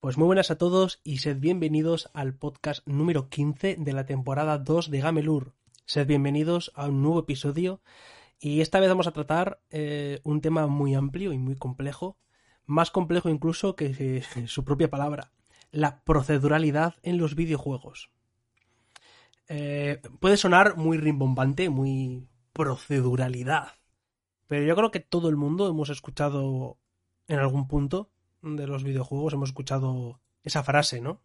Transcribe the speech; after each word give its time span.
Pues 0.00 0.18
muy 0.18 0.26
buenas 0.26 0.50
a 0.50 0.58
todos 0.58 1.00
y 1.04 1.18
sed 1.18 1.38
bienvenidos 1.38 2.10
al 2.12 2.34
podcast 2.34 2.86
número 2.86 3.30
15 3.30 3.76
de 3.78 3.92
la 3.94 4.04
temporada 4.04 4.58
2 4.58 4.90
de 4.90 5.00
Gamelur. 5.00 5.54
Sed 5.86 6.06
bienvenidos 6.06 6.70
a 6.74 6.86
un 6.88 7.02
nuevo 7.02 7.20
episodio 7.20 7.80
y 8.38 8.60
esta 8.60 8.78
vez 8.78 8.90
vamos 8.90 9.06
a 9.06 9.12
tratar 9.12 9.62
eh, 9.70 10.20
un 10.22 10.42
tema 10.42 10.66
muy 10.66 10.94
amplio 10.94 11.32
y 11.32 11.38
muy 11.38 11.56
complejo, 11.56 12.18
más 12.66 12.90
complejo 12.90 13.30
incluso 13.30 13.74
que 13.74 14.22
su 14.46 14.64
propia 14.64 14.90
palabra, 14.90 15.32
la 15.72 16.04
proceduralidad 16.04 16.96
en 17.02 17.16
los 17.16 17.34
videojuegos. 17.34 18.10
Eh, 19.48 20.02
puede 20.20 20.36
sonar 20.36 20.76
muy 20.76 20.98
rimbombante, 20.98 21.70
muy 21.70 22.28
proceduralidad, 22.52 23.72
pero 24.46 24.66
yo 24.66 24.76
creo 24.76 24.90
que 24.90 25.00
todo 25.00 25.30
el 25.30 25.36
mundo 25.36 25.66
hemos 25.68 25.88
escuchado 25.88 26.78
en 27.28 27.38
algún 27.38 27.66
punto 27.66 28.10
de 28.54 28.66
los 28.68 28.84
videojuegos 28.84 29.32
hemos 29.32 29.48
escuchado 29.48 30.20
esa 30.44 30.62
frase, 30.62 31.00
¿no? 31.00 31.20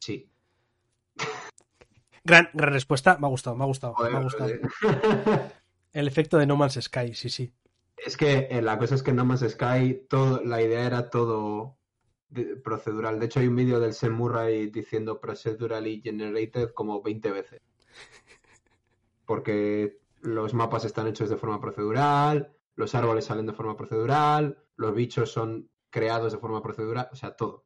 Sí. 0.00 0.30
Gran, 2.24 2.48
gran 2.54 2.72
respuesta, 2.72 3.18
me 3.18 3.26
ha 3.26 3.30
gustado, 3.30 3.56
me 3.56 3.64
ha 3.64 3.66
gustado, 3.66 3.94
Joder, 3.94 4.12
me 4.12 4.18
ha 4.18 4.22
gustado. 4.22 4.50
joder. 4.80 5.52
El 5.92 6.08
efecto 6.08 6.38
de 6.38 6.46
No 6.46 6.56
Man's 6.56 6.78
Sky, 6.80 7.14
sí, 7.14 7.28
sí. 7.30 7.52
Es 7.96 8.16
que 8.16 8.48
eh, 8.50 8.60
la 8.62 8.78
cosa 8.78 8.94
es 8.94 9.02
que 9.02 9.10
en 9.10 9.16
No 9.16 9.24
Man's 9.24 9.48
Sky 9.48 10.06
todo, 10.08 10.42
la 10.44 10.60
idea 10.62 10.86
era 10.86 11.08
todo 11.10 11.76
de- 12.28 12.56
procedural. 12.56 13.18
De 13.18 13.26
hecho, 13.26 13.40
hay 13.40 13.46
un 13.46 13.56
vídeo 13.56 13.80
del 13.80 13.94
Sam 13.94 14.12
Murray 14.14 14.66
diciendo 14.70 15.20
procedurally 15.20 16.00
generated 16.02 16.72
como 16.74 17.02
20 17.02 17.30
veces. 17.30 17.62
Porque 19.24 19.98
los 20.20 20.52
mapas 20.54 20.84
están 20.84 21.06
hechos 21.06 21.30
de 21.30 21.36
forma 21.36 21.60
procedural, 21.60 22.52
los 22.76 22.94
árboles 22.94 23.24
salen 23.26 23.46
de 23.46 23.52
forma 23.52 23.76
procedural, 23.76 24.58
los 24.76 24.94
bichos 24.94 25.32
son 25.32 25.70
creados 25.90 26.32
de 26.32 26.38
forma 26.38 26.62
procedural, 26.62 27.08
o 27.12 27.16
sea, 27.16 27.34
todo. 27.36 27.64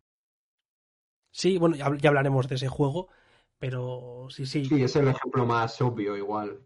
Sí, 1.33 1.59
bueno, 1.59 1.77
ya, 1.77 1.95
ya 1.97 2.09
hablaremos 2.09 2.49
de 2.49 2.57
ese 2.57 2.69
juego, 2.69 3.09
pero 3.59 4.27
sí, 4.31 4.47
sí. 4.47 4.65
Sí, 4.65 4.83
es 4.83 4.97
el 4.97 5.09
ejemplo 5.09 5.47
más 5.47 5.81
obvio 5.81 6.17
igual. 6.17 6.61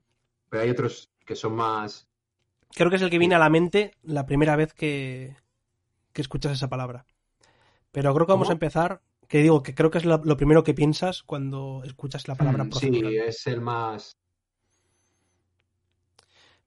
Pero 0.49 0.63
hay 0.63 0.71
otros 0.71 1.11
que 1.25 1.35
son 1.37 1.55
más... 1.55 2.09
Creo 2.75 2.91
que 2.91 2.97
es 2.97 3.03
el 3.03 3.11
que 3.11 3.19
viene 3.19 3.35
a 3.35 3.39
la 3.39 3.51
mente 3.51 3.93
la 4.03 4.27
primera 4.27 4.57
vez 4.57 4.75
que, 4.75 5.37
que 6.13 6.23
escuchas 6.23 6.53
esa 6.53 6.69
palabra. 6.69 7.07
Pero 7.93 8.15
creo 8.15 8.27
que 8.27 8.33
vamos 8.33 8.49
¿Cómo? 8.49 8.53
a 8.53 8.55
empezar, 8.55 9.03
que 9.29 9.39
digo, 9.39 9.63
que 9.63 9.75
creo 9.75 9.91
que 9.91 9.99
es 9.99 10.05
lo, 10.05 10.19
lo 10.25 10.37
primero 10.37 10.65
que 10.65 10.75
piensas 10.75 11.23
cuando 11.23 11.83
escuchas 11.85 12.29
la 12.29 12.37
palabra 12.37 12.65
Mm, 12.65 12.71
procedural. 12.71 13.13
Sí, 13.13 13.17
es 13.19 13.47
el 13.47 13.61
más... 13.61 14.19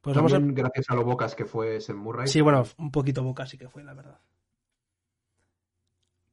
pues 0.08 0.16
vamos 0.16 0.34
a... 0.34 0.40
Gracias 0.40 0.90
a 0.90 0.96
lo 0.96 1.04
bocas 1.04 1.36
que 1.36 1.44
fue 1.44 1.82
Sam 1.82 1.98
Murray. 1.98 2.28
Sí, 2.30 2.40
bueno, 2.40 2.64
un 2.78 2.92
poquito 2.92 3.24
boca 3.24 3.46
sí 3.46 3.58
que 3.58 3.68
fue, 3.68 3.84
la 3.84 3.94
verdad. 3.94 4.22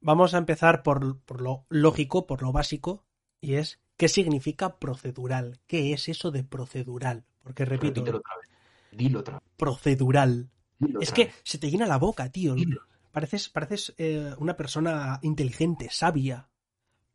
Vamos 0.01 0.33
a 0.33 0.39
empezar 0.39 0.85
por, 0.85 1.19
por 1.23 1.41
lo 1.41 1.67
lógico, 1.71 2.25
por 2.25 2.43
lo 2.43 2.53
básico, 2.53 3.05
y 3.41 3.55
es 3.55 3.81
¿qué 3.97 4.07
significa 4.07 4.79
procedural? 4.79 5.59
¿Qué 5.67 5.93
es 5.93 6.09
eso 6.09 6.31
de 6.31 6.45
procedural? 6.45 7.25
Porque 7.43 7.65
repito, 7.65 7.95
Repítelo 7.95 8.19
otra 8.19 8.37
vez. 8.37 8.51
Dilo 8.93 9.19
otra 9.19 9.35
vez. 9.41 9.43
procedural. 9.57 10.51
Dilo 10.79 11.01
Es 11.01 11.11
otra 11.11 11.25
que 11.25 11.33
se 11.43 11.59
te 11.59 11.69
llena 11.69 11.87
la 11.87 11.99
boca, 11.99 12.31
tío. 12.31 12.55
Dilo. 12.55 12.81
Pareces, 13.11 13.49
pareces 13.49 13.93
eh, 13.99 14.33
una 14.39 14.57
persona 14.57 15.19
inteligente, 15.23 15.89
sabia. 15.91 16.49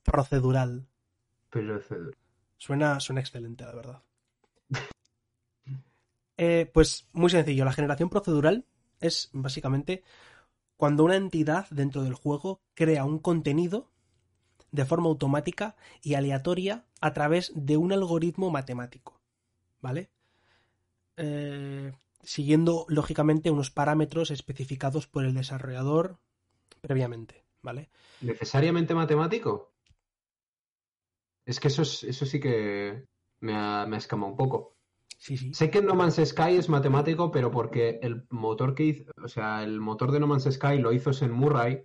Procedural. 0.03 0.89
Procedura. 1.49 2.17
Suena, 2.57 2.99
suena 2.99 3.21
excelente, 3.21 3.63
la 3.63 3.75
verdad. 3.75 4.03
Eh, 6.41 6.69
pues 6.73 7.05
muy 7.11 7.29
sencillo, 7.29 7.65
la 7.65 7.73
generación 7.73 8.09
procedural 8.09 8.65
es 9.01 9.29
básicamente 9.33 10.03
cuando 10.77 11.03
una 11.03 11.17
entidad 11.17 11.67
dentro 11.69 12.01
del 12.03 12.13
juego 12.13 12.61
crea 12.75 13.03
un 13.03 13.19
contenido 13.19 13.91
de 14.71 14.85
forma 14.85 15.09
automática 15.09 15.75
y 16.01 16.13
aleatoria 16.13 16.85
a 17.01 17.11
través 17.11 17.51
de 17.55 17.75
un 17.75 17.91
algoritmo 17.91 18.51
matemático. 18.51 19.19
¿Vale? 19.81 20.09
Eh, 21.17 21.91
siguiendo 22.23 22.85
lógicamente 22.87 23.51
unos 23.51 23.69
parámetros 23.71 24.31
especificados 24.31 25.07
por 25.07 25.25
el 25.25 25.33
desarrollador 25.33 26.19
previamente. 26.79 27.43
¿Vale? 27.61 27.89
¿Necesariamente 28.21 28.95
matemático? 28.95 29.73
Es 31.45 31.59
que 31.59 31.67
eso, 31.67 31.81
es- 31.81 32.03
eso 32.03 32.25
sí 32.25 32.39
que 32.39 33.05
me 33.41 33.53
me 33.87 33.95
ha 33.95 33.97
escamado 33.97 34.31
un 34.31 34.37
poco. 34.37 34.78
Sí, 35.19 35.35
sí. 35.37 35.53
Sé 35.53 35.69
que 35.69 35.81
No 35.81 35.95
Man's 35.95 36.15
Sky 36.15 36.55
es 36.55 36.69
matemático, 36.69 37.29
pero 37.29 37.51
porque 37.51 37.99
el 38.01 38.25
motor 38.29 38.73
que 38.73 38.83
hizo, 38.85 39.11
o 39.21 39.27
sea, 39.27 39.63
el 39.63 39.81
motor 39.81 40.11
de 40.11 40.19
No 40.21 40.27
Man's 40.27 40.49
Sky 40.49 40.77
lo 40.79 40.93
hizo 40.93 41.11
Sam 41.11 41.31
Murray 41.31 41.83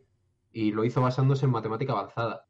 y 0.52 0.70
lo 0.70 0.84
hizo 0.84 1.02
basándose 1.02 1.44
en 1.46 1.50
matemática 1.50 1.92
avanzada. 1.92 2.46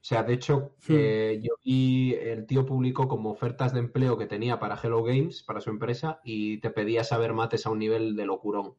O 0.00 0.04
sea, 0.08 0.22
de 0.22 0.34
hecho, 0.34 0.74
eh, 0.88 1.40
yo 1.42 1.54
vi, 1.64 2.14
el 2.14 2.46
tío 2.46 2.66
publicó 2.66 3.08
como 3.08 3.30
ofertas 3.30 3.72
de 3.72 3.80
empleo 3.80 4.18
que 4.18 4.26
tenía 4.26 4.58
para 4.58 4.78
Hello 4.82 5.02
Games, 5.02 5.42
para 5.42 5.60
su 5.60 5.70
empresa, 5.70 6.20
y 6.24 6.58
te 6.60 6.70
pedía 6.70 7.02
saber 7.02 7.32
mates 7.32 7.66
a 7.66 7.70
un 7.70 7.78
nivel 7.78 8.16
de 8.16 8.26
locurón. 8.26 8.76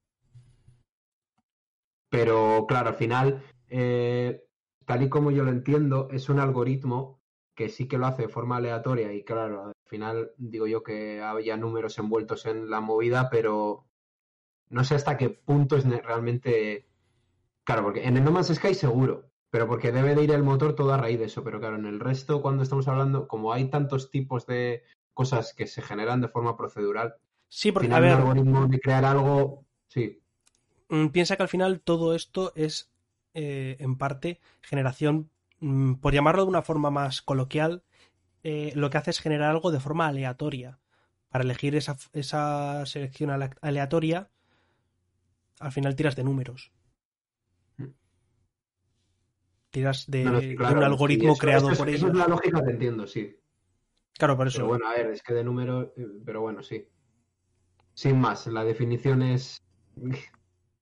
Pero 2.09 2.65
claro, 2.67 2.89
al 2.89 2.95
final, 2.95 3.43
eh, 3.69 4.43
tal 4.85 5.03
y 5.03 5.09
como 5.09 5.31
yo 5.31 5.43
lo 5.43 5.51
entiendo, 5.51 6.07
es 6.11 6.29
un 6.29 6.39
algoritmo 6.39 7.21
que 7.55 7.69
sí 7.69 7.87
que 7.87 7.97
lo 7.97 8.05
hace 8.07 8.23
de 8.23 8.29
forma 8.29 8.57
aleatoria 8.57 9.13
y 9.13 9.23
claro, 9.23 9.71
final 9.89 10.31
digo 10.37 10.67
yo 10.67 10.83
que 10.83 11.21
había 11.21 11.57
números 11.57 11.97
envueltos 11.97 12.45
en 12.45 12.69
la 12.69 12.79
movida, 12.79 13.29
pero 13.29 13.85
no 14.69 14.83
sé 14.83 14.95
hasta 14.95 15.17
qué 15.17 15.29
punto 15.29 15.75
es 15.75 15.85
realmente... 15.85 16.87
Claro, 17.63 17.83
porque 17.83 18.05
en 18.05 18.17
el 18.17 18.23
No 18.23 18.31
Man's 18.31 18.53
Sky 18.53 18.73
seguro, 18.73 19.29
pero 19.49 19.67
porque 19.67 19.91
debe 19.91 20.15
de 20.15 20.23
ir 20.23 20.31
el 20.31 20.43
motor 20.43 20.75
todo 20.75 20.93
a 20.93 20.97
raíz 20.97 21.19
de 21.19 21.25
eso, 21.25 21.43
pero 21.43 21.59
claro, 21.59 21.75
en 21.75 21.85
el 21.85 21.99
resto 21.99 22.41
cuando 22.41 22.63
estamos 22.63 22.87
hablando, 22.87 23.27
como 23.27 23.53
hay 23.53 23.69
tantos 23.69 24.09
tipos 24.09 24.45
de 24.47 24.83
cosas 25.13 25.53
que 25.53 25.67
se 25.67 25.81
generan 25.81 26.21
de 26.21 26.29
forma 26.29 26.55
procedural, 26.55 27.15
Sí, 27.51 27.71
porque, 27.71 27.91
a 27.91 27.99
ver, 27.99 28.13
un 28.13 28.19
algoritmo 28.19 28.67
de 28.67 28.79
crear 28.79 29.05
algo, 29.05 29.65
sí, 29.87 30.21
Mm, 30.89 31.07
piensa 31.09 31.37
que 31.37 31.43
al 31.43 31.49
final 31.49 31.81
todo 31.81 32.15
esto 32.15 32.51
es 32.55 32.91
eh, 33.33 33.77
en 33.79 33.95
parte 33.97 34.39
generación, 34.61 35.29
mm, 35.59 35.95
por 35.95 36.13
llamarlo 36.13 36.43
de 36.43 36.49
una 36.49 36.63
forma 36.63 36.89
más 36.89 37.21
coloquial, 37.21 37.83
eh, 38.43 38.71
lo 38.75 38.89
que 38.89 38.97
hace 38.97 39.11
es 39.11 39.19
generar 39.19 39.49
algo 39.51 39.71
de 39.71 39.79
forma 39.79 40.07
aleatoria. 40.07 40.79
Para 41.29 41.43
elegir 41.43 41.75
esa, 41.75 41.95
esa 42.13 42.85
selección 42.87 43.29
ale- 43.29 43.51
aleatoria, 43.61 44.29
al 45.59 45.71
final 45.71 45.95
tiras 45.95 46.15
de 46.15 46.23
números. 46.23 46.71
Tiras 49.71 50.05
de, 50.09 50.23
No, 50.23 50.31
no, 50.31 50.39
sí, 50.39 50.47
de 50.49 50.55
claro, 50.55 50.77
un 50.77 50.79
sí, 50.79 50.85
algoritmo 50.91 51.33
eso- 51.33 51.39
creado 51.39 51.65
eso 51.67 51.71
es- 51.73 51.77
por 51.79 51.89
Eso 51.89 52.05
ellos. 52.07 52.11
es 52.11 52.17
la 52.17 52.27
lógica 52.27 52.63
que 52.63 52.71
entiendo, 52.71 53.05
sí. 53.07 53.35
Claro, 54.17 54.35
por 54.35 54.47
eso. 54.47 54.57
Pero 54.57 54.67
bueno, 54.67 54.87
a 54.87 54.93
ver, 54.93 55.07
es 55.11 55.21
que 55.21 55.33
de 55.33 55.43
número, 55.43 55.93
eh, 55.95 56.07
pero 56.25 56.41
bueno, 56.41 56.63
sí. 56.63 56.87
Sin 57.93 58.19
más, 58.19 58.47
la 58.47 58.63
definición 58.63 59.21
es 59.21 59.61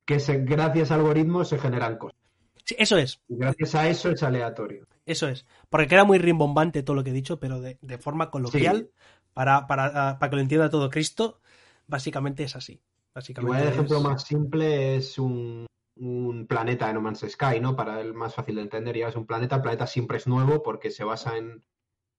que 0.06 0.20
se- 0.20 0.38
gracias 0.44 0.92
a 0.92 0.96
algoritmos 0.96 1.50
se 1.50 1.60
generan 1.60 1.98
cosas. 1.98 2.18
Sí, 2.64 2.76
eso 2.80 2.98
es. 2.98 3.20
Y 3.28 3.36
gracias 3.38 3.76
a 3.76 3.90
eso 3.90 4.10
es 4.12 4.24
aleatorio. 4.24 4.86
Eso 5.08 5.28
es. 5.30 5.46
Porque 5.70 5.88
queda 5.88 6.04
muy 6.04 6.20
rimbombante 6.20 6.84
todo 6.84 6.96
lo 6.98 7.04
que 7.04 7.10
he 7.12 7.14
dicho, 7.14 7.40
pero 7.40 7.62
de, 7.62 7.80
de 7.82 7.98
forma 7.98 8.30
coloquial, 8.30 8.92
para, 9.34 9.66
para, 9.66 9.86
ah, 10.10 10.20
para 10.20 10.30
que 10.30 10.36
lo 10.36 10.42
entienda 10.42 10.70
todo 10.70 10.90
Cristo, 10.90 11.40
básicamente 11.88 12.44
es 12.44 12.56
así. 12.56 12.82
Básicamente 13.16 13.58
Igual 13.58 13.68
el 13.68 13.74
ejemplo 13.74 13.98
es- 13.98 14.04
más 14.04 14.24
simple 14.24 14.98
es 14.98 15.18
un, 15.18 15.66
un 15.96 16.46
planeta 16.46 16.88
de 16.88 16.94
No 16.94 17.02
Man's 17.02 17.26
Sky, 17.28 17.60
¿no? 17.62 17.76
Para 17.76 18.02
el 18.02 18.14
más 18.14 18.36
fácil 18.36 18.56
de 18.56 18.64
entender, 18.64 18.98
ya 18.98 19.08
es 19.08 19.16
un 19.16 19.26
planeta, 19.26 19.56
el 19.56 19.62
planeta 19.62 19.88
siempre 19.88 20.18
es 20.18 20.28
nuevo 20.28 20.62
porque 20.62 20.92
se 20.92 21.06
basa 21.06 21.38
en 21.38 21.64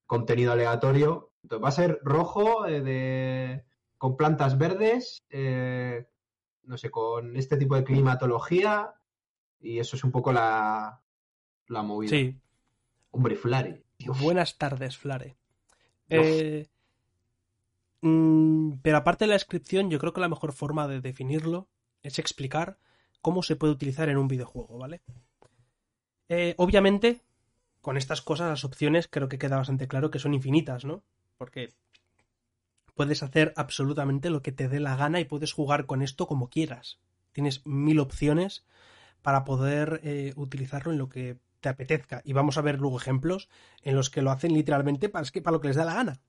contenido 0.06 0.52
aleatorio. 0.52 1.32
Entonces 1.42 1.64
va 1.64 1.68
a 1.68 1.72
ser 1.72 1.98
rojo, 2.02 2.66
eh, 2.66 2.80
de, 2.80 3.64
con 3.98 4.16
plantas 4.16 4.56
verdes, 4.56 5.18
eh, 5.28 6.06
no 6.62 6.78
sé, 6.78 6.90
con 6.90 7.36
este 7.36 7.58
tipo 7.58 7.74
de 7.76 7.84
climatología, 7.84 8.94
y 9.60 9.78
eso 9.78 9.94
es 9.96 10.04
un 10.04 10.10
poco 10.10 10.32
la, 10.32 11.02
la 11.66 11.82
movida. 11.82 12.10
Sí. 12.10 12.40
Hombre, 13.10 13.36
Flare. 13.36 13.82
Dios. 13.98 14.20
Buenas 14.20 14.58
tardes, 14.58 14.96
Flare. 14.96 15.36
Eh, 16.08 16.66
mm, 18.00 18.78
pero 18.82 18.96
aparte 18.96 19.24
de 19.24 19.28
la 19.28 19.34
descripción, 19.34 19.90
yo 19.90 19.98
creo 19.98 20.12
que 20.12 20.20
la 20.20 20.28
mejor 20.28 20.52
forma 20.52 20.88
de 20.88 21.00
definirlo 21.00 21.68
es 22.02 22.18
explicar 22.18 22.78
cómo 23.20 23.42
se 23.42 23.56
puede 23.56 23.72
utilizar 23.72 24.08
en 24.08 24.18
un 24.18 24.28
videojuego, 24.28 24.78
¿vale? 24.78 25.02
Eh, 26.28 26.54
obviamente, 26.58 27.22
con 27.80 27.96
estas 27.96 28.22
cosas, 28.22 28.48
las 28.48 28.64
opciones 28.64 29.08
creo 29.08 29.28
que 29.28 29.38
queda 29.38 29.56
bastante 29.56 29.88
claro 29.88 30.10
que 30.10 30.18
son 30.18 30.34
infinitas, 30.34 30.84
¿no? 30.84 31.02
Porque 31.36 31.74
puedes 32.94 33.22
hacer 33.22 33.52
absolutamente 33.56 34.30
lo 34.30 34.42
que 34.42 34.52
te 34.52 34.68
dé 34.68 34.80
la 34.80 34.96
gana 34.96 35.20
y 35.20 35.24
puedes 35.24 35.52
jugar 35.52 35.86
con 35.86 36.02
esto 36.02 36.26
como 36.26 36.50
quieras. 36.50 36.98
Tienes 37.32 37.64
mil 37.66 38.00
opciones 38.00 38.66
para 39.22 39.44
poder 39.44 40.00
eh, 40.02 40.32
utilizarlo 40.36 40.92
en 40.92 40.98
lo 40.98 41.08
que 41.08 41.38
te 41.60 41.68
apetezca. 41.68 42.20
Y 42.24 42.32
vamos 42.32 42.58
a 42.58 42.62
ver 42.62 42.78
luego 42.78 42.98
ejemplos 42.98 43.48
en 43.82 43.96
los 43.96 44.10
que 44.10 44.22
lo 44.22 44.30
hacen 44.30 44.52
literalmente 44.52 45.08
para, 45.08 45.22
es 45.24 45.30
que 45.32 45.42
para 45.42 45.56
lo 45.56 45.60
que 45.60 45.68
les 45.68 45.76
da 45.76 45.84
la 45.84 45.94
gana. 45.94 46.20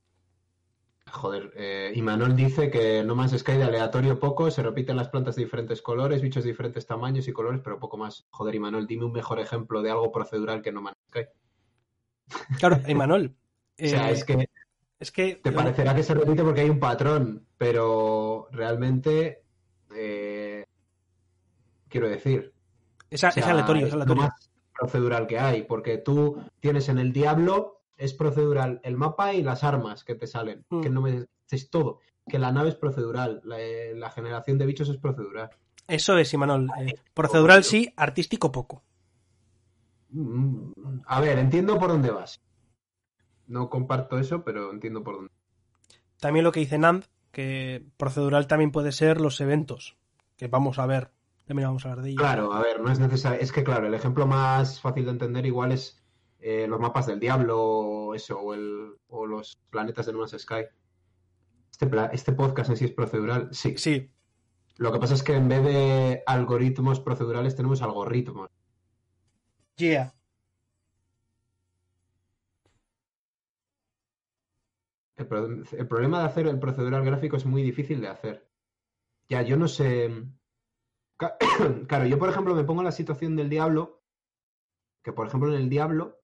Joder, 1.11 1.51
eh, 1.55 1.91
Imanol 1.95 2.35
dice 2.35 2.69
que 2.69 3.03
No 3.03 3.15
Man's 3.15 3.35
Sky 3.37 3.53
de 3.53 3.63
aleatorio 3.63 4.19
poco, 4.19 4.51
se 4.51 4.61
repiten 4.61 4.95
las 4.95 5.09
plantas 5.09 5.35
de 5.35 5.43
diferentes 5.43 5.81
colores, 5.81 6.21
bichos 6.21 6.43
de 6.43 6.51
diferentes 6.51 6.85
tamaños 6.85 7.27
y 7.27 7.33
colores, 7.33 7.61
pero 7.63 7.79
poco 7.79 7.97
más. 7.97 8.27
Joder, 8.29 8.53
Imanol, 8.53 8.85
dime 8.85 9.05
un 9.05 9.11
mejor 9.11 9.39
ejemplo 9.39 9.81
de 9.81 9.89
algo 9.89 10.11
procedural 10.11 10.61
que 10.61 10.71
No 10.71 10.81
Man's 10.81 10.97
Sky. 11.09 11.21
Claro, 12.59 12.79
Imanol. 12.87 13.35
o 13.83 13.87
sea, 13.87 14.09
eh, 14.09 14.13
es 14.13 14.23
que 14.23 14.49
es 14.99 15.11
que 15.11 15.35
te 15.35 15.51
parecerá 15.51 15.95
que 15.95 16.03
se 16.03 16.13
repite 16.13 16.43
porque 16.43 16.61
hay 16.61 16.69
un 16.69 16.79
patrón, 16.79 17.47
pero 17.57 18.47
realmente, 18.51 19.41
eh, 19.95 20.65
quiero 21.87 22.07
decir, 22.09 22.53
es, 23.09 23.23
a- 23.23 23.29
o 23.29 23.31
sea, 23.31 23.43
es 23.43 23.49
aleatorio, 23.49 23.87
es 23.87 23.93
aleatorio. 23.93 24.23
más 24.23 24.49
procedural 24.79 25.27
que 25.27 25.39
hay, 25.39 25.63
porque 25.63 25.97
tú 25.97 26.41
tienes 26.59 26.89
en 26.89 26.99
el 26.99 27.11
Diablo, 27.13 27.81
es 27.97 28.13
procedural 28.13 28.79
el 28.83 28.95
mapa 28.95 29.33
y 29.33 29.43
las 29.43 29.63
armas 29.63 30.03
que 30.03 30.15
te 30.15 30.27
salen, 30.27 30.65
Mm. 30.69 30.81
que 30.81 30.89
no 30.89 31.01
me 31.01 31.25
es 31.51 31.69
todo, 31.69 31.99
que 32.27 32.39
la 32.39 32.51
nave 32.51 32.69
es 32.69 32.75
procedural, 32.75 33.41
la, 33.43 33.59
eh, 33.59 33.93
la 33.95 34.09
generación 34.11 34.57
de 34.57 34.65
bichos 34.67 34.87
es 34.89 34.97
procedural. 34.97 35.49
Eso 35.87 36.17
es, 36.17 36.31
Imanol. 36.33 36.69
Eh, 36.79 36.93
procedural 37.13 37.63
sí, 37.63 37.91
artístico 37.97 38.51
poco. 38.51 38.83
Mm, 40.11 40.71
A 41.05 41.19
ver, 41.21 41.39
entiendo 41.39 41.77
por 41.79 41.89
dónde 41.89 42.11
vas. 42.11 42.41
No 43.47 43.69
comparto 43.69 44.19
eso, 44.19 44.43
pero 44.43 44.71
entiendo 44.71 45.03
por 45.03 45.15
dónde. 45.15 45.31
También 46.19 46.43
lo 46.43 46.51
que 46.51 46.59
dice 46.59 46.77
Nand, 46.77 47.05
que 47.31 47.83
procedural 47.97 48.47
también 48.47 48.71
puede 48.71 48.91
ser 48.91 49.19
los 49.21 49.41
eventos, 49.41 49.97
que 50.37 50.47
vamos 50.47 50.77
a 50.79 50.85
ver. 50.85 51.11
También 51.49 51.67
vamos 51.69 51.83
a 51.83 51.89
hablar 51.89 52.03
de 52.05 52.11
ello. 52.11 52.19
Claro, 52.19 52.53
a 52.53 52.61
ver, 52.61 52.79
no 52.79 52.91
es 52.91 52.99
necesario. 52.99 53.39
Es 53.41 53.51
que, 53.51 53.63
claro, 53.63 53.87
el 53.87 53.93
ejemplo 53.95 54.27
más 54.27 54.79
fácil 54.79 55.05
de 55.05 55.09
entender 55.09 55.47
igual 55.47 55.71
es 55.71 55.99
eh, 56.37 56.67
los 56.67 56.79
mapas 56.79 57.07
del 57.07 57.19
Diablo 57.19 57.59
o 57.59 58.13
eso, 58.13 58.39
o, 58.39 58.53
el, 58.53 58.93
o 59.07 59.25
los 59.25 59.57
planetas 59.71 60.05
de 60.05 60.13
No 60.13 60.19
Man's 60.19 60.35
Sky. 60.37 60.65
Este, 61.71 61.89
este 62.13 62.33
podcast 62.33 62.69
en 62.69 62.77
sí 62.77 62.85
es 62.85 62.91
procedural, 62.91 63.49
sí. 63.51 63.75
Sí, 63.79 64.11
Lo 64.77 64.91
que 64.93 64.99
pasa 64.99 65.15
es 65.15 65.23
que 65.23 65.33
en 65.33 65.47
vez 65.49 65.63
de 65.63 66.21
algoritmos 66.27 66.99
procedurales 66.99 67.55
tenemos 67.55 67.81
algoritmos. 67.81 68.47
yeah. 69.77 70.13
El, 75.15 75.25
pro- 75.27 75.47
el 75.47 75.87
problema 75.87 76.19
de 76.19 76.25
hacer 76.27 76.45
el 76.45 76.59
procedural 76.59 77.03
gráfico 77.03 77.37
es 77.37 77.45
muy 77.47 77.63
difícil 77.63 78.01
de 78.01 78.07
hacer. 78.09 78.47
Ya, 79.29 79.41
yo 79.41 79.57
no 79.57 79.67
sé. 79.67 80.11
Claro, 81.87 82.05
yo 82.05 82.17
por 82.17 82.29
ejemplo 82.29 82.55
me 82.55 82.63
pongo 82.63 82.81
en 82.81 82.85
la 82.85 82.91
situación 82.91 83.35
del 83.35 83.49
Diablo, 83.49 84.01
que 85.03 85.13
por 85.13 85.27
ejemplo 85.27 85.53
en 85.53 85.61
el 85.61 85.69
Diablo, 85.69 86.21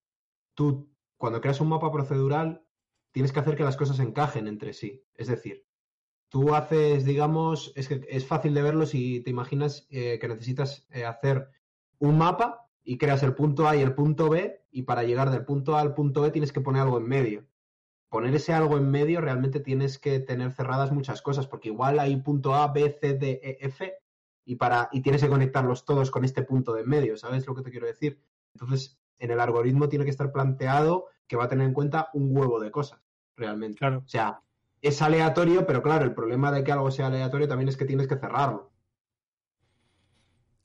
tú 0.53 0.89
cuando 1.18 1.42
creas 1.42 1.62
un 1.62 1.69
mapa 1.69 1.92
procedural 1.92 2.65
tienes 3.12 3.31
que 3.31 3.39
hacer 3.39 3.56
que 3.56 3.63
las 3.63 3.77
cosas 3.77 4.00
encajen 4.00 4.47
entre 4.47 4.74
sí. 4.74 5.06
Es 5.13 5.27
decir, 5.27 5.65
tú 6.30 6.53
haces, 6.53 7.06
digamos, 7.06 7.71
es 7.75 7.88
que 7.88 8.06
es 8.09 8.27
fácil 8.27 8.53
de 8.53 8.62
verlo 8.62 8.86
si 8.86 9.21
te 9.21 9.30
imaginas 9.30 9.88
eh, 9.89 10.19
que 10.19 10.27
necesitas 10.27 10.86
eh, 10.89 11.06
hacer 11.06 11.50
un 12.00 12.18
mapa 12.18 12.69
y 12.83 12.97
creas 12.97 13.24
el 13.24 13.36
punto 13.36 13.68
A 13.68 13.75
y 13.75 13.81
el 13.81 13.95
punto 13.95 14.30
B, 14.30 14.65
y 14.69 14.83
para 14.83 15.03
llegar 15.03 15.31
del 15.31 15.45
punto 15.45 15.75
A 15.75 15.81
al 15.81 15.94
punto 15.94 16.21
B 16.21 16.31
tienes 16.31 16.51
que 16.51 16.62
poner 16.62 16.81
algo 16.81 16.97
en 16.97 17.07
medio 17.07 17.47
poner 18.15 18.33
ese 18.33 18.53
algo 18.53 18.77
en 18.77 18.89
medio 18.89 19.19
realmente 19.19 19.59
tienes 19.59 20.00
que 20.00 20.21
tener 20.21 20.53
cerradas 20.53 20.89
muchas 20.94 21.21
cosas, 21.21 21.47
porque 21.47 21.68
igual 21.68 22.00
hay 22.00 22.15
punto 22.15 22.56
A, 22.56 22.71
B, 22.71 22.97
C, 22.97 23.13
D, 23.15 23.42
E, 23.44 23.57
F, 23.59 23.94
y, 24.45 24.56
para, 24.56 24.89
y 24.92 25.01
tienes 25.01 25.21
que 25.21 25.30
conectarlos 25.30 25.86
todos 25.86 26.12
con 26.12 26.24
este 26.24 26.44
punto 26.44 26.74
de 26.74 26.81
en 26.81 26.89
medio, 26.89 27.18
¿sabes 27.18 27.45
lo 27.47 27.56
que 27.56 27.63
te 27.63 27.71
quiero 27.71 27.88
decir? 27.88 28.21
Entonces, 28.53 29.00
en 29.19 29.31
el 29.31 29.39
algoritmo 29.39 29.89
tiene 29.89 30.06
que 30.06 30.12
estar 30.12 30.31
planteado 30.31 31.06
que 31.27 31.36
va 31.36 31.45
a 31.45 31.50
tener 31.50 31.65
en 31.68 31.74
cuenta 31.74 32.09
un 32.13 32.36
huevo 32.36 32.59
de 32.59 32.71
cosas, 32.71 33.01
realmente. 33.36 33.80
Claro. 33.80 34.03
O 34.06 34.07
sea, 34.07 34.42
es 34.81 35.01
aleatorio, 35.01 35.65
pero 35.65 35.81
claro, 35.81 36.06
el 36.06 36.13
problema 36.13 36.51
de 36.51 36.63
que 36.63 36.71
algo 36.71 36.92
sea 36.92 37.07
aleatorio 37.07 37.47
también 37.47 37.69
es 37.69 37.77
que 37.77 37.86
tienes 37.86 38.07
que 38.07 38.18
cerrarlo. 38.18 38.71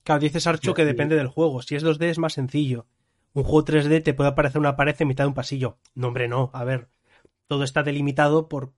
Claro, 0.03 0.21
dice 0.21 0.41
Sarcho 0.41 0.75
que 0.75 0.83
Sí. 0.83 0.89
depende 0.89 1.17
del 1.17 1.29
juego. 1.29 1.63
Si 1.63 1.75
es 1.77 1.83
2D 1.83 2.11
es 2.11 2.19
más 2.19 2.33
sencillo. 2.35 2.87
Un 3.33 3.45
juego 3.45 3.65
3D 3.65 4.03
te 4.03 4.15
puede 4.15 4.31
aparecer 4.31 4.59
una 4.61 4.77
pared 4.77 4.97
en 4.99 5.09
mitad 5.09 5.25
de 5.25 5.29
un 5.29 5.35
pasillo. 5.35 5.79
No, 5.95 6.09
hombre, 6.09 6.27
no. 6.29 6.51
A 6.53 6.65
ver, 6.65 6.89
todo 7.47 7.63
está 7.65 7.83
delimitado 7.83 8.49
por 8.49 8.73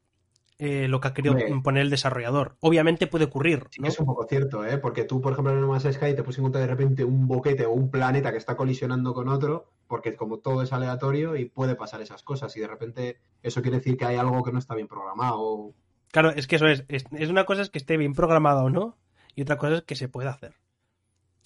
eh, 0.64 0.86
lo 0.86 1.00
que 1.00 1.08
ha 1.08 1.12
querido 1.12 1.34
Hombre. 1.34 1.60
poner 1.60 1.82
el 1.82 1.90
desarrollador. 1.90 2.54
Obviamente 2.60 3.08
puede 3.08 3.24
ocurrir, 3.24 3.66
Sí 3.70 3.80
es 3.84 3.98
un 3.98 4.06
poco 4.06 4.24
cierto, 4.28 4.64
¿eh? 4.64 4.78
Porque 4.78 5.02
tú, 5.02 5.20
por 5.20 5.32
ejemplo, 5.32 5.52
en 5.52 5.60
No 5.60 5.66
Man's 5.66 5.82
Sky 5.92 6.14
te 6.14 6.22
puedes 6.22 6.38
encontrar 6.38 6.62
de 6.62 6.68
repente 6.68 7.02
un 7.02 7.26
boquete 7.26 7.66
o 7.66 7.72
un 7.72 7.90
planeta 7.90 8.30
que 8.30 8.38
está 8.38 8.56
colisionando 8.56 9.12
con 9.12 9.28
otro, 9.28 9.66
porque 9.88 10.14
como 10.14 10.38
todo 10.38 10.62
es 10.62 10.72
aleatorio 10.72 11.34
y 11.34 11.46
puede 11.46 11.74
pasar 11.74 12.00
esas 12.00 12.22
cosas. 12.22 12.56
Y 12.56 12.60
de 12.60 12.68
repente 12.68 13.16
eso 13.42 13.60
quiere 13.60 13.78
decir 13.78 13.96
que 13.96 14.04
hay 14.04 14.16
algo 14.16 14.40
que 14.44 14.52
no 14.52 14.60
está 14.60 14.76
bien 14.76 14.86
programado. 14.86 15.74
Claro, 16.12 16.30
es 16.30 16.46
que 16.46 16.54
eso 16.56 16.68
es. 16.68 16.84
Es, 16.86 17.06
es 17.10 17.28
una 17.28 17.44
cosa 17.44 17.62
es 17.62 17.70
que 17.70 17.78
esté 17.78 17.96
bien 17.96 18.14
programada 18.14 18.62
o 18.62 18.70
no, 18.70 18.96
y 19.34 19.42
otra 19.42 19.58
cosa 19.58 19.78
es 19.78 19.82
que 19.82 19.96
se 19.96 20.08
pueda 20.08 20.30
hacer. 20.30 20.54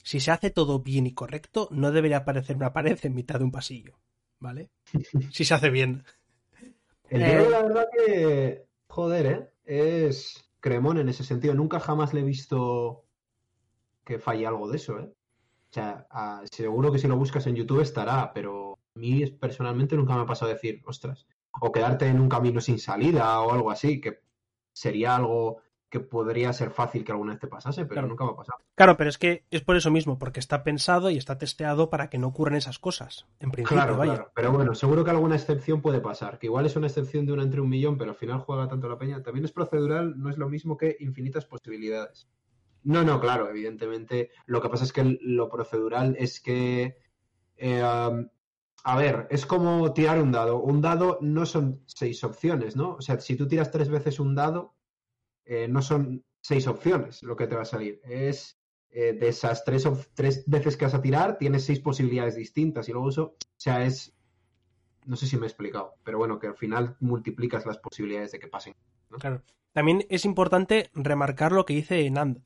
Si 0.03 0.21
se 0.21 0.31
hace 0.31 0.51
todo 0.51 0.81
bien 0.81 1.07
y 1.07 1.15
correcto, 1.15 1.69
no 1.71 1.91
debería 1.91 2.19
aparecer 2.19 2.57
una 2.57 2.75
pared 2.75 2.99
en 3.03 3.15
mitad 3.15 3.39
de 3.39 3.45
un 3.45 3.51
pasillo, 3.51 3.99
¿vale? 4.41 4.69
Si 5.33 5.47
se 5.47 5.55
hace 5.55 5.71
bien. 5.71 6.05
El 7.09 7.23
Eh. 7.23 7.49
La 7.51 7.63
verdad 7.63 7.87
que, 7.97 8.66
joder, 8.89 9.27
¿eh? 9.27 9.51
Es 9.65 10.51
cremón 10.61 10.99
en 10.99 11.09
ese 11.09 11.25
sentido. 11.25 11.55
Nunca 11.55 11.81
jamás 11.81 12.15
le 12.15 12.21
he 12.21 12.25
visto 12.25 13.05
que 14.05 14.19
falle 14.19 14.47
algo 14.47 14.69
de 14.69 14.77
eso, 14.77 14.99
¿eh? 15.01 15.13
O 15.71 15.73
sea, 15.73 16.07
a- 16.11 16.43
seguro 16.51 16.93
que 16.93 16.99
si 16.99 17.09
lo 17.09 17.17
buscas 17.17 17.47
en 17.47 17.57
YouTube 17.57 17.81
estará, 17.83 18.33
pero 18.33 18.75
a 18.97 18.99
mí 18.99 19.27
personalmente 19.33 19.97
nunca 19.97 20.15
me 20.17 20.23
ha 20.23 20.27
pasado 20.27 20.53
decir, 20.53 20.83
ostras, 20.87 21.27
o 21.61 21.73
quedarte 21.73 22.07
en 22.09 22.21
un 22.21 22.29
camino 22.29 22.61
sin 22.61 22.79
salida 22.79 23.41
o 23.43 23.53
algo 23.53 23.71
así, 23.71 24.01
que 24.01 24.21
sería 24.73 25.17
algo 25.17 25.63
que 26.01 26.07
podría 26.07 26.53
ser 26.53 26.71
fácil 26.71 27.05
que 27.05 27.13
alguna 27.13 27.33
vez 27.33 27.41
te 27.41 27.47
pasase, 27.47 27.83
pero 27.83 27.95
Claro. 27.95 28.09
nunca 28.09 28.25
me 28.25 28.31
ha 28.33 28.37
pasado. 28.37 28.59
Claro, 28.75 28.97
pero 28.97 29.11
es 29.11 29.19
que 29.19 29.45
es 29.51 29.63
por 29.63 29.77
eso 29.77 29.91
mismo, 29.91 30.19
porque 30.19 30.41
está 30.41 30.63
pensado 30.63 31.11
y 31.11 31.17
está 31.17 31.39
testeado 31.39 31.89
para 31.91 32.11
que 32.11 32.19
no 32.19 32.29
ocurran 32.29 32.57
esas 32.57 32.79
cosas. 32.79 33.27
En 33.41 33.51
principio, 33.51 33.77
Claro, 33.83 33.97
vaya. 33.97 34.15
claro. 34.15 34.33
Pero 34.35 34.53
bueno, 34.53 34.75
seguro 34.75 35.05
que 35.05 35.11
alguna 35.11 35.37
excepción 35.37 35.81
puede 35.81 36.01
pasar, 36.01 36.39
que 36.39 36.47
igual 36.47 36.67
es 36.67 36.77
una 36.77 36.87
excepción 36.89 37.25
de 37.27 37.33
una 37.33 37.43
entre 37.43 37.61
un 37.61 37.69
millón, 37.69 37.97
pero 37.99 38.11
al 38.11 38.17
final 38.17 38.41
juega 38.41 38.69
tanto 38.69 38.89
la 38.89 38.99
peña. 38.99 39.23
También 39.23 39.45
es 39.45 39.53
procedural, 39.53 40.21
no 40.21 40.31
es 40.31 40.37
lo 40.39 40.49
mismo 40.49 40.77
que 40.77 40.97
infinitas 41.01 41.47
posibilidades. 41.47 42.29
No, 42.85 43.03
no, 43.03 43.19
claro, 43.21 43.49
evidentemente. 43.49 44.31
Lo 44.47 44.61
que 44.63 44.69
pasa 44.69 44.85
es 44.85 44.93
que 44.93 45.19
lo 45.23 45.49
procedural 45.49 46.15
es 46.19 46.41
que. 46.41 46.99
eh, 47.57 47.83
um, 47.83 48.29
a 48.89 48.97
ver, 48.97 49.27
es 49.31 49.47
como 49.47 49.93
tirar 49.93 50.21
un 50.23 50.31
dado. 50.31 50.61
Un 50.61 50.81
dado 50.81 51.19
no 51.21 51.45
son 51.45 51.83
seis 51.87 52.23
opciones, 52.23 52.77
¿no? 52.77 52.95
O 52.95 53.01
sea, 53.01 53.19
si 53.19 53.35
tú 53.35 53.49
tiras 53.49 53.73
tres 53.73 53.89
veces 53.89 54.21
un 54.21 54.37
dado, 54.37 54.76
eh, 55.47 55.69
no 55.69 55.81
son 55.81 56.25
seis 56.41 56.67
opciones 56.67 57.23
lo 57.23 57.37
que 57.37 57.47
te 57.47 57.57
va 57.57 57.63
a 57.63 57.67
salir. 57.67 58.01
Es 58.05 58.59
eh, 58.91 59.13
de 59.13 59.29
esas 59.29 59.65
tres, 59.65 59.89
tres 60.15 60.45
veces 60.47 60.77
que 60.77 60.85
vas 60.85 60.95
a 60.95 61.03
tirar, 61.03 61.39
tienes 61.39 61.65
seis 61.65 61.81
posibilidades 61.81 62.37
distintas. 62.37 62.89
Y 62.89 62.93
luego 62.93 63.09
eso, 63.09 63.23
o 63.25 63.37
sea, 63.57 63.85
es. 63.85 64.13
No 65.05 65.15
sé 65.15 65.27
si 65.27 65.37
me 65.37 65.45
he 65.45 65.49
explicado, 65.49 65.95
pero 66.03 66.19
bueno, 66.19 66.41
que 66.41 66.49
al 66.49 66.57
final 66.57 66.97
multiplicas 66.99 67.65
las 67.65 67.79
posibilidades 67.79 68.33
de 68.33 68.41
que 68.41 68.49
pasen. 68.49 68.75
Claro. 69.21 69.43
También 69.73 70.05
es 70.09 70.25
importante 70.25 70.91
remarcar 70.95 71.53
lo 71.53 71.65
que 71.65 71.75
dice 71.75 72.11
Nand. 72.11 72.43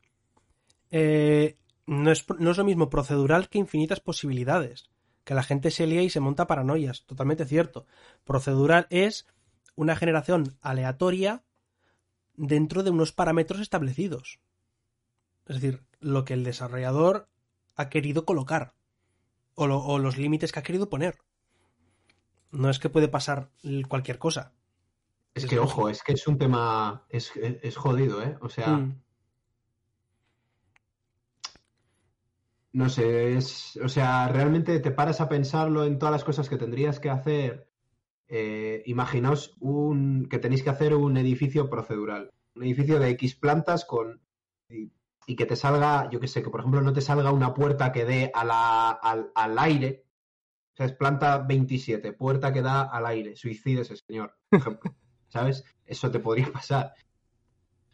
Eh, 0.90 1.56
no, 1.86 2.10
es, 2.10 2.26
no 2.38 2.50
es 2.50 2.58
lo 2.58 2.64
mismo 2.64 2.90
procedural 2.90 3.48
que 3.48 3.58
infinitas 3.58 4.00
posibilidades. 4.00 4.90
Que 5.24 5.34
la 5.34 5.42
gente 5.42 5.70
se 5.70 5.86
lía 5.86 6.02
y 6.02 6.10
se 6.10 6.20
monta 6.20 6.46
paranoias. 6.46 7.06
Totalmente 7.06 7.46
cierto. 7.46 7.86
Procedural 8.24 8.86
es 8.90 9.26
una 9.74 9.96
generación 9.96 10.58
aleatoria 10.60 11.44
dentro 12.46 12.82
de 12.82 12.90
unos 12.90 13.12
parámetros 13.12 13.60
establecidos. 13.60 14.40
Es 15.46 15.60
decir, 15.60 15.84
lo 16.00 16.24
que 16.24 16.34
el 16.34 16.44
desarrollador 16.44 17.28
ha 17.76 17.88
querido 17.90 18.24
colocar. 18.24 18.74
O, 19.54 19.66
lo- 19.66 19.80
o 19.84 19.98
los 19.98 20.16
límites 20.16 20.52
que 20.52 20.60
ha 20.60 20.62
querido 20.62 20.88
poner. 20.88 21.18
No 22.50 22.70
es 22.70 22.78
que 22.78 22.88
puede 22.88 23.08
pasar 23.08 23.50
cualquier 23.88 24.18
cosa. 24.18 24.52
Es 25.34 25.46
que, 25.46 25.58
ojo, 25.58 25.88
es 25.88 26.02
que 26.02 26.12
es 26.14 26.26
un 26.26 26.38
tema. 26.38 27.04
Es 27.08 27.30
jodido, 27.76 28.22
¿eh? 28.22 28.36
O 28.40 28.48
sea, 28.48 28.68
Mm. 28.78 29.00
no 32.72 32.88
sé, 32.88 33.36
es. 33.36 33.76
O 33.84 33.88
sea, 33.88 34.28
realmente 34.28 34.80
te 34.80 34.90
paras 34.90 35.20
a 35.20 35.28
pensarlo 35.28 35.84
en 35.84 35.98
todas 35.98 36.12
las 36.12 36.24
cosas 36.24 36.48
que 36.48 36.56
tendrías 36.56 36.98
que 37.00 37.10
hacer. 37.10 37.69
Eh, 38.32 38.84
imaginaos 38.86 39.56
un, 39.58 40.28
que 40.30 40.38
tenéis 40.38 40.62
que 40.62 40.70
hacer 40.70 40.94
un 40.94 41.16
edificio 41.16 41.68
procedural. 41.68 42.30
Un 42.54 42.62
edificio 42.62 43.00
de 43.00 43.10
X 43.10 43.34
plantas 43.34 43.84
con. 43.84 44.20
Y, 44.68 44.92
y 45.26 45.34
que 45.34 45.46
te 45.46 45.56
salga, 45.56 46.08
yo 46.10 46.20
que 46.20 46.28
sé, 46.28 46.40
que 46.40 46.48
por 46.48 46.60
ejemplo 46.60 46.80
no 46.80 46.92
te 46.92 47.00
salga 47.00 47.32
una 47.32 47.52
puerta 47.54 47.90
que 47.90 48.04
dé 48.04 48.30
a 48.32 48.44
la, 48.44 48.90
al, 48.90 49.32
al 49.34 49.58
aire. 49.58 50.04
O 50.74 50.76
sea, 50.76 50.86
es 50.86 50.92
planta 50.92 51.38
27, 51.38 52.12
puerta 52.12 52.52
que 52.52 52.62
da 52.62 52.82
al 52.82 53.04
aire. 53.06 53.34
Suicídese, 53.34 53.96
señor, 53.96 54.36
por 54.48 54.60
ejemplo. 54.60 54.94
¿Sabes? 55.28 55.64
Eso 55.84 56.10
te 56.12 56.20
podría 56.20 56.52
pasar. 56.52 56.94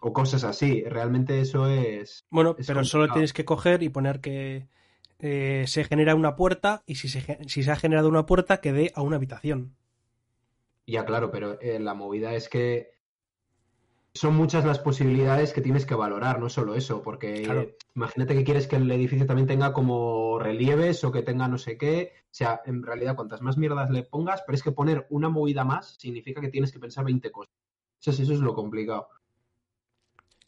O 0.01 0.13
cosas 0.13 0.45
así. 0.45 0.85
Realmente 0.85 1.41
eso 1.41 1.67
es. 1.67 2.27
Bueno, 2.29 2.57
Es 2.59 2.67
pero 2.67 2.85
solo 2.85 3.11
tienes 3.11 3.33
que 3.33 3.47
coger 3.47 3.83
y 3.83 3.89
poner 3.89 4.21
que 4.21 4.69
eh, 5.19 5.65
se 5.67 5.85
genera 5.85 6.15
una 6.15 6.37
puerta 6.37 6.83
y 6.87 6.97
si 6.97 7.09
se, 7.09 7.39
si 7.49 7.63
se 7.63 7.71
ha 7.71 7.77
generado 7.77 8.11
una 8.11 8.27
puerta 8.27 8.61
que 8.61 8.75
dé 8.75 8.93
a 8.95 9.01
una 9.01 9.17
habitación. 9.17 9.75
Ya, 10.87 11.05
claro, 11.05 11.31
pero 11.31 11.61
eh, 11.61 11.81
la 11.81 11.95
movida 11.95 12.35
es 12.35 12.49
que 12.49 12.97
son 14.15 14.35
muchas 14.35 14.65
las 14.65 14.79
posibilidades 14.79 15.53
que 15.53 15.61
tienes 15.61 15.85
que 15.85 15.95
valorar, 15.95 16.41
no 16.41 16.49
solo 16.49 16.75
eso, 16.75 17.03
porque 17.03 17.77
imagínate 17.95 18.35
que 18.35 18.45
quieres 18.45 18.67
que 18.67 18.77
el 18.77 18.91
edificio 18.91 19.27
también 19.27 19.47
tenga 19.47 19.73
como 19.73 20.39
relieves 20.39 21.05
o 21.05 21.13
que 21.13 21.23
tenga 21.23 21.49
no 21.49 21.59
sé 21.59 21.77
qué. 21.77 22.13
O 22.25 22.35
sea, 22.37 22.63
en 22.65 22.83
realidad, 22.83 23.15
cuantas 23.15 23.43
más 23.43 23.59
mierdas 23.59 23.91
le 23.91 24.05
pongas, 24.05 24.43
pero 24.47 24.57
es 24.57 24.63
que 24.63 24.73
poner 24.73 25.07
una 25.11 25.29
movida 25.29 25.65
más 25.65 25.97
significa 25.99 26.41
que 26.41 26.49
tienes 26.49 26.73
que 26.73 26.79
pensar 26.79 27.05
20 27.05 27.31
cosas. 27.31 27.53
Eso, 28.01 28.11
eso 28.23 28.33
es 28.33 28.41
lo 28.41 28.55
complicado. 28.55 29.09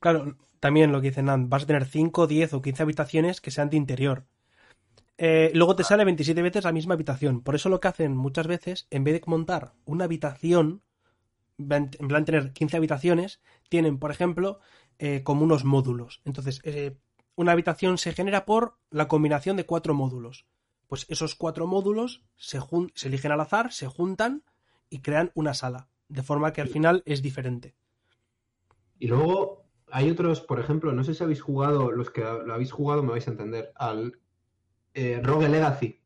Claro, 0.01 0.37
también 0.61 0.93
lo 0.93 1.01
que 1.01 1.09
dicen, 1.09 1.49
vas 1.49 1.65
a 1.65 1.67
tener 1.67 1.85
5, 1.85 2.27
10 2.27 2.55
o 2.55 2.63
15 2.63 2.83
habitaciones 2.83 3.41
que 3.41 3.51
sean 3.51 3.71
de 3.71 3.77
interior. 3.77 4.25
Eh, 5.21 5.51
luego 5.53 5.75
te 5.75 5.83
sale 5.83 6.05
27 6.05 6.41
veces 6.43 6.65
la 6.65 6.73
misma 6.73 6.95
habitación. 6.95 7.43
Por 7.43 7.57
eso 7.57 7.69
lo 7.69 7.81
que 7.81 7.89
hacen 7.89 8.17
muchas 8.17 8.47
veces, 8.47 8.87
en 8.91 9.03
vez 9.03 9.15
de 9.15 9.23
montar 9.27 9.75
una 9.85 10.05
habitación, 10.05 10.83
en 11.59 11.89
plan 11.89 12.25
tener 12.25 12.53
15 12.53 12.77
habitaciones, 12.77 13.41
tienen, 13.69 13.99
por 13.99 14.13
ejemplo, 14.13 14.61
eh, 15.01 15.25
como 15.25 15.43
unos 15.43 15.65
módulos. 15.65 16.23
Entonces, 16.25 16.61
eh, 16.63 16.97
una 17.35 17.53
habitación 17.53 17.99
se 17.99 18.13
genera 18.13 18.47
por 18.47 18.79
la 18.91 19.09
combinación 19.09 19.57
de 19.57 19.67
cuatro 19.67 19.93
módulos. 19.93 20.47
Pues 20.87 21.05
esos 21.09 21.35
cuatro 21.35 21.67
módulos 21.67 22.25
se, 22.37 22.61
se 22.95 23.09
eligen 23.09 23.33
al 23.33 23.41
azar, 23.41 23.73
se 23.73 23.89
juntan 23.89 24.45
y 24.89 25.01
crean 25.01 25.33
una 25.35 25.53
sala. 25.53 25.89
De 26.09 26.23
forma 26.23 26.53
que 26.53 26.61
al 26.61 26.69
final 26.69 27.03
es 27.07 27.23
diferente. 27.23 27.75
Y 29.01 29.09
luego 29.09 29.65
hay 29.91 30.11
otros, 30.11 30.41
por 30.41 30.61
ejemplo, 30.61 30.93
no 30.93 31.03
sé 31.03 31.15
si 31.15 31.25
habéis 31.25 31.43
jugado, 31.43 31.91
los 31.91 32.11
que 32.11 32.23
lo 32.23 32.55
habéis 32.55 32.73
jugado 32.73 33.03
me 33.03 33.11
vais 33.11 33.27
a 33.27 33.33
entender, 33.33 33.73
al 33.75 34.19
eh, 34.95 35.21
Rogue 35.23 35.49
Legacy. 35.49 36.01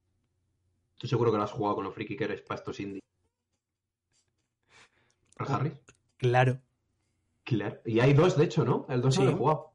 Estoy 0.94 1.08
seguro 1.08 1.30
que 1.30 1.38
lo 1.38 1.44
has 1.44 1.52
jugado 1.52 1.76
con 1.76 1.84
los 1.84 1.94
friki 1.94 2.16
que 2.16 2.24
eres 2.24 2.42
para 2.42 2.58
estos 2.58 2.78
indie. 2.80 3.00
Harry? 5.38 5.76
Claro. 6.16 6.60
Claro. 7.44 7.80
Y 7.84 8.00
hay 8.00 8.12
dos, 8.14 8.36
de 8.36 8.44
hecho, 8.44 8.64
¿no? 8.64 8.86
El 8.88 9.02
dos 9.02 9.18
no 9.18 9.24
lo 9.24 9.30
he 9.30 9.34
jugado. 9.34 9.72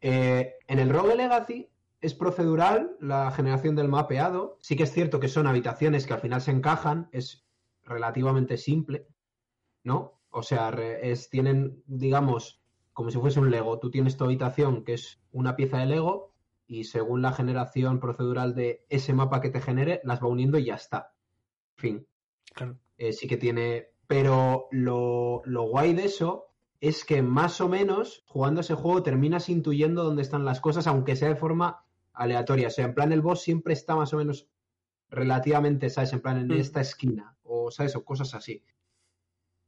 Eh, 0.00 0.54
en 0.68 0.78
el 0.78 0.90
Rogue 0.90 1.16
Legacy 1.16 1.68
es 2.00 2.14
procedural 2.14 2.96
la 3.00 3.30
generación 3.32 3.74
del 3.74 3.88
mapeado. 3.88 4.58
Sí 4.60 4.76
que 4.76 4.84
es 4.84 4.92
cierto 4.92 5.20
que 5.20 5.28
son 5.28 5.46
habitaciones 5.46 6.06
que 6.06 6.14
al 6.14 6.20
final 6.20 6.40
se 6.40 6.52
encajan. 6.52 7.08
Es 7.12 7.44
relativamente 7.84 8.56
simple, 8.56 9.08
¿no? 9.82 10.20
O 10.30 10.42
sea, 10.42 10.70
es, 10.70 11.28
tienen, 11.28 11.82
digamos, 11.86 12.62
como 12.92 13.10
si 13.10 13.18
fuese 13.18 13.40
un 13.40 13.50
Lego. 13.50 13.78
Tú 13.78 13.90
tienes 13.90 14.16
tu 14.16 14.24
habitación, 14.24 14.84
que 14.84 14.94
es 14.94 15.20
una 15.32 15.56
pieza 15.56 15.78
de 15.78 15.86
Lego, 15.86 16.31
y 16.72 16.84
según 16.84 17.20
la 17.20 17.32
generación 17.32 18.00
procedural 18.00 18.54
de 18.54 18.86
ese 18.88 19.12
mapa 19.12 19.42
que 19.42 19.50
te 19.50 19.60
genere, 19.60 20.00
las 20.04 20.22
va 20.22 20.28
uniendo 20.28 20.56
y 20.56 20.64
ya 20.64 20.76
está. 20.76 21.12
En 21.76 21.80
fin. 21.80 22.06
Claro. 22.54 22.78
Eh, 22.96 23.12
sí 23.12 23.28
que 23.28 23.36
tiene. 23.36 23.88
Pero 24.06 24.68
lo, 24.70 25.42
lo 25.44 25.64
guay 25.64 25.92
de 25.92 26.06
eso 26.06 26.46
es 26.80 27.04
que 27.04 27.20
más 27.20 27.60
o 27.60 27.68
menos, 27.68 28.24
jugando 28.26 28.62
ese 28.62 28.74
juego, 28.74 29.02
terminas 29.02 29.50
intuyendo 29.50 30.02
dónde 30.02 30.22
están 30.22 30.46
las 30.46 30.62
cosas, 30.62 30.86
aunque 30.86 31.14
sea 31.14 31.28
de 31.28 31.36
forma 31.36 31.84
aleatoria. 32.14 32.68
O 32.68 32.70
sea, 32.70 32.86
en 32.86 32.94
plan, 32.94 33.12
el 33.12 33.20
boss 33.20 33.42
siempre 33.42 33.74
está 33.74 33.94
más 33.94 34.14
o 34.14 34.16
menos 34.16 34.48
relativamente, 35.10 35.90
¿sabes? 35.90 36.14
En 36.14 36.22
plan, 36.22 36.38
en 36.38 36.48
mm. 36.48 36.52
esta 36.52 36.80
esquina, 36.80 37.36
o, 37.42 37.70
¿sabes? 37.70 37.94
O 37.96 38.04
cosas 38.04 38.34
así. 38.34 38.64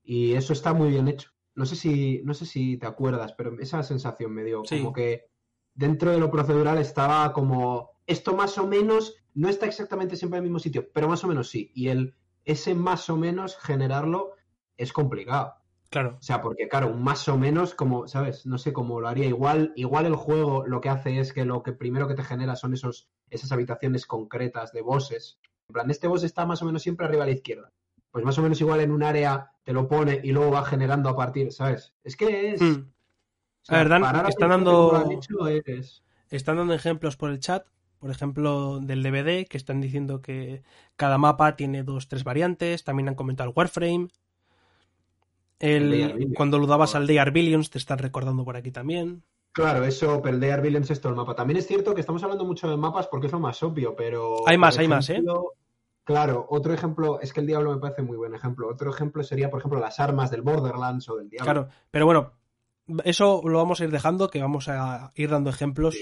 Y 0.03 0.33
eso 0.33 0.55
está 0.55 0.73
muy 0.73 0.89
bien 0.89 1.09
hecho. 1.09 1.31
No 1.55 1.67
sé 1.67 1.77
si, 1.77 2.23
no 2.25 2.33
sé 2.33 2.47
si 2.47 2.79
te 2.79 2.87
acuerdas, 2.87 3.35
pero 3.35 3.59
esa 3.61 3.83
sensación 3.83 4.33
me 4.33 4.43
dio 4.43 4.63
como 4.63 4.93
que 4.93 5.34
dentro 5.75 6.11
de 6.11 6.19
lo 6.19 6.31
procedural 6.31 6.79
estaba 6.79 7.33
como 7.33 7.91
esto 8.07 8.35
más 8.35 8.59
o 8.59 8.67
menos 8.67 9.17
no 9.35 9.49
está 9.49 9.67
exactamente 9.67 10.17
siempre 10.17 10.39
en 10.39 10.45
el 10.45 10.51
mismo 10.51 10.61
sitio, 10.61 10.89
pero 10.93 11.09
más 11.09 11.25
o 11.25 11.29
menos 11.29 11.49
sí. 11.49 11.71
Y 11.75 11.89
el 11.89 12.15
ese 12.45 12.75
más 12.75 13.09
o 13.11 13.17
menos 13.17 13.57
generarlo 13.57 14.35
es 14.77 14.93
complicado. 14.93 15.55
Claro. 15.91 16.17
O 16.19 16.23
sea, 16.23 16.43
porque 16.43 16.69
claro, 16.69 16.89
un 16.89 17.03
más 17.03 17.29
o 17.29 17.39
menos, 17.39 17.75
como, 17.75 18.09
¿sabes? 18.09 18.47
No 18.47 18.59
sé 18.59 18.73
cómo 18.73 19.01
lo 19.01 19.09
haría. 19.09 19.27
Igual, 19.27 19.73
igual 19.77 20.07
el 20.07 20.17
juego 20.17 20.67
lo 20.67 20.81
que 20.81 20.89
hace 20.89 21.21
es 21.21 21.33
que 21.33 21.45
lo 21.45 21.63
que 21.63 21.73
primero 21.73 22.09
que 22.09 22.15
te 22.15 22.25
genera 22.25 22.57
son 22.57 22.75
esos, 22.75 23.09
esas 23.31 23.53
habitaciones 23.53 24.07
concretas 24.07 24.73
de 24.73 24.83
bosses. 24.83 25.39
En 25.69 25.73
plan, 25.73 25.91
este 25.91 26.09
boss 26.09 26.25
está 26.25 26.47
más 26.47 26.63
o 26.63 26.67
menos 26.67 26.83
siempre 26.83 27.07
arriba 27.07 27.23
a 27.23 27.27
la 27.27 27.33
izquierda. 27.33 27.73
Pues 28.11 28.25
más 28.25 28.39
o 28.39 28.43
menos 28.43 28.61
igual 28.61 28.81
en 28.81 28.91
un 28.91 29.03
área 29.03 29.53
te 29.63 29.73
lo 29.73 29.89
pone 29.89 30.21
y 30.23 30.33
luego 30.33 30.53
va 30.53 30.65
generando 30.65 31.09
a 31.09 31.17
partir, 31.17 31.53
¿sabes? 31.53 31.95
Es 32.03 32.17
que 32.17 32.55
es. 32.55 32.61
Hmm. 33.69 33.75
a 33.75 33.79
ver, 33.79 33.89
Dan, 33.89 34.27
están 34.29 34.51
dando. 34.51 35.09
Están 36.31 36.57
dando 36.57 36.75
ejemplos 36.75 37.17
por 37.17 37.31
el 37.31 37.41
chat. 37.41 37.67
Por 37.99 38.11
ejemplo, 38.11 38.81
del 38.81 39.03
DVD, 39.03 39.47
que 39.47 39.57
están 39.57 39.81
diciendo 39.81 40.21
que 40.21 40.63
cada 40.97 41.17
mapa 41.17 41.57
tiene 41.57 41.85
dos, 41.85 42.09
tres 42.09 42.23
variantes. 42.23 42.85
También 42.85 43.09
han 43.09 43.15
comentado 43.15 43.49
el 43.49 43.55
Warframe. 43.57 44.09
El, 45.59 46.33
cuando 46.37 46.59
lo 46.59 46.67
dabas 46.67 46.95
al 46.95 47.07
Day 47.07 47.19
Billions, 47.31 47.71
te 47.71 47.79
están 47.79 47.99
recordando 47.99 48.45
por 48.45 48.57
aquí 48.57 48.71
también. 48.71 49.23
Claro, 49.53 49.85
eso, 49.85 50.21
pero 50.21 50.35
el 50.35 50.41
Day 50.41 50.61
Billions 50.61 50.91
es 50.91 51.01
todo 51.01 51.11
el 51.11 51.17
mapa. 51.17 51.35
También 51.35 51.57
es 51.59 51.67
cierto 51.67 51.95
que 51.95 52.01
estamos 52.01 52.23
hablando 52.25 52.45
mucho 52.45 52.69
de 52.69 52.77
mapas 52.77 53.07
porque 53.07 53.29
es 53.29 53.33
lo 53.33 53.41
más 53.41 53.63
obvio, 53.63 53.95
pero. 53.97 54.47
Hay 54.47 54.59
más, 54.59 54.77
hay 54.77 54.89
más, 54.89 55.09
¿eh? 55.11 55.23
Claro, 56.03 56.47
otro 56.51 56.75
ejemplo, 56.75 57.19
es 57.21 57.33
que 57.33 57.41
el 57.41 57.47
Diablo 57.47 57.73
me 57.73 57.79
parece 57.79 58.03
muy 58.03 58.19
buen 58.19 58.35
ejemplo. 58.35 58.69
Otro 58.69 58.91
ejemplo 58.91 59.23
sería, 59.23 59.49
por 59.51 59.61
ejemplo, 59.61 59.81
las 59.81 60.01
armas 60.01 60.31
del 60.31 60.43
Borderlands 60.43 61.09
o 61.09 61.17
del 61.17 61.31
Diablo. 61.31 61.45
Claro, 61.45 61.69
pero 61.91 62.05
bueno, 62.05 62.33
eso 63.05 63.43
lo 63.45 63.59
vamos 63.59 63.81
a 63.81 63.85
ir 63.85 63.91
dejando, 63.91 64.31
que 64.31 64.41
vamos 64.41 64.69
a 64.69 65.13
ir 65.15 65.31
dando 65.31 65.51
ejemplos 65.51 65.97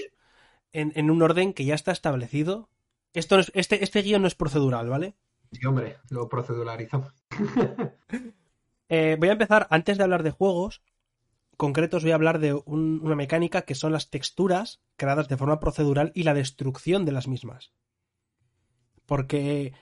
en, 0.71 1.09
un 1.09 1.21
orden 1.21 1.53
que 1.53 1.65
ya 1.65 1.75
está 1.75 1.91
establecido. 1.91 2.69
Esto 3.13 3.39
este, 3.53 3.83
este 3.83 4.01
guion 4.01 4.23
no 4.23 4.27
es 4.27 4.35
procedural, 4.35 4.89
¿vale? 4.89 5.15
Sí, 5.51 5.65
hombre, 5.65 5.97
lo 6.09 6.27
proceduralizamos. 6.29 7.13
Eh, 8.89 9.15
voy 9.17 9.29
a 9.29 9.31
empezar, 9.31 9.65
antes 9.71 9.97
de 9.97 10.03
hablar 10.03 10.21
de 10.21 10.29
juegos 10.29 10.83
concretos, 11.57 12.03
voy 12.03 12.11
a 12.11 12.15
hablar 12.15 12.37
de 12.37 12.53
una 12.53 13.15
mecánica 13.15 13.63
que 13.63 13.73
son 13.73 13.91
las 13.91 14.11
texturas 14.11 14.81
creadas 14.97 15.27
de 15.29 15.37
forma 15.37 15.59
procedural 15.59 16.11
y 16.13 16.23
la 16.23 16.35
destrucción 16.35 17.03
de 17.05 17.11
las 17.11 17.27
mismas. 17.27 17.71
Porque 19.07 19.73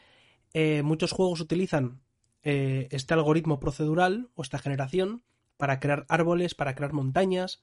eh, 0.54 0.82
muchos 0.84 1.12
juegos 1.12 1.42
utilizan 1.42 2.02
eh, 2.44 2.88
este 2.92 3.14
algoritmo 3.14 3.60
procedural 3.60 4.30
o 4.36 4.44
esta 4.44 4.60
generación 4.60 5.24
para 5.62 5.80
crear 5.80 6.08
árboles, 6.10 6.56
para 6.56 6.74
crear 6.74 6.92
montañas, 6.92 7.62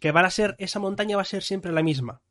que 0.00 0.10
van 0.10 0.24
a 0.24 0.30
ser, 0.30 0.56
esa 0.58 0.80
montaña 0.80 1.14
va 1.14 1.22
a 1.22 1.24
ser 1.24 1.44
siempre 1.44 1.70
la 1.70 1.84
misma. 1.84 2.22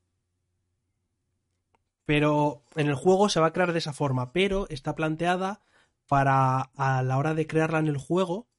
Pero 2.04 2.62
en 2.76 2.90
el 2.90 2.96
juego 2.96 3.30
se 3.30 3.40
va 3.40 3.48
a 3.48 3.54
crear 3.54 3.72
de 3.72 3.80
esa 3.80 3.94
forma, 3.94 4.34
pero 4.34 4.68
está 4.68 4.94
planteada 4.94 5.62
para 6.06 6.64
a 6.76 7.02
la 7.02 7.18
hora 7.18 7.34
de 7.34 7.48
crearla 7.48 7.80
en 7.80 7.88
el 7.88 7.98
juego 7.98 8.50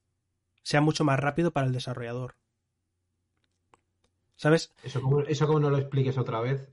sea 0.63 0.81
mucho 0.81 1.05
más 1.05 1.21
rápido 1.21 1.51
para 1.51 1.67
el 1.67 1.75
desarrollador. 1.75 2.37
¿Sabes? 4.37 4.73
Eso 4.83 5.03
como, 5.03 5.21
eso 5.21 5.47
como 5.47 5.61
no 5.61 5.69
lo 5.69 5.77
expliques 5.77 6.17
otra 6.17 6.41
vez. 6.41 6.73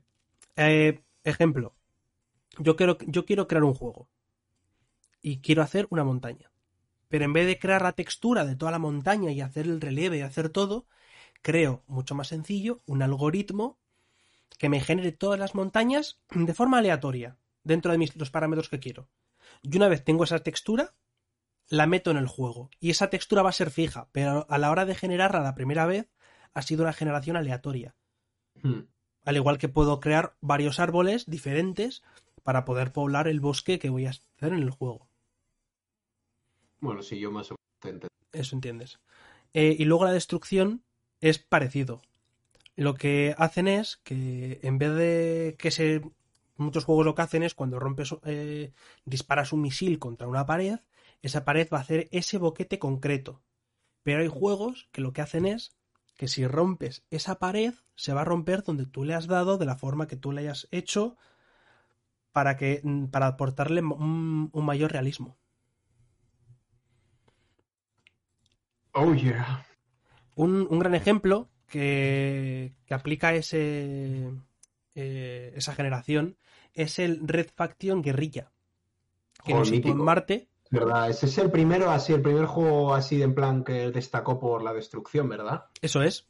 Eh, 0.56 1.02
ejemplo. 1.24 1.74
Yo 2.58 2.74
quiero, 2.74 2.96
yo 3.06 3.26
quiero 3.26 3.46
crear 3.48 3.64
un 3.64 3.74
juego. 3.74 4.08
Y 5.20 5.42
quiero 5.42 5.60
hacer 5.60 5.88
una 5.90 6.04
montaña. 6.04 6.49
Pero 7.10 7.24
en 7.24 7.32
vez 7.32 7.46
de 7.46 7.58
crear 7.58 7.82
la 7.82 7.92
textura 7.92 8.46
de 8.46 8.56
toda 8.56 8.70
la 8.70 8.78
montaña 8.78 9.32
y 9.32 9.40
hacer 9.40 9.66
el 9.66 9.80
relieve 9.80 10.18
y 10.18 10.22
hacer 10.22 10.48
todo, 10.48 10.86
creo, 11.42 11.82
mucho 11.88 12.14
más 12.14 12.28
sencillo, 12.28 12.78
un 12.86 13.02
algoritmo 13.02 13.78
que 14.58 14.68
me 14.68 14.80
genere 14.80 15.10
todas 15.10 15.38
las 15.38 15.54
montañas 15.56 16.20
de 16.30 16.54
forma 16.54 16.78
aleatoria, 16.78 17.36
dentro 17.64 17.90
de 17.90 17.98
mis, 17.98 18.14
los 18.16 18.30
parámetros 18.30 18.68
que 18.68 18.78
quiero. 18.78 19.08
Y 19.60 19.76
una 19.76 19.88
vez 19.88 20.04
tengo 20.04 20.22
esa 20.22 20.38
textura, 20.38 20.94
la 21.68 21.88
meto 21.88 22.12
en 22.12 22.16
el 22.16 22.28
juego. 22.28 22.70
Y 22.78 22.90
esa 22.90 23.10
textura 23.10 23.42
va 23.42 23.50
a 23.50 23.54
ser 23.54 23.72
fija, 23.72 24.08
pero 24.12 24.46
a 24.48 24.58
la 24.58 24.70
hora 24.70 24.84
de 24.84 24.94
generarla 24.94 25.40
la 25.40 25.56
primera 25.56 25.86
vez, 25.86 26.08
ha 26.54 26.62
sido 26.62 26.84
una 26.84 26.92
generación 26.92 27.36
aleatoria. 27.36 27.96
Hmm. 28.62 28.82
Al 29.24 29.36
igual 29.36 29.58
que 29.58 29.68
puedo 29.68 29.98
crear 29.98 30.36
varios 30.40 30.78
árboles 30.78 31.26
diferentes 31.26 32.02
para 32.44 32.64
poder 32.64 32.92
poblar 32.92 33.26
el 33.26 33.40
bosque 33.40 33.80
que 33.80 33.90
voy 33.90 34.06
a 34.06 34.10
hacer 34.10 34.52
en 34.52 34.62
el 34.62 34.70
juego. 34.70 35.09
Bueno, 36.80 37.02
si 37.02 37.18
yo 37.18 37.30
más 37.30 37.50
o 37.50 37.56
menos 37.84 38.08
Eso 38.32 38.54
entiendes. 38.54 39.00
Eh, 39.52 39.76
y 39.78 39.84
luego 39.84 40.04
la 40.04 40.12
destrucción 40.12 40.82
es 41.20 41.38
parecido. 41.38 42.00
Lo 42.76 42.94
que 42.94 43.34
hacen 43.36 43.68
es 43.68 43.98
que 43.98 44.60
en 44.62 44.78
vez 44.78 44.94
de 44.94 45.56
que 45.58 45.70
se 45.70 46.02
Muchos 46.60 46.84
juegos 46.84 47.06
lo 47.06 47.14
que 47.14 47.22
hacen 47.22 47.42
es 47.42 47.54
cuando 47.54 47.78
rompes, 47.78 48.14
eh, 48.24 48.74
disparas 49.06 49.54
un 49.54 49.62
misil 49.62 49.98
contra 49.98 50.28
una 50.28 50.44
pared, 50.44 50.80
esa 51.22 51.42
pared 51.42 51.66
va 51.72 51.78
a 51.78 51.80
hacer 51.80 52.08
ese 52.12 52.36
boquete 52.36 52.78
concreto. 52.78 53.40
Pero 54.02 54.20
hay 54.20 54.28
juegos 54.28 54.86
que 54.92 55.00
lo 55.00 55.14
que 55.14 55.22
hacen 55.22 55.46
es 55.46 55.74
que 56.18 56.28
si 56.28 56.46
rompes 56.46 57.02
esa 57.08 57.38
pared, 57.38 57.72
se 57.94 58.12
va 58.12 58.20
a 58.20 58.26
romper 58.26 58.62
donde 58.62 58.84
tú 58.84 59.04
le 59.04 59.14
has 59.14 59.26
dado, 59.26 59.56
de 59.56 59.64
la 59.64 59.76
forma 59.76 60.06
que 60.06 60.16
tú 60.16 60.32
le 60.32 60.42
hayas 60.42 60.68
hecho, 60.70 61.16
para, 62.30 62.58
que, 62.58 62.82
mm, 62.84 63.06
para 63.06 63.28
aportarle 63.28 63.80
un, 63.80 64.50
mayor 64.52 64.92
realismo. 64.92 65.38
Oh, 68.92 69.14
yeah. 69.14 69.66
Un, 70.34 70.66
un 70.68 70.78
gran 70.78 70.94
ejemplo 70.94 71.48
que, 71.66 72.74
que 72.86 72.94
aplica 72.94 73.34
ese, 73.34 74.30
eh, 74.94 75.52
esa 75.56 75.74
generación 75.74 76.36
es 76.74 76.98
el 76.98 77.26
Red 77.26 77.48
Faction 77.54 78.02
Guerrilla. 78.02 78.52
Que 79.44 79.54
oh, 79.54 79.64
en 79.64 79.96
Marte, 79.96 80.48
¿Verdad? 80.70 81.10
Ese 81.10 81.26
es 81.26 81.36
el 81.38 81.50
primero, 81.50 81.90
así, 81.90 82.12
el 82.12 82.22
primer 82.22 82.46
juego 82.46 82.94
así 82.94 83.16
de 83.16 83.24
en 83.24 83.34
plan 83.34 83.64
que 83.64 83.90
destacó 83.90 84.38
por 84.38 84.62
la 84.62 84.72
destrucción, 84.72 85.28
¿verdad? 85.28 85.64
Eso 85.82 86.00
es. 86.02 86.28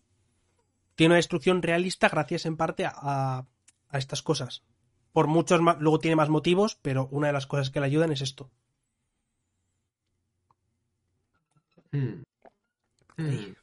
Tiene 0.94 1.12
una 1.12 1.16
destrucción 1.16 1.60
realista 1.60 2.08
gracias 2.08 2.46
en 2.46 2.56
parte 2.56 2.86
a, 2.86 3.46
a 3.88 3.98
estas 3.98 4.22
cosas. 4.22 4.64
Por 5.12 5.26
muchos 5.26 5.60
más, 5.60 5.76
luego 5.78 5.98
tiene 5.98 6.16
más 6.16 6.30
motivos, 6.30 6.78
pero 6.80 7.08
una 7.10 7.26
de 7.26 7.32
las 7.34 7.46
cosas 7.46 7.70
que 7.70 7.80
le 7.80 7.86
ayudan 7.86 8.12
es 8.12 8.22
esto. 8.22 8.50
Hmm. 11.92 12.22
Hmm. 13.20 13.54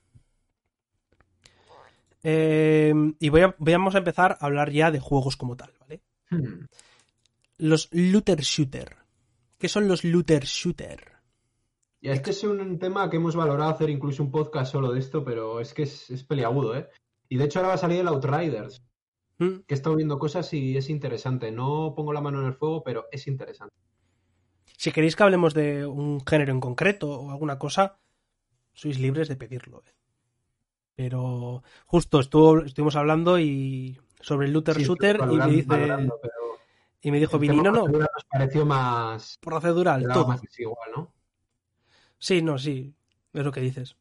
Eh, 2.24 2.94
y 3.20 3.30
voy 3.30 3.42
a, 3.42 3.56
vamos 3.58 3.96
a 3.96 4.00
empezar 4.00 4.38
a 4.40 4.46
hablar 4.46 4.72
ya 4.72 4.92
de 4.92 5.00
juegos 5.00 5.38
como 5.38 5.56
tal, 5.56 5.72
¿vale? 5.80 6.02
Hmm. 6.30 6.66
Los 7.58 7.90
looter 7.92 8.42
shooter. 8.42 8.98
¿Qué 9.58 9.70
son 9.70 9.88
los 9.88 10.04
looter 10.04 10.44
shooter? 10.44 11.18
Y 12.00 12.10
este 12.10 12.32
es 12.32 12.44
un 12.44 12.78
tema 12.78 13.10
que 13.10 13.18
hemos 13.18 13.36
valorado 13.36 13.72
hacer 13.72 13.90
incluso 13.90 14.24
un 14.24 14.32
podcast 14.32 14.72
solo 14.72 14.92
de 14.92 15.00
esto, 15.00 15.24
pero 15.24 15.60
es 15.60 15.74
que 15.74 15.84
es, 15.84 16.10
es 16.12 16.24
peliagudo, 16.24 16.76
¿eh? 16.76 16.90
Y 17.30 17.38
de 17.38 17.46
hecho 17.46 17.60
ahora 17.60 17.70
va 17.70 17.76
a 17.76 17.80
salir 17.80 18.00
el 18.00 18.08
Outriders, 18.08 18.84
¿Mm? 19.40 19.60
que 19.68 19.74
he 19.74 19.76
estado 19.76 19.96
viendo 19.96 20.20
cosas 20.20 20.52
y 20.54 20.78
es 20.78 20.90
interesante. 20.90 21.52
No 21.52 21.94
pongo 21.96 22.14
la 22.14 22.22
mano 22.22 22.40
en 22.42 22.48
el 22.48 22.54
fuego, 22.54 22.84
pero 22.84 23.06
es 23.12 23.28
interesante. 23.28 23.74
Si 24.78 24.92
queréis 24.92 25.16
que 25.16 25.24
hablemos 25.24 25.54
de 25.54 25.86
un 25.86 26.24
género 26.26 26.52
en 26.52 26.60
concreto 26.60 27.10
o 27.10 27.32
alguna 27.32 27.58
cosa, 27.58 27.98
sois 28.78 29.00
libres 29.02 29.28
de 29.28 29.36
pedirlo. 29.36 29.82
¿eh? 29.88 29.94
Pero 30.96 31.64
justo 31.86 32.20
estuvo, 32.20 32.62
estuvimos 32.62 32.96
hablando 32.96 33.40
y 33.40 34.00
sobre 34.22 34.48
el 34.48 34.54
looter 34.54 34.76
Sí, 34.76 34.84
shooter 34.86 35.20
y 35.32 35.36
me, 35.38 35.48
dice, 35.48 36.08
y 37.02 37.12
me 37.12 37.20
dijo 37.20 37.40
Vinino, 37.40 37.72
no, 37.72 37.84
procedural 37.84 38.10
Nos 38.14 38.26
pareció 38.26 38.66
más... 38.66 39.38
procedural, 39.42 40.08
todo. 40.14 40.28
más 40.28 40.42
desigual, 40.42 40.90
¿no? 40.96 41.14
Sí, 42.20 42.42
no, 42.42 42.58
sí, 42.58 42.94
es 43.34 43.44
lo 43.44 43.52
que 43.52 43.62
dices. 43.62 43.96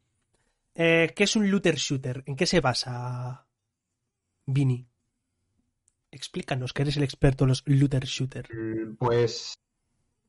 Eh, 0.75 1.13
¿Qué 1.17 1.25
es 1.25 1.37
un 1.37 1.51
looter 1.51 1.77
shooter? 1.77 2.23
¿En 2.27 2.37
qué 2.37 2.47
se 2.47 2.61
basa, 2.61 3.47
Vini? 4.45 4.87
Explícanos, 6.11 6.73
que 6.73 6.83
eres 6.83 6.97
el 6.99 7.03
experto 7.03 7.45
en 7.45 7.49
los 7.49 7.63
looter 7.67 8.05
shooter. 8.05 8.47
Mm, 8.55 8.97
Pues, 8.97 9.59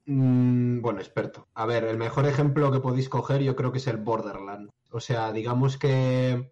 mm, 0.08 0.82
bueno, 0.82 1.00
experto. 1.00 1.48
A 1.54 1.66
ver, 1.66 1.84
el 1.84 1.98
mejor 1.98 2.26
ejemplo 2.26 2.72
que 2.72 2.80
podéis 2.80 3.10
coger 3.10 3.42
yo 3.44 3.56
creo 3.56 3.72
que 3.72 3.78
es 3.78 3.88
el 3.88 3.98
Borderlands. 3.98 4.72
O 4.92 5.00
sea, 5.00 5.32
digamos 5.32 5.78
que 5.78 6.52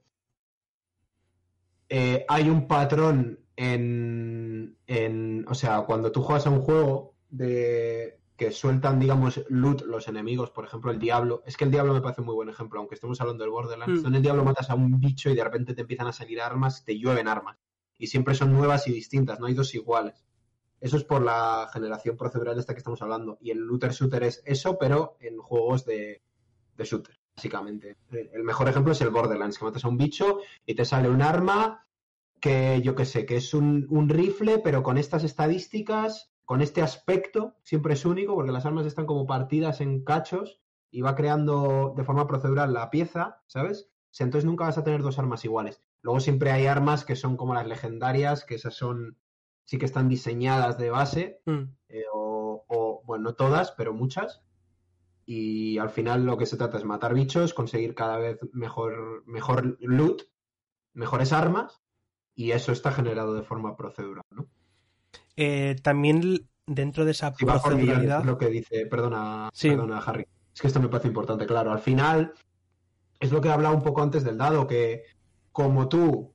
eh, 1.89 2.25
hay 2.27 2.49
un 2.49 2.67
patrón 2.67 3.39
en, 3.55 4.77
en, 4.87 5.45
o 5.47 5.55
sea, 5.55 5.81
cuando 5.81 6.11
tú 6.11 6.21
juegas 6.21 6.45
a 6.45 6.49
un 6.51 6.61
juego 6.61 7.15
de 7.29 8.19
que 8.37 8.51
sueltan, 8.51 8.99
digamos, 8.99 9.41
loot 9.47 9.83
los 9.83 10.07
enemigos, 10.07 10.51
por 10.51 10.65
ejemplo, 10.65 10.91
el 10.91 10.99
Diablo. 10.99 11.41
Es 11.45 11.55
que 11.55 11.63
el 11.63 11.71
Diablo 11.71 11.93
me 11.93 12.01
parece 12.01 12.21
un 12.21 12.27
muy 12.27 12.35
buen 12.35 12.49
ejemplo, 12.49 12.79
aunque 12.79 12.95
estemos 12.95 13.19
hablando 13.21 13.43
del 13.43 13.51
Borderlands. 13.51 14.03
Mm. 14.03 14.07
En 14.07 14.15
el 14.15 14.21
Diablo 14.21 14.43
matas 14.43 14.69
a 14.69 14.75
un 14.75 14.99
bicho 14.99 15.29
y 15.29 15.35
de 15.35 15.43
repente 15.43 15.73
te 15.73 15.81
empiezan 15.81 16.07
a 16.07 16.13
salir 16.13 16.41
armas, 16.41 16.83
te 16.83 16.97
llueven 16.97 17.27
armas. 17.27 17.57
Y 17.97 18.07
siempre 18.07 18.35
son 18.35 18.51
nuevas 18.51 18.87
y 18.87 18.91
distintas, 18.91 19.39
no 19.39 19.45
hay 19.45 19.53
dos 19.53 19.73
iguales. 19.73 20.25
Eso 20.79 20.97
es 20.97 21.03
por 21.03 21.21
la 21.21 21.69
generación 21.73 22.17
procedural 22.17 22.59
esta 22.59 22.73
que 22.73 22.79
estamos 22.79 23.01
hablando. 23.01 23.37
Y 23.41 23.51
el 23.51 23.59
looter 23.59 23.91
shooter 23.91 24.23
es 24.23 24.41
eso, 24.45 24.77
pero 24.77 25.17
en 25.19 25.37
juegos 25.37 25.85
de, 25.85 26.21
de 26.77 26.83
shooter, 26.83 27.19
básicamente. 27.35 27.97
El 28.11 28.43
mejor 28.43 28.69
ejemplo 28.69 28.91
es 28.91 29.01
el 29.01 29.09
Borderlands, 29.09 29.57
que 29.57 29.65
matas 29.65 29.85
a 29.85 29.89
un 29.89 29.97
bicho 29.97 30.39
y 30.65 30.75
te 30.75 30.85
sale 30.85 31.09
un 31.09 31.21
arma 31.21 31.87
que 32.39 32.81
yo 32.83 32.95
qué 32.95 33.05
sé, 33.05 33.25
que 33.25 33.37
es 33.37 33.53
un, 33.53 33.87
un 33.89 34.09
rifle, 34.09 34.59
pero 34.59 34.83
con 34.83 34.97
estas 34.97 35.23
estadísticas, 35.23 36.31
con 36.43 36.61
este 36.61 36.81
aspecto, 36.81 37.55
siempre 37.63 37.93
es 37.93 38.05
único, 38.05 38.35
porque 38.35 38.51
las 38.51 38.65
armas 38.65 38.85
están 38.85 39.05
como 39.05 39.25
partidas 39.25 39.81
en 39.81 40.03
cachos 40.03 40.59
y 40.91 41.01
va 41.01 41.15
creando 41.15 41.93
de 41.97 42.03
forma 42.03 42.27
procedural 42.27 42.73
la 42.73 42.89
pieza, 42.89 43.41
¿sabes? 43.47 43.89
Entonces 44.23 44.45
nunca 44.45 44.65
vas 44.65 44.77
a 44.77 44.83
tener 44.83 45.01
dos 45.01 45.19
armas 45.19 45.43
iguales. 45.43 45.81
Luego 46.01 46.19
siempre 46.19 46.51
hay 46.51 46.67
armas 46.67 47.03
que 47.03 47.15
son 47.15 47.35
como 47.35 47.53
las 47.53 47.67
legendarias, 47.67 48.45
que 48.45 48.55
esas 48.55 48.75
son, 48.75 49.17
sí 49.65 49.77
que 49.77 49.85
están 49.85 50.07
diseñadas 50.09 50.77
de 50.77 50.89
base, 50.89 51.41
Mm. 51.45 51.63
eh, 51.89 52.03
o, 52.13 52.63
o, 52.67 53.01
bueno, 53.05 53.25
no 53.25 53.33
todas, 53.35 53.71
pero 53.71 53.93
muchas. 53.93 54.41
Y 55.25 55.77
al 55.79 55.89
final 55.89 56.23
lo 56.25 56.37
que 56.37 56.45
se 56.45 56.55
trata 56.57 56.77
es 56.77 56.85
matar 56.85 57.13
bichos, 57.13 57.53
conseguir 57.53 57.95
cada 57.95 58.17
vez 58.17 58.39
mejor, 58.53 59.23
mejor 59.25 59.77
loot, 59.81 60.23
mejores 60.93 61.33
armas, 61.33 61.81
y 62.35 62.51
eso 62.51 62.71
está 62.71 62.91
generado 62.91 63.33
de 63.33 63.41
forma 63.43 63.75
procedural, 63.75 64.23
¿no? 64.29 64.47
Eh, 65.35 65.75
también 65.81 66.47
dentro 66.67 67.05
de 67.05 67.11
esa 67.11 67.31
millones, 67.31 67.61
proceduralidad. 67.63 68.19
es 68.21 68.25
lo 68.25 68.37
que 68.37 68.47
dice, 68.49 68.85
perdona, 68.85 69.49
Sí. 69.53 69.69
perdona, 69.69 69.97
Harry. 69.99 70.25
Es 70.53 70.61
que 70.61 70.67
esto 70.67 70.79
me 70.79 70.87
parece 70.89 71.07
importante, 71.09 71.45
claro. 71.45 71.71
Al 71.71 71.79
final, 71.79 72.33
es 73.19 73.31
lo 73.31 73.41
que 73.41 73.47
he 73.49 73.51
hablado 73.51 73.75
un 73.75 73.81
poco 73.83 74.01
antes 74.03 74.23
del 74.23 74.37
dado, 74.37 74.67
que 74.67 75.03
como 75.51 75.89
tú 75.89 76.33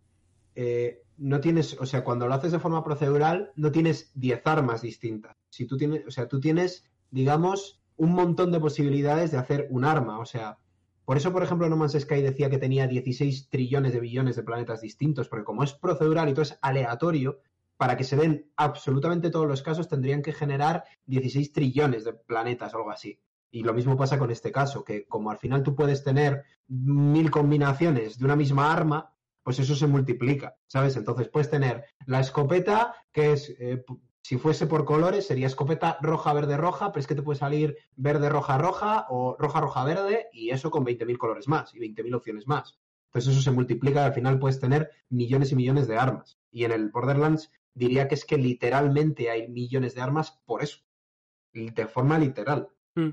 eh, 0.57 1.00
no 1.21 1.41
tienes, 1.41 1.79
o 1.79 1.85
sea, 1.85 2.03
cuando 2.03 2.27
lo 2.27 2.35
haces 2.35 2.51
de 2.51 2.59
forma 2.59 2.83
procedural, 2.83 3.53
no 3.55 3.71
tienes 3.71 4.11
10 4.15 4.41
armas 4.47 4.81
distintas. 4.81 5.37
Si 5.51 5.67
tú 5.67 5.77
tienes, 5.77 6.07
o 6.07 6.11
sea, 6.11 6.29
tú 6.29 6.41
tienes, 6.41 6.87
digamos, 7.11 7.83
un 7.97 8.15
montón 8.15 8.51
de 8.51 8.59
posibilidades 8.59 9.31
de 9.31 9.37
hacer 9.37 9.69
un 9.71 9.85
arma. 9.85 10.19
O 10.19 10.25
sea, 10.25 10.59
por 11.05 11.19
eso, 11.19 11.31
por 11.31 11.43
ejemplo, 11.43 11.69
No 11.69 11.77
Man's 11.77 11.99
Sky 12.01 12.23
decía 12.23 12.49
que 12.49 12.57
tenía 12.57 12.87
16 12.87 13.51
trillones 13.51 13.93
de 13.93 14.01
billones 14.01 14.35
de 14.37 14.43
planetas 14.43 14.81
distintos, 14.81 15.29
porque 15.29 15.45
como 15.45 15.63
es 15.63 15.75
procedural 15.75 16.31
y 16.31 16.33
todo 16.33 16.43
es 16.43 16.59
aleatorio, 16.63 17.41
para 17.77 17.99
que 17.99 18.05
se 18.05 18.17
den 18.17 18.51
absolutamente 18.57 19.31
todos 19.31 19.47
los 19.47 19.63
casos 19.63 19.89
tendrían 19.89 20.23
que 20.23 20.33
generar 20.33 20.85
16 21.05 21.53
trillones 21.53 22.05
de 22.05 22.15
planetas 22.15 22.73
o 22.73 22.79
algo 22.79 22.93
así. 22.93 23.21
Y 23.51 23.63
lo 23.63 23.75
mismo 23.75 23.95
pasa 23.95 24.19
con 24.19 24.31
este 24.31 24.51
caso, 24.51 24.85
que 24.85 25.05
como 25.07 25.31
al 25.31 25.39
final 25.39 25.63
tú 25.63 25.75
puedes 25.75 26.03
tener 26.03 26.45
mil 26.69 27.31
combinaciones 27.31 28.19
de 28.19 28.25
una 28.25 28.37
misma 28.37 28.73
arma, 28.73 29.13
pues 29.43 29.59
eso 29.59 29.75
se 29.75 29.87
multiplica, 29.87 30.57
¿sabes? 30.67 30.97
Entonces 30.97 31.29
puedes 31.29 31.51
tener 31.51 31.85
la 32.07 32.21
escopeta, 32.21 32.95
que 33.13 33.33
es, 33.33 33.51
eh, 33.59 33.85
si 34.23 34.37
fuese 34.37 34.67
por 34.67 34.85
colores, 34.85 35.27
sería 35.27 35.47
escopeta 35.47 35.99
roja, 36.03 36.33
verde, 36.33 36.57
roja, 36.57 36.93
pero 36.93 37.01
es 37.01 37.07
que 37.07 37.15
te 37.15 37.23
puede 37.23 37.39
salir 37.39 37.77
verde, 37.97 38.29
roja, 38.29 38.59
roja 38.59 39.07
o 39.09 39.37
roja, 39.39 39.61
roja, 39.61 39.85
verde, 39.85 40.29
y 40.33 40.51
eso 40.51 40.71
con 40.71 40.85
20.000 40.85 41.17
colores 41.19 41.49
más 41.49 41.75
y 41.75 41.79
20.000 41.79 42.15
opciones 42.15 42.47
más. 42.47 42.79
Entonces 43.07 43.33
eso 43.33 43.43
se 43.43 43.51
multiplica 43.51 44.03
y 44.03 44.05
al 44.05 44.15
final 44.15 44.39
puedes 44.39 44.61
tener 44.61 44.91
millones 45.09 45.51
y 45.53 45.57
millones 45.57 45.89
de 45.89 45.97
armas. 45.97 46.39
Y 46.53 46.65
en 46.65 46.73
el 46.73 46.91
Borderlands 46.91 47.51
diría 47.75 48.07
que 48.07 48.15
es 48.15 48.25
que 48.25 48.37
literalmente 48.37 49.31
hay 49.31 49.49
millones 49.49 49.95
de 49.95 50.01
armas 50.01 50.41
por 50.45 50.63
eso. 50.63 50.79
De 51.53 51.87
forma 51.89 52.19
literal. 52.19 52.69
Mm. 52.95 53.11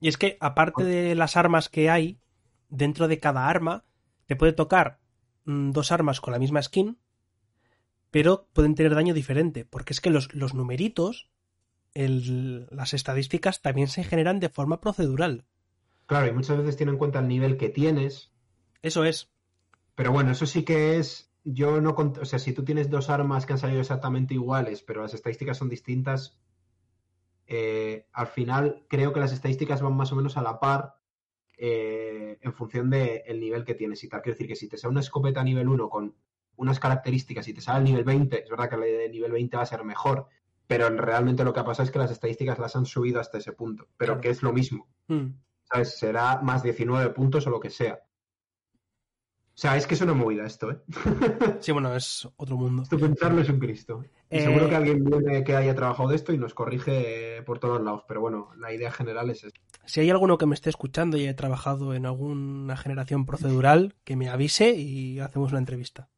Y 0.00 0.08
es 0.08 0.18
que, 0.18 0.36
aparte 0.40 0.84
de 0.84 1.14
las 1.14 1.38
armas 1.38 1.70
que 1.70 1.88
hay, 1.88 2.20
dentro 2.68 3.08
de 3.08 3.18
cada 3.18 3.48
arma, 3.48 3.84
te 4.26 4.36
puede 4.36 4.52
tocar 4.52 5.00
dos 5.44 5.92
armas 5.92 6.20
con 6.20 6.32
la 6.32 6.38
misma 6.38 6.62
skin, 6.62 6.98
pero 8.10 8.48
pueden 8.52 8.74
tener 8.74 8.94
daño 8.94 9.14
diferente. 9.14 9.64
Porque 9.64 9.92
es 9.92 10.00
que 10.00 10.10
los, 10.10 10.32
los 10.34 10.54
numeritos, 10.54 11.28
el- 11.94 12.66
las 12.70 12.94
estadísticas 12.94 13.62
también 13.62 13.88
se 13.88 14.04
generan 14.04 14.40
de 14.40 14.48
forma 14.48 14.80
procedural. 14.80 15.44
Claro, 16.06 16.26
y 16.26 16.32
muchas 16.32 16.58
veces 16.58 16.76
tiene 16.76 16.92
en 16.92 16.98
cuenta 16.98 17.18
el 17.20 17.28
nivel 17.28 17.56
que 17.56 17.68
tienes, 17.70 18.30
Eso 18.82 19.04
es. 19.04 19.30
Pero 19.94 20.12
bueno, 20.12 20.32
eso 20.32 20.44
sí 20.46 20.62
que 20.64 20.98
es. 20.98 21.30
Yo 21.44 21.80
no. 21.80 21.90
O 21.90 22.24
sea, 22.24 22.38
si 22.38 22.52
tú 22.52 22.64
tienes 22.64 22.90
dos 22.90 23.08
armas 23.10 23.46
que 23.46 23.52
han 23.54 23.58
salido 23.58 23.80
exactamente 23.80 24.34
iguales, 24.34 24.82
pero 24.82 25.02
las 25.02 25.14
estadísticas 25.14 25.56
son 25.56 25.68
distintas, 25.68 26.38
eh, 27.46 28.06
al 28.12 28.26
final 28.26 28.84
creo 28.88 29.12
que 29.12 29.20
las 29.20 29.32
estadísticas 29.32 29.82
van 29.82 29.94
más 29.96 30.12
o 30.12 30.16
menos 30.16 30.36
a 30.36 30.42
la 30.42 30.58
par 30.60 30.96
eh, 31.58 32.38
en 32.40 32.52
función 32.52 32.90
del 32.90 33.40
nivel 33.40 33.64
que 33.64 33.74
tienes 33.74 34.02
y 34.04 34.08
tal. 34.08 34.22
Quiero 34.22 34.34
decir 34.34 34.48
que 34.48 34.56
si 34.56 34.68
te 34.68 34.76
sale 34.76 34.92
una 34.92 35.00
escopeta 35.00 35.40
a 35.40 35.44
nivel 35.44 35.68
1 35.68 35.88
con 35.88 36.14
unas 36.56 36.78
características 36.80 37.48
y 37.48 37.54
te 37.54 37.60
sale 37.60 37.78
al 37.78 37.84
nivel 37.84 38.04
20, 38.04 38.44
es 38.44 38.50
verdad 38.50 38.70
que 38.70 38.76
la 38.76 38.86
de 38.86 39.08
nivel 39.08 39.32
20 39.32 39.56
va 39.56 39.62
a 39.64 39.66
ser 39.66 39.84
mejor, 39.84 40.26
pero 40.66 40.88
realmente 40.90 41.44
lo 41.44 41.52
que 41.52 41.60
ha 41.60 41.64
pasado 41.64 41.84
es 41.84 41.90
que 41.90 41.98
las 41.98 42.10
estadísticas 42.10 42.58
las 42.58 42.76
han 42.76 42.86
subido 42.86 43.20
hasta 43.20 43.38
ese 43.38 43.52
punto, 43.52 43.88
pero 43.96 44.12
Claro. 44.14 44.20
que 44.20 44.28
es 44.30 44.42
lo 44.42 44.52
mismo. 44.52 44.88
Mm. 45.08 45.26
¿Sabes? 45.64 45.98
Será 45.98 46.40
más 46.42 46.62
19 46.62 47.10
puntos 47.10 47.46
o 47.46 47.50
lo 47.50 47.60
que 47.60 47.70
sea. 47.70 48.00
O 49.54 49.56
sea, 49.56 49.76
es 49.76 49.86
que 49.86 49.94
es 49.94 50.00
una 50.00 50.14
movida 50.14 50.44
esto, 50.44 50.70
¿eh? 50.72 50.78
Sí, 51.60 51.70
bueno, 51.70 51.94
es 51.94 52.28
otro 52.36 52.56
mundo. 52.56 52.82
Esto 52.82 52.98
pensarlo 52.98 53.40
es 53.40 53.48
un 53.48 53.60
Cristo. 53.60 54.04
Y 54.28 54.38
Eh, 54.38 54.42
seguro 54.42 54.68
que 54.68 54.74
alguien 54.74 55.04
viene 55.04 55.44
que 55.44 55.54
haya 55.54 55.76
trabajado 55.76 56.08
de 56.08 56.16
esto 56.16 56.32
y 56.32 56.38
nos 56.38 56.54
corrige 56.54 57.40
por 57.46 57.60
todos 57.60 57.80
lados. 57.80 58.02
Pero 58.08 58.20
bueno, 58.20 58.50
la 58.58 58.72
idea 58.72 58.90
general 58.90 59.30
es 59.30 59.44
esta. 59.44 59.60
Si 59.86 60.00
hay 60.00 60.10
alguno 60.10 60.38
que 60.38 60.46
me 60.46 60.54
esté 60.56 60.70
escuchando 60.70 61.16
y 61.16 61.22
haya 61.22 61.36
trabajado 61.36 61.94
en 61.94 62.04
alguna 62.06 62.76
generación 62.76 63.26
procedural, 63.26 63.94
que 64.02 64.16
me 64.16 64.28
avise 64.28 64.70
y 64.74 65.20
hacemos 65.20 65.52
una 65.52 65.60
entrevista. 65.60 66.08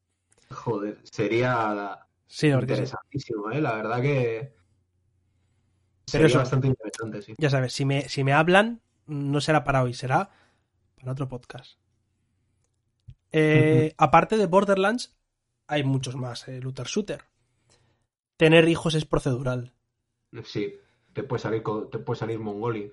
Joder, 0.50 0.98
sería 1.04 2.06
Sí, 2.28 2.50
porque 2.52 2.74
sí. 2.74 2.80
interesantísimo, 2.82 3.50
¿eh? 3.50 3.60
La 3.60 3.74
verdad 3.74 4.00
que 4.00 4.54
sería 6.06 6.26
eso- 6.28 6.38
bastante 6.38 6.68
interesante, 6.68 7.20
sí. 7.22 7.34
Ya 7.36 7.50
sabes, 7.50 7.72
si 7.74 7.84
me, 7.84 8.08
si 8.08 8.24
me 8.24 8.32
hablan, 8.32 8.80
no 9.06 9.40
será 9.42 9.62
para 9.64 9.82
hoy, 9.82 9.92
será 9.92 10.30
para 10.98 11.12
otro 11.12 11.28
podcast. 11.28 11.78
Eh, 13.32 13.94
Aparte 13.98 14.36
de 14.36 14.46
Borderlands, 14.46 15.16
hay 15.66 15.84
muchos 15.84 16.16
más, 16.16 16.48
eh, 16.48 16.60
Looter 16.60 16.86
Shooter. 16.86 17.24
Tener 18.36 18.68
hijos 18.68 18.94
es 18.94 19.04
procedural. 19.04 19.72
Sí, 20.44 20.74
te 21.12 21.22
puede 21.22 21.42
salir, 21.42 21.62
te 21.90 21.98
puede 21.98 22.18
salir 22.18 22.38
Mongoli. 22.38 22.92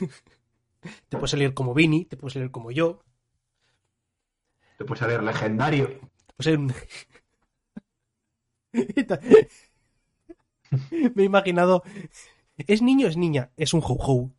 te 1.08 1.16
puede 1.16 1.28
salir 1.28 1.54
como 1.54 1.74
Vini, 1.74 2.04
te 2.04 2.16
puede 2.16 2.34
salir 2.34 2.50
como 2.50 2.70
yo. 2.70 3.00
Te 4.78 4.84
puede 4.84 5.00
salir 5.00 5.22
legendario. 5.22 5.88
Te 5.88 6.34
puede 6.36 6.44
salir 6.44 6.58
un... 6.58 6.74
Me 11.14 11.22
he 11.22 11.26
imaginado. 11.26 11.82
¿Es 12.56 12.82
niño 12.82 13.06
o 13.06 13.10
es 13.10 13.16
niña? 13.16 13.50
Es 13.56 13.74
un 13.74 13.80
ho-ho. 13.80 14.30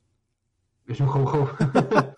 Es 0.88 0.99
un 0.99 1.08
ho-ho. 1.08 1.49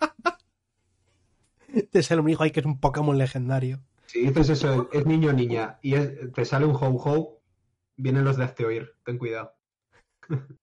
Te 1.92 2.02
sale 2.02 2.20
un 2.20 2.28
hijo 2.28 2.42
ahí 2.42 2.50
que 2.50 2.60
es 2.60 2.66
un 2.66 2.80
Pokémon 2.80 3.16
legendario. 3.16 3.80
Si 4.06 4.20
dices 4.22 4.48
eso, 4.50 4.88
es 4.92 5.06
niño 5.06 5.30
o 5.30 5.32
niña, 5.32 5.78
y 5.82 5.94
es- 5.94 6.32
te 6.32 6.44
sale 6.44 6.66
un 6.66 6.74
ho-ho, 6.74 7.40
vienen 7.96 8.24
los 8.24 8.36
de 8.36 8.44
hazte 8.44 8.64
oír. 8.66 8.96
Ten 9.04 9.18
cuidado. 9.18 9.54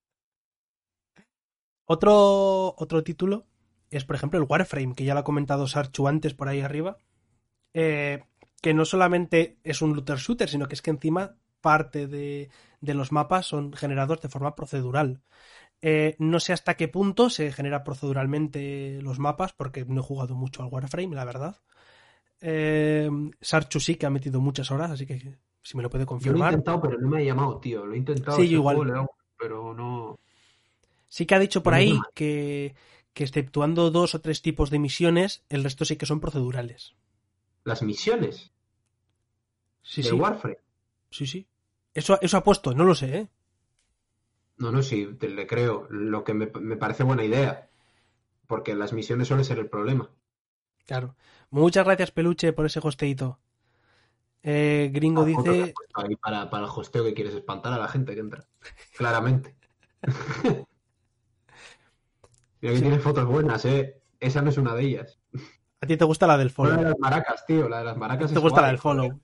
Otro, 1.84 2.74
otro 2.76 3.02
título 3.04 3.46
es, 3.90 4.04
por 4.04 4.16
ejemplo, 4.16 4.38
el 4.40 4.46
Warframe, 4.48 4.94
que 4.94 5.04
ya 5.04 5.14
lo 5.14 5.20
ha 5.20 5.24
comentado 5.24 5.66
Sarchu 5.66 6.08
antes 6.08 6.34
por 6.34 6.48
ahí 6.48 6.60
arriba. 6.60 6.98
eh, 7.74 8.24
que 8.62 8.74
no 8.74 8.84
solamente 8.86 9.58
es 9.64 9.82
un 9.82 9.94
looter 9.94 10.18
shooter, 10.18 10.48
sino 10.48 10.68
que 10.68 10.74
es 10.74 10.82
que 10.82 10.90
encima 10.90 11.36
parte 11.62 12.08
de, 12.08 12.50
de 12.80 12.94
los 12.94 13.12
mapas 13.12 13.46
son 13.46 13.72
generados 13.74 14.20
de 14.22 14.28
forma 14.30 14.56
procedural. 14.56 15.22
Eh, 15.88 16.16
no 16.18 16.40
sé 16.40 16.52
hasta 16.52 16.74
qué 16.76 16.88
punto 16.88 17.30
se 17.30 17.52
genera 17.52 17.84
proceduralmente 17.84 18.98
los 19.02 19.20
mapas, 19.20 19.52
porque 19.52 19.84
no 19.84 20.00
he 20.00 20.04
jugado 20.04 20.34
mucho 20.34 20.62
al 20.64 20.68
Warframe, 20.68 21.14
la 21.14 21.24
verdad. 21.24 21.56
Eh, 22.40 23.08
Sarchu 23.40 23.78
sí 23.78 23.94
que 23.94 24.06
ha 24.06 24.10
metido 24.10 24.40
muchas 24.40 24.70
horas, 24.72 24.90
así 24.90 25.06
que 25.06 25.38
si 25.62 25.76
me 25.76 25.82
lo 25.84 25.90
puede 25.90 26.02
Yo 26.02 26.06
lo 26.08 26.14
he 26.14 26.18
confirmar. 26.18 26.50
intentado, 26.52 26.80
pero 26.82 26.98
no 26.98 27.08
me 27.08 27.18
ha 27.18 27.24
llamado, 27.24 27.60
tío. 27.60 27.86
Lo 27.86 27.94
he 27.94 27.98
intentado. 27.98 28.36
Sí, 28.36 28.48
yo 28.48 28.58
igual. 28.58 28.76
juego 28.78 29.10
pero 29.38 29.74
no. 29.74 30.18
Sí 31.08 31.24
que 31.26 31.34
ha 31.36 31.38
dicho 31.38 31.62
por 31.62 31.74
ahí 31.74 32.00
que, 32.14 32.74
que 33.14 33.22
exceptuando 33.24 33.90
dos 33.90 34.14
o 34.16 34.20
tres 34.20 34.42
tipos 34.42 34.70
de 34.70 34.78
misiones, 34.80 35.44
el 35.50 35.62
resto 35.62 35.84
sí 35.84 35.96
que 35.96 36.06
son 36.06 36.20
procedurales. 36.20 36.94
Las 37.64 37.82
misiones 37.82 38.50
Sí, 39.82 40.02
del 40.02 40.14
sí. 40.14 40.18
Warframe. 40.20 40.58
Sí, 41.10 41.26
sí. 41.26 41.46
Eso, 41.94 42.18
eso 42.20 42.36
ha 42.36 42.42
puesto, 42.44 42.74
no 42.74 42.84
lo 42.84 42.94
sé, 42.94 43.16
¿eh? 43.18 43.28
No, 44.58 44.72
no, 44.72 44.82
sí, 44.82 45.06
te 45.18 45.28
le 45.28 45.46
creo. 45.46 45.86
Lo 45.90 46.24
que 46.24 46.34
me, 46.34 46.46
me 46.60 46.76
parece 46.76 47.02
buena 47.04 47.24
idea. 47.24 47.68
Porque 48.46 48.74
las 48.74 48.92
misiones 48.92 49.28
suelen 49.28 49.44
ser 49.44 49.58
el 49.58 49.68
problema. 49.68 50.10
Claro. 50.86 51.14
Muchas 51.50 51.84
gracias, 51.84 52.10
Peluche, 52.12 52.52
por 52.52 52.66
ese 52.66 52.80
hosteito. 52.82 53.38
Eh, 54.42 54.90
Gringo 54.92 55.22
has 55.22 55.26
dice. 55.26 55.74
ahí 55.94 56.14
para, 56.16 56.48
para 56.48 56.64
el 56.66 56.70
hosteo 56.74 57.02
que 57.04 57.14
quieres 57.14 57.34
espantar 57.34 57.72
a 57.72 57.78
la 57.78 57.88
gente 57.88 58.14
que 58.14 58.20
entra. 58.20 58.46
Claramente. 58.96 59.56
Mira 62.60 62.72
que 62.72 62.76
Sí. 62.76 62.82
tiene 62.82 62.98
fotos 62.98 63.24
buenas, 63.26 63.64
¿eh? 63.64 64.00
Esa 64.20 64.42
no 64.42 64.50
es 64.50 64.56
una 64.58 64.74
de 64.74 64.82
ellas. 64.82 65.18
A 65.80 65.86
ti 65.86 65.96
te 65.96 66.04
gusta 66.04 66.26
la 66.26 66.38
del 66.38 66.46
La 66.46 66.50
de 66.50 66.54
follow. 66.54 66.82
las 66.82 66.98
maracas, 66.98 67.44
tío. 67.46 67.68
La 67.68 67.78
de 67.80 67.84
las 67.84 67.96
maracas 67.96 68.30
Te 68.30 68.36
es 68.36 68.40
gusta 68.40 68.62
la 68.62 68.68
del 68.68 68.78
follow. 68.78 69.08
joder. 69.08 69.20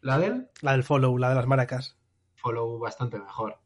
La 0.00 0.18
del 0.18 0.48
La 0.62 0.72
del 0.72 0.84
follow, 0.84 1.18
la 1.18 1.28
de 1.30 1.34
las 1.34 1.46
maracas. 1.46 1.96
follow 2.36 2.78
bastante 2.78 3.18
mejor. 3.18 3.58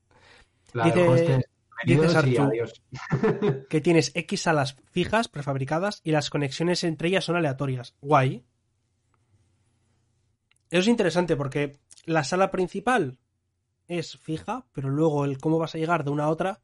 Dice-. 0.74 1.46
Que 3.68 3.80
tienes 3.80 4.12
X 4.14 4.42
salas 4.42 4.76
fijas, 4.90 5.28
prefabricadas, 5.28 6.00
y 6.04 6.12
las 6.12 6.30
conexiones 6.30 6.84
entre 6.84 7.08
ellas 7.08 7.24
son 7.24 7.36
aleatorias. 7.36 7.96
Guay. 8.00 8.44
Eso 10.70 10.80
es 10.80 10.88
interesante 10.88 11.36
porque 11.36 11.78
la 12.04 12.24
sala 12.24 12.50
principal 12.50 13.18
es 13.88 14.16
fija, 14.16 14.66
pero 14.72 14.88
luego 14.88 15.24
el 15.24 15.38
cómo 15.38 15.58
vas 15.58 15.74
a 15.74 15.78
llegar 15.78 16.04
de 16.04 16.10
una 16.10 16.24
a 16.24 16.30
otra, 16.30 16.62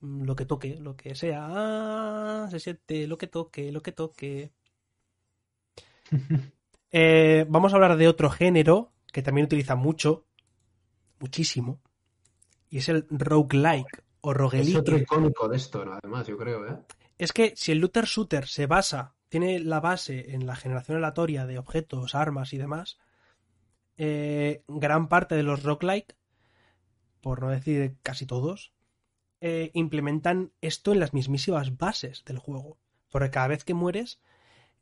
mm, 0.00 0.24
lo 0.24 0.34
que 0.34 0.46
toque, 0.46 0.76
lo 0.80 0.96
que 0.96 1.14
sea. 1.14 1.46
Ah, 1.48 2.48
se 2.50 2.58
siente 2.58 3.06
lo 3.06 3.18
que 3.18 3.26
toque, 3.26 3.70
lo 3.72 3.82
que 3.82 3.92
toque. 3.92 4.52
Eh, 6.92 7.44
vamos 7.48 7.72
a 7.72 7.76
hablar 7.76 7.96
de 7.96 8.08
otro 8.08 8.30
género 8.30 8.92
que 9.12 9.20
también 9.20 9.44
utiliza 9.44 9.74
mucho, 9.74 10.24
muchísimo, 11.18 11.82
y 12.76 12.80
es 12.80 12.90
el 12.90 13.06
roguelike 13.08 14.04
o 14.20 14.32
Es 14.32 14.36
roguelike. 14.36 14.76
otro 14.78 14.98
icónico 14.98 15.48
de 15.48 15.56
esto, 15.56 15.82
además, 15.90 16.26
yo 16.26 16.36
creo, 16.36 16.66
¿eh? 16.68 16.76
Es 17.16 17.32
que 17.32 17.54
si 17.56 17.72
el 17.72 17.78
looter 17.78 18.04
shooter 18.04 18.46
se 18.46 18.66
basa, 18.66 19.14
tiene 19.30 19.58
la 19.60 19.80
base 19.80 20.34
en 20.34 20.46
la 20.46 20.56
generación 20.56 20.98
aleatoria 20.98 21.46
de 21.46 21.58
objetos, 21.58 22.14
armas 22.14 22.52
y 22.52 22.58
demás, 22.58 22.98
eh, 23.96 24.62
gran 24.68 25.08
parte 25.08 25.34
de 25.36 25.42
los 25.42 25.62
roguelike, 25.62 26.16
por 27.22 27.40
no 27.42 27.48
decir 27.48 27.96
casi 28.02 28.26
todos, 28.26 28.72
eh, 29.40 29.70
implementan 29.72 30.52
esto 30.60 30.92
en 30.92 31.00
las 31.00 31.14
mismísimas 31.14 31.76
bases 31.78 32.24
del 32.26 32.38
juego. 32.38 32.78
Porque 33.10 33.30
cada 33.30 33.48
vez 33.48 33.64
que 33.64 33.74
mueres, 33.74 34.20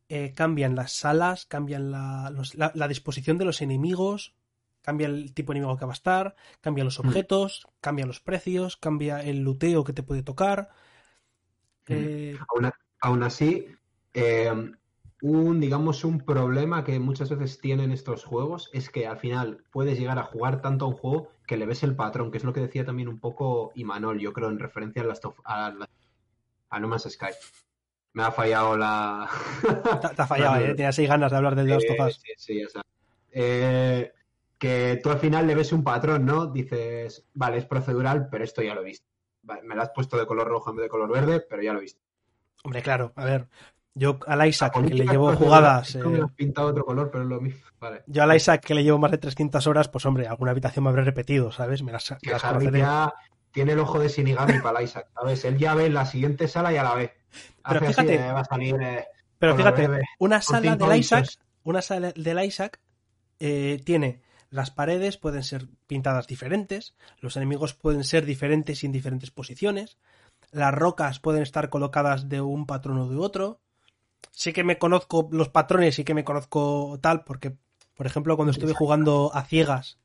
eh, 0.08 0.32
cambian 0.34 0.74
las 0.74 0.92
salas, 0.92 1.46
cambian 1.46 1.90
la, 1.90 2.30
los- 2.30 2.54
la- 2.56 2.72
la 2.74 2.88
disposición 2.88 3.38
de 3.38 3.44
los 3.44 3.62
enemigos, 3.62 4.34
cambia 4.84 5.06
el 5.06 5.32
tipo 5.32 5.52
de 5.52 5.58
enemigo 5.58 5.78
que 5.78 5.86
va 5.86 5.92
a 5.92 5.94
estar, 5.94 6.36
cambian 6.60 6.84
los 6.84 7.02
Mm. 7.02 7.08
objetos, 7.08 7.66
cambian 7.80 8.06
los 8.08 8.20
precios, 8.20 8.76
cambia 8.76 9.22
el 9.22 9.40
luteo 9.40 9.82
que 9.82 9.94
te 9.94 10.02
puede 10.02 10.22
tocar. 10.22 10.68
Eh, 11.88 12.36
Aún, 13.00 13.22
así, 13.22 13.66
eh, 14.14 14.52
un, 15.20 15.60
digamos, 15.60 16.04
un 16.04 16.20
problema 16.20 16.84
que 16.84 16.98
muchas 17.00 17.30
veces 17.30 17.60
tienen 17.60 17.90
estos 17.92 18.24
juegos 18.24 18.70
es 18.72 18.88
que 18.90 19.06
al 19.06 19.18
final 19.18 19.64
puedes 19.70 19.98
llegar 19.98 20.18
a 20.18 20.22
jugar 20.24 20.62
tanto 20.62 20.84
a 20.84 20.88
un 20.88 20.94
juego 20.94 21.28
que 21.46 21.56
le 21.56 21.66
ves 21.66 21.82
el 21.82 21.96
patrón, 21.96 22.30
que 22.30 22.38
es 22.38 22.44
lo 22.44 22.52
que 22.52 22.60
decía 22.60 22.84
también 22.84 23.08
un 23.08 23.18
poco 23.20 23.72
Imanol, 23.74 24.20
yo 24.20 24.32
creo, 24.32 24.48
en 24.48 24.58
referencia 24.58 25.02
a, 25.02 25.06
las 25.06 25.20
a, 25.44 25.70
la- 25.70 25.88
a 26.70 26.80
No 26.80 26.88
Man's 26.88 27.08
Sky. 27.10 27.32
Me 28.14 28.22
ha 28.22 28.30
fallado 28.30 28.76
la... 28.76 29.28
Te, 30.00 30.08
te 30.14 30.22
ha 30.22 30.26
fallado. 30.26 30.56
¿eh? 30.60 30.74
Tenías 30.74 30.94
seis 30.94 31.08
ganas 31.08 31.30
de 31.30 31.36
hablar 31.36 31.56
Last 31.56 31.90
of 31.90 32.08
Eh, 32.08 32.12
sí, 32.12 32.32
sí, 32.36 32.64
o 32.64 32.68
sea, 32.70 32.82
eh, 33.32 34.12
que 34.64 35.00
tú 35.02 35.10
al 35.10 35.18
final 35.18 35.46
le 35.46 35.54
ves 35.54 35.72
un 35.72 35.84
patrón, 35.84 36.24
¿no? 36.24 36.46
Dices, 36.46 37.26
vale, 37.34 37.58
es 37.58 37.66
procedural, 37.66 38.28
pero 38.30 38.44
esto 38.44 38.62
ya 38.62 38.74
lo 38.74 38.80
he 38.80 38.84
visto. 38.84 39.06
Vale, 39.42 39.62
me 39.62 39.74
lo 39.74 39.82
has 39.82 39.90
puesto 39.90 40.16
de 40.16 40.26
color 40.26 40.48
rojo 40.48 40.70
en 40.70 40.76
vez 40.76 40.84
de 40.84 40.88
color 40.88 41.10
verde, 41.12 41.40
pero 41.48 41.62
ya 41.62 41.72
lo 41.72 41.78
he 41.80 41.82
visto. 41.82 42.00
Hombre, 42.62 42.82
claro, 42.82 43.12
a 43.16 43.24
ver. 43.24 43.48
Yo 43.96 44.18
al 44.26 44.46
Isaac, 44.48 44.72
que 44.82 44.94
le 44.94 45.04
llevo 45.06 45.32
jugadas. 45.36 45.94
me 45.96 46.18
eh, 46.18 46.22
pintado 46.34 46.68
otro 46.68 46.84
color, 46.84 47.10
pero 47.10 47.24
es 47.24 47.30
lo 47.30 47.40
mismo. 47.40 47.60
Vale. 47.80 48.02
yo 48.06 48.22
al 48.22 48.34
Isaac, 48.34 48.64
que 48.64 48.74
le 48.74 48.82
llevo 48.82 48.98
más 48.98 49.10
de 49.10 49.18
300 49.18 49.66
horas, 49.66 49.88
pues 49.88 50.04
hombre, 50.06 50.26
alguna 50.26 50.50
habitación 50.52 50.82
me 50.84 50.90
habré 50.90 51.04
repetido, 51.04 51.52
¿sabes? 51.52 51.82
Me 51.82 51.92
las, 51.92 52.10
me 52.10 52.16
Que 52.22 52.30
las 52.30 52.42
Harry 52.44 52.58
conoceré. 52.66 52.78
ya 52.80 53.12
tiene 53.52 53.72
el 53.72 53.78
ojo 53.78 53.98
de 54.00 54.08
Shinigami 54.08 54.58
para 54.60 54.78
el 54.80 54.86
Isaac, 54.86 55.08
¿sabes? 55.14 55.44
Él 55.44 55.58
ya 55.58 55.74
ve 55.74 55.90
la 55.90 56.06
siguiente 56.06 56.48
sala 56.48 56.72
y 56.72 56.74
ya 56.76 56.82
la 56.82 56.94
ve. 56.94 57.12
Pero 57.68 57.80
Hace 57.80 57.86
fíjate- 57.88 58.14
así, 58.18 58.28
eh, 58.28 58.32
va 58.32 58.40
a 58.40 58.44
salir... 58.44 58.74
eh, 58.82 59.06
Pero 59.38 59.56
fíjate, 59.56 59.88
una 60.18 60.40
sala 60.42 60.74
del 60.76 60.96
Isaac, 60.98 61.26
una 61.64 61.82
sala 61.82 62.12
del 62.16 62.44
Isaac 62.44 62.80
eh, 63.38 63.80
tiene 63.84 64.22
las 64.54 64.70
paredes 64.70 65.16
pueden 65.16 65.42
ser 65.42 65.66
pintadas 65.88 66.28
diferentes, 66.28 66.94
los 67.18 67.36
enemigos 67.36 67.74
pueden 67.74 68.04
ser 68.04 68.24
diferentes 68.24 68.84
y 68.84 68.86
en 68.86 68.92
diferentes 68.92 69.32
posiciones, 69.32 69.98
las 70.52 70.72
rocas 70.72 71.18
pueden 71.18 71.42
estar 71.42 71.70
colocadas 71.70 72.28
de 72.28 72.40
un 72.40 72.64
patrón 72.64 72.98
o 72.98 73.08
de 73.08 73.16
otro. 73.16 73.58
Sí 74.30 74.52
que 74.52 74.62
me 74.62 74.78
conozco 74.78 75.28
los 75.32 75.48
patrones, 75.48 75.96
sí 75.96 76.04
que 76.04 76.14
me 76.14 76.22
conozco 76.22 77.00
tal, 77.02 77.24
porque, 77.24 77.56
por 77.96 78.06
ejemplo, 78.06 78.36
cuando 78.36 78.52
estuve 78.52 78.74
jugando 78.74 79.32
a 79.34 79.42
ciegas, 79.42 79.98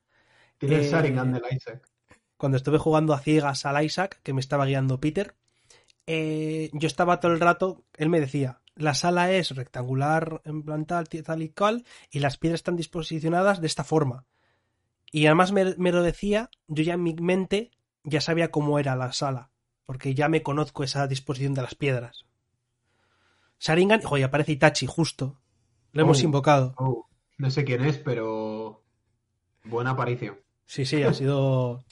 Tiene 0.57 0.77
el 0.77 0.81
eh, 0.81 0.89
Sharingan 0.89 1.31
del 1.31 1.43
Isaac. 1.51 1.87
cuando 2.35 2.57
estuve 2.57 2.79
jugando 2.79 3.13
a 3.13 3.19
ciegas 3.19 3.67
al 3.67 3.85
Isaac, 3.85 4.19
que 4.23 4.33
me 4.33 4.41
estaba 4.41 4.65
guiando 4.65 4.99
Peter, 4.99 5.35
eh, 6.07 6.71
yo 6.73 6.87
estaba 6.87 7.19
todo 7.19 7.33
el 7.33 7.39
rato, 7.39 7.83
él 7.97 8.09
me 8.09 8.19
decía, 8.19 8.61
la 8.73 8.95
sala 8.95 9.31
es 9.31 9.51
rectangular 9.55 10.41
en 10.43 10.63
plan 10.63 10.87
tal, 10.87 11.07
tal 11.07 11.43
y 11.43 11.49
cual, 11.49 11.85
y 12.09 12.17
las 12.17 12.37
piedras 12.37 12.61
están 12.61 12.77
disposicionadas 12.77 13.61
de 13.61 13.67
esta 13.67 13.83
forma. 13.83 14.25
Y 15.11 15.25
además 15.25 15.51
me, 15.51 15.75
me 15.77 15.91
lo 15.91 16.03
decía, 16.03 16.49
yo 16.67 16.83
ya 16.83 16.93
en 16.93 17.03
mi 17.03 17.13
mente 17.15 17.71
ya 18.03 18.21
sabía 18.21 18.51
cómo 18.51 18.79
era 18.79 18.95
la 18.95 19.11
sala, 19.11 19.49
porque 19.85 20.13
ya 20.13 20.29
me 20.29 20.43
conozco 20.43 20.83
esa 20.83 21.07
disposición 21.07 21.53
de 21.53 21.61
las 21.63 21.75
piedras. 21.75 22.25
Sharingan, 23.59 24.01
oye, 24.09 24.23
aparece 24.23 24.53
Itachi, 24.53 24.85
justo. 24.87 25.39
Lo 25.91 26.03
hemos 26.03 26.21
Oh. 26.21 26.25
invocado. 26.25 26.73
Oh, 26.77 27.07
no 27.37 27.49
sé 27.49 27.63
quién 27.65 27.83
es, 27.85 27.97
pero... 27.97 28.83
Buena 29.63 29.91
aparición. 29.91 30.39
Sí, 30.65 30.85
sí, 30.85 31.03
ha 31.03 31.13
sido. 31.13 31.83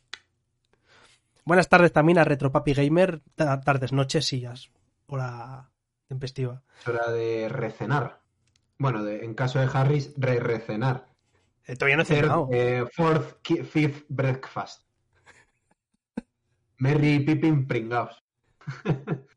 Buenas 1.44 1.68
tardes 1.70 1.92
también 1.92 2.18
a 2.18 2.24
Retropapi 2.24 2.74
Gamer. 2.74 3.22
Ta- 3.36 3.60
Tardes, 3.62 3.92
noches, 3.92 4.26
sillas. 4.26 4.70
Hora 5.08 5.70
tempestiva. 6.08 6.64
Es 6.80 6.88
hora 6.88 7.12
de 7.12 7.50
recenar. 7.50 8.22
Bueno, 8.78 9.04
de- 9.04 9.26
en 9.26 9.34
caso 9.34 9.60
de 9.60 9.68
Harris, 9.72 10.14
re-recenar. 10.18 11.08
Eh, 11.68 11.76
todavía 11.76 11.98
no 11.98 12.04
he 12.04 12.06
cenado. 12.06 12.50
eh, 12.52 12.86
fourth, 12.92 13.38
fifth 13.66 14.06
breakfast. 14.08 14.84
Merry 16.78 17.20
Pippin 17.20 17.68
Pringaos. 17.68 18.24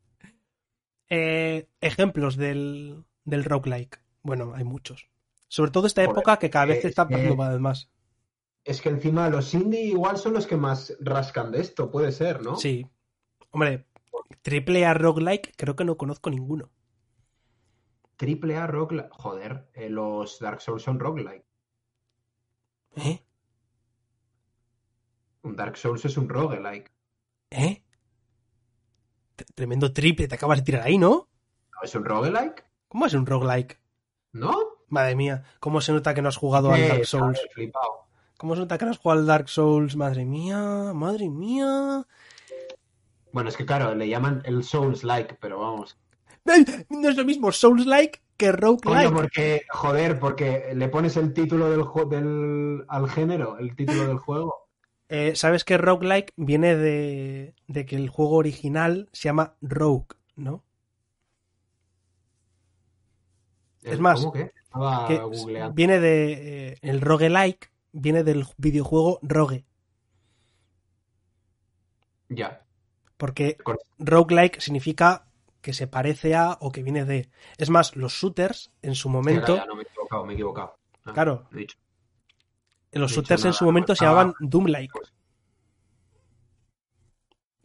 Eh, 1.13 1.67
ejemplos 1.81 2.37
del, 2.37 3.03
del 3.25 3.43
roguelike. 3.43 3.99
Bueno, 4.23 4.53
hay 4.55 4.63
muchos. 4.63 5.09
Sobre 5.49 5.69
todo 5.71 5.85
esta 5.85 6.01
época 6.03 6.37
que 6.37 6.49
cada 6.49 6.67
vez 6.67 6.83
se 6.83 6.87
está 6.87 7.05
pasando 7.05 7.35
más. 7.59 7.91
Es 8.63 8.81
que 8.81 8.87
encima 8.87 9.27
los 9.27 9.53
indie 9.53 9.81
igual 9.87 10.17
son 10.17 10.31
los 10.31 10.47
que 10.47 10.55
más 10.55 10.95
rascan 11.01 11.51
de 11.51 11.59
esto, 11.59 11.91
puede 11.91 12.13
ser, 12.13 12.41
¿no? 12.41 12.55
Sí. 12.55 12.87
Hombre, 13.49 13.87
Triple 14.41 14.85
A 14.85 14.93
roguelike, 14.93 15.53
creo 15.57 15.75
que 15.75 15.83
no 15.83 15.97
conozco 15.97 16.29
ninguno. 16.29 16.71
Triple 18.15 18.55
A 18.55 18.67
roguelike. 18.67 19.09
Joder, 19.11 19.67
los 19.89 20.39
Dark 20.39 20.61
Souls 20.61 20.83
son 20.83 20.97
roguelike. 20.97 21.43
¿Eh? 22.95 23.23
Un 25.43 25.55
Dark 25.55 25.77
Souls 25.77 26.05
es 26.05 26.17
un 26.17 26.29
roguelike. 26.29 26.91
¿Eh? 27.49 27.83
Tremendo 29.55 29.91
triple, 29.91 30.27
te 30.27 30.35
acabas 30.35 30.59
de 30.59 30.65
tirar 30.65 30.83
ahí, 30.83 30.97
¿no? 30.97 31.27
¿No 31.73 31.81
es 31.83 31.95
un 31.95 32.05
roguelike? 32.05 32.63
¿Cómo 32.87 33.05
es 33.07 33.13
un 33.13 33.25
roguelike? 33.25 33.79
¿No? 34.33 34.53
Madre 34.87 35.15
mía, 35.15 35.43
¿cómo 35.59 35.81
se 35.81 35.93
nota 35.93 36.13
que 36.13 36.21
no 36.21 36.29
has 36.29 36.37
jugado 36.37 36.71
al 36.71 36.79
Eh, 36.79 36.87
Dark 36.89 37.05
Souls? 37.05 37.39
¿Cómo 38.37 38.55
se 38.55 38.61
nota 38.61 38.77
que 38.77 38.85
no 38.85 38.91
has 38.91 38.97
jugado 38.97 39.21
al 39.21 39.27
Dark 39.27 39.49
Souls? 39.49 39.95
Madre 39.95 40.25
mía, 40.25 40.91
madre 40.93 41.29
mía. 41.29 42.05
Bueno, 43.31 43.49
es 43.49 43.57
que 43.57 43.65
claro, 43.65 43.95
le 43.95 44.09
llaman 44.09 44.41
el 44.45 44.63
Souls-like, 44.63 45.37
pero 45.39 45.59
vamos. 45.59 45.97
No 46.89 47.09
es 47.09 47.17
lo 47.17 47.25
mismo 47.25 47.51
Souls-like 47.51 48.21
que 48.37 48.51
Coño, 48.83 49.09
roguelike. 49.09 49.11
porque, 49.11 49.63
joder, 49.69 50.19
porque 50.19 50.73
le 50.75 50.89
pones 50.89 51.15
el 51.17 51.33
título 51.33 51.69
del, 51.69 51.83
del 52.09 52.85
al 52.87 53.09
género, 53.09 53.57
el 53.59 53.75
título 53.75 54.07
del 54.07 54.17
juego. 54.19 54.55
Eh, 55.09 55.35
¿Sabes 55.35 55.65
que 55.65 55.77
roguelike 55.77 56.31
viene 56.37 56.75
de, 56.77 57.53
de 57.67 57.85
que 57.85 57.97
el 57.97 58.07
juego 58.09 58.37
original 58.37 59.09
se 59.11 59.23
llama 59.27 59.55
Rogue, 59.61 60.07
¿no? 60.37 60.63
Es 63.83 63.99
más, 63.99 64.19
¿Cómo 64.19 64.31
que? 64.31 64.51
Estaba 64.63 65.07
Que 65.07 65.17
googleando. 65.17 65.73
viene 65.75 65.99
de. 65.99 66.69
eh, 66.71 66.77
el 66.81 67.01
roguelike 67.01 67.71
viene 67.91 68.23
del 68.23 68.45
videojuego 68.57 69.19
Rogue. 69.21 69.65
Ya. 72.29 72.65
Porque 73.17 73.57
roguelike 73.99 74.59
significa 74.61 75.25
que 75.61 75.73
se 75.73 75.87
parece 75.87 76.35
a 76.35 76.57
o 76.59 76.71
que 76.71 76.83
viene 76.83 77.05
de. 77.05 77.29
Es 77.57 77.69
más, 77.69 77.95
los 77.95 78.13
shooters 78.13 78.71
en 78.81 78.95
su 78.95 79.09
momento. 79.09 79.55
Ya, 79.55 79.61
ya, 79.63 79.65
no 79.67 79.75
me 79.75 79.83
he 79.83 79.85
equivocado, 79.85 80.25
me 80.25 80.33
he 80.33 80.35
equivocado. 80.35 80.77
Ah, 81.05 81.13
Claro. 81.13 81.47
he 81.53 81.57
dicho. 81.57 81.77
Los 82.91 83.11
he 83.11 83.15
shooters 83.15 83.41
dicho 83.41 83.47
en 83.49 83.53
su 83.53 83.65
momento 83.65 83.93
se 83.95 84.03
estaba- 84.03 84.21
llamaban 84.23 84.35
Doom-like. 84.39 84.99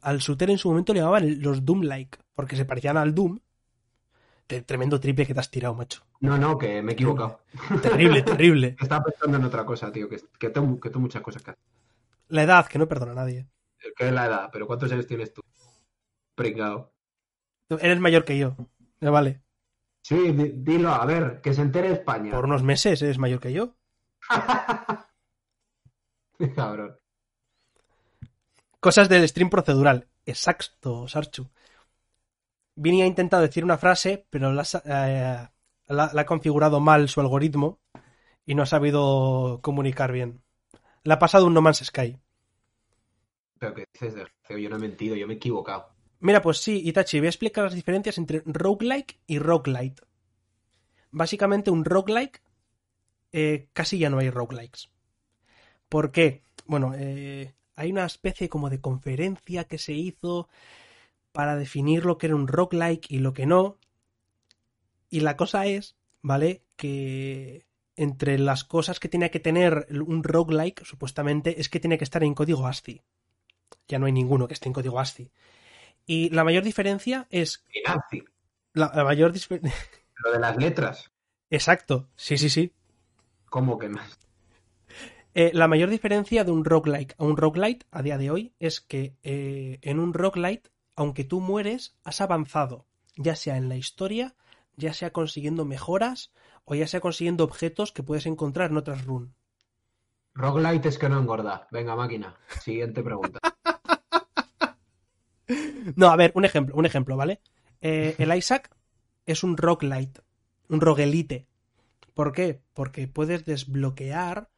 Al 0.03 0.19
shooter 0.19 0.51
en 0.51 0.59
su 0.59 0.69
momento 0.69 0.93
le 0.93 1.01
llamaban 1.01 1.43
los 1.43 1.65
Doom-like. 1.65 2.19
Porque 2.35 2.57
se 2.57 2.65
parecían 2.65 2.97
al 2.97 3.15
Doom. 3.15 3.41
Tremendo 4.65 5.01
triple 5.01 5.27
que 5.27 5.35
te 5.35 5.41
has 5.41 5.51
tirado, 5.51 5.75
macho. 5.75 6.03
No, 6.21 6.39
no, 6.39 6.57
que 6.57 6.81
me 6.83 6.93
he 6.93 6.95
equivocado. 6.95 7.41
Terrible, 7.83 8.23
terrible. 8.23 8.77
Estaba 8.81 9.03
pensando 9.05 9.39
en 9.39 9.45
otra 9.45 9.65
cosa, 9.67 9.91
tío, 9.91 10.09
que, 10.09 10.21
que, 10.39 10.51
tengo, 10.51 10.79
que 10.79 10.89
tengo 10.91 11.01
muchas 11.01 11.23
cosas 11.23 11.43
que 11.43 11.51
hacer. 11.51 11.63
La 12.29 12.43
edad, 12.45 12.67
que 12.69 12.79
no 12.79 12.87
perdona 12.87 13.13
a 13.13 13.15
nadie. 13.17 13.49
¿Qué 13.97 14.07
es 14.07 14.13
la 14.13 14.27
edad? 14.27 14.51
¿Pero 14.53 14.67
cuántos 14.69 14.93
años 14.93 15.07
tienes 15.07 15.33
tú? 15.33 15.43
Pringao. 16.37 16.93
Eres 17.69 17.99
mayor 18.01 18.25
que 18.25 18.39
yo. 18.39 18.57
Me 19.01 19.11
vale. 19.11 19.43
Sí, 20.03 20.33
di- 20.33 20.53
dilo, 20.57 20.91
a 20.91 21.05
ver, 21.05 21.41
que 21.41 21.53
se 21.53 21.63
entere 21.63 21.91
España. 21.93 22.31
Por 22.31 22.45
unos 22.45 22.63
meses 22.63 23.03
eres 23.03 23.19
mayor 23.19 23.41
que 23.41 23.53
yo. 23.53 23.75
Cabrón. 26.55 26.97
Cosas 28.81 29.09
del 29.09 29.27
stream 29.29 29.51
procedural. 29.51 30.07
Exacto, 30.27 31.09
Sarchu. 31.09 31.49
Vini 32.77 33.03
ha 33.03 33.07
intentado 33.07 33.43
decir 33.43 33.65
una 33.65 33.79
frase, 33.79 34.27
pero 34.31 34.53
la, 34.53 34.63
ha 34.63 34.65
sa- 34.65 34.83
eh, 34.85 35.49
la- 35.89 36.11
la 36.13 36.21
ha 36.21 36.27
configurado 36.27 36.79
mal 36.79 37.09
su 37.09 37.21
algoritmo 37.21 37.81
y 38.45 38.55
no 38.55 38.63
ha 38.63 38.67
sabido 38.67 39.61
comunicar 39.63 40.13
bien. 40.13 40.43
Le 41.05 41.15
ha 41.15 41.19
pasado 41.19 41.47
un 41.47 41.55
No 41.55 41.63
Man's 41.63 41.79
Sky. 41.85 42.19
Pero 43.59 43.75
que 43.75 43.85
dices 43.93 44.15
yo 44.49 44.69
no 44.69 44.77
he 44.77 44.81
mentido, 44.81 45.17
yo 45.17 45.27
me 45.27 45.35
he 45.35 45.37
equivocado. 45.37 45.96
Mira, 46.27 46.43
pues 46.43 46.59
sí, 46.59 46.83
Itachi, 46.85 47.21
voy 47.21 47.29
a 47.29 47.31
explicar 47.31 47.63
las 47.63 47.75
diferencias 47.75 48.19
entre 48.19 48.43
roguelike 48.47 49.21
y 49.29 49.39
roguelite. 49.39 50.03
Básicamente, 51.13 51.71
un 51.71 51.85
roguelike 51.85 52.43
eh, 53.31 53.69
casi 53.73 53.99
ya 53.99 54.11
no 54.11 54.19
hay 54.19 54.31
roguelikes. 54.31 54.89
¿Por 55.89 56.11
qué? 56.11 56.43
Bueno, 56.65 56.95
eh, 56.99 57.55
hay 57.77 57.93
una 57.93 58.05
especie 58.05 58.49
como 58.49 58.71
de 58.71 58.81
conferencia 58.81 59.69
que 59.69 59.79
se 59.79 59.93
hizo 59.93 60.49
para 61.31 61.55
definir 61.55 62.05
lo 62.05 62.19
que 62.19 62.27
era 62.27 62.35
un 62.35 62.49
roguelike 62.49 63.09
y 63.09 63.21
lo 63.21 63.33
que 63.33 63.47
no. 63.47 63.79
Y 65.09 65.21
la 65.21 65.37
cosa 65.37 65.67
es, 65.67 65.95
¿vale? 66.23 66.65
Que 66.75 67.67
entre 67.95 68.41
las 68.41 68.65
cosas 68.65 68.99
que 68.99 69.09
tenía 69.09 69.31
que 69.31 69.39
tener 69.39 69.87
un 70.05 70.25
roguelike, 70.25 70.85
supuestamente, 70.85 71.61
es 71.61 71.69
que 71.69 71.79
tiene 71.79 71.99
que 71.99 72.05
estar 72.05 72.25
en 72.25 72.35
código 72.35 72.67
ASCII. 72.67 73.01
Ya 73.87 74.01
no 74.01 74.07
hay 74.07 74.13
ninguno 74.13 74.49
que 74.49 74.55
esté 74.55 74.69
en 74.69 74.73
código 74.73 74.99
ASCII. 74.99 75.31
Y 76.07 76.31
la 76.31 76.45
mayor 76.45 76.63
diferencia 76.63 77.27
es. 77.31 77.65
Nazi, 77.87 78.25
La, 78.73 78.93
la 78.95 79.05
mayor 79.05 79.33
lo 80.25 80.33
de 80.33 80.39
las 80.39 80.57
letras. 80.57 81.13
Exacto, 81.51 82.09
sí, 82.17 82.39
sí, 82.39 82.49
sí. 82.49 82.73
¿Cómo 83.51 83.79
que 83.79 83.89
más? 83.89 84.19
Eh, 85.35 85.51
la 85.53 85.69
mayor 85.69 85.91
diferencia 85.91 86.45
de 86.45 86.51
un 86.51 86.65
roguelike 86.65 87.15
a 87.19 87.25
un 87.25 87.37
roguelite 87.37 87.85
a 87.91 88.03
día 88.03 88.17
de 88.17 88.31
hoy 88.31 88.55
es 88.59 88.81
que 88.81 89.17
eh, 89.23 89.79
en 89.83 89.99
un 90.01 90.15
roguelite, 90.15 90.71
aunque 90.95 91.25
tú 91.25 91.41
mueres, 91.41 91.95
has 92.05 92.23
avanzado, 92.23 92.87
ya 93.17 93.37
sea 93.37 93.57
en 93.59 93.69
la 93.69 93.77
historia, 93.77 94.35
ya 94.77 94.95
sea 94.95 95.13
consiguiendo 95.13 95.65
mejoras 95.65 96.33
o 96.65 96.75
ya 96.75 96.87
sea 96.87 97.01
consiguiendo 97.01 97.45
objetos 97.45 97.93
que 97.93 98.03
puedes 98.03 98.27
encontrar 98.27 98.71
en 98.71 98.79
otras 98.79 99.05
runes. 99.05 99.35
Roguelite 100.35 100.89
es 100.89 100.99
que 100.99 101.09
no 101.09 101.19
engorda. 101.19 101.69
Venga, 101.71 101.97
máquina. 101.97 102.37
Siguiente 102.61 103.03
pregunta. 103.03 103.39
No, 105.95 106.09
a 106.09 106.17
ver, 106.17 106.33
un 106.35 106.45
ejemplo, 106.45 106.75
un 106.75 106.87
ejemplo, 106.87 107.17
¿vale? 107.17 107.41
Eh, 107.81 108.17
el 108.19 108.35
Isaac 108.37 108.75
es 109.25 109.45
un 109.45 109.57
roguelite, 109.57 110.21
un 110.69 110.81
roguelite. 110.81 111.47
¿Por 112.15 112.33
qué? 112.33 112.61
Porque 112.75 113.07
puedes 113.09 113.45
desbloquear 113.45 114.51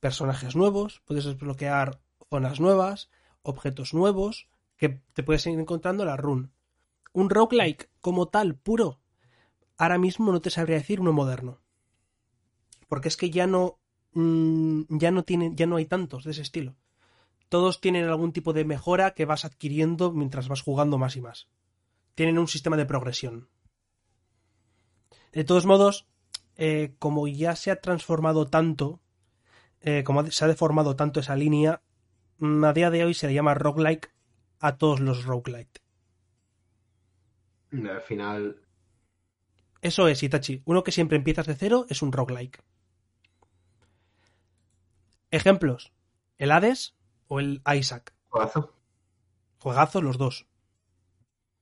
personajes 0.00 0.56
nuevos, 0.56 1.02
puedes 1.06 1.24
desbloquear 1.24 2.00
zonas 2.28 2.60
nuevas, 2.60 3.10
objetos 3.42 3.94
nuevos 3.94 4.48
que 4.76 5.00
te 5.14 5.22
puedes 5.22 5.46
ir 5.46 5.58
encontrando 5.58 6.02
en 6.02 6.08
la 6.08 6.16
run. 6.16 6.52
Un 7.12 7.30
roguelike 7.30 7.88
como 8.00 8.28
tal, 8.28 8.56
puro, 8.56 9.00
ahora 9.78 9.98
mismo 9.98 10.32
no 10.32 10.40
te 10.40 10.50
sabría 10.50 10.76
decir 10.76 11.00
uno 11.00 11.12
moderno. 11.12 11.60
Porque 12.88 13.08
es 13.08 13.16
que 13.16 13.30
ya 13.30 13.46
no 13.46 13.78
mm, 14.12 14.82
ya 14.90 15.10
no 15.10 15.24
tienen, 15.24 15.56
ya 15.56 15.66
no 15.66 15.76
hay 15.76 15.86
tantos 15.86 16.24
de 16.24 16.32
ese 16.32 16.42
estilo. 16.42 16.74
Todos 17.48 17.80
tienen 17.80 18.06
algún 18.06 18.32
tipo 18.32 18.52
de 18.52 18.64
mejora 18.64 19.12
que 19.12 19.24
vas 19.24 19.44
adquiriendo 19.44 20.12
mientras 20.12 20.48
vas 20.48 20.62
jugando 20.62 20.98
más 20.98 21.16
y 21.16 21.20
más. 21.20 21.48
Tienen 22.14 22.38
un 22.38 22.48
sistema 22.48 22.76
de 22.76 22.86
progresión. 22.86 23.48
De 25.32 25.44
todos 25.44 25.66
modos, 25.66 26.06
eh, 26.56 26.94
como 26.98 27.28
ya 27.28 27.54
se 27.54 27.70
ha 27.70 27.80
transformado 27.80 28.48
tanto, 28.48 29.00
eh, 29.80 30.02
como 30.04 30.26
se 30.30 30.44
ha 30.44 30.48
deformado 30.48 30.96
tanto 30.96 31.20
esa 31.20 31.36
línea, 31.36 31.82
mm, 32.38 32.64
a 32.64 32.72
día 32.72 32.90
de 32.90 33.04
hoy 33.04 33.14
se 33.14 33.26
le 33.26 33.34
llama 33.34 33.54
roguelike 33.54 34.12
a 34.58 34.76
todos 34.78 35.00
los 35.00 35.24
roguelite. 35.24 35.80
Al 37.72 38.00
final, 38.00 38.62
Eso 39.82 40.08
es, 40.08 40.22
Itachi. 40.22 40.62
Uno 40.64 40.82
que 40.82 40.90
siempre 40.90 41.18
empiezas 41.18 41.46
de 41.46 41.54
cero 41.54 41.86
es 41.88 42.02
un 42.02 42.10
roguelike. 42.10 42.62
Ejemplos. 45.30 45.92
El 46.38 46.50
Hades 46.50 46.96
o 47.28 47.40
el 47.40 47.62
Isaac. 47.76 48.12
juegazo. 48.28 48.72
Juegazos 49.58 50.02
los 50.02 50.18
dos. 50.18 50.46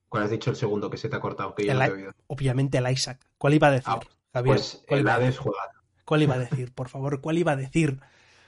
¿Cuál 0.09 0.23
has 0.23 0.29
dicho 0.29 0.49
el 0.49 0.55
segundo 0.55 0.89
que 0.89 0.97
se 0.97 1.09
te 1.09 1.15
ha 1.15 1.19
cortado? 1.19 1.55
Que 1.55 1.65
yo 1.65 1.71
El 1.71 1.79
no 1.79 1.85
te 1.85 1.91
he 1.91 1.93
I- 1.93 1.97
oído. 2.01 2.11
Obviamente 2.27 2.77
el 2.77 2.89
Isaac. 2.91 3.25
¿Cuál 3.37 3.53
iba 3.55 3.67
a 3.67 3.71
decir? 3.71 3.87
Ah, 3.87 3.99
Javier? 4.33 4.55
Pues 4.55 4.83
¿Cuál, 4.87 4.99
el 5.01 5.07
Hades 5.09 5.37
juegazo. 5.37 5.79
cuál 6.05 6.21
iba 6.23 6.35
a 6.35 6.39
decir? 6.39 6.73
Por 6.73 6.89
favor, 6.89 7.21
¿cuál 7.21 7.37
iba 7.37 7.53
a 7.53 7.55
decir? 7.55 7.99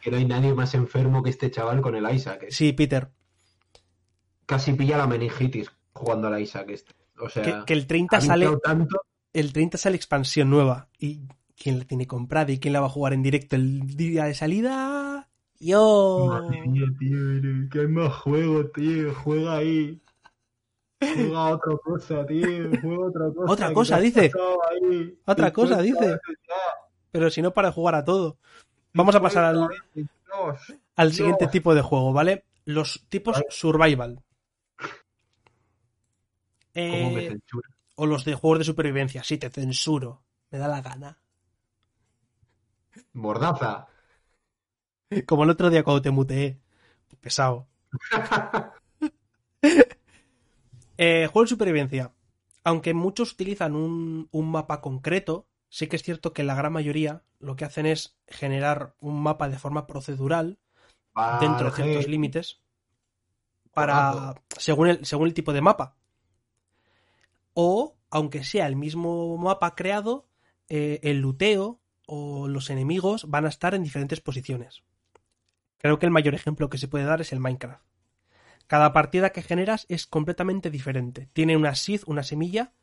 Que 0.01 0.11
no 0.11 0.17
hay 0.17 0.25
nadie 0.25 0.53
más 0.53 0.73
enfermo 0.75 1.23
que 1.23 1.29
este 1.31 1.49
chaval 1.51 1.81
con 1.81 1.95
el 1.95 2.09
Isaac. 2.13 2.43
Es- 2.43 2.55
Sí, 2.55 2.71
Peter. 2.73 3.09
Casi 4.45 4.73
pilla 4.73 4.97
la 4.97 5.07
meningitis 5.07 5.71
jugando 5.93 6.27
al 6.27 6.39
Isaac. 6.41 6.69
Este. 6.69 6.93
O 7.19 7.29
sea, 7.29 7.43
Que, 7.43 7.65
que 7.65 7.73
el 7.73 7.87
30 7.87 8.17
ha 8.17 8.21
sale. 8.21 8.47
tanto. 8.63 9.01
El 9.33 9.51
30 9.53 9.77
sale 9.77 9.95
expansión 9.95 10.49
nueva. 10.49 10.89
¿Y 10.97 11.27
quién 11.61 11.79
la 11.79 11.85
tiene 11.85 12.07
comprada? 12.07 12.51
¿Y 12.51 12.59
quién 12.59 12.73
la 12.73 12.79
va 12.79 12.85
a 12.87 12.91
jugar 12.91 13.13
en 13.13 13.23
directo 13.23 13.55
el 13.55 13.95
día 13.97 14.25
de 14.25 14.35
salida? 14.35 15.16
Yo. 15.59 16.27
Madre 16.27 16.61
tío, 16.99 17.69
que 17.71 17.79
hay 17.79 17.87
más 17.87 18.13
juego, 18.15 18.65
tío. 18.67 19.13
Juega 19.15 19.57
ahí. 19.57 19.99
Juega 20.99 21.47
otra 21.49 21.77
cosa, 21.83 22.25
tío. 22.25 22.69
Juega 22.81 23.05
otra 23.05 23.31
cosa. 23.33 23.53
Otra 23.53 23.73
cosa, 23.73 23.99
dice. 23.99 24.31
ahí. 24.71 25.19
Otra 25.25 25.51
cosa, 25.53 25.81
dice. 25.81 26.19
Pero 27.11 27.29
si 27.29 27.41
no, 27.41 27.53
para 27.53 27.71
jugar 27.71 27.95
a 27.95 28.03
todo. 28.03 28.37
Vamos 28.93 29.15
a 29.15 29.21
pasar 29.21 29.55
al, 30.95 31.13
siguiente 31.13 31.47
tipo 31.47 31.75
de 31.75 31.81
juego, 31.81 32.13
¿vale? 32.13 32.45
Los 32.65 33.05
tipos 33.09 33.43
survival. 33.49 34.23
¿Cómo 36.73 37.11
me 37.11 37.25
Eh, 37.25 37.29
censura? 37.29 37.69
o 37.95 38.05
los 38.05 38.25
de 38.25 38.35
juegos 38.35 38.59
de 38.59 38.65
supervivencia. 38.65 39.23
Sí, 39.23 39.37
te 39.37 39.49
censuro. 39.49 40.21
Me 40.51 40.59
da 40.59 40.67
la 40.67 40.81
gana. 40.81 41.17
Mordaza. 43.13 43.87
Como 45.25 45.43
el 45.43 45.49
otro 45.49 45.69
día 45.69 45.83
cuando 45.83 46.01
te 46.01 46.11
muteé. 46.11 46.59
Pesado. 47.21 47.67
Eh, 50.99 51.27
juego 51.27 51.43
de 51.43 51.49
supervivencia. 51.49 52.11
Aunque 52.63 52.95
muchos 52.95 53.31
utilizan 53.33 53.75
un, 53.75 54.29
un 54.31 54.49
mapa 54.49 54.81
concreto, 54.81 55.45
sí 55.69 55.85
que 55.85 55.95
es 55.95 56.01
cierto 56.01 56.33
que 56.33 56.43
la 56.43 56.55
gran 56.55 56.73
mayoría 56.73 57.21
lo 57.39 57.55
que 57.55 57.65
hacen 57.65 57.85
es 57.85 58.17
generar 58.27 58.95
un 58.99 59.21
mapa 59.21 59.47
de 59.47 59.59
forma 59.59 59.85
procedural 59.85 60.57
dentro 61.39 61.69
de 61.69 61.75
ciertos 61.75 62.07
límites 62.07 62.61
para 63.73 64.35
según 64.57 64.87
el, 64.87 65.05
según 65.05 65.27
el 65.27 65.33
tipo 65.33 65.53
de 65.53 65.61
mapa. 65.61 65.95
O, 67.53 67.95
aunque 68.09 68.43
sea 68.43 68.67
el 68.67 68.75
mismo 68.75 69.37
mapa 69.37 69.75
creado, 69.75 70.27
eh, 70.69 70.99
el 71.03 71.19
luteo 71.19 71.79
o 72.07 72.47
los 72.47 72.69
enemigos 72.69 73.29
van 73.29 73.45
a 73.45 73.49
estar 73.49 73.75
en 73.75 73.83
diferentes 73.83 74.21
posiciones. 74.21 74.83
Creo 75.77 75.99
que 75.99 76.05
el 76.05 76.11
mayor 76.11 76.33
ejemplo 76.33 76.69
que 76.69 76.77
se 76.77 76.87
puede 76.87 77.05
dar 77.05 77.21
es 77.21 77.31
el 77.31 77.39
Minecraft. 77.39 77.83
Cada 78.67 78.91
partida 78.91 79.31
que 79.31 79.41
generas 79.41 79.85
es 79.89 80.07
completamente 80.07 80.69
diferente. 80.69 81.29
Tiene 81.33 81.55
una 81.55 81.75
seed, 81.75 82.01
una 82.05 82.23
semilla, 82.23 82.73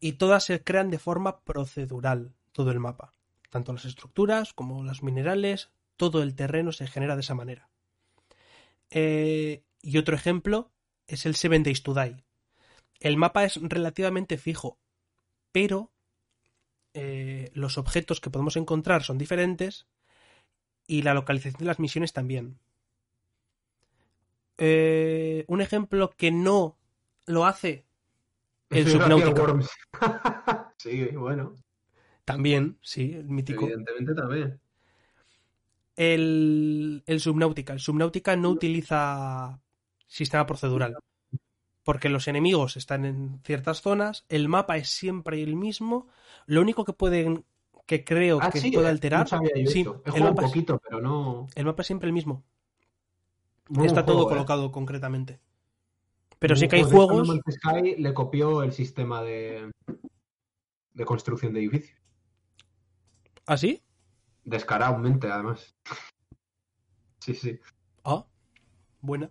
y 0.00 0.12
todas 0.12 0.44
se 0.44 0.62
crean 0.62 0.90
de 0.90 0.98
forma 0.98 1.40
procedural, 1.44 2.34
todo 2.52 2.70
el 2.70 2.80
mapa. 2.80 3.14
Tanto 3.48 3.72
las 3.72 3.86
estructuras 3.86 4.52
como 4.52 4.82
los 4.82 5.02
minerales, 5.02 5.70
todo 5.96 6.22
el 6.22 6.34
terreno 6.34 6.72
se 6.72 6.86
genera 6.86 7.14
de 7.14 7.22
esa 7.22 7.34
manera. 7.34 7.70
Eh, 8.90 9.64
y 9.80 9.96
otro 9.96 10.14
ejemplo 10.14 10.72
es 11.06 11.24
el 11.24 11.36
Seven 11.36 11.62
Days 11.62 11.82
to 11.82 11.94
Die. 11.94 12.24
El 13.00 13.16
mapa 13.16 13.44
es 13.44 13.58
relativamente 13.62 14.36
fijo, 14.36 14.78
pero 15.52 15.92
eh, 16.92 17.50
los 17.54 17.78
objetos 17.78 18.20
que 18.20 18.30
podemos 18.30 18.56
encontrar 18.56 19.04
son 19.04 19.18
diferentes 19.18 19.86
y 20.86 21.02
la 21.02 21.14
localización 21.14 21.58
de 21.60 21.64
las 21.66 21.78
misiones 21.78 22.12
también. 22.12 22.58
Eh, 24.58 25.44
un 25.48 25.60
ejemplo 25.60 26.10
que 26.16 26.30
no 26.30 26.76
lo 27.26 27.44
hace 27.46 27.84
el 28.70 28.88
Subnautica. 28.88 29.58
Sí, 30.78 31.06
bueno, 31.16 31.56
También, 32.26 32.78
sí, 32.82 33.14
el 33.14 33.28
mítico. 33.30 33.64
evidentemente 33.64 34.14
también. 34.14 34.60
El, 35.96 37.02
el 37.06 37.20
Subnautica. 37.20 37.72
El 37.72 37.80
Subnautica 37.80 38.36
no 38.36 38.50
utiliza 38.50 39.60
sistema 40.06 40.44
procedural. 40.46 40.98
Porque 41.84 42.08
los 42.08 42.28
enemigos 42.28 42.76
están 42.76 43.04
en 43.04 43.40
ciertas 43.44 43.80
zonas, 43.82 44.24
el 44.28 44.48
mapa 44.48 44.76
es 44.76 44.88
siempre 44.90 45.42
el 45.42 45.56
mismo. 45.56 46.08
Lo 46.46 46.60
único 46.60 46.84
que 46.84 46.92
pueden, 46.92 47.44
que 47.86 48.04
creo 48.04 48.38
Ah, 48.40 48.50
que 48.50 48.60
sí, 48.60 48.70
puede 48.72 48.86
eh, 48.86 48.90
alterar, 48.90 49.30
no 49.30 49.40
sí, 49.66 49.80
el 49.82 49.88
un 50.14 50.20
mapa, 50.20 50.42
es, 50.42 50.48
poquito, 50.48 50.80
pero 50.82 51.00
no... 51.00 51.46
el 51.54 51.64
mapa 51.64 51.82
es 51.82 51.86
siempre 51.86 52.06
el 52.06 52.12
mismo. 52.12 52.44
Está 53.82 54.04
todo 54.04 54.24
¿eh? 54.24 54.28
colocado 54.28 54.70
concretamente. 54.72 55.40
Pero 56.38 56.56
sí 56.56 56.68
que 56.68 56.76
hay 56.76 56.82
hecho, 56.82 56.90
juegos. 56.90 57.28
No 57.28 57.40
Sky 57.50 57.96
le 57.96 58.14
copió 58.14 58.62
el 58.62 58.72
sistema 58.72 59.22
de, 59.22 59.70
de 60.92 61.04
construcción 61.04 61.52
de 61.52 61.60
edificios. 61.60 61.98
¿Ah, 63.46 63.56
sí? 63.56 63.82
Descaradamente, 64.44 65.30
además. 65.30 65.74
Sí, 67.20 67.34
sí. 67.34 67.58
Ah, 68.04 68.26
buena. 69.00 69.30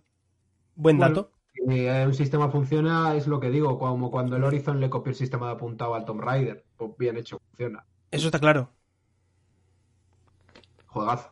Buen 0.74 0.98
Bueno, 0.98 1.14
dato. 1.14 1.32
Si 1.52 1.86
eh, 1.86 2.04
un 2.04 2.14
sistema 2.14 2.50
funciona, 2.50 3.14
es 3.14 3.28
lo 3.28 3.38
que 3.38 3.50
digo, 3.50 3.78
como 3.78 4.10
cuando 4.10 4.36
el 4.36 4.42
Horizon 4.42 4.80
le 4.80 4.90
copió 4.90 5.10
el 5.10 5.16
sistema 5.16 5.46
de 5.46 5.52
apuntado 5.52 5.94
al 5.94 6.04
Tomb 6.04 6.20
Raider. 6.20 6.64
Pues 6.76 6.96
bien 6.98 7.16
hecho, 7.16 7.38
funciona. 7.38 7.86
Eso 8.14 8.28
está 8.28 8.38
claro. 8.38 8.70
Juegazo. 10.86 11.30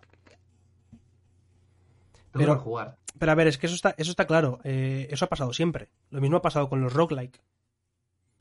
Pero- 2.32 2.58
jugar. 2.58 2.98
Pero 3.18 3.32
a 3.32 3.34
ver, 3.34 3.46
es 3.46 3.58
que 3.58 3.66
eso 3.66 3.76
está, 3.76 3.94
eso 3.98 4.10
está 4.10 4.26
claro. 4.26 4.58
Eh, 4.64 5.06
eso 5.10 5.24
ha 5.24 5.28
pasado 5.28 5.52
siempre. 5.52 5.90
Lo 6.10 6.20
mismo 6.20 6.38
ha 6.38 6.42
pasado 6.42 6.68
con 6.68 6.80
los 6.80 6.92
roguelike. 6.92 7.40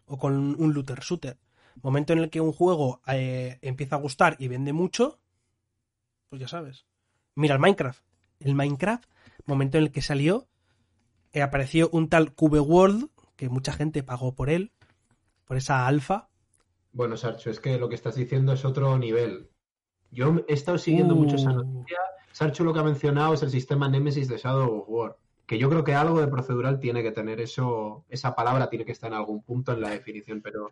O 0.06 0.18
con 0.18 0.60
un 0.60 0.74
looter 0.74 1.00
shooter. 1.02 1.38
Momento 1.84 2.14
en 2.14 2.20
el 2.20 2.30
que 2.30 2.42
un 2.42 2.52
juego 2.52 3.02
eh, 3.08 3.60
empieza 3.62 3.96
a 3.96 4.00
gustar 4.00 4.36
y 4.40 4.48
vende 4.48 4.74
mucho, 4.74 5.20
pues 6.30 6.42
ya 6.42 6.48
sabes. 6.48 6.86
Mira 7.36 7.56
el 7.56 7.62
Minecraft. 7.62 8.04
El 8.40 8.56
Minecraft, 8.56 9.06
momento 9.46 9.78
en 9.78 9.84
el 9.86 9.92
que 9.92 10.02
salió, 10.02 10.48
eh, 11.32 11.42
apareció 11.44 11.90
un 11.94 12.10
tal 12.10 12.34
Cube 12.34 12.60
World, 12.60 13.10
que 13.36 13.50
mucha 13.50 13.72
gente 13.74 14.04
pagó 14.04 14.34
por 14.34 14.50
él, 14.50 14.72
por 15.46 15.58
esa 15.58 15.86
alfa. 15.86 16.30
Bueno, 16.94 17.16
Sarcho, 17.18 17.50
es 17.50 17.60
que 17.60 17.78
lo 17.78 17.90
que 17.90 17.96
estás 17.96 18.16
diciendo 18.16 18.54
es 18.54 18.66
otro 18.66 18.98
nivel. 18.98 19.50
Yo 20.12 20.36
he 20.48 20.54
estado 20.54 20.78
siguiendo 20.78 21.16
mucho 21.16 21.36
esa 21.36 21.52
Uh. 21.52 21.64
noticia. 21.64 21.98
Sarcho 22.32 22.64
lo 22.64 22.74
que 22.74 22.80
ha 22.80 22.84
mencionado 22.84 23.34
es 23.34 23.44
el 23.44 23.50
sistema 23.50 23.88
Nemesis 23.90 24.28
de 24.28 24.38
Shadow 24.38 24.80
of 24.80 24.86
War. 24.90 25.18
Que 25.46 25.58
yo 25.58 25.70
creo 25.70 25.84
que 25.84 25.94
algo 25.96 26.20
de 26.20 26.28
procedural 26.28 26.80
tiene 26.80 27.04
que 27.04 27.12
tener 27.12 27.42
eso, 27.42 28.06
esa 28.10 28.36
palabra 28.36 28.70
tiene 28.70 28.86
que 28.86 28.92
estar 28.94 29.10
en 29.12 29.18
algún 29.18 29.42
punto 29.44 29.74
en 29.74 29.82
la 29.82 29.90
definición, 29.90 30.42
pero 30.42 30.72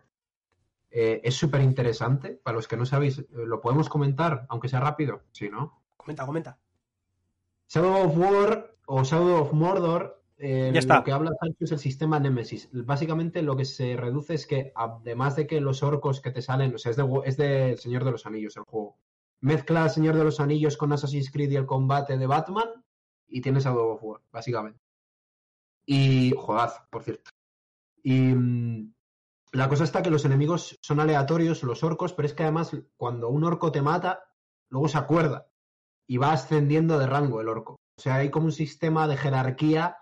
eh, 0.90 1.20
es 1.22 1.34
súper 1.34 1.60
interesante. 1.62 2.30
Para 2.42 2.56
los 2.56 2.66
que 2.66 2.76
no 2.76 2.86
sabéis, 2.86 3.18
eh, 3.18 3.26
lo 3.32 3.60
podemos 3.60 3.88
comentar, 3.88 4.46
aunque 4.48 4.68
sea 4.68 4.80
rápido. 4.80 5.22
Sí, 5.32 5.48
¿no? 5.50 5.82
Comenta, 5.96 6.24
comenta. 6.26 6.58
Shadow 7.68 8.06
of 8.08 8.16
War 8.16 8.74
o 8.86 9.02
Shadow 9.04 9.42
of 9.42 9.52
Mordor, 9.52 10.19
eh, 10.42 10.70
Ya 10.72 10.78
está. 10.78 10.98
lo 10.98 11.04
que 11.04 11.12
habla 11.12 11.32
Sancho 11.38 11.64
es 11.64 11.72
el 11.72 11.78
sistema 11.78 12.18
Nemesis. 12.18 12.70
Básicamente 12.72 13.42
lo 13.42 13.56
que 13.56 13.66
se 13.66 13.96
reduce 13.96 14.34
es 14.34 14.46
que, 14.46 14.72
además 14.74 15.36
de 15.36 15.46
que 15.46 15.60
los 15.60 15.82
orcos 15.82 16.20
que 16.20 16.30
te 16.30 16.40
salen, 16.40 16.74
o 16.74 16.78
sea, 16.78 16.90
es 16.90 16.96
de, 16.96 17.04
es 17.26 17.36
de 17.36 17.76
Señor 17.76 18.04
de 18.04 18.12
los 18.12 18.24
Anillos 18.24 18.56
el 18.56 18.64
juego. 18.64 18.96
Mezcla 19.42 19.84
el 19.84 19.90
Señor 19.90 20.16
de 20.16 20.24
los 20.24 20.40
Anillos 20.40 20.78
con 20.78 20.92
Assassin's 20.92 21.30
Creed 21.30 21.50
y 21.50 21.56
el 21.56 21.66
combate 21.66 22.16
de 22.16 22.26
Batman 22.26 22.68
y 23.28 23.42
tienes 23.42 23.64
Shadow 23.64 23.90
of 23.90 24.02
War, 24.02 24.22
básicamente. 24.32 24.80
Y 25.84 26.32
juegazo, 26.36 26.80
por 26.90 27.02
cierto. 27.02 27.30
Y 28.02 28.34
mm, 28.34 28.94
la 29.52 29.68
cosa 29.68 29.84
está 29.84 30.02
que 30.02 30.10
los 30.10 30.24
enemigos 30.24 30.78
son 30.80 31.00
aleatorios, 31.00 31.62
los 31.62 31.84
orcos, 31.84 32.14
pero 32.14 32.26
es 32.26 32.34
que 32.34 32.44
además 32.44 32.74
cuando 32.96 33.28
un 33.28 33.44
orco 33.44 33.70
te 33.70 33.82
mata, 33.82 34.24
luego 34.70 34.88
se 34.88 34.98
acuerda 34.98 35.48
y 36.06 36.16
va 36.16 36.32
ascendiendo 36.32 36.98
de 36.98 37.06
rango 37.06 37.40
el 37.40 37.48
orco. 37.48 37.80
O 37.96 38.00
sea, 38.00 38.16
hay 38.16 38.30
como 38.30 38.46
un 38.46 38.52
sistema 38.52 39.06
de 39.06 39.16
jerarquía 39.16 39.98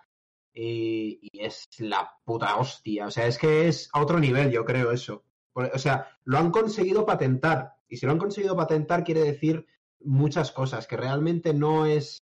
y, 0.60 1.30
es 1.32 1.68
la 1.78 2.10
puta 2.24 2.56
hostia. 2.56 3.06
O 3.06 3.10
sea, 3.10 3.26
es 3.26 3.38
que 3.38 3.68
es 3.68 3.88
a 3.92 4.00
otro 4.00 4.18
nivel, 4.18 4.50
yo 4.50 4.64
creo 4.64 4.90
eso. 4.90 5.24
O 5.52 5.78
sea, 5.78 6.08
lo 6.24 6.38
han 6.38 6.50
conseguido 6.50 7.06
patentar. 7.06 7.74
Y 7.88 7.96
si 7.96 8.06
lo 8.06 8.12
han 8.12 8.18
conseguido 8.18 8.56
patentar, 8.56 9.04
quiere 9.04 9.22
decir 9.22 9.66
muchas 10.00 10.52
cosas, 10.52 10.86
que 10.86 10.96
realmente 10.96 11.54
no 11.54 11.86
es 11.86 12.24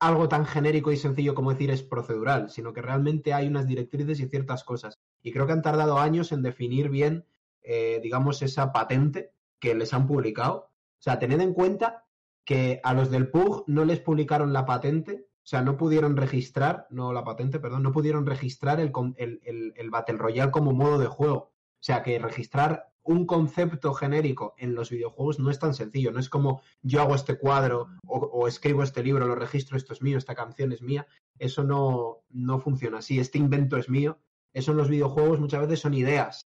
algo 0.00 0.28
tan 0.28 0.46
genérico 0.46 0.90
y 0.90 0.96
sencillo 0.96 1.34
como 1.34 1.52
decir 1.52 1.70
es 1.70 1.82
procedural, 1.82 2.50
sino 2.50 2.72
que 2.72 2.82
realmente 2.82 3.34
hay 3.34 3.46
unas 3.46 3.68
directrices 3.68 4.18
y 4.20 4.28
ciertas 4.28 4.64
cosas. 4.64 4.98
Y 5.22 5.32
creo 5.32 5.46
que 5.46 5.52
han 5.52 5.62
tardado 5.62 5.98
años 5.98 6.32
en 6.32 6.42
definir 6.42 6.88
bien, 6.88 7.24
eh, 7.62 8.00
digamos, 8.02 8.42
esa 8.42 8.72
patente 8.72 9.32
que 9.60 9.74
les 9.74 9.92
han 9.94 10.06
publicado. 10.06 10.70
O 10.98 11.02
sea, 11.02 11.18
tened 11.18 11.40
en 11.40 11.54
cuenta 11.54 12.04
que 12.44 12.80
a 12.82 12.94
los 12.94 13.10
del 13.10 13.30
PUG 13.30 13.64
no 13.68 13.84
les 13.84 14.00
publicaron 14.00 14.52
la 14.52 14.66
patente, 14.66 15.26
o 15.44 15.46
sea, 15.46 15.60
no 15.62 15.76
pudieron 15.76 16.16
registrar, 16.16 16.86
no 16.90 17.12
la 17.12 17.24
patente, 17.24 17.58
perdón, 17.58 17.82
no 17.82 17.90
pudieron 17.92 18.26
registrar 18.26 18.78
el, 18.78 18.92
el, 19.16 19.72
el- 19.76 19.90
Battle 19.90 20.16
Royale 20.16 20.52
como 20.52 20.72
modo 20.72 20.98
de 20.98 21.06
juego. 21.06 21.36
O 21.36 21.84
sea, 21.84 22.02
que 22.04 22.18
registrar 22.20 22.92
un 23.02 23.26
concepto 23.26 23.92
genérico 23.92 24.54
en 24.56 24.76
los 24.76 24.90
videojuegos 24.90 25.40
no 25.40 25.50
es 25.50 25.58
tan 25.58 25.74
sencillo, 25.74 26.12
no 26.12 26.20
es 26.20 26.28
como 26.28 26.62
yo 26.82 27.02
hago 27.02 27.16
este 27.16 27.36
cuadro 27.36 27.88
o, 28.06 28.46
escribo 28.46 28.84
este 28.84 29.02
libro, 29.02 29.26
lo 29.26 29.34
registro, 29.34 29.76
esto 29.76 29.92
es 29.92 30.00
mío, 30.00 30.16
esta 30.16 30.36
canción 30.36 30.70
es 30.72 30.80
mía. 30.82 31.08
Eso 31.38 31.64
no, 31.64 32.22
no 32.30 32.60
funciona 32.60 32.98
así, 32.98 33.18
este 33.18 33.38
invento 33.38 33.76
es 33.76 33.88
mío. 33.88 34.18
Eso 34.52 34.70
en 34.70 34.76
los 34.76 34.88
videojuegos 34.88 35.40
muchas 35.40 35.62
veces 35.62 35.80
son 35.80 35.94
ideas. 35.94 36.46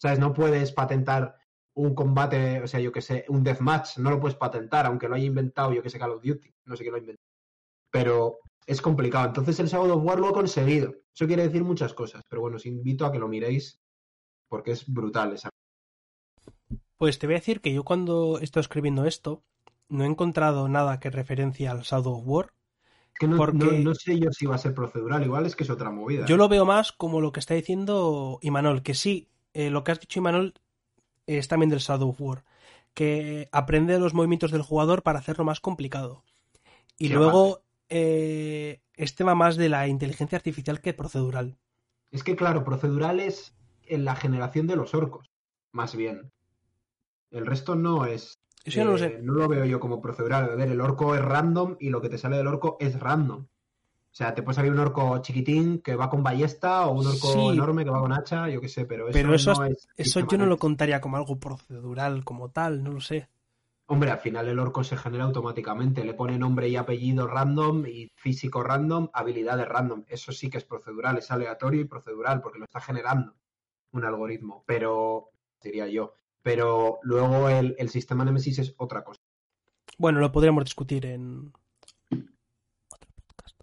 ¿Sabes? 0.00 0.20
No 0.20 0.32
puedes 0.32 0.70
patentar 0.70 1.34
un 1.74 1.94
combate, 1.96 2.62
o 2.62 2.68
sea, 2.68 2.78
yo 2.78 2.92
que 2.92 3.00
sé, 3.00 3.24
un 3.28 3.42
deathmatch, 3.42 3.98
no 3.98 4.10
lo 4.10 4.20
puedes 4.20 4.36
patentar, 4.36 4.86
aunque 4.86 5.08
lo 5.08 5.16
haya 5.16 5.24
inventado, 5.24 5.72
yo 5.72 5.82
que 5.82 5.90
sé, 5.90 5.98
Call 5.98 6.12
of 6.12 6.22
Duty, 6.22 6.54
no 6.66 6.76
sé 6.76 6.84
quién 6.84 6.92
lo 6.92 6.96
ha 6.96 7.00
inventado. 7.00 7.27
Pero 7.90 8.38
es 8.66 8.80
complicado. 8.82 9.26
Entonces 9.28 9.58
el 9.60 9.68
Shadow 9.68 9.96
of 9.98 10.04
War 10.04 10.18
lo 10.20 10.28
ha 10.28 10.32
conseguido. 10.32 10.94
Eso 11.14 11.26
quiere 11.26 11.42
decir 11.44 11.64
muchas 11.64 11.94
cosas, 11.94 12.22
pero 12.28 12.42
bueno, 12.42 12.56
os 12.56 12.66
invito 12.66 13.06
a 13.06 13.12
que 13.12 13.18
lo 13.18 13.28
miréis 13.28 13.80
porque 14.48 14.72
es 14.72 14.86
brutal 14.86 15.32
esa. 15.32 15.48
Pues 16.96 17.18
te 17.18 17.26
voy 17.26 17.34
a 17.34 17.38
decir 17.38 17.60
que 17.60 17.72
yo 17.72 17.84
cuando 17.84 18.38
he 18.40 18.44
estado 18.44 18.60
escribiendo 18.62 19.04
esto, 19.04 19.42
no 19.88 20.04
he 20.04 20.06
encontrado 20.06 20.68
nada 20.68 21.00
que 21.00 21.10
referencia 21.10 21.70
al 21.70 21.82
Shadow 21.82 22.14
of 22.18 22.24
War. 22.26 22.52
Que 23.18 23.26
no, 23.26 23.36
Porque- 23.36 23.56
no- 23.58 23.90
no 23.90 23.94
sé 23.94 24.18
yo 24.18 24.30
si 24.32 24.46
va 24.46 24.54
a 24.56 24.58
ser 24.58 24.74
procedural, 24.74 25.24
igual 25.24 25.46
es 25.46 25.56
que 25.56 25.64
es 25.64 25.70
otra 25.70 25.90
movida. 25.90 26.26
Yo 26.26 26.36
lo 26.36 26.48
veo 26.48 26.64
más 26.64 26.92
como 26.92 27.20
lo 27.20 27.32
que 27.32 27.40
está 27.40 27.54
diciendo 27.54 28.38
Imanol, 28.42 28.82
que 28.82 28.94
sí, 28.94 29.28
eh, 29.54 29.70
lo 29.70 29.82
que 29.82 29.92
has 29.92 30.00
dicho 30.00 30.20
Imanol 30.20 30.54
es 31.26 31.48
también 31.48 31.70
del 31.70 31.80
Shadow 31.80 32.10
of 32.10 32.20
War, 32.20 32.44
que 32.94 33.48
aprende 33.52 33.98
los 33.98 34.14
movimientos 34.14 34.50
del 34.52 34.62
jugador 34.62 35.02
para 35.02 35.18
hacerlo 35.18 35.44
más 35.44 35.60
complicado. 35.60 36.22
Y 36.96 37.08
luego 37.08 37.60
eh, 37.88 38.80
este 38.94 39.24
va 39.24 39.34
más 39.34 39.56
de 39.56 39.68
la 39.68 39.86
inteligencia 39.88 40.36
artificial 40.36 40.80
que 40.80 40.94
procedural. 40.94 41.56
Es 42.10 42.22
que, 42.24 42.36
claro, 42.36 42.64
procedural 42.64 43.20
es 43.20 43.54
en 43.86 44.04
la 44.04 44.16
generación 44.16 44.66
de 44.66 44.76
los 44.76 44.94
orcos, 44.94 45.30
más 45.72 45.94
bien. 45.96 46.30
El 47.30 47.46
resto 47.46 47.74
no 47.74 48.06
es. 48.06 48.38
Eso 48.64 48.84
no 48.84 48.92
lo 48.92 48.96
eh, 48.96 48.98
sé. 48.98 49.18
no 49.22 49.34
lo 49.34 49.48
veo 49.48 49.64
yo 49.64 49.80
como 49.80 50.00
procedural. 50.00 50.50
A 50.50 50.54
ver, 50.54 50.68
el 50.70 50.80
orco 50.80 51.14
es 51.14 51.22
random 51.22 51.76
y 51.78 51.90
lo 51.90 52.00
que 52.00 52.08
te 52.08 52.18
sale 52.18 52.36
del 52.36 52.46
orco 52.46 52.76
es 52.80 52.98
random. 52.98 53.40
O 54.10 54.14
sea, 54.18 54.34
te 54.34 54.42
puede 54.42 54.56
salir 54.56 54.72
un 54.72 54.78
orco 54.78 55.18
chiquitín 55.22 55.80
que 55.80 55.94
va 55.94 56.08
con 56.10 56.22
ballesta 56.22 56.86
o 56.86 56.92
un 56.98 57.06
orco 57.06 57.28
Sí. 57.32 57.48
enorme 57.52 57.84
que 57.84 57.90
va 57.90 58.00
con 58.00 58.12
hacha, 58.12 58.48
yo 58.48 58.60
qué 58.60 58.68
sé, 58.68 58.84
pero 58.84 59.04
eso, 59.08 59.12
Pero 59.12 59.34
eso, 59.34 59.52
no 59.54 59.64
es. 59.66 59.86
eso 59.96 60.20
yo 60.26 60.38
no 60.38 60.46
lo 60.46 60.56
contaría 60.56 61.00
como 61.00 61.18
algo 61.18 61.38
procedural, 61.38 62.24
como 62.24 62.50
tal, 62.50 62.82
no 62.82 62.90
lo 62.92 63.00
sé. 63.00 63.28
Hombre, 63.90 64.10
al 64.10 64.18
final 64.18 64.46
el 64.46 64.58
orco 64.58 64.84
se 64.84 64.98
genera 64.98 65.24
automáticamente. 65.24 66.04
Le 66.04 66.12
pone 66.12 66.36
nombre 66.36 66.68
y 66.68 66.76
apellido 66.76 67.26
random 67.26 67.86
y 67.86 68.12
físico 68.16 68.62
random, 68.62 69.08
habilidades 69.14 69.66
random. 69.66 70.04
Eso 70.08 70.30
sí 70.30 70.50
que 70.50 70.58
es 70.58 70.64
procedural, 70.64 71.16
es 71.16 71.30
aleatorio 71.30 71.80
y 71.80 71.86
procedural 71.86 72.42
porque 72.42 72.58
lo 72.58 72.66
está 72.66 72.80
generando 72.80 73.34
un 73.92 74.04
algoritmo. 74.04 74.62
Pero, 74.66 75.30
diría 75.62 75.88
yo. 75.88 76.12
Pero 76.42 76.98
luego 77.00 77.48
el, 77.48 77.76
el 77.78 77.88
sistema 77.88 78.26
Nemesis 78.26 78.58
es 78.58 78.74
otra 78.76 79.02
cosa. 79.02 79.22
Bueno, 79.96 80.20
lo 80.20 80.30
podríamos 80.32 80.64
discutir 80.64 81.06
en 81.06 81.50
otro 82.10 83.10
podcast. 83.26 83.60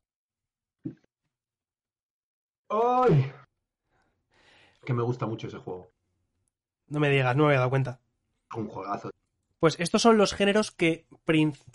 ¡Ay! 2.70 3.32
Que 4.84 4.94
me 4.94 5.04
gusta 5.04 5.28
mucho 5.28 5.46
ese 5.46 5.60
juego. 5.60 5.92
No 6.88 7.00
me 7.00 7.12
digas, 7.12 7.36
no 7.36 7.44
me 7.44 7.50
había 7.50 7.60
dado 7.60 7.70
cuenta. 7.70 8.00
Un 8.56 8.68
juegazo. 8.68 9.12
Pues 9.60 9.76
estos 9.80 10.02
son 10.02 10.18
los 10.18 10.34
géneros 10.34 10.72
que, 10.72 11.08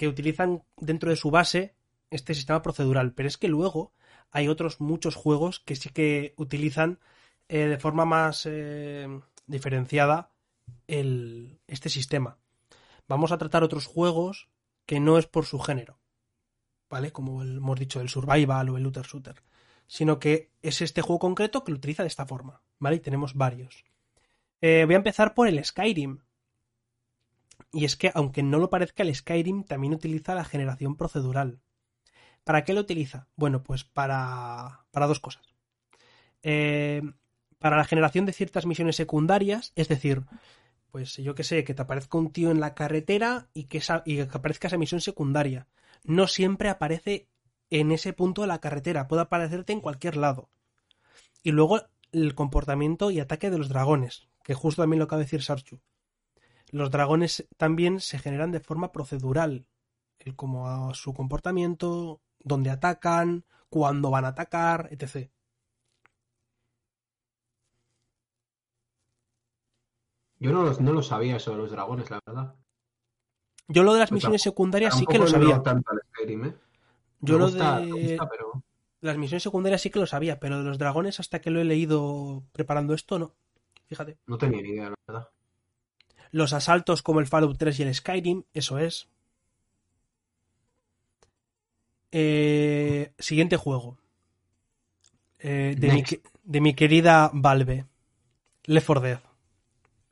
utilizan 0.02 0.62
dentro 0.76 1.10
de 1.10 1.16
su 1.16 1.30
base 1.30 1.74
este 2.10 2.34
sistema 2.34 2.62
procedural. 2.62 3.12
Pero 3.14 3.28
es 3.28 3.38
que 3.38 3.48
luego 3.48 3.92
hay 4.30 4.48
otros 4.48 4.80
muchos 4.80 5.14
juegos 5.14 5.60
que 5.60 5.76
sí 5.76 5.90
que 5.90 6.34
utilizan 6.36 6.98
eh, 7.48 7.66
de 7.66 7.78
forma 7.78 8.04
más 8.04 8.46
eh, 8.46 9.08
diferenciada 9.46 10.30
este 10.86 11.88
sistema. 11.88 12.38
Vamos 13.08 13.32
a 13.32 13.38
tratar 13.38 13.64
otros 13.64 13.86
juegos 13.86 14.48
que 14.86 15.00
no 15.00 15.18
es 15.18 15.26
por 15.26 15.46
su 15.46 15.58
género, 15.58 15.98
¿vale? 16.88 17.12
Como 17.12 17.42
el- 17.42 17.56
hemos 17.58 17.78
dicho, 17.78 18.00
el 18.00 18.08
survival 18.08 18.68
o 18.68 18.76
el 18.76 18.82
looter 18.84 19.04
shooter, 19.06 19.42
sino 19.86 20.18
que 20.18 20.50
es 20.62 20.80
este 20.80 21.02
juego 21.02 21.18
concreto 21.18 21.64
que 21.64 21.72
lo 21.72 21.78
utiliza 21.78 22.02
de 22.02 22.08
esta 22.08 22.26
forma, 22.26 22.62
¿vale? 22.78 22.96
Y 22.96 23.00
tenemos 23.00 23.34
varios. 23.34 23.84
Eh, 24.60 24.84
voy 24.86 24.94
a 24.94 24.98
empezar 24.98 25.34
por 25.34 25.48
el 25.48 25.64
Skyrim. 25.64 26.20
Y 27.72 27.84
es 27.84 27.96
que, 27.96 28.10
aunque 28.14 28.42
no 28.42 28.58
lo 28.58 28.70
parezca, 28.70 29.02
el 29.02 29.14
Skyrim 29.14 29.64
también 29.64 29.94
utiliza 29.94 30.34
la 30.34 30.44
generación 30.44 30.96
procedural. 30.96 31.60
¿Para 32.44 32.64
qué 32.64 32.74
lo 32.74 32.80
utiliza? 32.82 33.28
Bueno, 33.36 33.62
pues 33.64 33.84
para, 33.84 34.86
para 34.92 35.06
dos 35.08 35.20
cosas. 35.20 35.46
Eh, 36.42 37.02
para 37.58 37.76
la 37.76 37.84
generación 37.84 38.26
de 38.26 38.32
ciertas 38.32 38.66
misiones 38.66 38.96
secundarias, 38.96 39.72
es 39.76 39.88
decir, 39.88 40.24
pues 40.90 41.16
yo 41.16 41.34
que 41.34 41.44
sé, 41.44 41.64
que 41.64 41.74
te 41.74 41.82
aparezca 41.82 42.18
un 42.18 42.32
tío 42.32 42.50
en 42.50 42.60
la 42.60 42.74
carretera 42.74 43.48
y 43.54 43.64
que, 43.64 43.78
esa- 43.78 44.02
y 44.06 44.16
que 44.16 44.22
aparezca 44.38 44.68
esa 44.68 44.78
misión 44.78 45.00
secundaria. 45.00 45.68
No 46.04 46.26
siempre 46.28 46.68
aparece 46.70 47.28
en 47.70 47.92
ese 47.92 48.12
punto 48.14 48.42
de 48.42 48.48
la 48.48 48.60
carretera, 48.60 49.08
puede 49.08 49.22
aparecerte 49.22 49.72
en 49.74 49.80
cualquier 49.80 50.16
lado. 50.16 50.50
Y 51.42 51.52
luego 51.52 51.80
el 52.12 52.34
comportamiento 52.34 53.10
y 53.10 53.20
ataque 53.20 53.50
de 53.50 53.58
los 53.58 53.68
dragones, 53.68 54.28
que 54.44 54.54
justo 54.54 54.82
también 54.82 54.98
lo 55.00 55.04
acaba 55.06 55.20
de 55.20 55.26
decir 55.26 55.42
Sarchu. 55.42 55.80
Los 56.72 56.90
dragones 56.90 57.46
también 57.56 58.00
se 58.00 58.18
generan 58.18 58.50
de 58.52 58.60
forma 58.60 58.92
procedural, 58.92 59.66
el 60.18 60.36
como 60.36 60.68
a 60.68 60.94
su 60.94 61.14
comportamiento, 61.14 62.20
dónde 62.40 62.70
atacan, 62.70 63.44
cuándo 63.68 64.10
van 64.10 64.24
a 64.24 64.28
atacar, 64.28 64.88
etc. 64.90 65.30
Yo 70.40 70.50
no, 70.52 70.62
los- 70.64 70.80
no 70.80 70.92
lo 70.92 71.02
sabía 71.04 71.36
eso 71.36 71.52
de 71.52 71.58
los 71.58 71.70
dragones, 71.70 72.10
la 72.10 72.18
verdad. 72.26 72.56
Yo 73.68 73.84
lo 73.84 73.92
de 73.94 74.00
las 74.00 74.10
misiones 74.10 74.42
secundarias 74.42 74.94
sí 74.96 75.06
que 75.06 75.18
lo 75.18 75.26
sabía. 75.28 75.62
tanto 75.62 75.90
al 75.92 76.00
Skyrim, 76.10 76.44
¿eh? 76.46 76.54
Yo 77.20 77.34
Me 77.34 77.44
lo 77.44 77.50
de 77.50 77.60
me 77.60 78.02
gusta, 78.02 78.28
pero 78.28 78.62
las 79.00 79.16
misiones 79.16 79.42
secundarias 79.42 79.80
sí 79.82 79.90
que 79.90 80.00
lo 80.00 80.06
sabía, 80.06 80.40
pero 80.40 80.58
de 80.58 80.64
los 80.64 80.78
dragones 80.78 81.20
hasta 81.20 81.40
que 81.40 81.50
lo 81.50 81.60
he 81.60 81.64
leído 81.64 82.42
preparando 82.52 82.94
esto, 82.94 83.18
no. 83.18 83.34
Fíjate. 83.86 84.18
no 84.26 84.38
tenía 84.38 84.62
ni 84.62 84.70
idea, 84.70 84.90
la 84.90 84.94
verdad. 85.06 85.28
Los 86.32 86.52
asaltos 86.52 87.02
como 87.02 87.20
el 87.20 87.26
Fallout 87.26 87.58
3 87.58 87.78
y 87.80 87.82
el 87.82 87.94
Skyrim, 87.94 88.44
eso 88.54 88.78
es. 88.78 89.08
Eh, 92.12 93.12
siguiente 93.18 93.56
juego. 93.56 93.98
Eh, 95.38 95.74
de, 95.78 95.92
mi, 95.92 96.04
de 96.44 96.74
querida 96.74 97.30
Valve. 97.32 97.86
Left 98.64 98.86
4 98.86 99.00
Dead. 99.00 99.20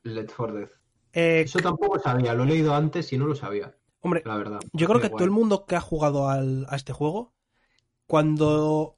Let 0.03 0.27
for 0.29 0.53
Dead. 0.53 0.69
Eh, 1.13 1.41
Eso 1.45 1.59
tampoco 1.59 1.99
sabía, 1.99 2.33
lo 2.33 2.43
he 2.43 2.47
leído 2.47 2.73
antes 2.75 3.11
y 3.13 3.17
no 3.17 3.25
lo 3.25 3.35
sabía, 3.35 3.75
hombre, 4.01 4.21
la 4.25 4.37
verdad. 4.37 4.59
yo 4.73 4.87
creo 4.87 4.99
que 5.01 5.07
Igual. 5.07 5.17
todo 5.17 5.25
el 5.25 5.31
mundo 5.31 5.65
que 5.65 5.75
ha 5.75 5.81
jugado 5.81 6.29
al- 6.29 6.67
a 6.69 6.75
este 6.75 6.93
juego, 6.93 7.33
cuando 8.05 8.95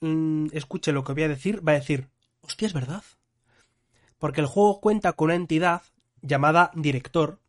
mm, 0.00 0.48
escuche 0.52 0.92
lo 0.92 1.04
que 1.04 1.14
voy 1.14 1.22
a 1.24 1.28
decir, 1.28 1.66
va 1.66 1.72
a 1.72 1.76
decir, 1.76 2.08
hostia, 2.42 2.66
es 2.66 2.74
verdad. 2.74 3.02
Porque 4.18 4.40
el 4.42 4.46
juego 4.46 4.80
cuenta 4.80 5.12
con 5.14 5.26
una 5.26 5.34
entidad 5.36 5.82
llamada 6.24 6.70
director, 6.74 7.40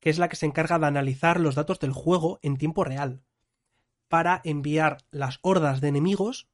que 0.00 0.10
es 0.10 0.18
la 0.18 0.28
que 0.28 0.36
se 0.36 0.46
encarga 0.46 0.78
de 0.78 0.86
analizar 0.86 1.40
los 1.40 1.56
datos 1.56 1.80
del 1.80 1.92
juego 1.92 2.38
en 2.42 2.56
tiempo 2.56 2.84
real, 2.84 3.22
para 4.08 4.40
enviar 4.44 4.98
las 5.10 5.40
hordas 5.42 5.80
de 5.80 5.88
enemigos 5.88 6.48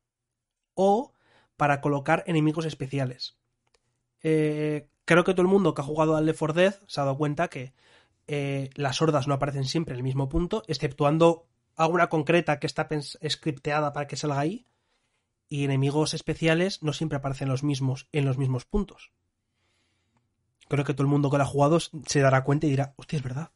o 0.75 1.13
para 1.57 1.81
colocar 1.81 2.25
enemigos 2.27 2.65
especiales. 2.65 3.37
Eh, 4.23 4.89
creo 5.05 5.25
que 5.25 5.33
todo 5.33 5.43
el 5.43 5.49
mundo 5.49 5.75
que 5.75 5.83
ha 5.83 5.85
jugado 5.85 6.17
al 6.17 6.25
Left 6.25 6.39
4 6.39 6.55
Dead 6.55 6.81
se 6.87 7.01
ha 7.01 7.05
dado 7.05 7.19
cuenta 7.19 7.49
que 7.49 7.75
eh, 8.27 8.71
las 8.75 9.03
hordas 9.03 9.29
no 9.29 9.35
aparecen 9.35 9.65
siempre 9.65 9.93
en 9.93 9.99
el 9.99 10.05
mismo 10.05 10.31
punto, 10.31 10.63
exceptuando 10.67 11.47
alguna 11.77 12.09
concreta 12.09 12.59
que 12.59 12.67
está 12.67 12.89
scripteada 13.29 13.93
para 13.93 14.07
que 14.07 14.17
salga 14.17 14.39
ahí, 14.39 14.67
y 15.49 15.65
enemigos 15.65 16.15
especiales 16.15 16.83
no 16.83 16.95
siempre 16.95 17.19
aparecen 17.19 17.49
los 17.49 17.63
mismos 17.63 18.09
en 18.13 18.25
los 18.25 18.39
mismos 18.39 18.65
puntos. 18.65 19.13
Creo 20.73 20.87
que 20.87 20.95
todo 20.95 21.03
el 21.03 21.11
mundo 21.11 21.29
que 21.31 21.37
lo 21.37 21.43
ha 21.43 21.47
jugado 21.47 21.79
se 21.81 22.21
dará 22.21 22.45
cuenta 22.45 22.67
y 22.67 22.71
dirá, 22.71 22.95
hostia, 22.97 23.19
es 23.19 23.23
verdad. 23.23 23.51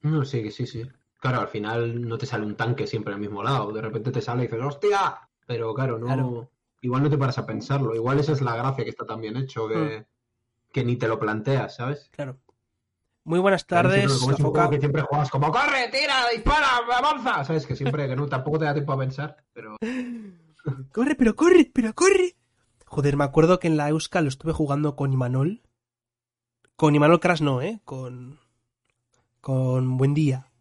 No, 0.00 0.24
sí, 0.24 0.50
sí, 0.50 0.66
sí. 0.66 0.82
Claro, 1.20 1.40
al 1.42 1.48
final 1.48 2.08
no 2.08 2.16
te 2.16 2.24
sale 2.24 2.46
un 2.46 2.54
tanque 2.56 2.86
siempre 2.86 3.12
al 3.12 3.20
mismo 3.20 3.42
lado. 3.42 3.70
De 3.70 3.82
repente 3.82 4.10
te 4.10 4.22
sale 4.22 4.44
y 4.44 4.46
dices, 4.46 4.64
¡hostia! 4.64 5.28
Pero 5.46 5.74
claro, 5.74 5.98
no. 5.98 6.06
Claro. 6.06 6.50
Igual 6.80 7.02
no 7.02 7.10
te 7.10 7.18
paras 7.18 7.36
a 7.36 7.44
pensarlo. 7.44 7.94
Igual 7.94 8.18
esa 8.20 8.32
es 8.32 8.40
la 8.40 8.56
gracia 8.56 8.82
que 8.82 8.88
está 8.88 9.04
tan 9.04 9.20
bien 9.20 9.36
hecho, 9.36 9.66
Mm. 9.66 9.72
que, 9.72 10.06
que 10.72 10.84
ni 10.84 10.96
te 10.96 11.06
lo 11.06 11.18
planteas, 11.18 11.76
¿sabes? 11.76 12.08
Claro. 12.12 12.38
Muy 13.24 13.40
buenas 13.40 13.64
Claro, 13.66 13.90
tardes, 13.90 14.10
siempre- 14.10 14.18
como 14.42 14.62
es 14.64 14.70
que 14.70 14.78
siempre 14.78 15.02
juegas 15.02 15.30
como 15.30 15.50
¡corre, 15.52 15.90
tira, 15.92 16.30
dispara, 16.32 16.78
avanza! 16.96 17.44
¿Sabes? 17.44 17.66
Que 17.66 17.76
siempre 17.76 18.08
que 18.08 18.16
no, 18.16 18.26
tampoco 18.26 18.58
te 18.58 18.64
da 18.64 18.72
tiempo 18.72 18.94
a 18.94 18.98
pensar, 18.98 19.36
pero. 19.52 19.76
Corre, 20.92 21.14
pero 21.14 21.36
corre, 21.36 21.70
pero 21.74 21.92
corre. 21.94 22.36
Joder, 22.86 23.18
me 23.18 23.24
acuerdo 23.24 23.58
que 23.58 23.66
en 23.68 23.76
la 23.76 23.90
Euska 23.90 24.22
lo 24.22 24.28
estuve 24.28 24.54
jugando 24.54 24.96
con 24.96 25.12
Imanol. 25.12 25.60
Con 26.78 26.94
Imanol 26.94 27.18
Crash 27.18 27.40
no, 27.40 27.60
¿eh? 27.60 27.80
Con. 27.84 28.38
Con 29.40 29.96
Buen 29.96 30.14
Día. 30.14 30.52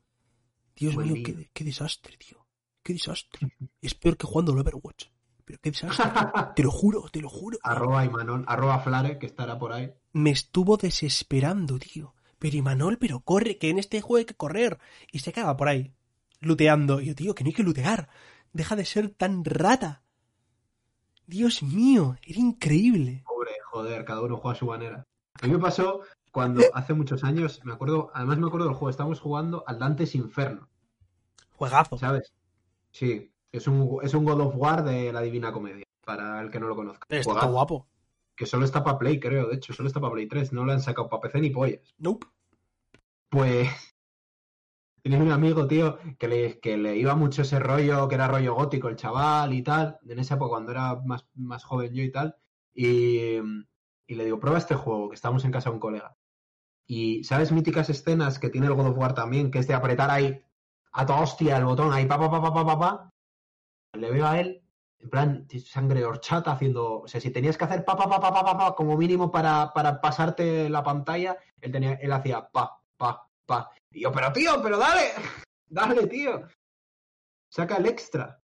Dios 0.76 0.96
Buen 0.96 1.14
mío, 1.14 1.16
Día. 1.18 1.24
qué, 1.26 1.50
qué 1.54 1.64
desastre, 1.64 2.18
tío. 2.18 2.44
Qué 2.82 2.94
desastre. 2.94 3.54
Es 3.80 3.94
peor 3.94 4.18
que 4.18 4.26
jugando 4.26 4.52
al 4.52 4.58
Overwatch. 4.58 5.10
Pero 5.46 5.60
qué 5.62 5.70
desastre. 5.70 6.06
te 6.56 6.64
lo 6.64 6.72
juro, 6.72 7.08
te 7.12 7.22
lo 7.22 7.30
juro. 7.30 7.60
arroba 7.62 8.04
Imanol, 8.04 8.46
arroba 8.48 8.80
Flare, 8.80 9.20
que 9.20 9.28
estará 9.28 9.60
por 9.60 9.72
ahí. 9.72 9.94
Me 10.12 10.32
estuvo 10.32 10.76
desesperando, 10.78 11.78
tío. 11.78 12.16
Pero 12.40 12.58
Imanol, 12.58 12.98
pero 12.98 13.20
corre, 13.20 13.60
que 13.60 13.70
en 13.70 13.78
este 13.78 14.02
juego 14.02 14.18
hay 14.18 14.26
que 14.26 14.34
correr. 14.34 14.80
Y 15.12 15.20
se 15.20 15.32
caga 15.32 15.56
por 15.56 15.68
ahí, 15.68 15.94
luteando. 16.40 17.00
Y 17.00 17.06
yo, 17.06 17.16
tío, 17.16 17.36
que 17.36 17.44
no 17.44 17.50
hay 17.50 17.54
que 17.54 17.62
lutear. 17.62 18.10
Deja 18.54 18.76
de 18.76 18.86
ser 18.86 19.12
tan 19.12 19.46
rata. 19.46 20.02
Dios 21.28 21.62
mío, 21.62 22.16
era 22.24 22.40
increíble. 22.40 23.22
Pobre, 23.24 23.52
joder, 23.70 24.04
cada 24.04 24.22
uno 24.22 24.38
juega 24.38 24.56
a 24.56 24.60
su 24.60 24.66
manera. 24.66 25.08
A 25.42 25.48
mí 25.48 25.54
me 25.54 25.60
pasó 25.60 26.02
cuando 26.32 26.62
hace 26.74 26.94
muchos 26.94 27.24
años, 27.24 27.62
me 27.64 27.74
acuerdo, 27.74 28.12
además 28.14 28.38
me 28.38 28.48
acuerdo 28.48 28.68
del 28.68 28.76
juego, 28.76 28.90
estábamos 28.90 29.20
jugando 29.20 29.64
al 29.68 29.80
Dante's 29.80 30.16
Inferno, 30.16 30.70
Juegazo. 31.52 31.98
¿sabes? 31.98 32.34
Sí, 32.92 33.32
es 33.52 33.68
un, 33.68 34.00
es 34.04 34.14
un 34.14 34.26
God 34.26 34.42
of 34.42 34.56
War 34.56 34.84
de 34.84 35.12
la 35.12 35.22
Divina 35.22 35.52
Comedia, 35.52 35.86
para 36.06 36.42
el 36.42 36.52
que 36.52 36.60
no 36.60 36.68
lo 36.68 36.76
conozca. 36.76 37.06
Pero 37.08 37.22
está 37.22 37.34
Juegazo, 37.34 37.52
guapo. 37.52 37.88
que 38.36 38.46
solo 38.46 38.66
está 38.66 38.84
para 38.84 38.98
Play, 38.98 39.20
creo, 39.20 39.48
de 39.48 39.56
hecho, 39.56 39.74
solo 39.74 39.88
está 39.88 40.00
para 40.00 40.14
Play 40.14 40.28
3, 40.28 40.54
no 40.54 40.66
lo 40.66 40.72
han 40.72 40.82
sacado 40.82 41.10
para 41.10 41.22
PC 41.22 41.42
ni 41.42 41.50
pollas. 41.50 41.96
Nope. 41.98 42.28
Pues 43.30 43.68
tenía 45.04 45.20
un 45.20 45.32
amigo, 45.32 45.68
tío, 45.68 45.98
que 46.18 46.28
le, 46.28 46.60
que 46.60 46.78
le 46.78 46.98
iba 46.98 47.16
mucho 47.16 47.42
ese 47.42 47.60
rollo, 47.60 48.08
que 48.08 48.16
era 48.16 48.28
rollo 48.28 48.56
gótico, 48.56 48.90
el 48.90 48.96
chaval 48.96 49.54
y 49.54 49.64
tal, 49.64 50.00
en 50.08 50.20
esa 50.20 50.36
época 50.36 50.50
cuando 50.50 50.72
era 50.72 50.96
más, 50.96 51.26
más 51.36 51.64
joven 51.64 51.94
yo 51.94 52.04
y 52.04 52.12
tal, 52.12 52.36
y, 52.74 53.40
y 54.08 54.16
le 54.16 54.26
digo, 54.26 54.40
prueba 54.40 54.58
este 54.58 54.76
juego, 54.76 55.10
que 55.10 55.16
estamos 55.16 55.44
en 55.46 55.52
casa 55.52 55.70
de 55.70 55.76
un 55.76 55.80
colega. 55.80 56.16
Y, 56.88 57.24
¿sabes 57.26 57.52
míticas 57.52 57.90
escenas 57.90 58.40
que 58.40 58.50
tiene 58.50 58.68
el 58.68 58.74
God 58.74 58.88
of 58.88 58.98
War 58.98 59.14
también, 59.14 59.52
que 59.52 59.60
es 59.60 59.68
de 59.68 59.74
apretar 59.74 60.10
ahí 60.10 60.42
a 60.94 61.06
toda 61.06 61.22
hostia 61.22 61.58
el 61.58 61.66
botón, 61.66 61.94
ahí 61.94 62.06
pa 62.06 62.18
pa 62.18 62.32
pa 62.32 62.42
pa 62.42 62.54
pa 62.54 62.66
pa 62.66 62.80
pa? 62.80 63.10
Le 63.94 64.10
veo 64.10 64.26
a 64.26 64.40
él, 64.40 64.64
en 65.00 65.10
plan, 65.10 65.48
sangre 65.66 66.06
horchata 66.06 66.54
haciendo, 66.54 67.02
o 67.02 67.08
sea, 67.08 67.20
si 67.20 67.30
tenías 67.30 67.58
que 67.58 67.66
hacer 67.66 67.84
pa 67.84 67.98
pa 67.98 68.10
pa 68.10 68.22
pa 68.22 68.32
pa 68.32 68.44
pa, 68.46 68.58
pa, 68.58 68.76
como 68.76 68.96
mínimo 68.96 69.30
para, 69.30 69.74
para 69.74 70.00
pasarte 70.00 70.70
la 70.70 70.84
pantalla, 70.84 71.38
él 71.60 71.72
tenía, 71.72 71.94
él 71.96 72.12
hacía 72.14 72.50
pa, 72.50 72.82
pa, 72.96 73.28
pa. 73.46 73.70
Y 73.92 74.02
yo, 74.04 74.12
pero 74.14 74.32
tío, 74.32 74.62
pero 74.64 74.78
dale, 74.78 75.12
dale, 75.68 76.08
tío. 76.08 76.48
Saca 77.50 77.76
el 77.76 77.86
extra. 77.86 78.42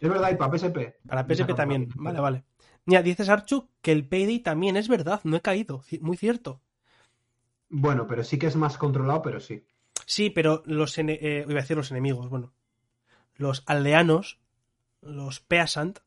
Es 0.00 0.08
verdad, 0.08 0.30
y 0.32 0.36
para 0.36 0.58
PSP. 0.58 0.96
Para 1.06 1.24
PSP 1.24 1.54
también. 1.54 1.88
Vale, 1.96 2.20
vale. 2.20 2.44
Mira, 2.86 3.02
dices 3.02 3.28
Archu 3.28 3.68
que 3.80 3.92
el 3.92 4.06
Payday 4.06 4.40
también 4.40 4.76
es 4.76 4.88
verdad, 4.88 5.20
no 5.24 5.36
he 5.36 5.40
caído. 5.40 5.82
Muy 6.00 6.16
cierto. 6.16 6.60
Bueno, 7.68 8.06
pero 8.06 8.22
sí 8.22 8.38
que 8.38 8.46
es 8.46 8.56
más 8.56 8.78
controlado, 8.78 9.22
pero 9.22 9.40
sí. 9.40 9.64
Sí, 10.06 10.30
pero 10.30 10.62
los 10.66 10.96
eh, 10.98 11.44
iba 11.48 11.58
a 11.58 11.62
decir 11.62 11.76
los 11.76 11.90
enemigos, 11.90 12.28
bueno. 12.28 12.52
Los 13.36 13.64
aldeanos, 13.66 14.38
los 15.00 15.40
Peasant, 15.40 15.98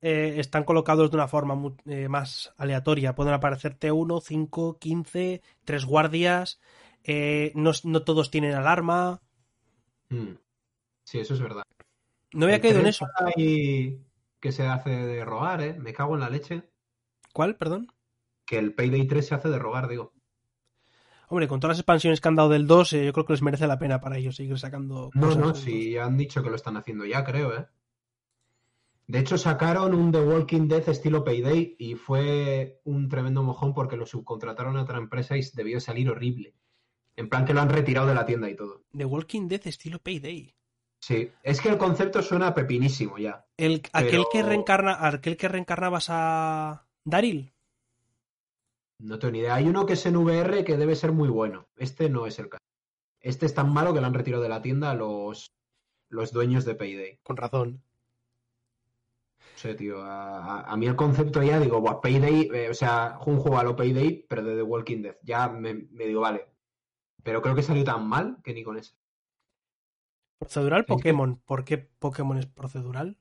eh, 0.00 0.34
están 0.38 0.64
colocados 0.64 1.10
de 1.10 1.16
una 1.16 1.28
forma 1.28 1.74
eh, 1.86 2.08
más 2.08 2.52
aleatoria. 2.56 3.14
Pueden 3.14 3.34
aparecerte 3.34 3.90
uno, 3.90 4.20
cinco, 4.20 4.78
quince, 4.78 5.42
tres 5.64 5.84
guardias. 5.84 6.60
no, 7.54 7.72
no 7.84 8.02
todos 8.02 8.30
tienen 8.30 8.52
alarma. 8.52 9.22
Mm. 10.10 10.34
Sí, 11.04 11.18
eso 11.18 11.34
es 11.34 11.40
verdad. 11.40 11.64
No 12.32 12.46
había 12.46 12.60
caído 12.60 12.80
en 12.80 12.86
eso. 12.86 13.06
Que 14.42 14.52
se 14.52 14.66
hace 14.66 14.90
de 14.90 15.24
rogar, 15.24 15.62
¿eh? 15.62 15.78
Me 15.78 15.94
cago 15.94 16.14
en 16.14 16.20
la 16.20 16.28
leche. 16.28 16.64
¿Cuál? 17.32 17.56
Perdón. 17.56 17.86
Que 18.44 18.58
el 18.58 18.74
Payday 18.74 19.06
3 19.06 19.24
se 19.26 19.34
hace 19.36 19.48
de 19.48 19.58
rogar, 19.58 19.88
digo. 19.88 20.12
Hombre, 21.28 21.46
con 21.48 21.60
todas 21.60 21.76
las 21.76 21.78
expansiones 21.78 22.20
que 22.20 22.28
han 22.28 22.34
dado 22.34 22.48
del 22.50 22.66
2, 22.66 22.92
eh, 22.92 23.06
yo 23.06 23.12
creo 23.12 23.24
que 23.24 23.32
les 23.34 23.40
merece 23.40 23.66
la 23.68 23.78
pena 23.78 24.00
para 24.00 24.18
ellos 24.18 24.36
seguir 24.36 24.58
sacando 24.58 25.10
No, 25.14 25.28
cosas. 25.28 25.38
no, 25.38 25.46
del 25.52 25.56
sí, 25.62 25.96
han 25.96 26.18
dicho 26.18 26.42
que 26.42 26.50
lo 26.50 26.56
están 26.56 26.76
haciendo 26.76 27.06
ya, 27.06 27.24
creo, 27.24 27.56
¿eh? 27.56 27.66
De 29.06 29.20
hecho, 29.20 29.38
sacaron 29.38 29.94
un 29.94 30.10
The 30.10 30.20
Walking 30.20 30.68
Dead 30.68 30.88
estilo 30.88 31.22
Payday 31.24 31.76
y 31.78 31.94
fue 31.94 32.80
un 32.84 33.08
tremendo 33.08 33.42
mojón 33.42 33.72
porque 33.74 33.96
lo 33.96 34.06
subcontrataron 34.06 34.76
a 34.76 34.82
otra 34.82 34.98
empresa 34.98 35.36
y 35.36 35.42
debió 35.54 35.80
salir 35.80 36.10
horrible. 36.10 36.54
En 37.14 37.28
plan 37.28 37.44
que 37.44 37.54
lo 37.54 37.60
han 37.60 37.68
retirado 37.68 38.08
de 38.08 38.14
la 38.14 38.26
tienda 38.26 38.50
y 38.50 38.56
todo. 38.56 38.82
2. 38.92 38.98
The 38.98 39.04
Walking 39.04 39.48
Dead 39.48 39.60
estilo 39.66 40.00
Payday. 40.00 40.54
Sí, 41.02 41.32
es 41.42 41.60
que 41.60 41.68
el 41.68 41.78
concepto 41.78 42.22
suena 42.22 42.54
pepinísimo 42.54 43.18
ya. 43.18 43.44
El, 43.56 43.82
aquel, 43.92 44.24
que 44.30 44.42
reencarna, 44.44 45.04
aquel 45.04 45.36
que 45.36 45.48
reencarnabas 45.48 46.06
a 46.10 46.86
Daryl. 47.04 47.52
No 49.00 49.18
tengo 49.18 49.32
ni 49.32 49.40
idea. 49.40 49.56
Hay 49.56 49.66
uno 49.68 49.84
que 49.84 49.94
es 49.94 50.06
en 50.06 50.16
VR 50.16 50.62
que 50.64 50.76
debe 50.76 50.94
ser 50.94 51.10
muy 51.10 51.28
bueno. 51.28 51.66
Este 51.76 52.08
no 52.08 52.26
es 52.26 52.38
el 52.38 52.48
caso. 52.48 52.62
Este 53.20 53.46
es 53.46 53.54
tan 53.54 53.72
malo 53.72 53.92
que 53.92 54.00
lo 54.00 54.06
han 54.06 54.14
retirado 54.14 54.44
de 54.44 54.48
la 54.48 54.62
tienda 54.62 54.94
los, 54.94 55.50
los 56.08 56.32
dueños 56.32 56.64
de 56.64 56.76
Payday. 56.76 57.18
Con 57.24 57.36
razón. 57.36 57.82
No 59.54 59.58
sé, 59.58 59.74
tío. 59.74 60.02
A, 60.02 60.38
a- 60.60 60.72
a 60.72 60.76
mí 60.76 60.86
el 60.86 60.94
concepto 60.94 61.42
ya, 61.42 61.58
digo, 61.58 61.80
buah, 61.80 62.00
Payday, 62.00 62.48
eh, 62.54 62.70
o 62.70 62.74
sea, 62.74 63.18
un 63.26 63.38
juego 63.38 63.58
a 63.58 63.64
lo 63.64 63.74
Payday, 63.74 64.24
pero 64.28 64.44
de 64.44 64.54
The 64.54 64.62
Walking 64.62 65.02
Dead. 65.02 65.16
Ya 65.24 65.48
me, 65.48 65.74
me 65.74 66.06
digo, 66.06 66.20
vale. 66.20 66.46
Pero 67.24 67.42
creo 67.42 67.56
que 67.56 67.62
salió 67.64 67.82
tan 67.82 68.06
mal 68.08 68.38
que 68.44 68.54
ni 68.54 68.62
con 68.62 68.76
ese. 68.78 68.94
Procedural. 70.42 70.84
Pokémon. 70.84 71.36
¿Por 71.44 71.64
qué 71.64 71.78
Pokémon 71.78 72.38
es 72.38 72.46
procedural? 72.46 73.16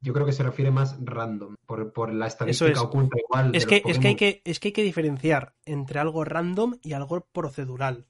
Yo 0.00 0.12
creo 0.12 0.26
que 0.26 0.32
se 0.32 0.42
refiere 0.42 0.70
más 0.70 0.96
random, 1.00 1.56
por, 1.64 1.92
por 1.92 2.12
la 2.12 2.26
estadística 2.26 2.72
es. 2.72 2.78
oculta 2.78 3.16
igual. 3.18 3.52
de 3.52 3.58
Es 3.58 3.64
los 3.64 3.70
que, 3.70 3.82
es, 3.90 3.98
que 3.98 4.08
hay 4.08 4.16
que, 4.16 4.42
es 4.44 4.60
que 4.60 4.68
hay 4.68 4.72
que 4.72 4.82
diferenciar 4.82 5.54
entre 5.64 5.98
algo 5.98 6.24
random 6.24 6.78
y 6.82 6.92
algo 6.92 7.26
procedural. 7.32 8.06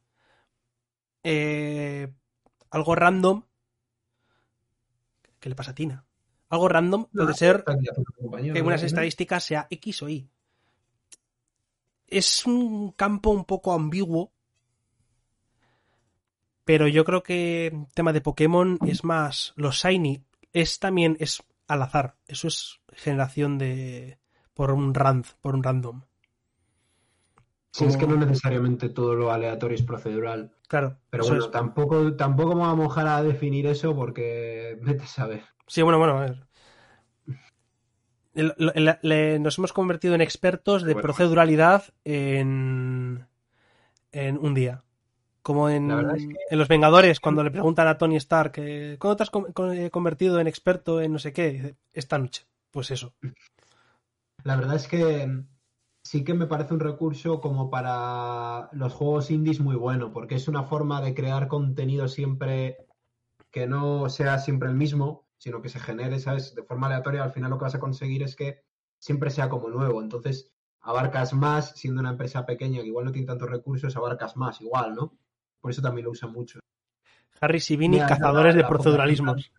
Eh, 1.22 2.12
algo 2.70 2.94
random. 2.96 3.44
¿Qué 5.38 5.48
le 5.48 5.54
pasa 5.54 5.70
a 5.70 5.74
Tina? 5.74 6.04
Algo 6.48 6.68
random 6.68 7.06
No, 7.12 7.24
puede 7.24 7.34
ser 7.34 7.64
que 8.52 8.62
unas 8.62 8.82
estadísticas 8.82 9.44
sea 9.44 9.66
X 9.70 10.02
o 10.02 10.08
Y. 10.08 10.28
Es 12.08 12.44
un 12.46 12.92
campo 12.92 13.30
un 13.30 13.44
poco 13.44 13.72
ambiguo. 13.72 14.33
Pero 16.64 16.88
yo 16.88 17.04
creo 17.04 17.22
que 17.22 17.66
el 17.68 17.86
tema 17.94 18.12
de 18.12 18.20
Pokémon 18.20 18.78
es 18.86 19.04
más. 19.04 19.52
Los 19.56 19.76
Shiny 19.76 20.24
es 20.52 20.78
también 20.78 21.16
es 21.20 21.42
al 21.68 21.82
azar. 21.82 22.16
Eso 22.26 22.48
es 22.48 22.80
generación 22.92 23.58
de. 23.58 24.18
por 24.54 24.70
un 24.72 24.94
rand, 24.94 25.26
por 25.40 25.54
un 25.54 25.62
random. 25.62 26.02
Sí, 27.72 27.84
es 27.84 27.96
que 27.96 28.06
no 28.06 28.16
necesariamente 28.16 28.88
todo 28.88 29.14
lo 29.14 29.30
aleatorio 29.32 29.74
es 29.74 29.82
procedural. 29.82 30.56
Claro. 30.68 30.98
Pero 31.10 31.24
bueno, 31.26 31.44
es. 31.44 31.50
tampoco, 31.50 32.16
tampoco 32.16 32.54
me 32.54 32.60
voy 32.62 32.70
a 32.70 32.74
mojar 32.74 33.06
a 33.08 33.22
definir 33.22 33.66
eso 33.66 33.94
porque 33.94 34.78
vete 34.82 35.04
a 35.04 35.06
saber. 35.08 35.42
Sí, 35.66 35.82
bueno, 35.82 35.98
bueno, 35.98 36.18
a 36.18 36.20
ver. 36.20 36.46
El- 38.34 38.54
el- 38.74 38.98
le- 39.02 39.38
nos 39.38 39.58
hemos 39.58 39.72
convertido 39.72 40.14
en 40.14 40.20
expertos 40.20 40.82
de 40.82 40.92
Bueno, 40.94 41.02
proceduralidad 41.02 41.84
en, 42.04 43.26
en 44.12 44.38
un 44.38 44.54
día. 44.54 44.84
Como 45.44 45.68
en, 45.68 45.90
es 45.90 46.26
que- 46.26 46.36
en 46.50 46.58
Los 46.58 46.68
Vengadores, 46.68 47.20
cuando 47.20 47.44
le 47.44 47.50
preguntan 47.50 47.86
a 47.86 47.98
Tony 47.98 48.16
Stark, 48.16 48.54
¿cuándo 48.98 49.16
te 49.16 49.22
has 49.22 49.30
eh, 49.76 49.90
convertido 49.90 50.40
en 50.40 50.46
experto 50.46 51.02
en 51.02 51.12
no 51.12 51.18
sé 51.18 51.32
qué? 51.34 51.50
Dice, 51.50 51.76
Esta 51.92 52.18
noche. 52.18 52.46
Pues 52.72 52.90
eso. 52.90 53.12
La 54.42 54.56
verdad 54.56 54.76
es 54.76 54.88
que 54.88 55.44
sí 56.02 56.24
que 56.24 56.34
me 56.34 56.46
parece 56.46 56.74
un 56.74 56.80
recurso 56.80 57.40
como 57.40 57.70
para 57.70 58.70
los 58.72 58.92
juegos 58.94 59.30
indies 59.30 59.60
muy 59.60 59.76
bueno, 59.76 60.12
porque 60.12 60.34
es 60.34 60.48
una 60.48 60.64
forma 60.64 61.00
de 61.02 61.14
crear 61.14 61.46
contenido 61.46 62.08
siempre 62.08 62.86
que 63.50 63.66
no 63.66 64.08
sea 64.08 64.38
siempre 64.38 64.68
el 64.70 64.74
mismo, 64.74 65.26
sino 65.38 65.62
que 65.62 65.68
se 65.68 65.78
genere, 65.78 66.18
¿sabes? 66.20 66.54
De 66.54 66.62
forma 66.62 66.86
aleatoria, 66.86 67.22
al 67.22 67.32
final 67.32 67.50
lo 67.50 67.58
que 67.58 67.64
vas 67.64 67.74
a 67.74 67.80
conseguir 67.80 68.22
es 68.22 68.34
que 68.34 68.62
siempre 68.98 69.30
sea 69.30 69.48
como 69.50 69.68
nuevo. 69.68 70.02
Entonces, 70.02 70.50
abarcas 70.80 71.34
más, 71.34 71.72
siendo 71.76 72.00
una 72.00 72.10
empresa 72.10 72.46
pequeña 72.46 72.80
que 72.80 72.88
igual 72.88 73.04
no 73.06 73.12
tiene 73.12 73.26
tantos 73.26 73.50
recursos, 73.50 73.96
abarcas 73.96 74.36
más, 74.36 74.60
igual, 74.60 74.94
¿no? 74.94 75.12
Por 75.64 75.70
eso 75.70 75.80
también 75.80 76.04
lo 76.04 76.10
usan 76.10 76.30
mucho. 76.30 76.60
Harry 77.40 77.58
Sivini, 77.58 77.96
Mira, 77.96 78.06
cazadores 78.06 78.54
la- 78.54 78.60
de 78.60 78.68
proceduralismos. 78.68 79.50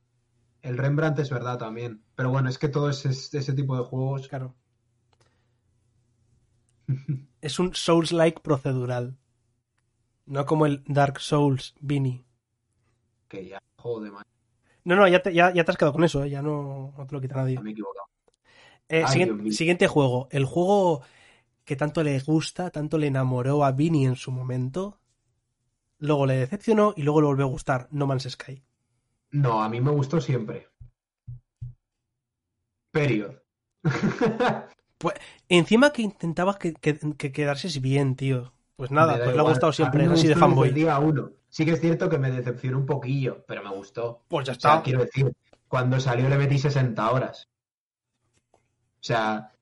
El 0.62 0.78
Rembrandt 0.78 1.18
es 1.18 1.32
verdad 1.32 1.58
también. 1.58 2.04
Pero 2.14 2.30
bueno, 2.30 2.48
es 2.48 2.60
que 2.60 2.68
todo 2.68 2.92
ese, 2.92 3.10
ese 3.10 3.54
tipo 3.54 3.76
de 3.76 3.84
juegos. 3.86 4.28
Claro. 4.28 4.54
Es 7.42 7.58
un 7.60 7.74
Souls-like 7.74 8.42
procedural. 8.42 9.18
No 10.28 10.46
como 10.46 10.68
el 10.68 10.84
Dark 10.88 11.20
Souls 11.20 11.74
Vini. 11.80 12.24
Que 13.28 13.48
ya, 13.48 13.60
joder, 13.78 14.12
man, 14.12 14.24
No, 14.84 14.96
no, 14.96 15.08
ya 15.08 15.24
te, 15.24 15.34
ya, 15.34 15.52
ya 15.52 15.64
te 15.66 15.72
has 15.72 15.78
quedado 15.78 15.94
con 15.94 16.04
eso, 16.04 16.24
¿eh? 16.24 16.30
ya 16.30 16.44
no, 16.44 16.94
no 16.96 17.08
te 17.08 17.16
lo 17.16 17.20
quita 17.22 17.36
nadie. 17.38 17.60
me 17.60 17.72
he 17.72 17.74
equivocado. 17.74 18.06
Eh, 18.90 19.04
Ay, 19.06 19.12
siguiente, 19.12 19.52
siguiente 19.54 19.88
juego. 19.88 20.28
El 20.30 20.46
juego 20.46 21.02
que 21.64 21.76
tanto 21.76 22.04
le 22.04 22.20
gusta, 22.20 22.70
tanto 22.70 23.00
le 23.00 23.08
enamoró 23.08 23.66
a 23.66 23.72
Vini 23.72 24.06
en 24.06 24.16
su 24.16 24.32
momento. 24.32 25.00
Luego 26.00 26.26
le 26.26 26.36
decepcionó 26.38 26.94
y 26.96 27.04
luego 27.04 27.22
le 27.22 27.28
volvió 27.28 27.46
a 27.46 27.50
gustar. 27.50 27.88
No 27.92 28.06
Man's 28.08 28.28
Sky. 28.30 28.62
No, 29.32 29.62
a 29.64 29.70
mí 29.70 29.82
me 29.82 29.92
gustó 29.92 30.22
siempre. 30.22 30.68
Period. 32.92 33.36
Encima 35.50 35.92
que 35.92 36.02
intentaba 36.02 36.58
que, 36.58 36.74
que, 36.74 36.98
que 37.18 37.32
quedarses 37.32 37.82
bien, 37.82 38.16
tío. 38.16 38.54
Pues 38.76 38.92
nada, 38.92 39.18
pues 39.24 39.34
le 39.36 39.40
ha 39.40 39.44
gustado 39.44 39.72
siempre, 39.72 40.06
así 40.06 40.28
de 40.28 40.36
fanboy. 40.36 40.72
día 40.72 41.00
uno. 41.00 41.32
Sí 41.50 41.66
que 41.66 41.72
es 41.72 41.80
cierto 41.82 42.10
que 42.10 42.18
me 42.18 42.32
decepcionó 42.32 42.78
un 42.80 42.86
poquillo, 42.86 43.46
pero 43.48 43.64
me 43.64 43.70
gustó. 43.70 44.24
Pues 44.28 44.48
ya 44.48 44.54
O 44.54 44.60
sea, 44.60 44.72
está. 44.72 44.84
quiero 44.84 45.04
decir, 45.06 45.32
cuando 45.68 46.00
salió 46.00 46.28
le 46.28 46.38
metí 46.38 46.58
60 46.58 47.12
horas. 47.12 47.50
O 48.54 48.58
sea, 49.08 49.55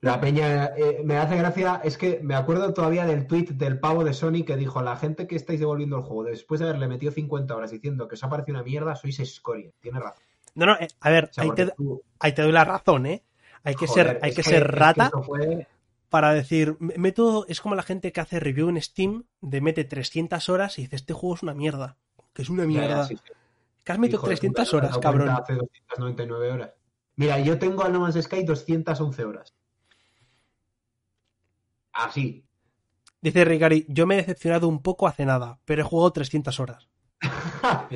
la 0.00 0.20
peña 0.20 0.66
eh, 0.76 1.00
me 1.04 1.16
hace 1.16 1.36
gracia, 1.36 1.80
es 1.82 1.98
que 1.98 2.20
me 2.22 2.34
acuerdo 2.36 2.72
todavía 2.72 3.04
del 3.04 3.26
tweet 3.26 3.46
del 3.54 3.80
pavo 3.80 4.04
de 4.04 4.14
Sony 4.14 4.44
que 4.46 4.56
dijo, 4.56 4.80
la 4.82 4.96
gente 4.96 5.26
que 5.26 5.34
estáis 5.36 5.58
devolviendo 5.60 5.96
el 5.96 6.02
juego 6.02 6.24
después 6.24 6.60
de 6.60 6.68
haberle 6.68 6.86
metido 6.88 7.10
50 7.12 7.54
horas 7.56 7.70
diciendo 7.72 8.06
que 8.06 8.14
os 8.14 8.22
ha 8.24 8.28
parecido 8.28 8.58
una 8.58 8.64
mierda, 8.64 8.94
sois 8.94 9.18
escoria. 9.18 9.70
Tiene 9.80 9.98
razón. 10.00 10.22
No, 10.54 10.66
no, 10.66 10.74
eh, 10.78 10.88
a 11.00 11.10
ver, 11.10 11.24
O 11.24 11.32
sea, 11.32 11.44
ahí 11.44 11.50
te, 11.54 11.66
tú- 11.76 12.02
ahí 12.20 12.32
te 12.32 12.42
doy 12.42 12.52
la 12.52 12.64
razón, 12.64 13.06
¿eh? 13.06 13.24
Hay 13.64 13.74
que 13.74 13.86
joder, 13.86 14.06
ser, 14.06 14.18
hay 14.22 14.34
que 14.34 14.42
ser 14.42 14.70
rata 14.70 15.10
fue- 15.22 15.66
para 16.08 16.32
decir, 16.32 16.76
me- 16.78 16.94
meto, 16.96 17.44
es 17.48 17.60
como 17.60 17.74
la 17.74 17.82
gente 17.82 18.12
que 18.12 18.20
hace 18.20 18.38
review 18.40 18.68
en 18.68 18.80
Steam 18.80 19.24
de 19.40 19.60
mete 19.60 19.84
300 19.84 20.48
horas 20.48 20.78
y 20.78 20.82
dice, 20.82 20.96
este 20.96 21.12
juego 21.12 21.34
es 21.34 21.42
una 21.42 21.54
mierda. 21.54 21.96
Que 22.32 22.42
es 22.42 22.50
una 22.50 22.64
mierda. 22.64 23.04
sí, 23.04 23.16
sí. 23.16 23.32
Que 23.84 23.92
has 23.92 23.98
metido 23.98 24.18
Hijo 24.18 24.28
de 24.28 24.36
300 24.36 24.64
puta, 24.70 24.76
¿no 24.76 24.80
te 24.80 24.86
horas, 24.86 24.98
cabrón. 24.98 25.28
Hace 25.30 25.54
299 25.54 26.52
horas. 26.52 26.70
Mira, 27.16 27.40
yo 27.40 27.58
tengo 27.58 27.82
al 27.84 27.92
No 27.92 28.00
Man's 28.00 28.22
Sky 28.22 28.44
211 28.44 29.24
horas. 29.24 29.54
Así. 31.98 32.44
Dice 33.20 33.44
Rigari, 33.44 33.84
yo 33.88 34.06
me 34.06 34.14
he 34.14 34.18
decepcionado 34.18 34.68
un 34.68 34.80
poco 34.80 35.08
hace 35.08 35.26
nada, 35.26 35.58
pero 35.64 35.82
he 35.82 35.84
jugado 35.84 36.12
300 36.12 36.60
horas. 36.60 36.88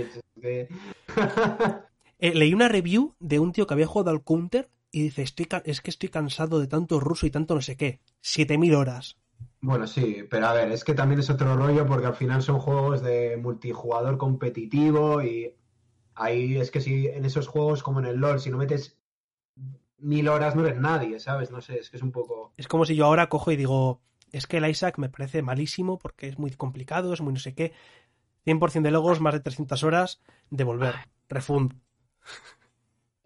Eh, 2.25 2.37
leí 2.37 2.55
una 2.55 2.69
review 2.69 3.17
de 3.19 3.41
un 3.41 3.51
tío 3.51 3.67
que 3.67 3.75
había 3.75 3.89
jugado 3.89 4.11
al 4.11 4.23
Counter 4.23 4.71
y 4.93 5.03
dice, 5.03 5.23
estoy 5.23 5.49
es 5.65 5.81
que 5.81 5.91
estoy 5.91 6.09
cansado 6.09 6.61
de 6.61 6.69
tanto 6.69 7.01
ruso 7.01 7.27
y 7.27 7.33
tanto 7.33 7.57
no 7.57 7.61
sé 7.61 7.77
qué. 7.77 7.99
7000 8.21 8.77
horas. 8.77 9.17
Bueno, 9.61 9.89
sí, 9.89 10.23
pero 10.31 10.47
a 10.47 10.53
ver, 10.53 10.71
es 10.71 10.85
que 10.85 10.95
también 10.95 11.19
es 11.19 11.31
otro 11.31 11.57
rollo 11.57 11.85
porque 11.85 12.07
al 12.07 12.15
final 12.15 12.41
son 12.41 12.61
juegos 12.61 13.03
de 13.03 13.37
multijugador 13.39 14.19
competitivo 14.19 15.21
y 15.21 15.57
ahí 16.15 16.59
es 16.59 16.71
que 16.71 16.81
si 16.81 17.09
en 17.09 17.25
esos 17.25 17.49
juegos 17.49 17.83
como 17.83 17.99
en 17.99 18.07
el 18.07 18.19
LOL, 18.19 18.39
si 18.39 18.51
no 18.51 18.57
metes 18.59 19.02
mil 20.03 20.29
horas 20.29 20.55
no 20.55 20.67
eres 20.67 20.81
nadie, 20.81 21.19
¿sabes? 21.21 21.51
No 21.51 21.61
sé, 21.61 21.79
es 21.79 21.91
que 21.91 21.97
es 21.97 22.03
un 22.03 22.13
poco... 22.13 22.53
Es 22.57 22.69
como 22.69 22.85
si 22.85 22.95
yo 22.95 23.07
ahora 23.07 23.29
cojo 23.29 23.53
y 23.53 23.57
digo, 23.57 24.01
es 24.33 24.47
que 24.47 24.59
el 24.59 24.69
Isaac 24.69 24.99
me 24.99 25.09
parece 25.09 25.43
malísimo 25.43 25.99
porque 25.99 26.29
es 26.29 26.39
muy 26.39 26.51
complicado, 26.51 27.13
es 27.13 27.21
muy 27.21 27.33
no 27.33 27.39
sé 27.39 27.55
qué. 27.55 27.73
100% 28.45 28.83
de 28.83 28.91
logos, 28.91 29.21
más 29.21 29.35
de 29.35 29.41
300 29.41 29.83
horas, 29.85 30.21
devolver, 30.51 30.95
refund. 31.29 31.75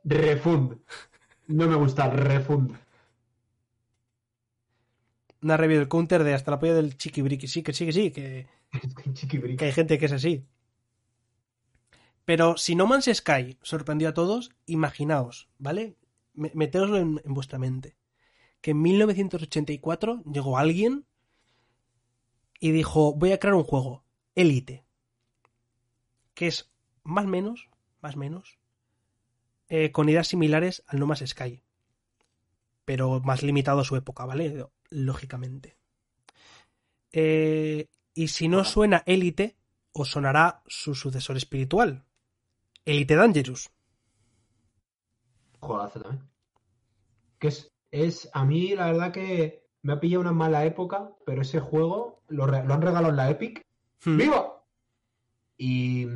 refund. 0.04 0.78
No 1.48 1.66
me 1.66 1.76
gusta, 1.76 2.10
refund. 2.10 2.76
Una 5.42 5.56
review 5.56 5.78
del 5.78 5.88
counter 5.88 6.24
de 6.24 6.34
hasta 6.34 6.50
la 6.50 6.58
polla 6.58 6.74
del 6.74 6.96
chiquibriqui. 6.96 7.46
Sí, 7.46 7.62
que 7.62 7.72
sí, 7.72 7.86
que 7.86 7.92
sí, 7.92 8.10
que, 8.10 8.46
que 9.56 9.64
hay 9.64 9.72
gente 9.72 9.98
que 9.98 10.06
es 10.06 10.12
así. 10.12 10.44
Pero 12.24 12.56
si 12.56 12.74
No 12.74 12.86
Man's 12.86 13.08
Sky 13.12 13.56
sorprendió 13.62 14.08
a 14.08 14.14
todos, 14.14 14.50
imaginaos, 14.66 15.48
¿vale? 15.58 15.96
Me- 16.36 16.52
Meteoslo 16.54 16.98
en, 16.98 17.20
vuestra 17.24 17.58
mente. 17.58 17.96
Que 18.60 18.70
en 18.72 18.82
1984 18.82 20.22
llegó 20.24 20.58
alguien 20.58 21.06
y 22.60 22.70
dijo, 22.70 23.14
voy 23.14 23.32
a 23.32 23.38
crear 23.38 23.54
un 23.54 23.64
juego, 23.64 24.04
Elite. 24.34 24.84
Que 26.34 26.46
es 26.46 26.70
más 27.02 27.26
menos, 27.26 27.68
más 28.00 28.16
menos, 28.16 28.58
eh, 29.68 29.92
con 29.92 30.08
ideas 30.08 30.28
similares 30.28 30.82
al 30.86 30.98
No 31.00 31.06
Man's 31.06 31.24
Sky. 31.26 31.62
Pero 32.84 33.20
más 33.20 33.42
limitado 33.42 33.80
a 33.80 33.84
su 33.84 33.96
época, 33.96 34.24
¿vale? 34.24 34.66
Lógicamente. 34.90 35.76
Eh, 37.12 37.88
y 38.14 38.28
si 38.28 38.48
no 38.48 38.64
suena 38.64 39.02
Elite, 39.06 39.56
os 39.92 40.10
sonará 40.10 40.62
su 40.66 40.94
sucesor 40.94 41.36
espiritual, 41.36 42.04
Elite 42.84 43.16
Dangerous. 43.16 43.70
También. 45.66 46.28
Que 47.38 47.48
es, 47.48 47.72
es, 47.90 48.30
a 48.32 48.44
mí 48.44 48.74
la 48.74 48.86
verdad 48.86 49.12
que 49.12 49.66
me 49.82 49.92
ha 49.92 50.00
pillado 50.00 50.22
una 50.22 50.32
mala 50.32 50.64
época, 50.64 51.12
pero 51.24 51.42
ese 51.42 51.60
juego 51.60 52.22
lo 52.28 52.44
han 52.44 52.82
regalado 52.82 53.10
en 53.10 53.16
la 53.16 53.30
Epic. 53.30 53.62
Hmm. 54.04 54.16
¡Viva! 54.16 54.64
Y, 55.58 56.06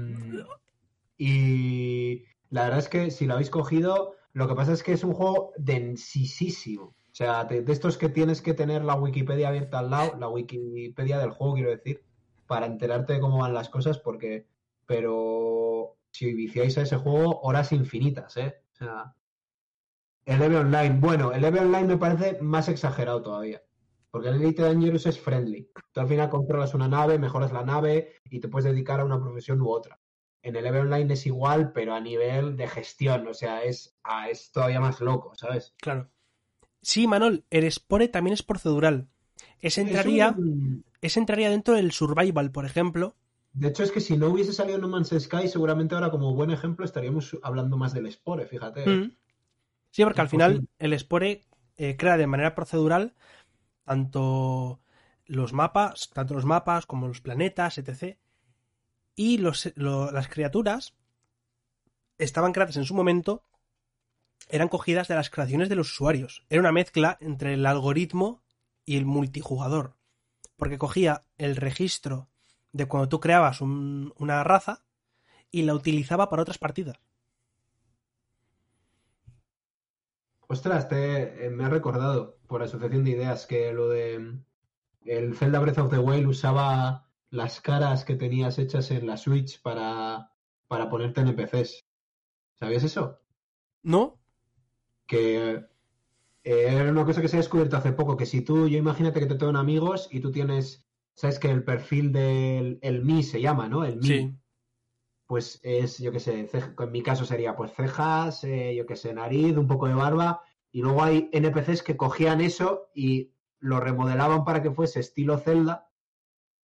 y 1.17 2.25
la 2.51 2.65
verdad 2.65 2.81
es 2.81 2.89
que 2.89 3.11
si 3.11 3.27
lo 3.27 3.35
habéis 3.35 3.51
cogido, 3.51 4.17
lo 4.33 4.49
que 4.49 4.55
pasa 4.55 4.73
es 4.73 4.83
que 4.83 4.93
es 4.93 5.05
un 5.05 5.15
juego 5.15 5.53
densísimo. 5.57 6.85
O 6.85 7.15
sea, 7.15 7.45
de, 7.45 7.63
de 7.63 7.73
estos 7.73 7.99
que 7.99 8.09
tienes 8.09 8.41
que 8.41 8.55
tener 8.55 8.85
la 8.85 8.95
Wikipedia 8.95 9.49
abierta 9.49 9.81
al 9.81 9.91
lado, 9.91 10.17
la 10.19 10.29
Wikipedia 10.29 11.19
del 11.19 11.31
juego, 11.31 11.55
quiero 11.55 11.71
decir, 11.71 12.05
para 12.47 12.67
enterarte 12.67 13.15
de 13.15 13.21
cómo 13.21 13.39
van 13.39 13.55
las 13.55 13.69
cosas, 13.69 13.99
porque, 13.99 14.47
pero 14.87 15.97
si 16.13 16.33
viciáis 16.35 16.77
a 16.79 16.83
ese 16.83 16.97
juego, 16.97 17.41
horas 17.43 17.73
infinitas, 17.73 18.37
¿eh? 18.37 18.63
O 18.73 18.77
sea, 18.77 19.15
el 20.25 20.43
EVE 20.43 20.57
Online, 20.57 20.99
bueno, 21.01 21.33
el 21.33 21.45
EVE 21.45 21.61
Online 21.61 21.85
me 21.89 21.97
parece 21.99 22.41
más 22.43 22.69
exagerado 22.69 23.23
todavía. 23.23 23.63
Porque 24.11 24.29
el 24.29 24.37
Elite 24.43 24.63
Dangerous 24.63 25.07
es 25.07 25.21
friendly. 25.21 25.71
Tú 25.93 26.01
al 26.01 26.09
final 26.09 26.31
controlas 26.31 26.75
una 26.75 26.89
nave, 26.89 27.19
mejoras 27.19 27.53
la 27.53 27.65
nave 27.65 28.15
y 28.25 28.41
te 28.41 28.49
puedes 28.49 28.65
dedicar 28.65 28.99
a 29.01 29.05
una 29.05 29.21
profesión 29.21 29.61
u 29.61 29.69
otra. 29.71 30.01
En 30.43 30.57
el 30.57 30.67
EVE 30.67 30.81
Online 30.81 31.13
es 31.15 31.27
igual, 31.27 31.73
pero 31.73 31.95
a 31.95 32.01
nivel 32.01 32.57
de 32.57 32.67
gestión, 32.67 33.29
o 33.29 33.35
sea, 33.35 33.63
es, 33.63 33.95
es 34.29 34.51
todavía 34.51 34.81
más 34.81 35.01
loco, 35.01 35.35
¿sabes? 35.37 35.75
Claro. 35.81 36.11
Sí, 36.83 37.07
Manol, 37.07 37.45
el 37.51 37.71
Spore 37.71 38.09
también 38.09 38.35
es 38.35 38.43
procedural. 38.43 39.09
Ese 39.61 39.83
entraría, 39.83 40.29
Es 40.31 40.37
un- 40.37 40.85
ese 41.03 41.21
entraría 41.21 41.51
dentro 41.51 41.75
del 41.75 41.93
Survival, 41.93 42.51
por 42.51 42.65
ejemplo. 42.65 43.17
De 43.53 43.69
hecho, 43.69 43.83
es 43.83 43.93
que 43.93 44.01
si 44.01 44.17
no 44.17 44.29
hubiese 44.29 44.53
salido 44.53 44.79
No 44.79 44.89
Man's 44.89 45.15
Sky, 45.19 45.47
seguramente 45.49 45.95
ahora 45.95 46.11
como 46.11 46.35
buen 46.35 46.51
ejemplo 46.51 46.85
estaríamos 46.85 47.37
hablando 47.43 47.77
más 47.77 47.93
del 47.93 48.11
Spore, 48.11 48.47
fíjate. 48.47 48.87
Mm. 48.87 49.13
Sí, 49.91 50.05
porque 50.05 50.21
al 50.21 50.29
final 50.29 50.65
el 50.79 50.99
Spore 50.99 51.43
eh, 51.77 51.97
crea 51.97 52.17
de 52.17 52.27
manera 52.27 52.55
procedural 52.55 53.15
tanto 53.85 54.81
los 55.27 55.53
mapas, 55.53 56.11
tanto 56.13 56.35
los 56.35 56.45
mapas 56.45 56.87
como 56.87 57.09
los 57.09 57.21
planetas, 57.21 57.79
etc. 57.79 58.19
Y 59.17 59.39
los, 59.39 59.73
lo- 59.77 60.11
las 60.13 60.29
criaturas 60.29 60.95
estaban 62.19 62.53
creadas 62.53 62.77
en 62.77 62.85
su 62.85 62.95
momento, 62.95 63.45
eran 64.49 64.69
cogidas 64.69 65.09
de 65.09 65.15
las 65.15 65.31
creaciones 65.31 65.69
de 65.69 65.77
los 65.77 65.91
usuarios. 65.93 66.45
Era 66.51 66.61
una 66.61 66.73
mezcla 66.73 67.19
entre 67.21 67.55
el 67.55 67.67
algoritmo 67.67 68.43
y 68.85 68.97
el 68.97 69.07
multijugador. 69.07 69.97
Porque 70.57 70.79
cogía 70.79 71.25
el 71.39 71.57
registro 71.57 72.29
de 72.73 72.87
cuando 72.87 73.09
tú 73.09 73.21
creabas 73.21 73.61
un- 73.61 74.13
una 74.19 74.43
raza 74.45 74.85
y 75.51 75.63
la 75.63 75.75
utilizaba 75.75 76.31
para 76.31 76.43
otras 76.43 76.59
partidas. 76.59 76.99
Ostras, 80.51 80.89
te, 80.89 81.47
eh, 81.47 81.49
me 81.49 81.65
ha 81.65 81.69
recordado 81.69 82.41
por 82.49 82.61
asociación 82.61 83.05
de 83.05 83.13
ideas 83.13 83.47
que 83.47 83.73
lo 83.73 83.89
de 83.89 84.19
mm, 84.19 84.45
el 85.05 85.37
Zelda 85.37 85.61
Breath 85.61 85.79
of 85.79 85.91
the 85.91 85.99
Wild 85.99 86.27
usaba 86.27 87.09
las 87.31 87.61
caras 87.61 88.05
que 88.05 88.17
tenías 88.17 88.59
hechas 88.59 88.91
en 88.91 89.07
la 89.07 89.17
Switch 89.17 89.63
para, 89.63 90.33
para 90.67 90.91
ponerte 90.91 91.21
NPCs. 91.21 91.87
¿Sabías 92.55 92.83
eso? 92.83 93.21
¿No? 93.85 94.19
Que 95.07 95.67
eh, 96.43 96.67
era 96.69 96.91
una 96.91 97.05
cosa 97.05 97.21
que 97.21 97.29
se 97.29 97.37
ha 97.37 97.39
descubierto 97.39 97.77
hace 97.77 97.93
poco, 97.93 98.17
que 98.17 98.27
si 98.27 98.41
tú, 98.43 98.67
yo 98.67 98.77
imagínate 98.77 99.21
que 99.21 99.27
te 99.27 99.37
tengo 99.37 99.57
amigos 99.57 100.09
y 100.11 100.19
tú 100.19 100.33
tienes, 100.33 100.85
sabes 101.15 101.39
que 101.39 101.49
el 101.49 101.63
perfil 101.63 102.11
del 102.11 102.81
el 102.83 103.05
Mi 103.05 103.23
se 103.23 103.41
llama, 103.41 103.69
¿no? 103.69 103.85
El 103.85 103.99
Mi. 103.99 104.07
Sí. 104.09 104.40
Pues 105.31 105.61
es, 105.63 105.99
yo 105.99 106.11
qué 106.11 106.19
sé, 106.19 106.51
en 106.53 106.91
mi 106.91 107.05
caso 107.05 107.25
sería 107.25 107.55
pues 107.55 107.73
cejas, 107.73 108.43
eh, 108.43 108.75
yo 108.75 108.85
qué 108.85 108.97
sé, 108.97 109.15
nariz, 109.15 109.57
un 109.57 109.69
poco 109.69 109.87
de 109.87 109.95
barba, 109.95 110.43
y 110.73 110.83
luego 110.83 111.05
hay 111.05 111.29
NPCs 111.31 111.85
que 111.85 111.97
cogían 111.97 112.41
eso 112.41 112.91
y 112.97 113.31
lo 113.61 113.79
remodelaban 113.79 114.45
para 114.45 114.61
que 114.61 114.73
fuese 114.73 114.99
estilo 114.99 115.39
Zelda, 115.39 115.89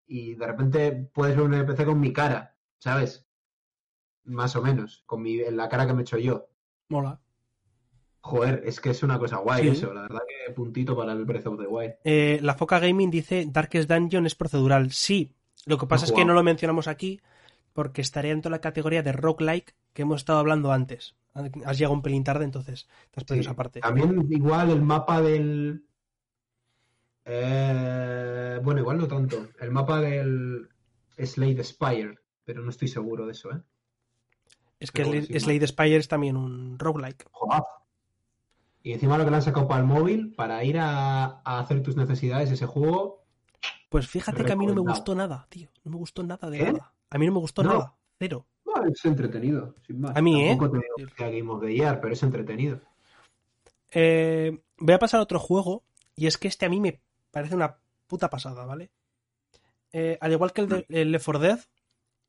y 0.07 0.35
de 0.35 0.47
repente 0.47 0.93
puedes 0.93 1.35
ver 1.35 1.45
un 1.45 1.55
NPC 1.55 1.83
con 1.83 1.99
mi 1.99 2.13
cara, 2.13 2.55
¿sabes? 2.77 3.27
Más 4.23 4.55
o 4.55 4.61
menos, 4.61 5.03
con 5.07 5.21
mi, 5.21 5.41
en 5.41 5.57
la 5.57 5.67
cara 5.67 5.85
que 5.85 5.91
me 5.91 5.99
he 5.99 6.03
hecho 6.03 6.17
yo. 6.17 6.47
Mola. 6.87 7.19
Joder, 8.21 8.61
es 8.63 8.79
que 8.79 8.91
es 8.91 9.03
una 9.03 9.19
cosa 9.19 9.39
guay 9.39 9.63
Sí. 9.63 9.67
eso, 9.71 9.93
la 9.93 10.03
verdad 10.03 10.21
que 10.25 10.53
puntito 10.53 10.95
para 10.95 11.11
el 11.11 11.25
Breath 11.25 11.47
of 11.47 11.59
the 11.59 11.67
Wild. 11.67 11.95
Eh, 12.05 12.39
la 12.41 12.53
Foca 12.53 12.79
Gaming 12.79 13.11
dice 13.11 13.45
Darkest 13.45 13.89
Dungeon 13.89 14.25
es 14.25 14.35
procedural. 14.35 14.89
Sí, 14.93 15.33
lo 15.65 15.77
que 15.77 15.85
pasa 15.85 16.05
No 16.05 16.07
he 16.07 16.13
es 16.13 16.15
que 16.17 16.25
no 16.25 16.33
lo 16.33 16.43
mencionamos 16.43 16.87
aquí 16.87 17.19
porque 17.73 18.01
estaría 18.01 18.31
dentro 18.31 18.49
de 18.49 18.55
la 18.57 18.61
categoría 18.61 19.03
de 19.03 19.11
roguelike 19.11 19.75
que 19.93 20.03
hemos 20.03 20.21
estado 20.21 20.39
hablando 20.39 20.71
antes. 20.71 21.15
Has 21.65 21.77
llegado 21.77 21.93
un 21.95 22.01
pelín 22.03 22.23
tarde, 22.23 22.45
entonces 22.45 22.87
te 23.11 23.19
has 23.19 23.23
perdido 23.25 23.43
Sí. 23.43 23.47
esa 23.49 23.55
parte. 23.55 23.79
También 23.81 24.27
igual 24.29 24.69
el 24.69 24.81
mapa 24.81 25.21
del... 25.21 25.83
eh, 27.25 28.59
bueno, 28.63 28.81
igual 28.81 28.97
no 28.97 29.07
tanto. 29.07 29.47
El 29.59 29.71
mapa 29.71 29.99
del 30.01 30.69
Slade 31.17 31.63
Spire, 31.63 32.19
pero 32.43 32.61
no 32.61 32.69
estoy 32.69 32.87
seguro 32.87 33.25
de 33.25 33.31
eso, 33.31 33.51
¿eh? 33.51 33.61
Es 34.79 34.91
que 34.91 35.03
Slade 35.39 35.67
Spire 35.67 35.95
es 35.97 36.07
también 36.07 36.35
un 36.35 36.77
roguelike. 36.77 37.25
Joder. 37.31 37.61
Y 38.83 38.91
encima 38.91 39.17
lo 39.17 39.23
que 39.23 39.29
le 39.31 39.37
han 39.37 39.41
sacado 39.41 39.65
para 39.67 39.79
el 39.79 39.87
móvil, 39.87 40.33
para 40.35 40.61
ir 40.65 40.77
a, 40.77 41.41
a 41.45 41.59
hacer 41.59 41.81
tus 41.81 41.95
necesidades, 41.95 42.51
ese 42.51 42.65
juego... 42.65 43.23
Pues 43.87 44.07
fíjate 44.07 44.43
que 44.43 44.51
a 44.51 44.55
mí 44.55 44.65
no 44.65 44.73
me 44.73 44.81
gustó 44.81 45.15
nada, 45.15 45.45
tío. 45.49 45.69
No 45.85 45.91
me 45.91 45.97
gustó 45.97 46.21
nada 46.23 46.49
de 46.49 46.57
¿Qué? 46.57 46.73
nada. 46.73 46.92
A 47.13 47.17
mí 47.19 47.25
no 47.27 47.33
me 47.33 47.39
gustó 47.39 47.63
No. 47.63 47.69
nada. 47.73 47.95
Cero. 48.19 48.45
bueno, 48.65 48.87
es 48.91 49.05
entretenido, 49.05 49.75
sin 49.85 50.01
más. 50.01 50.15
A 50.15 50.21
mí, 50.21 50.43
¿eh? 50.43 50.49
Tampoco 50.49 50.79
te 50.79 50.85
digo 50.97 51.09
que 51.15 51.39
Game 51.39 51.51
of 51.51 51.61
the 51.61 51.73
Year, 51.73 51.99
pero 52.01 52.13
es 52.13 52.23
entretenido. 52.23 52.79
Eh, 53.91 54.59
voy 54.77 54.93
a 54.95 54.99
pasar 54.99 55.19
a 55.19 55.23
otro 55.23 55.39
juego 55.39 55.83
y 56.15 56.25
es 56.27 56.37
que 56.37 56.47
este 56.47 56.65
a 56.65 56.69
mí 56.69 56.79
me 56.79 56.99
parece 57.31 57.55
una 57.55 57.77
puta 58.07 58.29
pasada, 58.29 58.65
¿vale? 58.65 58.89
Eh, 59.91 60.17
al 60.21 60.31
igual 60.31 60.53
que 60.53 60.61
el 60.61 60.69
de 60.69 60.85
el 60.89 61.11
Left 61.11 61.25
4 61.25 61.39
Dead, 61.39 61.59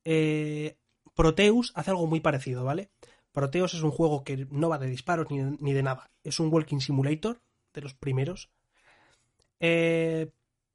eh, 0.05 0.77
Proteus 1.15 1.73
hace 1.75 1.91
algo 1.91 2.07
muy 2.07 2.21
parecido, 2.21 2.65
¿vale? 2.65 2.91
Proteus 3.33 3.73
es 3.75 3.83
un 3.83 3.91
juego 3.91 4.23
que 4.23 4.47
no 4.51 4.69
va 4.69 4.79
de 4.79 4.87
disparos 4.87 5.31
ni, 5.31 5.39
ni 5.61 5.73
de 5.73 5.83
nada. 5.83 6.11
Es 6.23 6.39
un 6.41 6.53
walking 6.53 6.81
simulator 6.81 7.41
de 7.73 7.81
los 7.81 7.95
primeros. 7.95 8.51
Eh, 9.61 10.31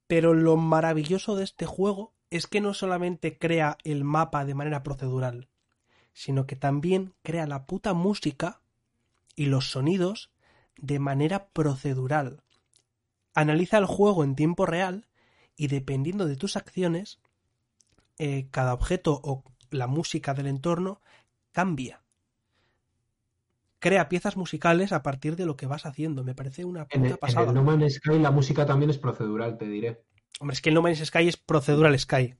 pero 0.07 0.33
lo 0.33 0.57
maravilloso 0.57 1.35
de 1.35 1.43
este 1.43 1.65
juego 1.67 2.13
es 2.29 2.47
que 2.47 2.61
no 2.61 2.73
solamente 2.73 3.37
crea 3.37 3.77
el 3.83 4.03
mapa 4.03 4.45
de 4.45 4.53
manera 4.53 4.83
procedural, 4.83 5.49
sino 6.13 6.45
que 6.45 6.55
también 6.55 7.13
crea 7.23 7.47
la 7.47 7.65
puta 7.65 7.93
música 7.93 8.61
y 9.35 9.45
los 9.45 9.71
sonidos 9.71 10.31
de 10.77 10.99
manera 10.99 11.47
procedural. 11.49 12.43
Analiza 13.33 13.77
el 13.77 13.85
juego 13.85 14.23
en 14.23 14.35
tiempo 14.35 14.65
real 14.65 15.07
y 15.55 15.67
dependiendo 15.67 16.25
de 16.25 16.35
tus 16.35 16.55
acciones, 16.55 17.19
eh, 18.17 18.47
cada 18.51 18.73
objeto 18.73 19.19
o 19.23 19.43
la 19.71 19.87
música 19.87 20.33
del 20.33 20.47
entorno 20.47 21.01
cambia. 21.51 22.01
Crea 23.79 24.09
piezas 24.09 24.35
musicales 24.35 24.91
a 24.91 25.03
partir 25.03 25.35
de 25.37 25.45
lo 25.45 25.55
que 25.55 25.67
vas 25.67 25.85
haciendo. 25.85 26.23
Me 26.23 26.35
parece 26.35 26.65
una 26.65 26.81
En 26.81 26.87
puta 26.87 26.97
el, 26.97 27.05
en 27.05 27.11
el 27.11 27.17
pasada. 27.17 27.53
No 27.53 27.63
Man's 27.63 27.95
Sky 27.95 28.19
la 28.19 28.31
música 28.31 28.65
también 28.65 28.89
es 28.89 28.97
procedural, 28.97 29.57
te 29.57 29.67
diré. 29.67 30.03
Hombre, 30.39 30.53
es 30.53 30.61
que 30.61 30.69
el 30.69 30.75
No 30.75 30.81
Man's 30.81 30.99
Sky 31.05 31.27
es 31.27 31.37
procedural 31.37 31.97
Sky. 31.99 32.35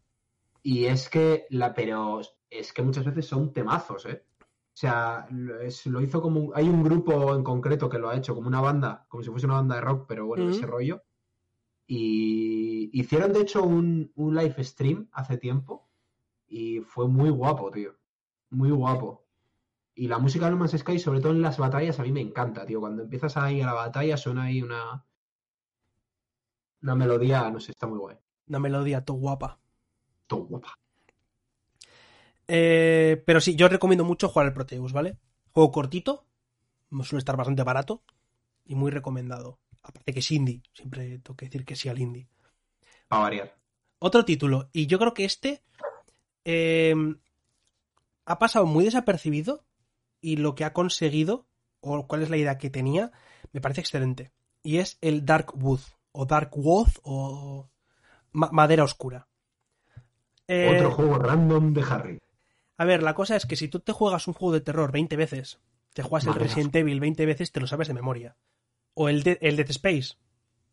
Y 0.64 0.86
es 0.86 1.10
que 1.10 1.46
la, 1.50 1.74
pero 1.74 2.22
es 2.50 2.74
que 2.74 2.82
muchas 2.82 3.06
veces 3.06 3.26
son 3.28 3.54
temazos, 3.54 4.06
¿eh? 4.06 4.26
O 4.42 4.46
sea, 4.80 5.28
lo- 5.32 5.60
es- 5.62 5.86
lo 5.88 6.02
hizo 6.02 6.22
como 6.22 6.40
un- 6.40 6.52
hay 6.56 6.68
un 6.70 6.84
grupo 6.84 7.36
en 7.36 7.44
concreto 7.44 7.90
que 7.90 7.98
lo 8.00 8.10
ha 8.10 8.16
hecho 8.16 8.36
como 8.36 8.48
una 8.48 8.62
banda, 8.62 9.06
como 9.10 9.24
si 9.24 9.30
fuese 9.30 9.46
una 9.46 9.56
banda 9.56 9.76
de 9.76 9.82
rock, 9.82 10.06
pero 10.08 10.26
bueno, 10.26 10.46
ese 10.52 10.66
rollo. 10.66 11.04
Y 11.88 12.90
hicieron 12.94 13.34
de 13.34 13.42
hecho 13.42 13.64
un, 13.64 14.12
un 14.16 14.36
live 14.36 14.64
stream 14.64 15.10
hace 15.12 15.38
tiempo 15.38 15.90
y 16.48 16.82
fue 16.82 17.08
muy 17.08 17.30
guapo, 17.30 17.72
tío. 17.72 17.96
Muy 18.52 18.72
guapo. 18.72 19.26
Y 19.96 20.08
la 20.08 20.20
música 20.20 20.46
de 20.46 20.52
No 20.52 20.58
Man's 20.58 20.78
Sky, 20.78 21.00
sobre 21.00 21.20
todo 21.20 21.32
en 21.34 21.42
las 21.42 21.58
batallas, 21.58 22.00
a 22.00 22.04
mí 22.04 22.12
me 22.12 22.22
encanta, 22.22 22.66
tío. 22.66 22.80
Cuando 22.80 23.04
empiezas 23.04 23.36
ahí 23.38 23.62
a 23.62 23.66
la 23.66 23.74
batalla, 23.74 24.18
suena 24.18 24.44
ahí 24.44 24.62
una. 24.62 25.06
Una 26.82 26.96
melodía, 26.96 27.50
no 27.50 27.60
sé, 27.60 27.72
está 27.72 27.88
muy 27.88 27.98
guay. 27.98 28.18
Una 28.48 28.60
melodía 28.60 29.04
todo 29.04 29.18
guapa. 29.18 29.60
Todo 30.28 30.46
guapa. 30.46 30.78
Eh, 32.48 33.22
pero 33.26 33.42
sí, 33.42 33.56
yo 33.56 33.68
recomiendo 33.68 34.04
mucho 34.04 34.30
jugar 34.30 34.48
al 34.48 34.54
Proteus, 34.54 34.92
¿vale? 34.92 35.18
Juego 35.52 35.72
cortito, 35.72 36.26
suele 37.04 37.20
estar 37.20 37.38
bastante 37.38 37.64
barato 37.64 38.04
y 38.66 38.76
muy 38.76 38.92
recomendado. 38.92 39.60
Aparte 39.84 40.14
que 40.14 40.20
es 40.20 40.32
indie, 40.32 40.64
siempre 40.74 41.20
tengo 41.20 41.36
que 41.36 41.46
decir 41.46 41.66
que 41.66 41.76
sí 41.76 41.90
al 41.90 42.00
indie. 42.00 42.28
A 43.10 43.20
variar. 43.20 43.56
Otro 44.00 44.26
título, 44.26 44.70
y 44.72 44.88
yo 44.88 44.98
creo 44.98 45.14
que 45.14 45.26
este 45.26 45.62
eh, 46.46 46.96
ha 48.26 48.40
pasado 48.40 48.66
muy 48.66 48.86
desapercibido 48.86 49.66
y 50.22 50.38
lo 50.38 50.56
que 50.56 50.66
ha 50.66 50.74
conseguido, 50.74 51.48
o 51.82 52.08
cuál 52.08 52.24
es 52.24 52.30
la 52.30 52.38
idea 52.38 52.58
que 52.58 52.70
tenía, 52.70 53.12
me 53.52 53.62
parece 53.62 53.82
excelente. 53.82 54.32
Y 54.64 54.78
es 54.78 54.98
el 55.02 55.26
Dark 55.26 55.54
Wood, 55.56 55.82
o 56.20 56.26
Dark 56.26 56.52
Wood, 56.56 56.90
o 57.04 57.70
ma 58.34 58.50
Madera 58.52 58.84
Oscura. 58.84 59.28
Eh, 60.48 60.76
Otro 60.76 60.92
juego 60.92 61.18
random 61.18 61.74
de 61.74 61.84
Harry. 61.90 62.20
A 62.78 62.86
ver, 62.86 63.04
la 63.04 63.14
cosa 63.14 63.36
es 63.36 63.46
que 63.46 63.56
si 63.56 63.68
tú 63.68 63.80
te 63.80 63.92
juegas 63.94 64.28
un 64.28 64.34
juego 64.34 64.54
de 64.54 64.62
terror 64.62 64.92
20 64.92 65.16
veces, 65.16 65.60
te 65.94 66.04
juegas 66.04 66.28
el 66.28 66.34
Resident 66.34 66.76
Evil 66.76 67.00
20 67.00 67.26
veces, 67.26 67.52
te 67.52 67.60
lo 67.60 67.68
sabes 67.68 67.88
de 67.88 67.94
memoria. 67.94 68.36
O 68.96 69.10
el, 69.10 69.24
de 69.24 69.38
el 69.42 69.56
Dead 69.56 69.70
Space, 69.70 70.16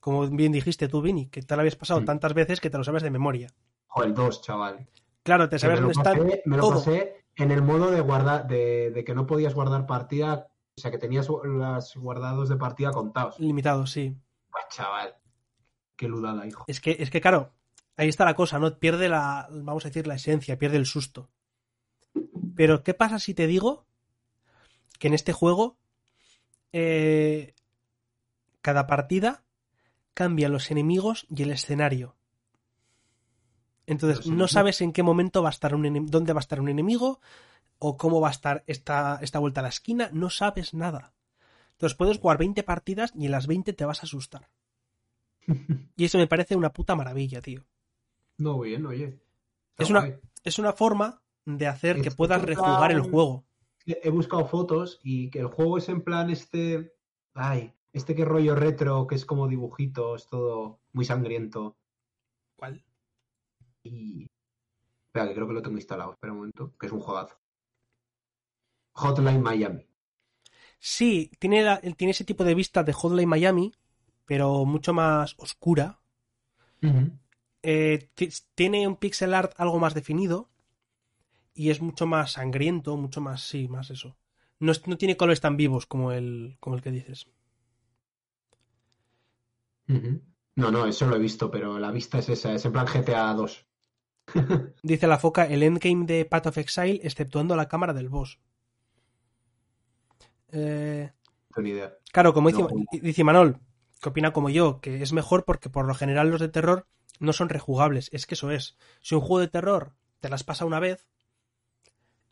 como 0.00 0.26
bien 0.28 0.52
dijiste 0.52 0.88
tú, 0.88 1.00
Vini, 1.02 1.28
que 1.28 1.42
te 1.42 1.54
lo 1.54 1.60
habías 1.60 1.76
pasado 1.76 2.00
Mm. 2.00 2.04
tantas 2.06 2.34
veces 2.34 2.60
que 2.60 2.70
te 2.70 2.78
lo 2.78 2.84
sabes 2.84 3.02
de 3.02 3.10
memoria. 3.10 3.50
O 3.94 4.02
el 4.02 4.14
2, 4.14 4.42
chaval. 4.42 4.88
Claro, 5.22 5.48
te 5.48 5.58
sabes 5.58 5.80
me 5.80 5.86
lo 5.88 5.92
dónde 5.92 6.10
pasé- 6.10 6.42
me 6.44 6.56
lo 6.56 6.62
todo. 6.62 6.74
pasé 6.76 7.24
en 7.36 7.50
el 7.50 7.62
modo 7.62 7.90
de 7.90 8.00
guardar, 8.00 8.46
de, 8.46 8.90
de 8.92 9.04
que 9.04 9.14
no 9.14 9.26
podías 9.26 9.54
guardar 9.54 9.86
partida, 9.86 10.48
o 10.76 10.80
sea 10.80 10.90
que 10.90 10.98
tenías 10.98 11.28
los 11.28 11.96
guardados 11.96 12.48
de 12.48 12.56
partida 12.56 12.90
contados. 12.92 13.38
Limitado, 13.40 13.86
sí. 13.86 14.16
Pues 14.50 14.64
chaval, 14.70 15.14
ludada, 16.02 16.46
hijo. 16.46 16.64
Es 16.68 16.80
que, 16.80 16.96
es 16.98 17.10
que, 17.10 17.20
claro, 17.20 17.52
ahí 17.96 18.08
está 18.08 18.24
la 18.24 18.34
cosa, 18.34 18.58
¿no? 18.58 18.78
Pierde 18.78 19.08
la, 19.08 19.48
vamos 19.50 19.84
a 19.84 19.88
decir, 19.88 20.06
la 20.06 20.14
esencia, 20.14 20.58
pierde 20.58 20.76
el 20.76 20.86
susto. 20.86 21.30
Pero, 22.54 22.82
¿qué 22.82 22.94
pasa 22.94 23.18
si 23.18 23.34
te 23.34 23.46
digo 23.46 23.86
que 24.98 25.08
en 25.08 25.14
este 25.14 25.32
juego 25.32 25.78
eh, 26.72 27.54
cada 28.60 28.86
partida 28.86 29.44
cambia 30.14 30.48
los 30.48 30.70
enemigos 30.70 31.26
y 31.28 31.42
el 31.42 31.50
escenario? 31.50 32.16
Entonces, 33.86 34.26
no 34.26 34.48
sabes 34.48 34.80
en 34.80 34.92
qué 34.92 35.02
momento 35.02 35.42
va 35.42 35.48
a 35.48 35.52
estar 35.52 35.74
un 35.74 36.06
dónde 36.06 36.32
va 36.32 36.40
a 36.40 36.46
estar 36.46 36.60
un 36.60 36.68
enemigo 36.68 37.20
o 37.78 37.96
cómo 37.96 38.20
va 38.20 38.28
a 38.28 38.32
estar 38.32 38.64
esta, 38.66 39.18
esta 39.22 39.38
vuelta 39.38 39.60
a 39.60 39.62
la 39.62 39.68
esquina, 39.68 40.10
no 40.12 40.30
sabes 40.30 40.74
nada. 40.74 41.12
Entonces 41.72 41.96
puedes 41.96 42.18
jugar 42.18 42.38
20 42.38 42.62
partidas 42.62 43.12
y 43.14 43.26
en 43.26 43.32
las 43.32 43.46
20 43.46 43.72
te 43.74 43.84
vas 43.84 44.00
a 44.00 44.06
asustar. 44.06 44.48
Y 45.96 46.04
eso 46.04 46.18
me 46.18 46.26
parece 46.26 46.56
una 46.56 46.72
puta 46.72 46.94
maravilla, 46.94 47.40
tío. 47.40 47.64
No, 48.38 48.60
bien, 48.60 48.84
oye. 48.86 49.18
Es 49.78 49.90
una-. 49.90 50.18
Es 50.44 50.58
una 50.58 50.72
forma 50.72 51.22
de 51.44 51.66
hacer 51.66 52.00
que 52.02 52.10
puedas 52.10 52.42
rejugar 52.42 52.92
el 52.92 53.00
juego. 53.02 53.44
He 53.84 54.10
buscado 54.10 54.46
fotos 54.46 55.00
y 55.02 55.30
que 55.30 55.38
el 55.40 55.46
juego 55.46 55.78
es 55.78 55.88
en 55.88 56.02
plan 56.02 56.30
este. 56.30 56.94
Ay, 57.34 57.72
este 57.92 58.14
que 58.14 58.24
rollo 58.24 58.54
retro, 58.54 59.06
que 59.06 59.14
es 59.14 59.24
como 59.26 59.46
dibujitos, 59.48 60.28
todo 60.28 60.80
muy 60.92 61.04
sangriento. 61.04 61.76
¿Cuál? 62.56 62.84
Y. 63.84 64.26
Espera, 65.06 65.28
que 65.28 65.34
creo 65.34 65.46
que 65.48 65.54
lo 65.54 65.62
tengo 65.62 65.76
instalado. 65.76 66.12
Espera 66.12 66.32
un 66.32 66.38
momento, 66.40 66.74
que 66.78 66.86
es 66.86 66.92
un 66.92 67.00
juegazo. 67.00 67.36
Hotline 68.92 69.42
Miami. 69.42 69.86
Sí, 70.78 71.30
tiene, 71.38 71.62
la- 71.62 71.80
tiene 71.80 72.10
ese 72.10 72.24
tipo 72.24 72.44
de 72.44 72.54
vista 72.54 72.82
de 72.82 72.92
Hotline 72.92 73.28
Miami, 73.28 73.72
pero 74.26 74.64
mucho 74.66 74.92
más 74.92 75.34
oscura. 75.38 76.00
Eh, 77.62 78.08
ti- 78.14 78.30
tiene 78.54 78.88
un 78.88 78.96
pixel 78.96 79.34
art 79.34 79.52
algo 79.58 79.78
más 79.78 79.92
definido 79.92 80.48
y 81.54 81.70
es 81.70 81.80
mucho 81.80 82.06
más 82.06 82.32
sangriento, 82.32 82.96
mucho 82.96 83.20
más, 83.20 83.42
sí, 83.42 83.66
más 83.66 83.90
eso. 83.90 84.16
No, 84.60 84.70
es- 84.72 84.86
no 84.86 84.96
tiene 84.96 85.16
colores 85.16 85.40
tan 85.40 85.56
vivos 85.56 85.84
como 85.86 86.12
el, 86.12 86.56
como 86.60 86.76
el 86.76 86.82
que 86.82 86.92
dices. 86.92 87.26
No, 90.56 90.70
no, 90.70 90.86
eso 90.86 91.06
lo 91.06 91.16
he 91.16 91.18
visto, 91.18 91.50
pero 91.50 91.78
la 91.78 91.90
vista 91.90 92.18
es 92.18 92.28
esa, 92.28 92.52
es 92.54 92.64
en 92.66 92.72
plan 92.72 92.86
GTA 92.86 93.32
2. 93.34 93.66
Dice 94.82 95.06
la 95.06 95.18
foca 95.18 95.44
el 95.44 95.62
endgame 95.62 96.06
de 96.06 96.24
Path 96.24 96.46
of 96.46 96.56
Exile, 96.56 97.00
exceptuando 97.02 97.56
la 97.56 97.68
cámara 97.68 97.92
del 97.92 98.08
boss. 98.08 98.38
Eh, 100.52 101.10
No 101.50 101.54
tengo 101.54 101.62
ni 101.62 101.70
idea. 101.70 101.96
Claro, 102.12 102.32
como 102.34 102.48
dice, 102.48 102.62
dice 103.02 103.24
Manol, 103.24 103.60
que 104.00 104.08
opina 104.08 104.32
como 104.32 104.50
yo, 104.50 104.80
que 104.80 105.02
es 105.02 105.12
mejor 105.12 105.44
porque 105.44 105.70
por 105.70 105.86
lo 105.86 105.94
general 105.94 106.30
los 106.30 106.40
de 106.40 106.48
terror 106.48 106.86
no 107.20 107.32
son 107.32 107.48
rejugables. 107.48 108.08
Es 108.12 108.26
que 108.26 108.34
eso 108.34 108.50
es. 108.50 108.76
Si 109.00 109.14
un 109.14 109.20
juego 109.20 109.40
de 109.40 109.48
terror 109.48 109.94
te 110.20 110.28
las 110.28 110.44
pasa 110.44 110.64
una 110.64 110.80
vez, 110.80 111.08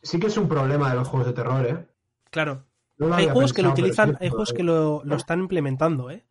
Sí 0.02 0.20
que 0.20 0.28
es 0.28 0.36
un 0.36 0.48
problema 0.48 0.90
de 0.90 0.94
los 0.96 1.08
juegos 1.08 1.26
de 1.26 1.32
terror, 1.32 1.66
¿eh? 1.66 1.88
claro. 2.30 2.66
No 2.96 3.12
Hay 3.14 3.26
juegos 3.26 3.52
que 3.52 3.62
lo 3.62 3.70
utilizan, 3.70 4.10
sí, 4.12 4.16
hay 4.20 4.28
juegos 4.28 4.50
joder. 4.50 4.56
que 4.58 4.62
lo, 4.62 5.02
lo 5.04 5.16
están 5.16 5.40
implementando, 5.40 6.10
¿eh? 6.10 6.24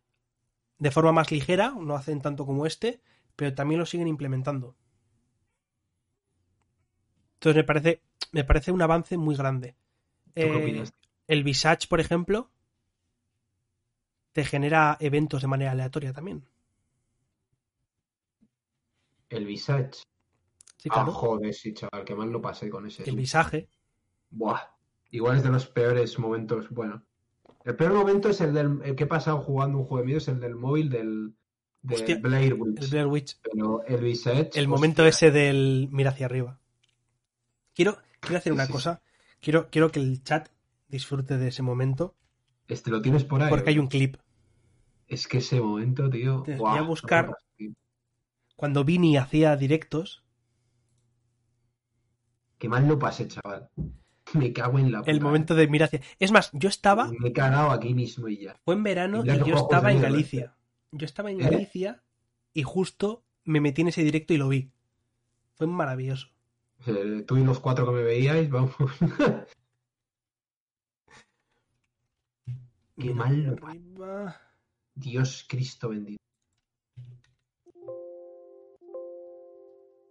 De 0.78 0.90
forma 0.92 1.12
más 1.12 1.32
ligera, 1.32 1.74
no 1.78 1.96
hacen 1.96 2.20
tanto 2.22 2.46
como 2.46 2.66
este, 2.66 3.02
pero 3.36 3.54
también 3.54 3.80
lo 3.80 3.86
siguen 3.86 4.08
implementando. 4.08 4.76
Entonces 7.34 7.56
me 7.56 7.64
parece, 7.64 8.02
me 8.32 8.44
parece 8.44 8.72
un 8.72 8.82
avance 8.82 9.16
muy 9.16 9.36
grande. 9.36 9.76
¿Tú 10.38 10.50
qué 10.50 10.56
Eh, 10.56 10.56
opinas? 10.58 10.94
el 11.28 11.44
Visage, 11.44 11.88
por 11.88 12.00
ejemplo, 12.00 12.50
te 14.34 14.44
genera 14.44 14.96
eventos 15.00 15.40
de 15.42 15.48
manera 15.48 15.70
aleatoria 15.70 16.12
también. 16.12 16.44
El 19.30 19.46
Visage. 19.46 19.92
Sí, 20.76 20.88
Ah, 20.90 20.94
claro. 20.96 21.12
joder, 21.12 21.54
sí, 21.54 21.72
chaval, 21.72 22.04
que 22.04 22.14
mal 22.14 22.30
lo 22.30 22.42
pasé 22.42 22.68
con 22.68 22.84
ese. 22.86 23.08
el 23.08 23.16
visaje. 23.16 23.68
Buah. 24.30 24.60
Igual 25.12 25.36
es 25.36 25.44
de 25.44 25.50
los 25.50 25.66
peores 25.66 26.18
momentos. 26.18 26.68
Bueno. 26.70 27.04
El 27.64 27.76
peor 27.76 27.94
momento 27.94 28.28
es 28.28 28.40
el 28.40 28.52
del 28.52 28.80
el 28.84 28.96
que 28.96 29.04
he 29.04 29.06
pasado 29.06 29.38
jugando 29.38 29.78
un 29.78 29.84
juego 29.84 30.00
de 30.00 30.06
miedo, 30.06 30.18
es 30.18 30.28
el 30.28 30.40
del 30.40 30.56
móvil 30.56 30.90
del, 30.90 31.34
del 31.80 31.98
Hostia, 32.00 32.18
Blair 32.20 32.54
Witch. 32.54 32.82
El 32.82 32.90
Blair 32.90 33.06
Witch. 33.06 33.38
Pero 33.40 33.84
el 33.84 34.02
Visage. 34.02 34.50
El 34.54 34.66
momento 34.68 35.06
ese 35.06 35.30
del 35.30 35.88
mira 35.92 36.10
hacia 36.10 36.26
arriba. 36.26 36.58
Quiero, 37.72 37.98
quiero 38.20 38.38
hacer 38.38 38.52
una 38.52 38.66
sí, 38.66 38.72
cosa. 38.72 39.00
Quiero, 39.40 39.70
quiero 39.70 39.90
que 39.92 40.00
el 40.00 40.22
chat 40.24 40.48
disfrute 40.88 41.38
de 41.38 41.48
ese 41.48 41.62
momento. 41.62 42.16
Este 42.68 42.90
lo 42.90 43.02
tienes 43.02 43.24
por 43.24 43.42
ahí. 43.42 43.50
Porque 43.50 43.66
¿o 43.66 43.68
hay 43.68 43.74
qué? 43.74 43.80
un 43.80 43.86
clip. 43.88 44.16
Es 45.06 45.28
que 45.28 45.38
ese 45.38 45.60
momento, 45.60 46.08
tío. 46.08 46.42
Te 46.42 46.56
voy 46.56 46.78
a 46.78 46.82
buscar-. 46.82 47.36
Cuando 48.56 48.84
Vini 48.84 49.16
hacía 49.16 49.56
directos, 49.56 50.24
Qué 52.58 52.68
mal 52.68 52.86
lo 52.88 52.98
pasé, 52.98 53.28
chaval. 53.28 53.68
Me 54.32 54.52
cago 54.52 54.78
en 54.78 54.90
la 54.90 55.00
puta. 55.00 55.10
el 55.10 55.20
momento 55.20 55.54
de 55.54 55.68
mira 55.68 55.84
hacia. 55.86 56.00
Es 56.18 56.32
más, 56.32 56.50
yo 56.54 56.68
estaba. 56.68 57.10
Me 57.18 57.28
he 57.28 57.32
cagado 57.32 57.70
aquí 57.70 57.92
mismo 57.92 58.28
y 58.28 58.38
ya. 58.38 58.56
Fue 58.64 58.74
en 58.74 58.82
verano 58.82 59.22
y 59.22 59.26
yo 59.26 59.54
estaba 59.54 59.90
en 59.90 59.98
mierda, 59.98 60.10
Galicia. 60.10 60.56
Yo 60.90 61.04
estaba 61.04 61.30
en 61.30 61.40
¿Eh? 61.40 61.44
Galicia 61.44 62.02
y 62.54 62.62
justo 62.62 63.24
me 63.44 63.60
metí 63.60 63.82
en 63.82 63.88
ese 63.88 64.02
directo 64.02 64.32
y 64.32 64.38
lo 64.38 64.48
vi. 64.48 64.70
Fue 65.56 65.66
maravilloso. 65.66 66.28
Eh, 66.86 67.22
tú 67.26 67.36
y 67.36 67.44
los 67.44 67.60
cuatro 67.60 67.84
que 67.86 67.92
me 67.92 68.02
veíais, 68.02 68.48
vamos. 68.48 68.74
Qué 72.96 73.12
Mira 73.12 73.14
mal 73.14 73.58
arriba. 73.58 74.40
Dios 74.94 75.44
Cristo 75.48 75.88
bendito. 75.88 76.22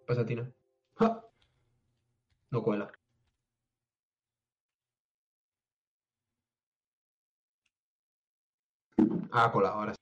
Pasa, 0.05 0.25
Tina. 0.25 0.51
¡Ja! 0.95 1.23
No 2.51 2.61
cuela. 2.61 2.91
Ah, 9.31 9.49
cola, 9.51 9.69
ahora 9.69 9.93
sí. 9.93 9.99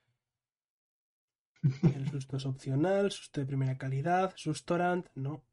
El 1.95 2.09
susto 2.09 2.37
es 2.37 2.45
opcional, 2.45 3.11
susto 3.11 3.39
de 3.39 3.45
primera 3.45 3.77
calidad, 3.77 4.33
sustorant, 4.35 5.07
no. 5.15 5.45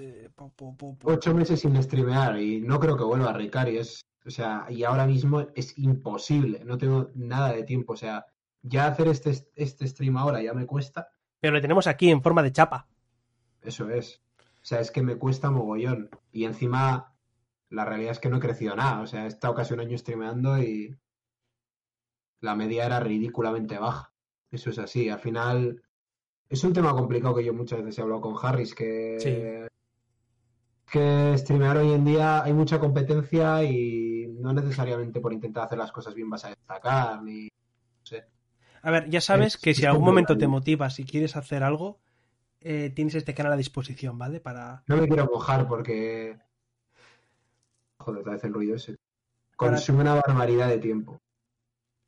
Eh, 0.00 0.30
po, 0.32 0.52
po, 0.54 0.76
po, 0.76 0.96
po. 0.96 1.10
Ocho 1.10 1.34
meses 1.34 1.60
sin 1.60 1.82
streamear 1.82 2.38
y 2.40 2.60
no 2.60 2.78
creo 2.78 2.96
que 2.96 3.02
vuelva 3.02 3.30
a 3.30 3.32
Ricari. 3.32 3.78
Es, 3.78 4.00
o 4.24 4.30
sea, 4.30 4.64
y 4.68 4.84
ahora 4.84 5.06
mismo 5.06 5.40
es 5.56 5.76
imposible. 5.76 6.62
No 6.64 6.78
tengo 6.78 7.10
nada 7.16 7.52
de 7.52 7.64
tiempo. 7.64 7.94
O 7.94 7.96
sea, 7.96 8.24
ya 8.62 8.86
hacer 8.86 9.08
este, 9.08 9.32
este 9.56 9.88
stream 9.88 10.16
ahora 10.16 10.40
ya 10.40 10.54
me 10.54 10.66
cuesta. 10.66 11.08
Pero 11.40 11.54
le 11.54 11.60
tenemos 11.60 11.88
aquí 11.88 12.10
en 12.10 12.22
forma 12.22 12.44
de 12.44 12.52
chapa. 12.52 12.86
Eso 13.60 13.90
es. 13.90 14.22
O 14.38 14.64
sea, 14.68 14.78
es 14.78 14.92
que 14.92 15.02
me 15.02 15.16
cuesta 15.16 15.50
mogollón. 15.50 16.10
Y 16.30 16.44
encima, 16.44 17.12
la 17.68 17.84
realidad 17.84 18.12
es 18.12 18.20
que 18.20 18.28
no 18.28 18.36
he 18.36 18.40
crecido 18.40 18.76
nada. 18.76 19.00
O 19.00 19.06
sea, 19.08 19.24
he 19.24 19.28
estado 19.28 19.54
casi 19.54 19.74
un 19.74 19.80
año 19.80 19.98
streameando 19.98 20.58
y 20.62 20.96
la 22.40 22.54
media 22.54 22.86
era 22.86 23.00
ridículamente 23.00 23.78
baja. 23.78 24.12
Eso 24.52 24.70
es 24.70 24.78
así. 24.78 25.08
Al 25.08 25.18
final, 25.18 25.82
es 26.48 26.62
un 26.62 26.72
tema 26.72 26.94
complicado 26.94 27.34
que 27.34 27.44
yo 27.44 27.52
muchas 27.52 27.80
veces 27.80 27.98
he 27.98 28.02
hablado 28.02 28.20
con 28.20 28.36
Harris, 28.40 28.76
que 28.76 29.16
Sí. 29.18 29.68
Que 30.90 31.34
streamear 31.38 31.76
hoy 31.78 31.92
en 31.92 32.04
día 32.04 32.42
hay 32.42 32.52
mucha 32.52 32.78
competencia 32.78 33.62
y 33.64 34.26
no 34.40 34.52
necesariamente 34.52 35.20
por 35.20 35.32
intentar 35.32 35.64
hacer 35.64 35.78
las 35.78 35.92
cosas 35.92 36.14
bien 36.14 36.30
vas 36.30 36.44
a 36.44 36.48
destacar, 36.50 37.22
ni... 37.22 37.44
No 37.44 38.04
sé. 38.04 38.24
A 38.82 38.90
ver, 38.90 39.10
ya 39.10 39.20
sabes 39.20 39.54
Es- 39.54 39.60
que 39.60 39.74
si 39.74 39.82
en 39.82 39.90
algún 39.90 40.04
momento 40.06 40.38
te 40.38 40.46
motivas 40.48 40.98
y 40.98 41.04
quieres 41.04 41.36
hacer 41.36 41.62
algo, 41.62 42.00
eh, 42.60 42.90
tienes 42.94 43.14
este 43.14 43.34
canal 43.34 43.52
a 43.52 43.56
disposición, 43.56 44.18
¿vale? 44.18 44.40
Para... 44.40 44.82
No 44.86 44.96
me 44.96 45.06
quiero 45.08 45.26
mojar 45.26 45.66
porque... 45.68 46.38
Joder, 48.00 48.20
otra 48.20 48.32
vez 48.34 48.44
el 48.44 48.54
ruido 48.54 48.76
ese. 48.76 48.96
Consume 49.56 50.02
una 50.02 50.14
barbaridad 50.14 50.68
de 50.68 50.78
tiempo. 50.78 51.18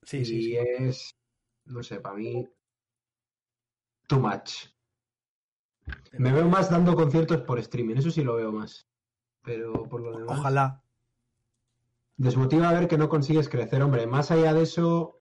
Sí, 0.03 0.18
y 0.18 0.24
sí, 0.24 0.43
sí. 0.43 0.57
es, 0.57 1.11
no 1.66 1.83
sé, 1.83 2.01
para 2.01 2.14
mí, 2.16 2.49
too 4.09 4.20
much. 4.20 4.68
Me 6.18 6.32
veo 6.32 6.49
más 6.49 6.70
dando 6.70 6.95
conciertos 6.95 7.43
por 7.43 7.59
streaming, 7.59 7.97
eso 7.97 8.11
sí 8.11 8.22
lo 8.22 8.36
veo 8.36 8.53
más. 8.53 8.86
Pero 9.43 9.84
por 9.84 10.03
lo 10.03 10.18
demás, 10.18 10.38
Ojalá. 10.38 10.82
desmotiva 12.16 12.72
ver 12.72 12.88
que 12.88 12.99
no 12.99 13.09
consigues 13.09 13.49
crecer. 13.49 13.82
Hombre, 13.82 14.07
más 14.07 14.30
allá 14.30 14.53
de 14.53 14.62
eso, 14.62 15.20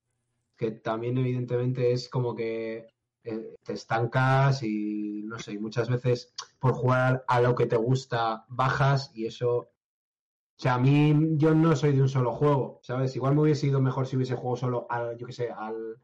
que 0.56 0.72
también 0.72 1.16
evidentemente 1.16 1.92
es 1.92 2.08
como 2.08 2.34
que 2.34 2.88
eh, 3.24 3.56
te 3.62 3.72
estancas 3.74 4.62
y 4.62 5.22
no 5.24 5.38
sé, 5.38 5.52
y 5.52 5.58
muchas 5.58 5.88
veces 5.88 6.34
por 6.58 6.72
jugar 6.72 7.24
a 7.28 7.40
lo 7.40 7.54
que 7.54 7.66
te 7.66 7.76
gusta 7.76 8.44
bajas 8.48 9.10
y 9.14 9.26
eso. 9.26 9.56
O 9.56 10.62
sea, 10.62 10.74
a 10.74 10.78
mí 10.78 11.14
yo 11.36 11.54
no 11.54 11.74
soy 11.76 11.92
de 11.92 12.02
un 12.02 12.08
solo 12.08 12.32
juego, 12.32 12.80
¿sabes? 12.82 13.16
Igual 13.16 13.34
me 13.34 13.42
hubiese 13.42 13.66
ido 13.66 13.80
mejor 13.80 14.06
si 14.06 14.16
hubiese 14.16 14.36
jugado 14.36 14.56
solo 14.56 14.86
al, 14.90 15.16
yo 15.16 15.26
qué 15.26 15.32
sé, 15.32 15.50
al. 15.50 15.98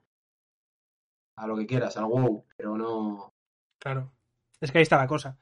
a 1.37 1.47
lo 1.47 1.57
que 1.57 1.67
quieras, 1.67 1.97
al 1.97 2.07
WoW, 2.07 2.47
pero 2.57 2.77
no. 2.79 3.35
Claro. 3.79 4.13
Es 4.61 4.73
que 4.73 4.79
ahí 4.79 4.83
está 4.83 4.97
la 4.97 5.07
cosa. 5.07 5.39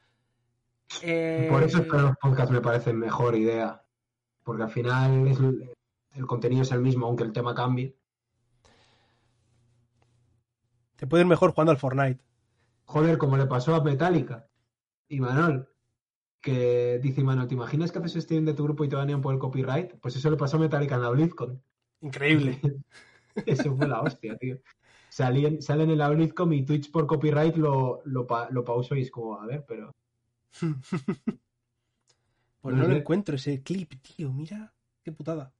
Eh, 1.02 1.48
Por 1.50 1.62
eso 1.62 1.78
es 1.78 1.90
que 1.90 1.96
los 1.96 2.16
podcasts 2.16 2.52
me 2.52 2.60
parecen 2.60 2.98
mejor 2.98 3.34
idea. 3.36 3.82
Porque 4.42 4.62
al 4.64 4.70
final 4.70 5.26
es 5.28 5.38
el, 5.38 5.70
el 6.12 6.26
contenido 6.26 6.62
es 6.62 6.72
el 6.72 6.80
mismo, 6.80 7.06
aunque 7.06 7.24
el 7.24 7.32
tema 7.32 7.54
cambie. 7.54 7.96
Te 10.96 11.06
puede 11.06 11.22
ir 11.22 11.28
mejor 11.28 11.52
jugando 11.52 11.72
al 11.72 11.78
Fortnite. 11.78 12.22
Joder, 12.84 13.18
como 13.18 13.36
le 13.36 13.46
pasó 13.46 13.74
a 13.74 13.82
Metallica 13.82 14.48
y 15.08 15.20
Manol. 15.20 15.68
Que 16.40 16.98
dice 17.02 17.24
Manol, 17.24 17.48
¿te 17.48 17.54
imaginas 17.54 17.90
que 17.90 17.98
haces 17.98 18.22
stream 18.24 18.44
de 18.44 18.54
tu 18.54 18.64
grupo 18.64 18.84
y 18.84 18.88
te 18.88 18.96
banean 18.96 19.22
por 19.22 19.32
el 19.32 19.40
copyright? 19.40 19.94
Pues 20.00 20.14
eso 20.16 20.30
le 20.30 20.36
pasó 20.36 20.58
a 20.58 20.60
Metallica 20.60 20.96
en 20.96 21.02
la 21.02 21.08
BlizzCon. 21.10 21.62
Increíble. 22.02 22.60
Eso 23.46 23.74
fue 23.74 23.88
la 23.88 24.00
hostia, 24.00 24.36
tío. 24.36 24.58
Salían, 25.14 25.62
salen 25.62 25.90
en 25.90 25.98
la 25.98 26.08
BlizzCon 26.08 26.52
y 26.52 26.64
Twitch 26.64 26.90
por 26.90 27.06
copyright 27.06 27.54
lo, 27.54 28.02
lo, 28.04 28.26
pa- 28.26 28.48
lo 28.50 28.64
pauso 28.64 28.96
y 28.96 29.02
es 29.02 29.12
como, 29.12 29.40
a 29.40 29.46
ver, 29.46 29.64
pero. 29.64 29.92
Pues 32.60 32.74
No 32.74 32.82
no 32.82 32.88
lo 32.88 32.96
encuentro 32.96 33.36
ese 33.36 33.62
clip, 33.62 33.92
tío. 34.02 34.32
Mira, 34.32 34.72
qué 35.04 35.12
putada. 35.12 35.52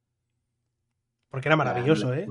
Porque 1.29 1.49
era 1.49 1.55
maravilloso, 1.57 2.13
¿eh? 2.15 2.27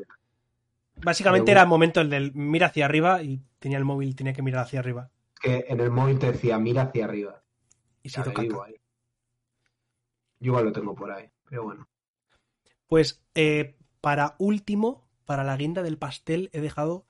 Básicamente 0.97 1.45
Pero 1.45 1.53
era 1.53 1.61
el 1.61 1.67
momento 1.69 2.01
el 2.01 2.09
del 2.09 2.33
mira 2.33 2.67
hacia 2.67 2.83
arriba 2.83 3.23
y 3.23 3.41
tenía 3.59 3.77
el 3.77 3.85
móvil, 3.85 4.17
tenía 4.17 4.33
que 4.33 4.41
mirar 4.41 4.65
hacia 4.65 4.79
arriba. 4.79 5.09
Que 5.41 5.63
en 5.69 5.79
el 5.79 5.91
móvil 5.91 6.19
te 6.19 6.31
decía, 6.33 6.59
mira 6.59 6.81
hacia 6.81 7.05
arriba. 7.05 7.41
Y 8.01 8.09
se 8.09 8.19
hizo 8.19 8.63
ahí. 8.63 8.75
Yo 10.39 10.51
igual 10.51 10.65
lo 10.65 10.71
tengo 10.73 10.93
por 10.93 11.09
ahí, 11.09 11.29
pero 11.47 11.63
bueno. 11.63 11.87
Pues 12.87 13.23
eh, 13.33 13.77
para 14.01 14.35
último, 14.39 15.07
para 15.23 15.45
la 15.45 15.55
guinda 15.55 15.83
del 15.83 15.97
pastel, 15.97 16.49
he 16.51 16.59
dejado 16.59 17.05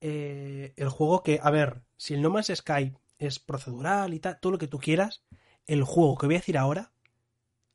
eh, 0.00 0.72
el 0.76 0.88
juego 0.88 1.22
que, 1.22 1.40
a 1.42 1.50
ver, 1.50 1.82
si 1.96 2.14
el 2.14 2.22
No 2.22 2.30
Man's 2.30 2.52
Sky 2.54 2.92
es 3.18 3.38
procedural 3.38 4.14
y 4.14 4.20
tal, 4.20 4.38
todo 4.40 4.52
lo 4.52 4.58
que 4.58 4.68
tú 4.68 4.78
quieras, 4.78 5.22
el 5.66 5.84
juego 5.84 6.16
que 6.16 6.26
voy 6.26 6.36
a 6.36 6.38
decir 6.38 6.58
ahora 6.58 6.92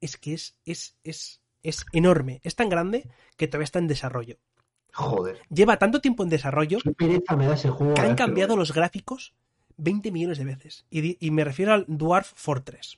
es 0.02 0.18
que 0.18 0.34
es, 0.34 0.58
es, 0.66 0.98
es, 1.04 1.42
es 1.64 1.86
enorme, 1.94 2.42
es 2.44 2.56
tan 2.56 2.70
grande 2.70 3.10
que 3.38 3.48
todavía 3.48 3.66
está 3.66 3.80
en 3.80 3.88
desarrollo. 3.88 4.38
Joder. 4.94 5.42
Lleva 5.50 5.78
tanto 5.78 6.00
tiempo 6.00 6.24
en 6.24 6.30
desarrollo 6.30 6.80
me 7.38 7.48
da 7.48 7.54
ese 7.54 7.70
juego. 7.70 7.96
que 7.96 8.02
han 8.02 8.16
cambiado 8.16 8.56
los 8.56 8.74
gráficos 8.74 9.36
20 9.78 10.12
millones 10.12 10.38
de 10.38 10.46
veces. 10.46 10.86
Y, 10.90 11.26
y 11.26 11.32
me 11.32 11.44
refiero 11.44 11.74
al 11.74 11.86
Dwarf 11.88 12.32
Fortress. 12.34 12.98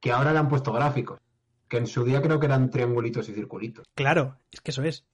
Que 0.00 0.10
ahora 0.10 0.32
le 0.32 0.38
han 0.38 0.48
puesto 0.48 0.72
gráficos. 0.72 1.20
Que 1.68 1.76
en 1.76 1.86
su 1.86 2.04
día 2.04 2.20
creo 2.22 2.40
que 2.40 2.46
eran 2.46 2.70
triangulitos 2.70 3.28
y 3.28 3.34
circulitos. 3.34 3.86
Claro, 3.94 4.38
es 4.50 4.60
que 4.60 4.70
eso 4.70 4.82
es. 4.82 5.06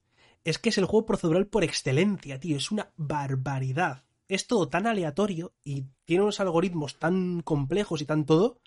Es 0.45 0.59
que 0.59 0.69
es 0.69 0.77
el 0.77 0.85
juego 0.85 1.07
procedural 1.07 1.47
por 1.47 1.63
excelencia, 1.63 2.39
tío. 2.39 2.55
Es 2.55 2.71
una 2.71 2.91
barbaridad. 2.95 4.03
Es 4.27 4.47
todo 4.47 4.69
tan 4.69 4.87
aleatorio 4.87 5.53
y 5.63 5.85
tiene 6.05 6.23
unos 6.23 6.39
algoritmos 6.39 6.97
tan 6.99 7.41
complejos 7.41 8.01
y 8.01 8.05
tan 8.05 8.25
todo 8.25 8.61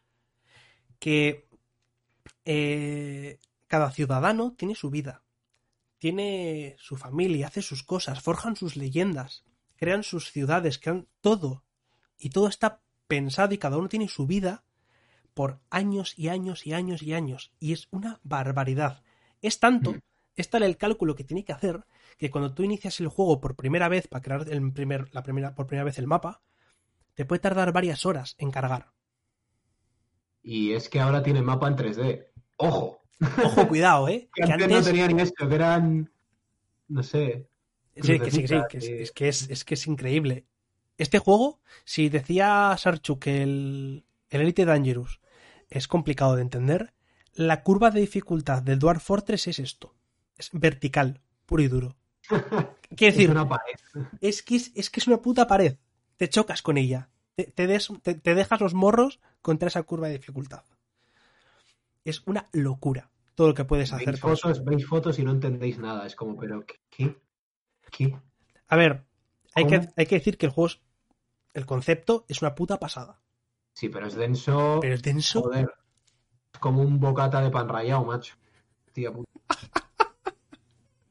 que 0.99 1.49
eh, 2.45 3.39
cada 3.69 3.93
ciudadano 3.93 4.55
tiene 4.55 4.75
su 4.75 4.91
vida, 4.91 5.23
tiene 5.99 6.77
su 6.79 6.97
familia, 6.97 7.47
hace 7.47 7.63
sus 7.63 7.85
cosas, 7.85 8.21
forjan 8.21 8.57
sus 8.57 8.77
leyendas, 8.77 9.45
crean 9.77 10.03
sus 10.03 10.33
ciudades, 10.33 10.79
crean 10.79 11.07
todo. 11.21 11.65
Y 12.19 12.31
todo 12.31 12.49
está 12.49 12.83
pensado 13.07 13.55
y 13.55 13.59
cada 13.59 13.79
uno 13.79 13.89
tiene 13.89 14.09
su 14.09 14.27
vida 14.27 14.65
por 15.35 15.61
años 15.71 16.15
y 16.17 16.29
años 16.29 16.67
y 16.67 16.73
años 16.73 17.03
y 17.03 17.15
años. 17.15 17.53
Y 17.61 17.73
es 17.73 17.87
una 17.93 18.19
barbaridad. 18.25 19.03
Es 19.43 19.61
tanto, 19.61 19.93
Mm. 19.93 19.99
Es 20.43 20.51
tal 20.51 20.63
el 20.63 20.77
cálculo 20.77 21.15
que 21.15 21.25
tiene 21.25 21.45
que 21.45 21.53
hacer, 21.53 21.85
que 22.19 22.31
cuando 22.31 22.55
tú 22.55 22.63
inicias 22.63 23.01
el 23.01 23.09
juego 23.09 23.41
por 23.41 23.57
primera 23.57 23.89
vez, 23.89 24.09
para 24.09 24.23
crear 24.23 24.47
el 24.49 24.73
primer, 24.73 25.13
la 25.15 25.23
primera, 25.23 25.55
por 25.55 25.67
primera 25.67 25.85
vez 25.85 25.99
el 25.99 26.07
mapa, 26.07 26.43
te 27.15 27.25
puede 27.25 27.41
tardar 27.41 27.73
varias 27.73 28.07
horas 28.07 28.35
en 28.39 28.51
cargar. 28.51 28.93
Y 30.43 30.73
es 30.73 30.89
que 30.89 31.01
ahora 31.01 31.23
tiene 31.23 31.43
mapa 31.43 31.69
en 31.69 31.77
3D. 31.77 32.27
¡Ojo! 32.57 33.03
Ojo, 33.45 33.69
cuidado, 33.69 34.09
¿eh? 34.09 34.29
Que 34.33 34.43
Que 34.47 34.53
antes 34.53 34.69
no 34.71 34.83
tenían 34.83 35.17
ni 35.17 35.23
esto, 35.23 35.49
que 35.49 35.55
eran. 35.55 36.11
No 36.89 37.03
sé. 37.03 37.49
Sí, 37.97 38.19
que 38.21 38.31
sí, 38.31 38.43
que 38.69 38.81
sí, 38.81 38.93
y- 38.93 39.03
es 39.03 39.13
que 39.13 39.29
es, 39.29 39.51
es 39.51 39.65
que 39.65 39.75
es 39.75 39.87
increíble. 39.87 40.47
Este 40.97 41.19
juego, 41.19 41.61
si 41.85 42.09
decía 42.09 42.75
Sarchu 42.79 43.19
que 43.19 43.43
el, 43.43 44.05
el 44.31 44.41
Elite 44.41 44.65
Dangerous 44.65 45.21
es 45.71 45.87
complicado 45.89 46.37
de 46.37 46.43
entender, 46.43 46.95
la 47.35 47.63
curva 47.63 47.91
de 47.91 48.01
dificultad 48.01 48.63
del 48.63 48.79
Dwarf 48.79 49.03
Fortress 49.03 49.47
es 49.49 49.59
esto. 49.59 49.95
Es 50.39 50.51
vertical, 50.53 51.21
puro 51.47 51.63
y 51.63 51.69
duro. 51.69 51.97
Quiere 52.97 53.09
Es 53.09 53.15
decir, 53.17 53.31
una 53.31 53.49
pared. 53.49 53.75
es 54.21 54.43
que 54.43 54.57
es, 54.57 54.73
es 54.75 54.89
que 54.91 55.01
es 55.01 55.07
una 55.07 55.21
puta 55.21 55.47
pared. 55.47 55.77
Te 56.17 56.29
chocas 56.29 56.63
con 56.63 56.79
ella. 56.79 57.11
Te, 57.35 57.45
te 57.45 57.67
des- 57.67 57.93
te- 58.03 58.15
te 58.15 58.35
dejas 58.35 58.61
los 58.61 58.75
morros 58.75 59.21
contra 59.43 59.69
esa 59.69 59.83
curva 59.83 60.09
de 60.09 60.15
dificultad. 60.19 60.65
Es 62.05 62.23
una 62.27 62.49
locura 62.53 63.11
todo 63.35 63.49
lo 63.49 63.55
que 63.55 63.65
puedes 63.65 63.93
hacer 63.93 64.15
eso. 64.15 64.29
fotos, 64.29 64.65
veis 64.65 64.87
fotos 64.87 65.19
y 65.19 65.25
no 65.25 65.31
entendéis 65.31 65.79
nada. 65.79 66.07
Es 66.07 66.17
como, 66.17 66.37
pero 66.37 66.65
¿qué? 66.91 67.17
¿Qué? 67.91 68.17
A 68.67 68.77
ver, 68.77 69.05
hay 69.55 69.67
que, 69.67 69.89
hay 69.97 70.07
que 70.07 70.17
decir 70.17 70.37
que 70.39 70.47
el 70.47 70.53
juego 70.53 70.67
es, 70.69 70.81
el 71.55 71.65
concepto 71.67 72.25
es 72.29 72.43
una 72.43 72.55
puta 72.55 72.79
pasada. 72.79 73.21
Sí, 73.75 73.89
pero 73.89 74.07
es 74.07 74.15
denso. 74.15 74.79
Pero 74.81 74.95
es 74.95 75.03
denso. 75.03 75.43
Joder. 75.43 75.73
Es 76.53 76.59
como 76.59 76.83
un 76.83 76.99
bocata 76.99 77.41
de 77.41 77.51
pan 77.51 77.69
rallado, 77.69 78.05
macho. 78.05 78.35
Tía 78.93 79.13
puta. 79.13 79.31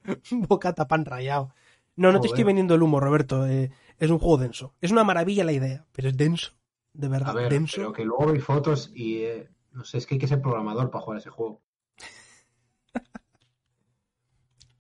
Bocata 0.32 0.88
pan 0.88 1.06
rayado. 1.06 1.54
No, 1.96 2.12
no 2.12 2.22
te 2.22 2.28
estoy 2.28 2.44
vendiendo 2.44 2.76
el 2.76 2.84
humo, 2.84 3.00
Roberto. 3.00 3.48
eh, 3.48 3.72
es 4.00 4.10
un 4.12 4.20
juego 4.20 4.38
denso. 4.38 4.74
Es 4.82 4.92
una 4.92 5.04
maravilla 5.04 5.44
la 5.44 5.52
idea, 5.54 5.86
pero 5.94 6.10
es 6.10 6.18
denso. 6.18 6.52
De 6.94 7.08
verdad, 7.08 7.30
A 7.32 7.34
ver, 7.34 7.50
denso. 7.52 7.78
pero 7.78 7.94
que 7.94 8.06
luego 8.06 8.28
veis 8.32 8.44
fotos 8.44 8.92
y. 8.94 9.24
eh, 9.24 9.50
no 9.72 9.84
sé, 9.86 9.98
es 10.00 10.06
que 10.08 10.16
hay 10.16 10.20
que 10.20 10.28
ser 10.28 10.42
programador 10.42 10.90
para 10.92 11.04
jugar 11.04 11.20
ese 11.20 11.30
juego. 11.30 11.62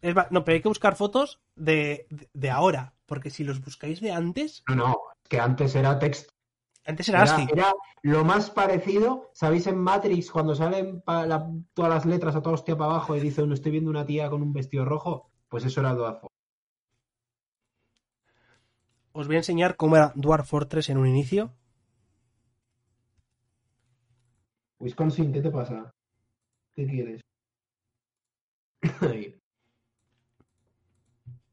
Es 0.01 0.15
no, 0.31 0.43
pero 0.43 0.55
hay 0.55 0.61
que 0.61 0.67
buscar 0.69 0.95
fotos 0.95 1.39
de, 1.55 2.07
de, 2.09 2.29
de 2.33 2.49
ahora. 2.49 2.95
Porque 3.05 3.29
si 3.29 3.43
los 3.43 3.61
buscáis 3.61 4.01
de 4.01 4.11
antes, 4.11 4.63
No, 4.67 4.75
no, 4.75 4.91
es 5.23 5.29
que 5.29 5.39
antes 5.39 5.75
era 5.75 5.97
texto. 5.99 6.31
Antes 6.87 7.07
era 7.09 7.21
Era, 7.21 7.35
ASCII. 7.35 7.47
era 7.51 7.73
lo 8.03 8.23
más 8.25 8.49
parecido, 8.49 9.29
¿sabéis 9.33 9.67
en 9.67 9.77
Matrix 9.77 10.31
cuando 10.31 10.55
salen 10.55 11.03
la- 11.05 11.51
todas 11.73 11.91
las 11.95 12.05
letras 12.05 12.35
a 12.35 12.41
toda 12.41 12.55
hostia 12.55 12.77
para 12.77 12.91
abajo 12.91 13.15
y 13.15 13.19
dice 13.19 13.43
uno 13.43 13.53
estoy 13.53 13.71
viendo 13.73 13.89
una 13.91 14.05
tía 14.05 14.29
con 14.29 14.41
un 14.41 14.53
vestido 14.53 14.85
rojo? 14.85 15.29
Pues 15.49 15.65
eso 15.65 15.79
era 15.81 15.93
Dwarf 15.93 16.21
Fortress. 16.21 16.37
Os 19.19 19.27
voy 19.27 19.35
a 19.35 19.39
enseñar 19.43 19.75
cómo 19.75 19.95
era 19.97 20.13
Dwarf 20.15 20.47
Fortress 20.49 20.89
en 20.89 20.97
un 20.97 21.07
inicio. 21.07 21.41
Wisconsin, 24.79 25.31
¿qué 25.33 25.41
te 25.41 25.51
pasa? 25.51 25.91
¿Qué 26.75 26.85
quieres? 26.87 27.21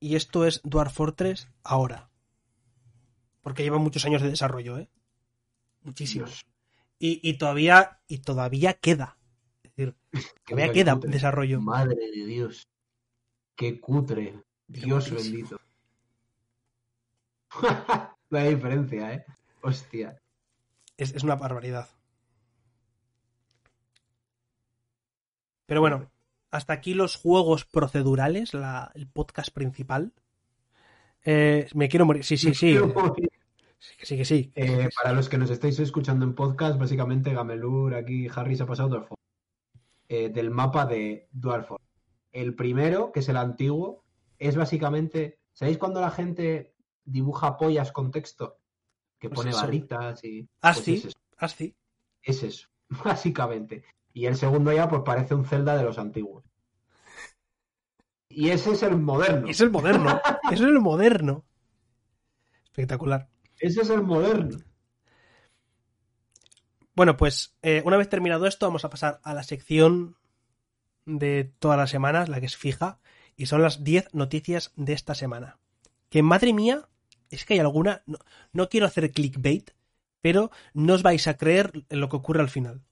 Y 0.00 0.16
esto 0.16 0.44
es 0.44 0.60
Dwarf 0.64 0.92
Fortress 0.94 1.48
ahora. 1.62 2.10
Porque 3.42 3.62
lleva 3.62 3.78
muchos 3.78 4.04
años 4.04 4.22
de 4.22 4.30
desarrollo, 4.30 4.78
¿eh? 4.78 4.88
Muchísimos. 5.84 6.30
Dios, 6.30 6.46
Y, 6.98 7.20
y 7.28 7.38
todavía, 7.38 8.00
y 8.08 8.18
todavía 8.18 8.74
queda. 8.74 9.16
Es 9.62 9.74
decir, 9.76 9.96
todavía 10.46 10.72
qué 10.72 10.72
queda 10.72 10.94
cutre. 10.94 11.10
desarrollo. 11.10 11.60
Madre 11.60 11.94
de 12.10 12.26
Dios. 12.26 12.68
Qué 13.56 13.80
cutre. 13.80 14.42
Dios 14.66 15.10
guapísimo. 15.10 15.36
bendito. 15.36 15.60
La 18.30 18.44
diferencia, 18.44 19.12
¿eh? 19.14 19.24
Hostia. 19.62 20.20
Es, 20.96 21.14
es 21.14 21.22
una 21.22 21.36
barbaridad. 21.36 21.88
Pero 25.66 25.80
bueno, 25.80 26.10
hasta 26.50 26.72
aquí 26.72 26.94
los 26.94 27.16
juegos 27.16 27.64
procedurales, 27.64 28.54
la, 28.54 28.90
el 28.94 29.06
podcast 29.08 29.50
principal. 29.50 30.12
Eh, 31.24 31.68
me 31.74 31.88
quiero 31.88 32.04
morir. 32.06 32.24
Sí, 32.24 32.36
sí, 32.36 32.54
sí. 32.54 32.76
Sí, 33.84 33.96
que 33.98 34.06
sí, 34.06 34.16
que 34.16 34.24
sí. 34.24 34.52
Eh, 34.54 34.88
para 34.96 35.12
los 35.14 35.28
que 35.28 35.36
nos 35.36 35.50
estáis 35.50 35.78
escuchando 35.78 36.24
en 36.24 36.34
podcast, 36.34 36.78
básicamente 36.78 37.34
Gamelur, 37.34 37.94
aquí 37.94 38.28
Harry 38.34 38.56
se 38.56 38.62
ha 38.62 38.66
pasado 38.66 39.06
eh, 40.08 40.30
del 40.30 40.50
mapa 40.50 40.86
de 40.86 41.28
Dwarf 41.32 41.72
El 42.32 42.54
primero, 42.54 43.12
que 43.12 43.20
es 43.20 43.28
el 43.28 43.36
antiguo, 43.36 44.02
es 44.38 44.56
básicamente. 44.56 45.38
¿Sabéis 45.52 45.76
cuando 45.76 46.00
la 46.00 46.10
gente 46.10 46.74
dibuja 47.04 47.58
pollas 47.58 47.92
con 47.92 48.10
texto? 48.10 48.56
Que 49.18 49.28
Pues 49.28 49.40
pone 49.40 49.50
eso. 49.50 49.60
barritas 49.60 50.24
y. 50.24 50.48
Así, 50.62 50.92
pues 50.92 51.04
es 51.04 51.04
eso. 51.04 51.18
así. 51.36 51.76
Es 52.22 52.42
eso, 52.42 52.68
básicamente. 53.04 53.84
Y 54.14 54.24
el 54.24 54.36
segundo 54.36 54.72
ya, 54.72 54.88
pues 54.88 55.02
parece 55.04 55.34
un 55.34 55.44
Zelda 55.44 55.76
de 55.76 55.82
los 55.84 55.98
antiguos. 55.98 56.42
Y 58.30 58.48
ese 58.48 58.72
es 58.72 58.82
el 58.82 58.96
moderno. 58.96 59.46
Es 59.46 59.60
el 59.60 59.70
moderno. 59.70 60.20
Es 60.50 60.60
el 60.60 60.80
moderno. 60.80 61.44
Espectacular. 62.64 63.28
Ese 63.64 63.80
es 63.80 63.88
el 63.88 64.02
moderno. 64.02 64.58
Bueno, 66.94 67.16
pues 67.16 67.56
eh, 67.62 67.82
una 67.86 67.96
vez 67.96 68.10
terminado 68.10 68.46
esto, 68.46 68.66
vamos 68.66 68.84
a 68.84 68.90
pasar 68.90 69.20
a 69.22 69.32
la 69.32 69.42
sección 69.42 70.18
de 71.06 71.50
todas 71.60 71.78
las 71.78 71.88
semanas, 71.88 72.28
la 72.28 72.40
que 72.40 72.46
es 72.46 72.58
fija, 72.58 73.00
y 73.36 73.46
son 73.46 73.62
las 73.62 73.82
10 73.82 74.12
noticias 74.12 74.74
de 74.76 74.92
esta 74.92 75.14
semana. 75.14 75.60
Que 76.10 76.22
madre 76.22 76.52
mía, 76.52 76.90
es 77.30 77.46
que 77.46 77.54
hay 77.54 77.60
alguna. 77.60 78.02
No, 78.04 78.18
no 78.52 78.68
quiero 78.68 78.84
hacer 78.84 79.10
clickbait, 79.12 79.70
pero 80.20 80.50
no 80.74 80.92
os 80.92 81.02
vais 81.02 81.26
a 81.26 81.38
creer 81.38 81.86
en 81.88 82.00
lo 82.00 82.10
que 82.10 82.16
ocurre 82.16 82.42
al 82.42 82.50
final. 82.50 82.82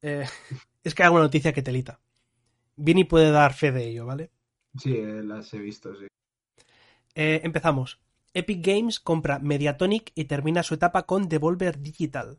Eh, 0.00 0.24
es 0.82 0.94
que 0.94 1.02
hay 1.02 1.08
alguna 1.08 1.24
noticia 1.24 1.52
que 1.52 1.60
telita. 1.60 2.00
Vini 2.76 3.04
puede 3.04 3.30
dar 3.30 3.52
fe 3.52 3.70
de 3.70 3.86
ello, 3.90 4.06
¿vale? 4.06 4.30
Sí, 4.78 4.96
eh, 4.96 5.22
las 5.22 5.52
he 5.52 5.58
visto, 5.58 5.94
sí. 5.94 6.06
Eh, 7.14 7.42
empezamos. 7.44 8.00
Epic 8.34 8.64
Games 8.66 9.00
compra 9.00 9.38
Mediatonic 9.38 10.10
y 10.14 10.24
termina 10.24 10.62
su 10.62 10.74
etapa 10.74 11.04
con 11.04 11.28
Devolver 11.28 11.78
Digital. 11.80 12.38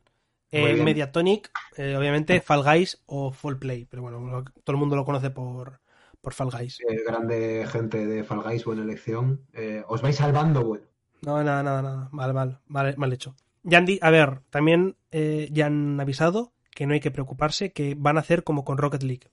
Eh. 0.52 0.76
Mediatonic, 0.82 1.52
eh, 1.78 1.96
obviamente, 1.98 2.40
Fall 2.42 2.64
Guys 2.64 3.02
o 3.08 3.32
Fall 3.32 3.58
Play, 3.58 3.86
pero 3.86 4.04
bueno, 4.04 4.20
lo- 4.20 4.44
todo 4.44 4.74
el 4.76 4.78
mundo 4.78 4.96
lo 4.96 5.04
conoce 5.04 5.30
por, 5.32 5.80
por 6.22 6.34
Fall 6.34 6.52
Guys. 6.52 6.80
Eh, 6.88 7.02
grande 7.06 7.66
gente 7.68 8.06
de 8.06 8.24
Fall 8.24 8.44
Guys, 8.44 8.64
buena 8.64 8.84
elección. 8.84 9.42
Eh, 9.54 9.84
os 9.88 10.02
vais 10.02 10.16
salvando, 10.16 10.64
bueno. 10.64 10.86
No, 11.22 11.44
nada, 11.44 11.64
nada, 11.64 11.82
nada. 11.82 12.10
Mal, 12.12 12.34
mal, 12.34 12.60
mal, 12.68 12.94
mal 12.98 13.12
hecho. 13.14 13.36
Ya 13.64 13.80
han 13.80 13.86
di- 13.86 14.00
a 14.02 14.12
ver, 14.12 14.42
también 14.52 14.96
eh, 15.12 15.50
ya 15.52 15.66
han 15.66 16.00
avisado 16.00 16.54
que 16.72 16.86
no 16.86 16.94
hay 16.94 17.00
que 17.00 17.10
preocuparse, 17.12 17.72
que 17.72 17.96
van 17.98 18.18
a 18.18 18.20
hacer 18.20 18.44
como 18.44 18.64
con 18.64 18.78
Rocket 18.78 19.02
League. 19.04 19.32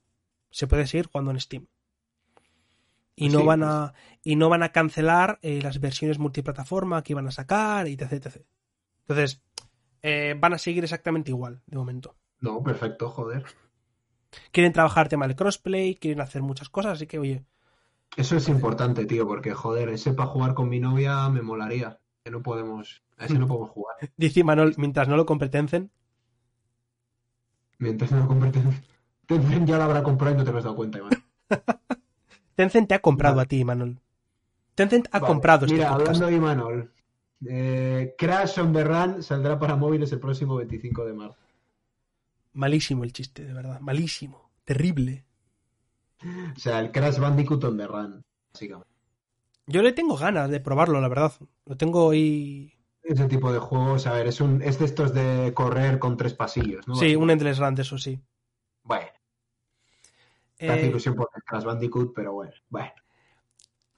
Se 0.50 0.66
puede 0.66 0.86
seguir 0.86 1.06
jugando 1.06 1.30
en 1.32 1.40
Steam. 1.40 1.66
Y 3.14 3.28
no 3.28 3.40
Sí, 3.40 3.44
van 3.44 3.62
a. 3.62 3.94
Y 4.22 4.36
no 4.36 4.48
van 4.48 4.62
a 4.62 4.70
cancelar 4.72 5.38
eh, 5.42 5.60
las 5.62 5.80
versiones 5.80 6.18
multiplataforma 6.18 7.02
que 7.02 7.12
iban 7.12 7.26
a 7.26 7.30
sacar, 7.30 7.88
y 7.88 7.94
etc, 7.94 8.12
etc. 8.12 8.46
Entonces, 9.00 9.42
eh, 10.02 10.36
van 10.38 10.54
a 10.54 10.58
seguir 10.58 10.84
exactamente 10.84 11.30
igual, 11.30 11.62
de 11.66 11.76
momento. 11.76 12.16
No, 12.40 12.62
perfecto, 12.62 13.08
joder. 13.10 13.44
Quieren 14.50 14.72
trabajar 14.72 15.08
tema 15.08 15.26
del 15.26 15.36
crossplay, 15.36 15.96
quieren 15.96 16.20
hacer 16.20 16.42
muchas 16.42 16.68
cosas, 16.68 16.92
así 16.94 17.06
que, 17.06 17.18
oye, 17.18 17.44
Eso 18.16 18.36
es 18.36 18.48
importante, 18.48 19.04
tío, 19.06 19.26
porque 19.26 19.52
joder, 19.54 19.88
ese 19.90 20.12
para 20.14 20.28
jugar 20.28 20.54
con 20.54 20.68
mi 20.68 20.80
novia 20.80 21.28
me 21.28 21.42
molaría. 21.42 21.98
Que 22.24 22.30
no 22.30 22.42
podemos, 22.42 23.02
a 23.18 23.26
ese 23.26 23.38
no 23.38 23.48
podemos 23.48 23.70
jugar. 23.70 23.96
dice 24.16 24.44
Manol, 24.44 24.74
mientras 24.78 25.08
no 25.08 25.16
lo 25.16 25.26
competencen, 25.26 25.90
Mientras 27.78 28.12
no 28.12 28.28
Tencent. 28.28 28.84
Tencent 29.26 29.66
ya 29.68 29.76
lo 29.76 29.84
habrá 29.84 30.02
comprado 30.02 30.34
y 30.34 30.38
no 30.38 30.44
te 30.44 30.56
has 30.56 30.64
dado 30.64 30.76
cuenta, 30.76 30.98
Iván. 30.98 31.12
Tencent 32.54 32.88
te 32.88 32.94
ha 32.94 33.00
comprado 33.00 33.36
Vale. 33.36 33.44
a 33.44 33.48
ti, 33.48 33.64
Manol. 33.64 33.98
Tencent 34.74 35.08
ha 35.12 35.18
Vale, 35.18 35.32
comprado 35.32 35.66
este 35.66 35.76
Mira, 35.76 35.90
podcast. 35.90 36.08
hablando 36.08 36.26
de 36.26 36.34
Imanol. 36.36 36.92
Eh, 37.44 38.14
Crash 38.16 38.58
on 38.60 38.72
the 38.72 38.84
Run 38.84 39.22
saldrá 39.22 39.58
para 39.58 39.76
móviles 39.76 40.12
el 40.12 40.20
próximo 40.20 40.56
25 40.56 41.04
de 41.04 41.12
marzo. 41.12 41.38
Malísimo 42.54 43.04
el 43.04 43.12
chiste, 43.12 43.44
de 43.44 43.52
verdad. 43.52 43.80
Malísimo. 43.80 44.50
Terrible. 44.64 45.24
O 46.56 46.58
sea, 46.58 46.78
el 46.80 46.92
Crash 46.92 47.18
Bandicoot 47.18 47.64
on 47.64 47.76
the 47.76 47.86
Run, 47.86 48.24
básicamente. 48.52 48.90
Yo 49.66 49.82
le 49.82 49.92
tengo 49.92 50.16
ganas 50.16 50.50
de 50.50 50.60
probarlo, 50.60 51.00
la 51.00 51.08
verdad. 51.08 51.32
Lo 51.66 51.76
tengo 51.76 52.10
ahí. 52.10 52.72
Ese 53.02 53.26
tipo 53.26 53.52
de 53.52 53.58
juegos, 53.58 54.06
a 54.06 54.12
ver, 54.12 54.28
es, 54.28 54.40
un, 54.40 54.62
es 54.62 54.78
de 54.78 54.84
estos 54.84 55.12
de 55.12 55.52
correr 55.54 55.98
con 55.98 56.16
tres 56.16 56.34
pasillos, 56.34 56.86
¿no? 56.86 56.94
Sí, 56.94 57.16
un 57.16 57.30
Endless 57.30 57.58
Run, 57.58 57.78
eso 57.78 57.98
sí. 57.98 58.20
Bueno, 58.84 59.08
hace 60.70 60.84
Eh, 60.84 60.88
ilusión 60.88 61.14
por 61.14 61.30
Crash 61.44 61.64
Bandicoot, 61.64 62.12
pero 62.14 62.32
bueno, 62.34 62.52
bueno. 62.68 62.92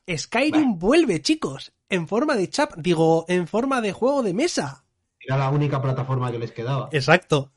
Skyrim 0.08 0.78
vuelve, 0.78 1.22
chicos. 1.22 1.72
En 1.88 2.08
forma 2.08 2.34
de 2.36 2.48
chap. 2.48 2.74
Digo, 2.76 3.24
en 3.28 3.46
forma 3.46 3.80
de 3.80 3.92
juego 3.92 4.22
de 4.22 4.34
mesa. 4.34 4.84
Era 5.20 5.38
la 5.38 5.50
única 5.50 5.80
plataforma 5.80 6.30
que 6.30 6.38
les 6.38 6.52
quedaba. 6.52 6.88
Exacto. 6.92 7.52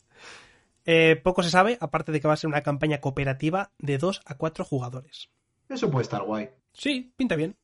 Eh, 0.85 1.19
poco 1.21 1.43
se 1.43 1.49
sabe, 1.49 1.77
aparte 1.81 2.13
de 2.13 2.21
que 2.21 2.27
va 2.27 2.33
a 2.33 2.37
ser 2.37 2.47
una 2.47 2.63
campaña 2.63 3.01
cooperativa 3.01 3.71
de 3.77 3.97
2 3.97 4.21
a 4.25 4.35
4 4.35 4.63
jugadores. 4.63 5.29
Eso 5.67 5.91
puede 5.91 6.03
estar 6.03 6.23
guay. 6.23 6.49
Sí, 6.71 7.13
pinta 7.17 7.35
bien. 7.35 7.57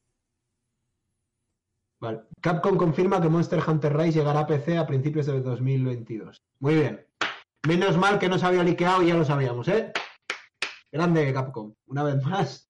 Vale. 2.01 2.23
Capcom 2.41 2.75
confirma 2.75 3.21
que 3.21 3.29
Monster 3.29 3.61
Hunter 3.65 3.95
Rise 3.95 4.19
llegará 4.19 4.41
a 4.41 4.47
PC 4.47 4.77
a 4.77 4.85
principios 4.85 5.25
de 5.25 5.39
2022. 5.39 6.43
Muy 6.59 6.75
bien. 6.75 7.07
Menos 7.65 7.97
mal 7.97 8.19
que 8.19 8.27
no 8.27 8.37
se 8.37 8.45
había 8.45 8.61
liqueado 8.63 9.01
y 9.03 9.07
ya 9.07 9.15
lo 9.15 9.23
sabíamos, 9.23 9.69
¿eh? 9.69 9.93
Grande 10.93 11.33
Capcom. 11.33 11.73
Una 11.87 12.03
vez 12.03 12.23
más, 12.23 12.69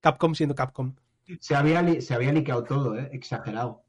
Capcom 0.00 0.34
siendo 0.34 0.54
Capcom. 0.54 0.94
se 1.40 1.54
había, 1.54 2.00
se 2.00 2.14
había 2.14 2.32
liqueado 2.32 2.64
todo, 2.64 2.98
¿eh? 2.98 3.10
Exagerado. 3.12 3.84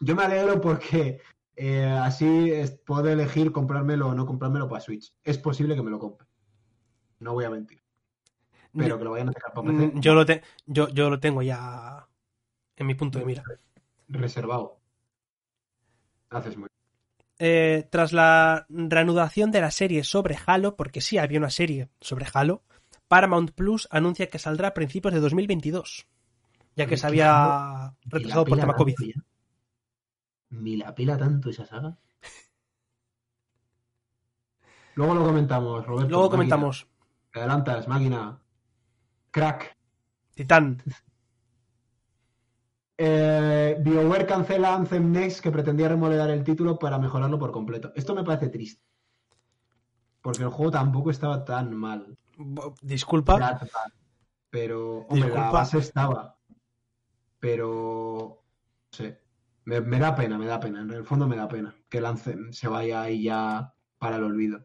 Yo 0.00 0.16
me 0.16 0.24
alegro 0.24 0.58
porque 0.60 1.20
eh, 1.54 1.84
así 1.84 2.50
es- 2.50 2.72
puedo 2.84 3.08
elegir 3.10 3.52
comprármelo 3.52 4.08
o 4.08 4.14
no 4.14 4.24
comprármelo 4.26 4.68
para 4.68 4.80
Switch. 4.80 5.14
Es 5.22 5.36
posible 5.38 5.76
que 5.76 5.82
me 5.82 5.90
lo 5.90 5.98
compre. 5.98 6.26
No 7.20 7.34
voy 7.34 7.44
a 7.44 7.50
mentir. 7.50 7.82
Pero 8.76 8.98
que 8.98 9.04
lo 9.04 9.12
vayan 9.12 9.28
a 9.28 9.32
sacar 9.32 9.52
para 9.52 9.68
PC. 9.68 9.86
Mm, 9.86 10.00
Yo 10.00 10.14
lo, 10.14 10.26
te- 10.26 10.42
yo, 10.66 10.88
yo 10.88 11.10
lo 11.10 11.20
tengo 11.20 11.42
ya 11.42 12.08
en 12.76 12.86
mi 12.86 12.94
punto 12.94 13.18
de 13.20 13.24
mira. 13.26 13.44
Reservado. 14.08 14.80
Haces 16.30 16.56
muy 16.56 16.68
Eh, 17.38 17.88
tras 17.90 18.12
la 18.12 18.66
reanudación 18.68 19.50
de 19.50 19.60
la 19.60 19.72
serie 19.72 20.04
sobre 20.04 20.38
Halo, 20.46 20.76
porque 20.76 21.00
sí 21.00 21.18
había 21.18 21.38
una 21.38 21.50
serie 21.50 21.88
sobre 22.00 22.26
Halo, 22.32 22.62
Paramount 23.08 23.50
Plus 23.50 23.88
anuncia 23.90 24.30
que 24.30 24.38
saldrá 24.38 24.68
a 24.68 24.74
principios 24.74 25.12
de 25.14 25.20
2022, 25.20 26.06
ya 26.76 26.86
que 26.86 26.96
se 26.96 27.06
había 27.06 27.94
retrasado 28.04 28.44
por 28.44 28.56
la 28.56 28.62
tema 28.62 28.74
pela 28.74 28.94
COVID. 28.94 29.14
ya. 29.14 29.22
Ni 30.50 30.76
la 30.76 30.94
pila 30.94 31.18
tanto 31.18 31.50
esa 31.50 31.66
saga. 31.66 31.98
Luego 34.94 35.14
lo 35.14 35.24
comentamos, 35.24 35.84
Roberto. 35.84 36.08
Luego 36.08 36.24
máquina. 36.24 36.36
comentamos 36.36 36.86
Te 37.32 37.40
adelantas, 37.40 37.88
máquina. 37.88 38.38
Crack. 39.32 39.76
Titán. 40.34 40.80
Eh, 42.96 43.76
BioWare 43.80 44.26
cancela 44.26 44.74
Anthem 44.74 45.10
Next 45.10 45.40
que 45.40 45.50
pretendía 45.50 45.88
remodelar 45.88 46.30
el 46.30 46.44
título 46.44 46.78
para 46.78 46.98
mejorarlo 46.98 47.38
por 47.38 47.50
completo. 47.50 47.92
Esto 47.96 48.14
me 48.14 48.24
parece 48.24 48.48
triste. 48.48 48.82
Porque 50.20 50.42
el 50.42 50.48
juego 50.48 50.70
tampoco 50.70 51.10
estaba 51.10 51.44
tan 51.44 51.74
mal. 51.74 52.16
Disculpa. 52.80 53.60
Pero, 54.50 54.98
hombre, 55.08 55.20
la 55.20 55.26
Disculpa. 55.26 55.50
base 55.50 55.78
estaba. 55.78 56.38
Pero, 57.40 58.42
no 58.92 58.96
sé. 58.96 59.20
Me, 59.64 59.80
me 59.80 59.98
da 59.98 60.14
pena, 60.14 60.38
me 60.38 60.46
da 60.46 60.60
pena. 60.60 60.80
En 60.80 60.90
el 60.90 61.04
fondo 61.04 61.26
me 61.26 61.36
da 61.36 61.48
pena 61.48 61.74
que 61.88 61.98
el 61.98 62.06
Anthem 62.06 62.52
se 62.52 62.68
vaya 62.68 63.02
ahí 63.02 63.24
ya 63.24 63.74
para 63.98 64.16
el 64.16 64.24
olvido. 64.24 64.64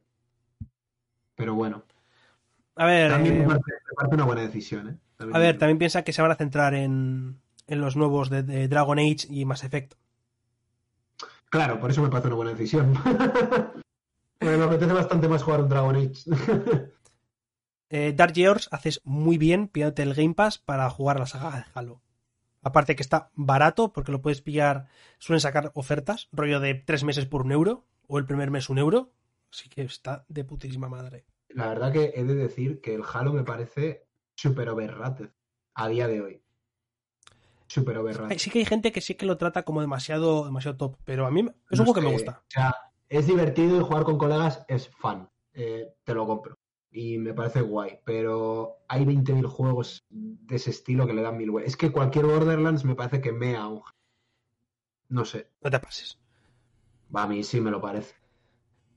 Pero 1.35 1.55
bueno, 1.55 1.83
A 2.75 2.85
ver, 2.85 3.11
también 3.11 3.35
eh, 3.35 3.39
me, 3.39 3.45
parece, 3.47 3.71
me 3.71 3.93
parece 3.95 4.15
una 4.15 4.25
buena 4.25 4.41
decisión. 4.41 4.89
¿eh? 4.89 4.97
También 5.15 5.35
a 5.35 5.39
ver, 5.39 5.57
también 5.57 5.77
piensa 5.77 6.03
que 6.03 6.13
se 6.13 6.21
van 6.21 6.31
a 6.31 6.35
centrar 6.35 6.73
en, 6.73 7.41
en 7.69 7.81
los 7.81 7.95
nuevos 7.95 8.29
de, 8.29 8.43
de 8.43 8.67
Dragon 8.67 8.99
Age 8.99 9.27
y 9.29 9.45
Mass 9.45 9.63
Effect. 9.63 9.93
Claro, 11.49 11.79
por 11.79 11.89
eso 11.89 12.01
me 12.01 12.09
parece 12.09 12.27
una 12.27 12.35
buena 12.35 12.51
decisión. 12.51 12.93
Me 14.41 14.63
apetece 14.63 14.93
bastante 14.93 15.27
más 15.27 15.43
jugar 15.43 15.61
un 15.61 15.69
Dragon 15.69 15.95
Age. 15.95 16.91
Eh, 17.91 18.13
Dark 18.15 18.33
Years 18.33 18.69
haces 18.71 19.01
muy 19.03 19.39
bien 19.39 19.67
pillándote 19.67 20.03
el 20.03 20.13
Game 20.13 20.35
Pass 20.35 20.59
para 20.59 20.87
jugar 20.91 21.19
la 21.19 21.25
saga 21.25 21.57
de 21.57 21.65
Halo. 21.73 22.03
Aparte 22.61 22.95
que 22.95 23.01
está 23.01 23.31
barato 23.33 23.93
porque 23.93 24.11
lo 24.11 24.21
puedes 24.21 24.43
pillar, 24.43 24.89
suelen 25.17 25.41
sacar 25.41 25.71
ofertas, 25.73 26.29
rollo 26.31 26.59
de 26.59 26.75
tres 26.75 27.03
meses 27.03 27.25
por 27.25 27.41
un 27.41 27.51
euro 27.51 27.87
o 28.07 28.19
el 28.19 28.25
primer 28.25 28.51
mes 28.51 28.69
un 28.69 28.77
euro. 28.77 29.11
Así 29.51 29.69
que 29.69 29.81
está 29.81 30.23
de 30.27 30.43
putísima 30.43 30.87
madre. 30.87 31.25
La 31.47 31.67
verdad 31.67 31.91
que 31.91 32.13
he 32.15 32.23
de 32.23 32.35
decir 32.35 32.79
que 32.79 32.93
el 32.93 33.01
Halo 33.11 33.33
me 33.33 33.43
parece 33.43 34.05
súper 34.35 34.69
overrated 34.69 35.31
a 35.73 35.87
día 35.87 36.07
de 36.07 36.21
hoy. 36.21 36.43
Súper 37.69 37.97
overrated. 37.99 38.37
Sí 38.39 38.49
que 38.49 38.59
hay 38.59 38.65
gente 38.65 38.91
que 38.91 38.99
sí 38.99 39.13
que 39.15 39.25
lo 39.25 39.37
trata 39.37 39.63
como 39.63 39.79
demasiado, 39.81 40.43
demasiado 40.45 40.75
top, 40.75 40.97
pero 41.05 41.25
a 41.27 41.31
mí 41.31 41.41
es 41.69 41.79
un 41.79 41.85
juego 41.85 41.93
que 41.93 42.01
me 42.07 42.11
gusta. 42.11 42.41
O 42.47 42.51
sea, 42.51 42.75
es 43.07 43.27
divertido 43.27 43.77
y 43.77 43.83
jugar 43.83 44.03
con 44.03 44.17
colegas 44.17 44.65
es 44.67 44.89
fan. 44.89 45.29
Eh, 45.53 45.87
te 46.03 46.13
lo 46.13 46.25
compro. 46.27 46.55
y 46.91 47.19
me 47.19 47.33
parece 47.35 47.61
guay, 47.61 47.99
pero 48.03 48.77
hay 48.87 49.05
20.000 49.05 49.45
juegos 49.45 50.03
de 50.09 50.55
ese 50.55 50.71
estilo 50.71 51.05
que 51.05 51.13
le 51.13 51.21
dan 51.21 51.37
mil. 51.37 51.51
Es 51.63 51.77
que 51.77 51.91
cualquier 51.91 52.25
Borderlands 52.25 52.83
me 52.83 52.95
parece 52.95 53.21
que 53.21 53.31
mea 53.31 53.67
un... 53.67 53.83
No 55.09 55.23
sé. 55.25 55.51
No 55.61 55.69
te 55.69 55.79
pases. 55.79 56.17
Va, 57.15 57.23
a 57.23 57.27
mí 57.27 57.43
sí 57.43 57.61
me 57.61 57.69
lo 57.71 57.79
parece. 57.81 58.15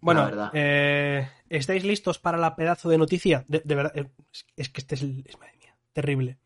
Bueno, 0.01 0.21
La 0.23 0.27
verdad. 0.27 0.51
eh, 0.55 1.29
¿estáis 1.51 1.85
listos 1.85 2.19
para 2.19 2.39
la 2.39 2.57
pedazo 2.57 2.89
de 2.89 2.97
noticia? 2.99 3.45
De, 3.49 3.61
de 3.65 3.75
verdad, 3.75 3.93
eh, 3.97 4.11
es- 4.33 4.47
es 4.57 4.69
que 4.71 4.81
este 4.81 4.95
es, 4.95 5.03
el- 5.03 5.25
es 5.27 5.39
madre 5.39 5.57
mía, 5.59 5.77
terrible. 5.93 6.39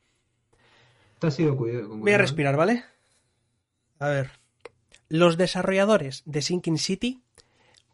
Te 1.18 1.28
has 1.28 1.38
ido 1.40 1.56
cuidado. 1.56 1.88
con 1.88 2.00
Voy 2.00 2.12
a 2.12 2.16
¿eh? 2.16 2.18
respirar, 2.18 2.56
¿vale? 2.56 2.84
A 3.98 4.08
ver. 4.08 4.30
Los 5.08 5.36
desarrolladores 5.36 6.22
de 6.26 6.42
Sinking 6.42 6.78
City 6.78 7.22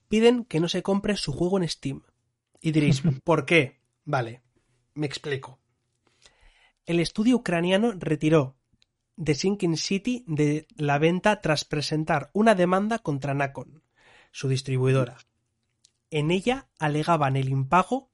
piden 0.08 0.44
que 0.44 0.60
no 0.60 0.68
se 0.68 0.82
compre 0.82 1.16
su 1.16 1.32
juego 1.32 1.58
en 1.58 1.68
Steam. 1.68 2.02
Y 2.60 2.72
diréis, 2.72 3.02
¿por 3.24 3.46
qué? 3.46 3.80
Vale, 4.04 4.42
me 4.94 5.06
explico. 5.06 5.58
El 6.84 7.00
estudio 7.00 7.36
ucraniano 7.36 7.92
retiró 7.92 8.56
The 9.22 9.34
Sinking 9.34 9.76
City 9.76 10.24
de 10.26 10.66
la 10.76 10.98
venta 10.98 11.40
tras 11.40 11.64
presentar 11.64 12.30
una 12.32 12.54
demanda 12.54 12.98
contra 12.98 13.34
Nacon, 13.34 13.82
su 14.32 14.48
distribuidora. 14.48 15.18
En 16.10 16.30
ella 16.30 16.68
alegaban 16.78 17.36
el 17.36 17.48
impago 17.48 18.11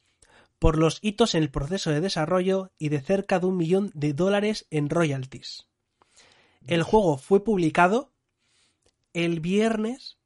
por 0.58 0.76
los 0.78 0.98
hitos 1.02 1.34
en 1.34 1.42
el 1.42 1.50
proceso 1.50 1.90
de 1.90 2.00
desarrollo 2.00 2.72
y 2.78 2.88
de 2.88 3.00
cerca 3.00 3.38
de 3.38 3.46
un 3.46 3.56
millón 3.56 3.90
de 3.94 4.12
dólares 4.12 4.66
en 4.70 4.90
royalties. 4.90 5.66
El 6.66 6.82
juego 6.82 7.16
fue 7.16 7.44
publicado 7.44 8.12
el 9.12 9.40
viernes 9.40 10.18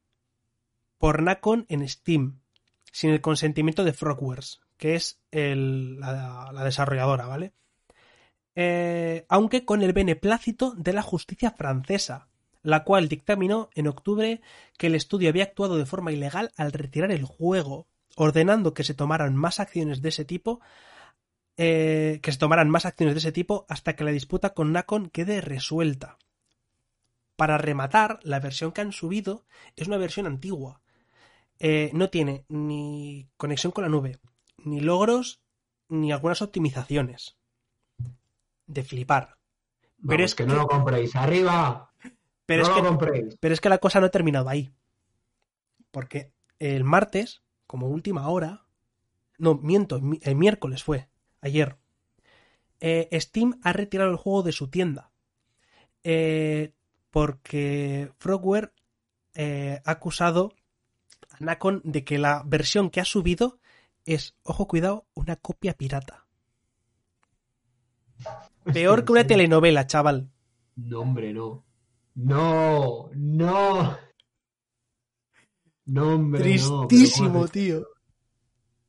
por 0.98 1.22
Nacon 1.22 1.66
en 1.68 1.88
Steam, 1.88 2.40
sin 2.90 3.10
el 3.10 3.20
consentimiento 3.20 3.84
de 3.84 3.92
Frogwares, 3.92 4.60
que 4.76 4.94
es 4.94 5.20
el- 5.30 5.98
la, 6.00 6.50
la 6.52 6.64
desarrolladora, 6.64 7.26
¿vale? 7.26 7.52
Eh, 8.54 9.24
aunque 9.28 9.64
con 9.64 9.82
el 9.82 9.92
beneplácito 9.92 10.74
de 10.76 10.92
la 10.92 11.02
justicia 11.02 11.50
francesa, 11.52 12.28
la 12.62 12.84
cual 12.84 13.08
dictaminó 13.08 13.70
en 13.74 13.88
octubre 13.88 14.40
que 14.78 14.88
el 14.88 14.94
estudio 14.94 15.28
había 15.30 15.44
actuado 15.44 15.78
de 15.78 15.86
forma 15.86 16.12
ilegal 16.12 16.52
al 16.56 16.72
retirar 16.72 17.10
el 17.10 17.24
juego, 17.24 17.88
ordenando 18.16 18.74
que 18.74 18.84
se 18.84 18.94
tomaran 18.94 19.36
más 19.36 19.60
acciones 19.60 20.02
de 20.02 20.08
ese 20.10 20.24
tipo, 20.24 20.60
eh, 21.56 22.20
que 22.22 22.32
se 22.32 22.38
tomaran 22.38 22.70
más 22.70 22.86
acciones 22.86 23.14
de 23.14 23.18
ese 23.18 23.32
tipo 23.32 23.66
hasta 23.68 23.94
que 23.94 24.04
la 24.04 24.10
disputa 24.10 24.54
con 24.54 24.72
Nacon 24.72 25.10
quede 25.10 25.40
resuelta. 25.40 26.18
Para 27.36 27.58
rematar, 27.58 28.20
la 28.22 28.40
versión 28.40 28.72
que 28.72 28.80
han 28.80 28.92
subido 28.92 29.44
es 29.76 29.88
una 29.88 29.96
versión 29.96 30.26
antigua. 30.26 30.80
Eh, 31.58 31.90
no 31.92 32.10
tiene 32.10 32.44
ni 32.48 33.28
conexión 33.36 33.72
con 33.72 33.82
la 33.82 33.90
nube, 33.90 34.18
ni 34.58 34.80
logros, 34.80 35.40
ni 35.88 36.12
algunas 36.12 36.42
optimizaciones. 36.42 37.36
De 38.66 38.82
flipar. 38.82 39.36
Vamos, 39.98 40.08
pero 40.08 40.24
es 40.24 40.34
que, 40.34 40.46
no 40.46 40.54
lo 40.54 40.66
compréis. 40.66 41.14
¡Arriba! 41.14 41.92
Pero 42.46 42.62
no 42.62 42.68
es 42.70 42.76
lo 42.76 42.82
que 42.82 42.88
compréis. 42.88 43.36
Pero 43.38 43.54
es 43.54 43.60
que 43.60 43.68
la 43.68 43.78
cosa 43.78 44.00
no 44.00 44.06
ha 44.06 44.10
terminado 44.10 44.48
ahí. 44.48 44.72
Porque 45.90 46.32
el 46.58 46.84
martes, 46.84 47.42
como 47.72 47.86
última 47.88 48.28
hora. 48.28 48.66
No, 49.38 49.54
miento, 49.54 49.98
mi- 49.98 50.20
el 50.20 50.36
miércoles 50.36 50.84
fue, 50.84 51.08
ayer. 51.40 51.78
eh, 52.80 53.08
Steam 53.18 53.58
ha 53.64 53.72
retirado 53.72 54.10
el 54.10 54.16
juego 54.18 54.42
de 54.42 54.52
su 54.52 54.68
tienda. 54.68 55.10
Eh, 56.04 56.74
porque 57.10 58.12
Frogware 58.18 58.74
eh, 59.34 59.80
ha 59.86 59.90
acusado 59.90 60.52
a 61.30 61.36
Nacon 61.42 61.80
de 61.82 62.04
que 62.04 62.18
la 62.18 62.42
versión 62.44 62.90
que 62.90 63.00
ha 63.00 63.06
subido 63.06 63.58
es, 64.04 64.34
ojo, 64.42 64.68
cuidado, 64.68 65.06
una 65.14 65.36
copia 65.36 65.72
pirata. 65.72 66.26
Peor 68.74 69.06
que 69.06 69.12
una 69.12 69.24
telenovela, 69.26 69.86
chaval. 69.86 70.28
No, 70.76 71.00
hombre, 71.00 71.32
no. 71.32 71.64
No, 72.16 73.08
no. 73.14 73.96
No, 75.92 76.14
hombre, 76.14 76.40
no. 76.40 76.44
pero 76.44 76.68
¿cómo 76.68 76.88
Tristísimo, 76.88 77.38
haces 77.40 77.52
tío. 77.52 77.86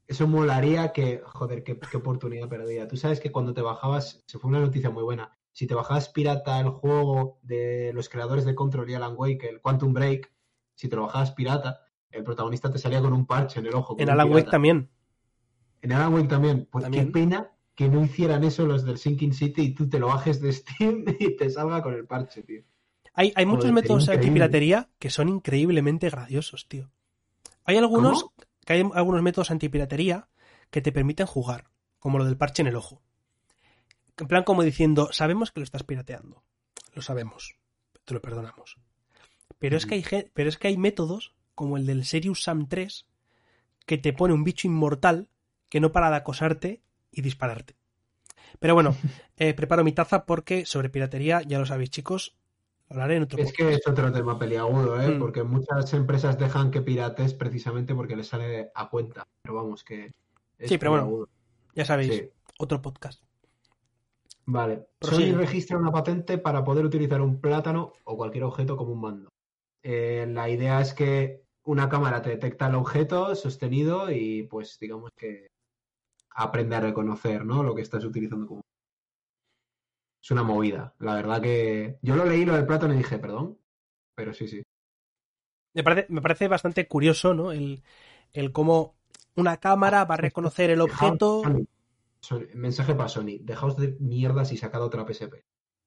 Eso 0.07 0.25
molaría 0.25 0.93
que, 0.93 1.21
joder, 1.25 1.63
qué, 1.63 1.77
qué 1.77 1.97
oportunidad 1.97 2.47
perdida. 2.47 2.87
Tú 2.87 2.95
sabes 2.95 3.19
que 3.19 3.29
cuando 3.29 3.53
te 3.53 3.61
bajabas, 3.61 4.23
se 4.25 4.39
fue 4.39 4.49
una 4.49 4.61
noticia 4.61 4.89
muy 4.89 5.03
buena. 5.03 5.37
Si 5.51 5.67
te 5.67 5.75
bajabas 5.75 6.07
pirata 6.09 6.61
el 6.61 6.69
juego 6.69 7.39
de 7.41 7.91
los 7.93 8.07
creadores 8.07 8.45
de 8.45 8.55
Control 8.55 8.89
y 8.89 8.93
Alan 8.93 9.15
Wake, 9.17 9.49
el 9.49 9.59
Quantum 9.59 9.91
Break, 9.91 10.31
si 10.75 10.87
te 10.87 10.95
lo 10.95 11.03
bajabas 11.03 11.33
pirata, 11.33 11.81
el 12.09 12.23
protagonista 12.23 12.71
te 12.71 12.79
salía 12.79 13.01
con 13.01 13.11
un 13.11 13.25
parche 13.25 13.59
en 13.59 13.65
el 13.65 13.75
ojo. 13.75 13.97
En 13.99 14.09
Alan 14.09 14.31
Wake 14.31 14.49
también. 14.49 14.89
En 15.81 15.91
Alan 15.91 16.13
Wake 16.13 16.29
también. 16.29 16.69
Pues 16.71 16.83
También. 16.83 17.07
qué 17.07 17.11
pena 17.11 17.51
que 17.75 17.89
no 17.89 18.01
hicieran 18.01 18.45
eso 18.45 18.65
los 18.65 18.85
del 18.85 18.97
Sinking 18.97 19.33
City 19.33 19.61
y 19.63 19.75
tú 19.75 19.89
te 19.89 19.99
lo 19.99 20.07
bajes 20.07 20.39
de 20.39 20.53
Steam 20.53 21.03
y 21.19 21.35
te 21.35 21.49
salga 21.49 21.83
con 21.83 21.95
el 21.95 22.07
parche, 22.07 22.43
tío. 22.43 22.63
Hay, 23.13 23.31
hay 23.35 23.45
muchos 23.45 23.65
Joder, 23.65 23.73
métodos 23.73 24.03
increíble. 24.03 24.25
antipiratería 24.27 24.89
que 24.99 25.09
son 25.09 25.29
increíblemente 25.29 26.09
graciosos, 26.09 26.67
tío. 26.67 26.91
Hay 27.65 27.77
algunos, 27.77 28.23
¿Cómo? 28.23 28.33
que 28.65 28.73
hay 28.73 28.89
algunos 28.93 29.21
métodos 29.21 29.51
antipiratería 29.51 30.27
que 30.71 30.81
te 30.81 30.91
permiten 30.91 31.27
jugar, 31.27 31.69
como 31.99 32.17
lo 32.17 32.25
del 32.25 32.37
parche 32.37 32.61
en 32.61 32.67
el 32.67 32.75
ojo. 32.75 33.01
En 34.17 34.27
plan 34.27 34.43
como 34.43 34.63
diciendo, 34.63 35.09
sabemos 35.11 35.51
que 35.51 35.59
lo 35.59 35.63
estás 35.63 35.83
pirateando. 35.83 36.43
Lo 36.93 37.01
sabemos. 37.01 37.55
Te 38.05 38.13
lo 38.13 38.21
perdonamos. 38.21 38.77
Pero, 39.59 39.77
es, 39.77 39.85
que 39.85 39.95
hay, 39.95 40.03
pero 40.33 40.49
es 40.49 40.57
que 40.57 40.67
hay 40.67 40.77
métodos, 40.77 41.33
como 41.55 41.77
el 41.77 41.85
del 41.85 42.05
Serious 42.05 42.43
Sam 42.43 42.67
3, 42.67 43.05
que 43.85 43.97
te 43.97 44.13
pone 44.13 44.33
un 44.33 44.43
bicho 44.43 44.67
inmortal 44.67 45.29
que 45.69 45.79
no 45.79 45.91
para 45.91 46.09
de 46.09 46.17
acosarte 46.17 46.81
y 47.11 47.21
dispararte. 47.21 47.75
Pero 48.59 48.73
bueno, 48.73 48.95
eh, 49.37 49.53
preparo 49.53 49.83
mi 49.83 49.93
taza 49.93 50.25
porque 50.25 50.65
sobre 50.65 50.89
piratería, 50.89 51.41
ya 51.41 51.59
lo 51.59 51.65
sabéis 51.65 51.91
chicos, 51.91 52.35
hablaré 52.93 53.17
en 53.17 53.23
otro 53.23 53.39
Es 53.39 53.51
que 53.51 53.73
es 53.73 53.87
otro 53.87 54.11
tema 54.11 54.39
peliagudo, 54.39 55.01
¿eh? 55.01 55.09
Mm. 55.09 55.19
Porque 55.19 55.43
muchas 55.43 55.93
empresas 55.93 56.37
dejan 56.37 56.71
que 56.71 56.81
pirates 56.81 57.33
precisamente 57.33 57.93
porque 57.93 58.15
les 58.15 58.27
sale 58.27 58.71
a 58.73 58.89
cuenta. 58.89 59.27
Pero 59.41 59.55
vamos, 59.55 59.83
que. 59.83 60.11
es 60.57 60.69
Sí, 60.69 60.77
pero 60.77 60.91
bueno, 60.91 61.05
peliagudo. 61.05 61.29
Ya 61.75 61.85
sabéis, 61.85 62.15
Sí. 62.15 62.29
otro 62.59 62.81
podcast. 62.81 63.23
Vale. 64.45 64.87
Prosigue. 64.99 65.31
Sony 65.31 65.37
registra 65.37 65.77
una 65.77 65.91
patente 65.91 66.37
para 66.37 66.63
poder 66.63 66.85
utilizar 66.85 67.21
un 67.21 67.39
plátano 67.39 67.93
o 68.03 68.15
cualquier 68.17 68.43
objeto 68.43 68.77
como 68.77 68.93
un 68.93 69.01
mando. 69.01 69.29
Eh, 69.81 70.25
la 70.29 70.49
idea 70.49 70.81
es 70.81 70.93
que 70.93 71.43
una 71.63 71.89
cámara 71.89 72.21
te 72.21 72.29
detecta 72.29 72.67
el 72.67 72.75
objeto 72.75 73.35
sostenido 73.35 74.11
y, 74.11 74.43
pues, 74.43 74.77
digamos 74.79 75.11
que 75.17 75.47
aprende 76.35 76.75
a 76.75 76.81
reconocer, 76.81 77.45
¿no? 77.45 77.63
Lo 77.63 77.73
que 77.73 77.81
estás 77.81 78.03
utilizando 78.05 78.47
como. 78.47 78.61
Es 80.23 80.31
una 80.31 80.43
movida. 80.43 80.93
La 80.99 81.15
verdad 81.15 81.41
que. 81.41 81.97
Yo 82.01 82.15
lo 82.15 82.23
leí 82.25 82.45
lo 82.45 82.55
del 82.55 82.65
plátano 82.65 82.93
y 82.93 82.97
dije, 82.97 83.19
perdón. 83.19 83.57
Pero 84.15 84.33
sí, 84.33 84.47
sí. 84.47 84.63
Me 85.73 85.83
parece, 85.83 86.07
me 86.09 86.21
parece 86.21 86.47
bastante 86.47 86.87
curioso, 86.87 87.33
¿no? 87.33 87.51
El, 87.51 87.83
el 88.31 88.51
cómo 88.53 88.95
una 89.35 89.57
cámara 89.57 90.05
va 90.05 90.15
a 90.15 90.19
reconocer 90.19 90.69
el 90.69 90.81
objeto. 90.81 91.41
Sony, 92.21 92.45
mensaje 92.53 92.95
para 92.95 93.09
Sony. 93.09 93.39
Dejaos 93.41 93.75
de 93.75 93.97
mierdas 93.99 94.51
y 94.53 94.57
sacad 94.57 94.81
otra 94.81 95.05
PSP. 95.05 95.43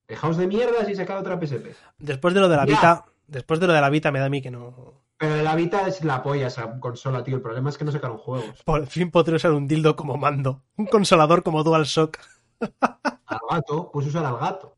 Dejaos 0.07 0.37
de 0.37 0.47
mierdas 0.47 0.89
y 0.89 0.95
sacad 0.95 1.19
otra 1.19 1.41
PSP. 1.41 1.75
Después 1.99 2.35
de 2.35 2.41
lo 2.41 2.49
de 2.49 2.57
la. 2.57 2.67
Vita, 2.67 3.07
después 3.27 3.59
de 3.59 3.69
lo 3.69 3.73
de 3.73 3.81
la 3.81 3.91
Vita 3.91 4.13
me 4.13 4.19
da 4.19 4.27
a 4.27 4.31
mí 4.31 4.43
que 4.43 4.51
no. 4.51 5.03
Pero 5.17 5.43
la 5.43 5.55
Vita 5.55 5.89
es 5.89 6.05
la 6.05 6.23
polla 6.23 6.49
esa 6.49 6.79
consola, 6.79 7.25
tío. 7.25 7.37
El 7.37 7.43
problema 7.43 7.71
es 7.71 7.79
que 7.79 7.87
no 7.87 7.93
sacaron 7.93 8.19
juegos. 8.19 8.63
Por 8.65 8.87
fin 8.87 9.11
podré 9.11 9.37
usar 9.37 9.53
un 9.53 9.67
dildo 9.67 9.97
como 9.97 10.19
mando. 10.19 10.63
Un 10.77 10.87
consolador 10.87 11.43
como 11.43 11.65
DualShock. 11.65 12.19
Al 12.61 13.39
gato, 13.51 13.91
pues 13.93 14.07
usar 14.07 14.25
al 14.25 14.39
gato. 14.39 14.77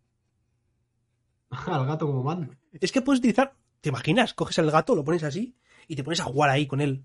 al 1.50 1.86
gato 1.86 2.06
como 2.06 2.22
mando. 2.22 2.52
Es 2.72 2.92
que 2.92 3.02
puedes 3.02 3.18
utilizar. 3.20 3.54
¿Te 3.80 3.88
imaginas? 3.90 4.34
Coges 4.34 4.58
el 4.58 4.70
gato, 4.70 4.94
lo 4.94 5.04
pones 5.04 5.22
así 5.22 5.56
y 5.86 5.96
te 5.96 6.04
pones 6.04 6.20
a 6.20 6.24
jugar 6.24 6.50
ahí 6.50 6.66
con 6.66 6.80
él. 6.80 7.04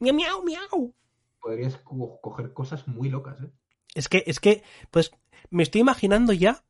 Miau, 0.00 0.14
miau, 0.14 0.42
miau. 0.42 0.94
Podrías 1.40 1.76
co- 1.78 2.18
coger 2.20 2.52
cosas 2.52 2.88
muy 2.88 3.08
locas, 3.08 3.40
¿eh? 3.42 3.50
Es 3.94 4.08
que, 4.08 4.22
es 4.26 4.40
que, 4.40 4.62
pues, 4.90 5.10
me 5.50 5.62
estoy 5.62 5.80
imaginando 5.82 6.32
ya 6.32 6.64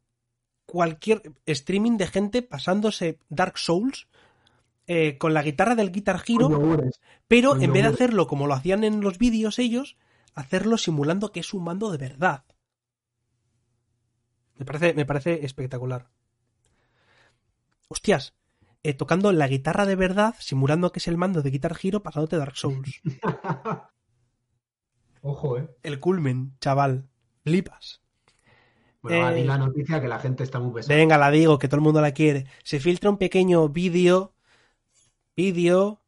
cualquier 0.67 1.23
streaming 1.47 1.97
de 1.97 2.07
gente 2.07 2.43
pasándose 2.43 3.19
Dark 3.29 3.59
Souls 3.59 4.09
eh, 4.87 5.19
con 5.19 5.35
la 5.35 5.43
guitarra 5.43 5.75
del 5.75 5.91
Guitar 5.93 6.23
Hero, 6.27 6.49
pero 7.27 7.55
en 7.61 7.73
vez 7.73 7.83
de 7.83 7.89
hacerlo 7.95 8.27
como 8.27 8.47
lo 8.47 8.55
hacían 8.55 8.85
en 8.85 9.01
los 9.01 9.19
vídeos 9.19 9.59
ellos, 9.59 9.97
hacerlo 10.35 10.79
simulando 10.79 11.33
que 11.33 11.41
es 11.41 11.53
un 11.55 11.65
mando 11.65 11.91
de 11.91 11.99
verdad. 11.99 12.45
Me 14.59 14.65
parece, 14.65 14.95
me 14.95 15.07
parece 15.07 15.45
espectacular. 15.45 16.09
Hostias, 17.89 18.35
eh, 18.83 18.95
tocando 18.95 19.33
la 19.33 19.49
guitarra 19.49 19.87
de 19.87 19.97
verdad, 19.97 20.35
simulando 20.41 20.93
que 20.93 20.99
es 20.99 21.09
el 21.09 21.17
mando 21.17 21.43
de 21.43 21.51
Guitar 21.51 21.77
Hero, 21.83 22.03
pasándote 22.03 22.37
Dark 22.37 22.57
Souls. 22.57 23.01
Ojo, 25.23 25.59
¿eh? 25.59 25.69
El 25.83 26.01
culmen, 26.01 26.57
chaval. 26.61 27.09
Flipas. 27.45 28.03
Bueno, 29.03 29.31
Eh, 29.31 29.35
di 29.35 29.45
la 29.45 29.59
noticia 29.59 30.01
que 30.01 30.09
la 30.09 30.19
gente 30.19 30.43
está 30.43 30.59
muy 30.59 30.73
pesada. 30.73 30.97
Venga, 30.97 31.19
la 31.19 31.31
digo, 31.31 31.59
que 31.59 31.69
todo 31.69 31.77
el 31.77 31.83
mundo 31.85 32.01
la 32.01 32.13
quiere. 32.13 32.47
Se 32.65 32.81
filtra 32.81 33.11
un 33.11 33.19
pequeño 33.19 33.69
vídeo, 33.69 34.35
vídeo, 35.37 36.01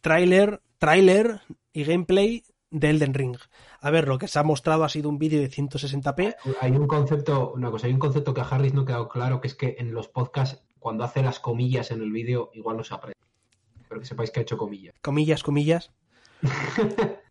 tráiler, 0.00 0.60
tráiler 0.78 1.40
y 1.72 1.84
gameplay 1.84 2.42
de 2.70 2.90
Elden 2.90 3.14
Ring. 3.14 3.36
A 3.80 3.90
ver, 3.90 4.08
lo 4.08 4.18
que 4.18 4.28
se 4.28 4.38
ha 4.38 4.42
mostrado 4.42 4.84
ha 4.84 4.88
sido 4.88 5.08
un 5.08 5.18
vídeo 5.18 5.40
de 5.40 5.50
160p. 5.50 6.36
Hay 6.60 6.72
un 6.72 6.86
concepto, 6.86 7.52
una 7.52 7.70
cosa, 7.70 7.86
hay 7.86 7.92
un 7.92 7.98
concepto 7.98 8.34
que 8.34 8.40
a 8.40 8.44
Harris 8.44 8.74
no 8.74 8.82
ha 8.82 8.86
quedado 8.86 9.08
claro, 9.08 9.40
que 9.40 9.48
es 9.48 9.54
que 9.54 9.76
en 9.78 9.92
los 9.92 10.08
podcasts, 10.08 10.62
cuando 10.78 11.04
hace 11.04 11.22
las 11.22 11.40
comillas 11.40 11.90
en 11.90 12.02
el 12.02 12.12
vídeo, 12.12 12.50
igual 12.54 12.76
no 12.76 12.84
se 12.84 12.94
aprende. 12.94 13.16
Pero 13.88 14.00
que 14.00 14.06
sepáis 14.06 14.30
que 14.30 14.40
ha 14.40 14.42
hecho 14.42 14.56
comillas. 14.56 14.94
Comillas, 15.00 15.42
comillas. 15.42 15.92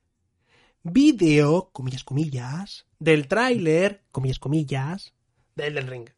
vídeo, 0.83 1.69
comillas, 1.71 2.03
comillas, 2.03 2.87
del 2.99 3.27
tráiler, 3.27 4.03
comillas, 4.11 4.39
comillas, 4.39 5.13
de 5.55 5.67
Elden 5.67 5.87
Ring. 5.87 6.09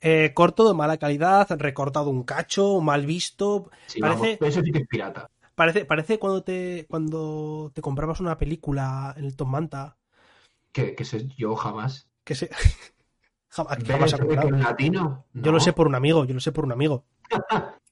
Eh, 0.00 0.32
corto 0.34 0.68
de 0.68 0.74
mala 0.74 0.98
calidad, 0.98 1.48
recortado 1.58 2.10
un 2.10 2.24
cacho, 2.24 2.80
mal 2.82 3.06
visto. 3.06 3.70
Sí, 3.86 4.00
parece, 4.00 4.36
vamos, 4.38 4.54
eso 4.54 4.62
sí 4.62 4.70
que 4.70 4.80
es 4.80 4.86
pirata. 4.86 5.30
Parece, 5.54 5.84
parece 5.84 6.18
cuando 6.18 6.42
te 6.42 6.86
cuando 6.88 7.70
te 7.74 7.80
comprabas 7.80 8.20
una 8.20 8.36
película 8.38 9.14
en 9.16 9.24
el 9.24 9.36
Tom 9.36 9.50
Manta. 9.50 9.96
Que, 10.72 10.94
que 10.94 11.04
sé 11.04 11.28
yo 11.36 11.54
jamás. 11.54 12.08
Que 12.24 12.34
se... 12.34 12.50
jamás, 13.48 13.78
¿Ves 13.78 13.88
jamás 13.88 14.12
en 14.20 14.62
latino? 14.62 15.26
Yo 15.32 15.52
lo 15.52 15.60
sé 15.60 15.72
por 15.72 15.86
un 15.86 15.94
amigo, 15.94 16.24
yo 16.24 16.34
lo 16.34 16.40
sé 16.40 16.52
por 16.52 16.64
un 16.64 16.72
amigo. 16.72 17.04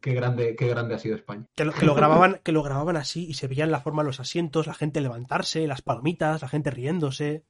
Qué 0.00 0.14
grande, 0.14 0.56
qué 0.56 0.66
grande 0.66 0.94
ha 0.94 0.98
sido 0.98 1.14
España. 1.14 1.46
Que 1.54 1.66
lo, 1.66 1.72
que 1.74 1.84
lo 1.84 1.94
grababan, 1.94 2.40
que 2.42 2.52
lo 2.52 2.62
grababan 2.62 2.96
así 2.96 3.26
y 3.26 3.34
se 3.34 3.48
veían 3.48 3.70
la 3.70 3.80
forma 3.80 4.02
de 4.02 4.06
los 4.06 4.18
asientos, 4.18 4.66
la 4.66 4.72
gente 4.72 5.02
levantarse, 5.02 5.66
las 5.66 5.82
palomitas, 5.82 6.40
la 6.40 6.48
gente 6.48 6.70
riéndose. 6.70 7.44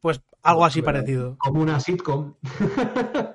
Pues 0.00 0.22
algo 0.42 0.64
así 0.64 0.80
Pero- 0.80 0.92
parecido. 0.94 1.36
Como 1.38 1.60
una 1.60 1.80
sitcom. 1.80 2.36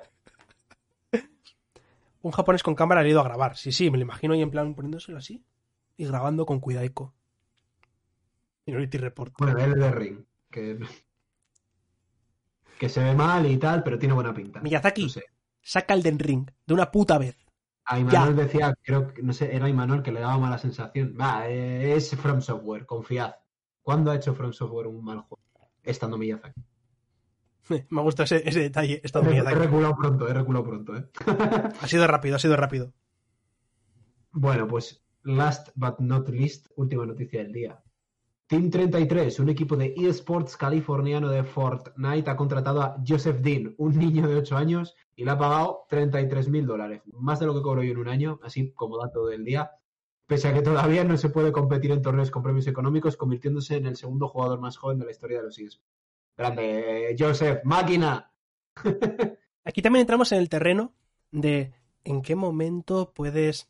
Un 2.22 2.32
japonés 2.32 2.62
con 2.62 2.74
cámara 2.74 3.02
le 3.02 3.08
ha 3.08 3.10
ido 3.12 3.20
a 3.20 3.24
grabar. 3.24 3.56
Sí, 3.56 3.72
sí, 3.72 3.90
me 3.90 3.98
lo 3.98 4.02
imagino 4.02 4.34
ahí 4.34 4.42
en 4.42 4.50
plan 4.50 4.74
poniéndoselo 4.74 5.18
así 5.18 5.44
y 5.96 6.04
grabando 6.06 6.44
con 6.46 6.60
cuidaico. 6.60 7.14
Minority 8.66 8.98
Report. 8.98 9.32
Bueno, 9.38 9.58
el 9.58 9.74
de 9.78 9.90
Ring. 9.90 10.24
Que, 10.50 10.78
que 12.78 12.88
se 12.88 13.02
ve 13.02 13.14
mal 13.14 13.46
y 13.46 13.56
tal, 13.56 13.82
pero 13.82 13.98
tiene 13.98 14.14
buena 14.14 14.34
pinta. 14.34 14.60
Miyazaki, 14.60 15.02
No 15.04 15.08
sé. 15.08 15.24
saca 15.60 15.94
el 15.94 16.02
Den 16.02 16.18
Ring 16.18 16.50
de 16.66 16.74
una 16.74 16.90
puta 16.90 17.18
vez. 17.18 17.36
A 17.84 17.98
Imanol 17.98 18.36
decía, 18.36 18.74
creo 18.82 19.12
que, 19.12 19.22
no 19.22 19.32
sé, 19.32 19.54
era 19.54 19.68
Imanol 19.68 20.02
que 20.02 20.12
le 20.12 20.20
daba 20.20 20.38
mala 20.38 20.58
sensación. 20.58 21.16
Va, 21.20 21.48
eh, 21.48 21.94
es 21.96 22.14
From 22.16 22.40
Software, 22.40 22.86
confiad. 22.86 23.34
¿Cuándo 23.82 24.10
ha 24.10 24.16
hecho 24.16 24.34
From 24.34 24.52
Software 24.52 24.86
un 24.86 25.02
mal 25.04 25.20
juego? 25.20 25.42
Estando 25.82 26.16
Miyazaki. 26.18 26.60
Me 27.90 28.02
gusta 28.02 28.24
ese, 28.24 28.48
ese 28.48 28.60
detalle. 28.60 29.00
He, 29.02 29.36
he 29.36 29.54
reculado 29.54 29.96
pronto, 29.96 30.28
he 30.28 30.34
reculado 30.34 30.64
pronto, 30.64 30.96
eh. 30.96 31.08
Ha 31.80 31.86
sido 31.86 32.06
rápido, 32.06 32.36
ha 32.36 32.38
sido 32.38 32.56
rápido. 32.56 32.92
Bueno, 34.32 34.68
pues 34.68 35.04
last 35.24 35.70
but 35.74 35.98
not 35.98 36.28
least, 36.28 36.68
última 36.76 37.04
noticia 37.04 37.42
del 37.42 37.52
día. 37.52 37.82
Team 38.46 38.70
33, 38.70 39.40
un 39.40 39.48
equipo 39.48 39.76
de 39.76 39.92
eSports 39.96 40.56
californiano 40.56 41.28
de 41.28 41.42
Fortnite, 41.42 42.30
ha 42.30 42.36
contratado 42.36 42.80
a 42.80 42.96
Joseph 43.04 43.40
Dean, 43.40 43.74
un 43.78 43.98
niño 43.98 44.28
de 44.28 44.36
8 44.36 44.56
años, 44.56 44.94
y 45.16 45.24
le 45.24 45.32
ha 45.32 45.38
pagado 45.38 45.84
33 45.88 46.48
mil 46.48 46.64
dólares, 46.64 47.02
más 47.12 47.40
de 47.40 47.46
lo 47.46 47.54
que 47.54 47.62
cobro 47.62 47.82
yo 47.82 47.90
en 47.90 47.98
un 47.98 48.08
año, 48.08 48.38
así 48.44 48.72
como 48.72 48.98
dato 48.98 49.26
del 49.26 49.44
día, 49.44 49.72
pese 50.26 50.46
a 50.46 50.54
que 50.54 50.62
todavía 50.62 51.02
no 51.02 51.16
se 51.16 51.28
puede 51.28 51.50
competir 51.50 51.90
en 51.90 52.02
torneos 52.02 52.30
con 52.30 52.44
premios 52.44 52.68
económicos, 52.68 53.16
convirtiéndose 53.16 53.76
en 53.76 53.86
el 53.86 53.96
segundo 53.96 54.28
jugador 54.28 54.60
más 54.60 54.76
joven 54.76 55.00
de 55.00 55.06
la 55.06 55.10
historia 55.10 55.38
de 55.38 55.44
los 55.44 55.58
eSports. 55.58 55.99
Grande, 56.44 57.14
Joseph, 57.18 57.60
máquina. 57.64 58.30
Aquí 59.64 59.82
también 59.82 60.00
entramos 60.00 60.32
en 60.32 60.38
el 60.38 60.48
terreno 60.48 60.94
de 61.30 61.74
en 62.02 62.22
qué 62.22 62.34
momento 62.34 63.12
puedes 63.14 63.68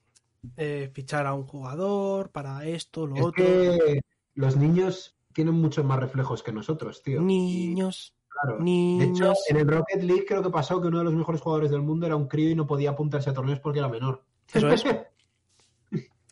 eh, 0.56 0.88
fichar 0.94 1.26
a 1.26 1.34
un 1.34 1.44
jugador 1.48 2.30
para 2.30 2.64
esto, 2.66 3.08
lo 3.08 3.16
Es 3.16 3.22
otro. 3.22 3.44
que 3.44 4.00
los 4.34 4.56
niños 4.56 5.16
tienen 5.32 5.54
muchos 5.54 5.84
más 5.84 5.98
reflejos 5.98 6.44
que 6.44 6.52
nosotros, 6.52 7.02
tío. 7.02 7.20
Y- 7.20 7.24
Niños, 7.24 8.14
Claro. 8.28 8.58
De 8.58 8.62
niños. 8.64 9.18
hecho, 9.20 9.32
en 9.48 9.56
el 9.56 9.66
Rocket 9.68 10.02
League 10.04 10.24
creo 10.26 10.40
que 10.44 10.50
pasó 10.50 10.80
que 10.80 10.86
uno 10.86 10.98
de 10.98 11.04
los 11.04 11.14
mejores 11.14 11.40
jugadores 11.40 11.72
del 11.72 11.82
mundo 11.82 12.06
era 12.06 12.14
un 12.14 12.28
crío 12.28 12.50
y 12.50 12.54
no 12.54 12.68
podía 12.68 12.90
apuntarse 12.90 13.28
a 13.30 13.34
torneos 13.34 13.58
porque 13.58 13.80
era 13.80 13.88
menor. 13.88 14.22
Eso 14.54 14.68
es. 14.70 14.84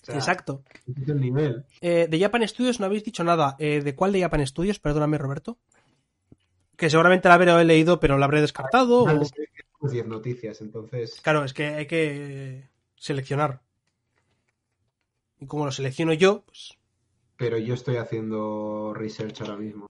O 0.01 0.11
sea, 0.11 0.15
Exacto. 0.15 0.63
el 1.07 1.21
nivel. 1.21 1.67
Eh, 1.83 2.07
de 2.09 2.19
Japan 2.21 2.47
Studios 2.49 2.81
no 2.81 2.87
habéis 2.87 3.05
dicho 3.05 3.25
nada. 3.25 3.57
Eh, 3.59 3.83
¿De 3.83 3.95
cuál 3.95 4.13
de 4.13 4.23
Japan 4.23 4.47
Studios? 4.47 4.79
Perdóname, 4.79 5.19
Roberto. 5.19 5.59
Que 6.79 6.89
seguramente 6.89 7.29
la 7.29 7.35
habré 7.35 7.65
leído, 7.65 8.01
pero 8.01 8.17
la 8.17 8.25
habré 8.25 8.41
descartado. 8.41 9.05
Vale, 9.05 9.19
o- 9.19 9.23
es 9.23 9.33
que 9.33 9.45
tenemos 9.47 9.93
10 9.93 10.07
noticias, 10.07 10.61
entonces. 10.63 11.21
Claro, 11.21 11.45
es 11.45 11.53
que 11.53 11.67
hay 11.67 11.87
que 11.87 12.69
seleccionar. 12.97 13.61
Y 15.41 15.47
como 15.47 15.67
lo 15.67 15.73
selecciono 15.73 16.13
yo, 16.15 16.43
pues 16.47 16.79
Pero 17.37 17.59
yo 17.59 17.75
estoy 17.75 17.97
haciendo 17.97 18.95
research 18.95 19.41
ahora 19.43 19.57
mismo. 19.57 19.87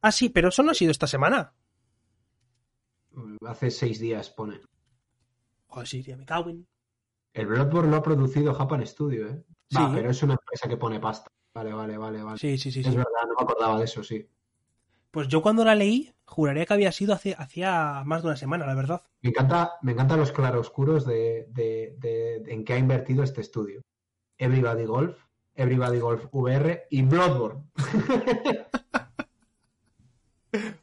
Ah, 0.00 0.12
sí, 0.12 0.28
pero 0.28 0.48
eso 0.48 0.62
no 0.62 0.70
ha 0.70 0.74
sido 0.74 0.90
esta 0.92 1.06
semana. 1.06 1.52
Hace 3.46 3.70
6 3.70 3.98
días 3.98 4.30
pone. 4.30 4.60
Joder, 5.68 5.88
sí, 5.88 6.02
ya 6.02 6.16
me 6.16 6.24
cago 6.24 6.50
en. 6.50 6.66
El 7.32 7.46
Bloodborne 7.46 7.90
lo 7.90 7.96
ha 7.96 8.02
producido 8.02 8.54
Japan 8.54 8.86
Studio, 8.86 9.28
¿eh? 9.28 9.42
Sí. 9.70 9.78
pero 9.92 10.10
es 10.10 10.22
una 10.22 10.34
empresa 10.34 10.68
que 10.68 10.76
pone 10.76 11.00
pasta. 11.00 11.30
Vale, 11.54 11.72
vale, 11.72 11.96
vale, 11.98 12.22
vale. 12.22 12.38
Sí, 12.38 12.58
sí, 12.58 12.70
sí, 12.70 12.80
Es 12.80 12.86
sí. 12.86 12.96
verdad, 12.96 13.10
no 13.26 13.34
me 13.38 13.42
acordaba 13.42 13.78
de 13.78 13.84
eso, 13.84 14.04
sí. 14.04 14.28
Pues 15.10 15.28
yo 15.28 15.40
cuando 15.40 15.64
la 15.64 15.74
leí, 15.74 16.12
juraría 16.26 16.66
que 16.66 16.74
había 16.74 16.92
sido 16.92 17.14
hace, 17.14 17.34
hacía 17.38 18.02
más 18.04 18.22
de 18.22 18.28
una 18.28 18.36
semana, 18.36 18.66
la 18.66 18.74
verdad. 18.74 19.02
Me 19.22 19.30
encanta, 19.30 19.72
me 19.82 19.92
encantan 19.92 20.20
los 20.20 20.32
claroscuros 20.32 21.06
de, 21.06 21.46
de, 21.50 21.96
de, 21.98 22.40
de 22.40 22.52
en 22.52 22.64
qué 22.64 22.74
ha 22.74 22.78
invertido 22.78 23.24
este 23.24 23.40
estudio. 23.40 23.80
Everybody 24.36 24.84
Golf, 24.84 25.16
Everybody 25.54 25.98
Golf 25.98 26.26
VR 26.32 26.86
y 26.90 27.02
Bloodborne. 27.02 27.64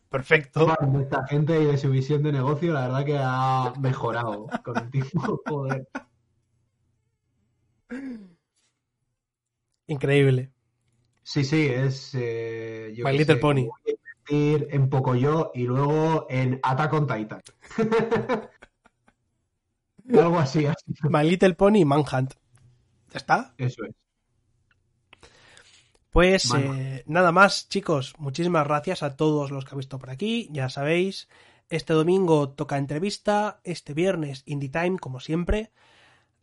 Perfecto. 0.10 0.66
De 0.66 1.02
esta 1.02 1.26
gente 1.28 1.60
y 1.62 1.66
de 1.66 1.78
su 1.78 1.90
visión 1.90 2.22
de 2.24 2.32
negocio, 2.32 2.74
la 2.74 2.82
verdad 2.88 3.06
que 3.06 3.18
ha 3.20 3.74
mejorado 3.80 4.48
con 4.64 4.78
el 4.78 4.90
tiempo. 4.92 5.42
Joder. 5.48 5.88
Increíble. 9.88 10.52
Sí, 11.24 11.44
sí, 11.44 11.68
es. 11.68 12.12
eh, 12.16 12.94
yo 12.96 13.06
My 13.06 13.18
Little 13.18 13.36
sé, 13.36 13.42
Pony. 13.42 13.70
en 14.30 14.90
Pocoyo 14.90 15.52
y 15.54 15.64
luego 15.64 16.28
en 16.30 16.60
Attack 16.64 16.94
on 16.94 17.08
Titan. 17.08 17.42
Algo 20.14 20.40
así, 20.40 20.66
así. 20.66 20.94
My 21.04 21.24
Little 21.24 21.54
Pony 21.56 21.86
Manhunt. 21.86 22.34
¿Ya 23.12 23.18
está? 23.18 23.54
Eso 23.58 23.86
es. 23.86 23.96
Pues 26.12 26.54
eh, 26.54 27.04
nada 27.08 27.32
más, 27.32 27.68
chicos. 27.70 28.14
Muchísimas 28.20 28.68
gracias 28.68 29.02
a 29.02 29.16
todos 29.16 29.50
los 29.50 29.66
que 29.66 29.72
habéis 29.72 29.86
visto 29.88 29.98
por 30.00 30.12
aquí. 30.12 30.48
Ya 30.52 30.70
sabéis, 30.70 31.28
este 31.70 31.94
domingo 31.94 32.50
toca 32.50 32.78
entrevista, 32.78 33.60
este 33.64 33.94
viernes 33.96 34.44
Indie 34.46 34.70
Time, 34.70 35.00
como 35.00 35.20
siempre. 35.20 35.72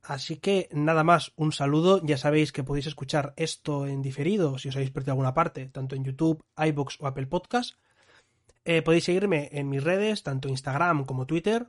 Así 0.02 0.36
que 0.39 0.68
nada 0.72 1.05
más, 1.05 1.32
un 1.36 1.52
saludo. 1.52 2.01
Ya 2.05 2.16
sabéis 2.16 2.52
que 2.52 2.64
podéis 2.64 2.86
escuchar 2.86 3.35
esto 3.36 3.86
en 3.86 4.01
diferido 4.02 4.59
si 4.59 4.68
os 4.68 4.77
habéis 4.77 4.90
perdido 4.90 5.12
alguna 5.12 5.35
parte, 5.35 5.66
tanto 5.68 5.94
en 5.94 6.05
YouTube, 6.05 6.43
iBox 6.56 6.97
o 7.01 7.06
Apple 7.06 7.27
Podcast. 7.27 7.74
Eh, 8.64 8.82
podéis 8.82 9.05
seguirme 9.05 9.48
en 9.52 9.68
mis 9.68 9.82
redes, 9.85 10.22
tanto 10.22 10.48
Instagram 10.48 11.05
como 11.05 11.27
Twitter. 11.27 11.68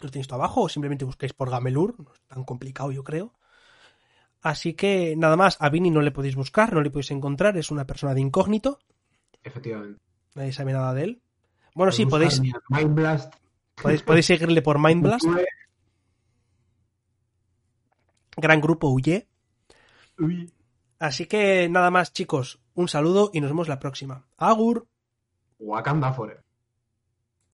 Lo 0.00 0.10
tenéis 0.10 0.28
todo 0.28 0.36
abajo 0.40 0.62
o 0.62 0.68
simplemente 0.68 1.04
buscáis 1.04 1.32
por 1.32 1.50
Gamelur. 1.50 1.96
No 1.98 2.12
es 2.12 2.20
tan 2.28 2.44
complicado, 2.44 2.92
yo 2.92 3.02
creo. 3.02 3.34
Así 4.40 4.74
que 4.74 5.16
nada 5.16 5.36
más, 5.36 5.56
a 5.60 5.68
Vini 5.68 5.90
no 5.90 6.00
le 6.00 6.12
podéis 6.12 6.36
buscar, 6.36 6.72
no 6.72 6.80
le 6.80 6.90
podéis 6.90 7.10
encontrar, 7.10 7.56
es 7.56 7.72
una 7.72 7.84
persona 7.86 8.14
de 8.14 8.20
incógnito, 8.20 8.78
Efectivamente. 9.42 10.00
nadie 10.36 10.52
sabe 10.52 10.72
nada 10.72 10.94
de 10.94 11.02
él. 11.02 11.22
Bueno, 11.74 11.90
sí, 11.90 12.06
Podéis 12.06 12.38
podéis, 12.38 12.52
buscar 12.54 12.62
mi 12.70 12.84
Mind 12.84 12.94
Blast. 12.94 13.34
podéis, 13.82 14.02
podéis 14.04 14.26
seguirle 14.26 14.62
por 14.62 14.78
Mindblast, 14.78 15.24
Uy, 15.24 15.44
gran 18.38 18.60
grupo 18.60 18.88
Huye. 18.88 19.28
uy. 20.18 20.52
Así 20.98 21.26
que 21.26 21.68
nada 21.68 21.90
más, 21.90 22.12
chicos, 22.12 22.60
un 22.74 22.88
saludo 22.88 23.30
y 23.32 23.40
nos 23.40 23.50
vemos 23.50 23.68
la 23.68 23.78
próxima. 23.78 24.26
Agur. 24.36 24.86
Wakanda 25.58 26.12
Forever. 26.12 26.47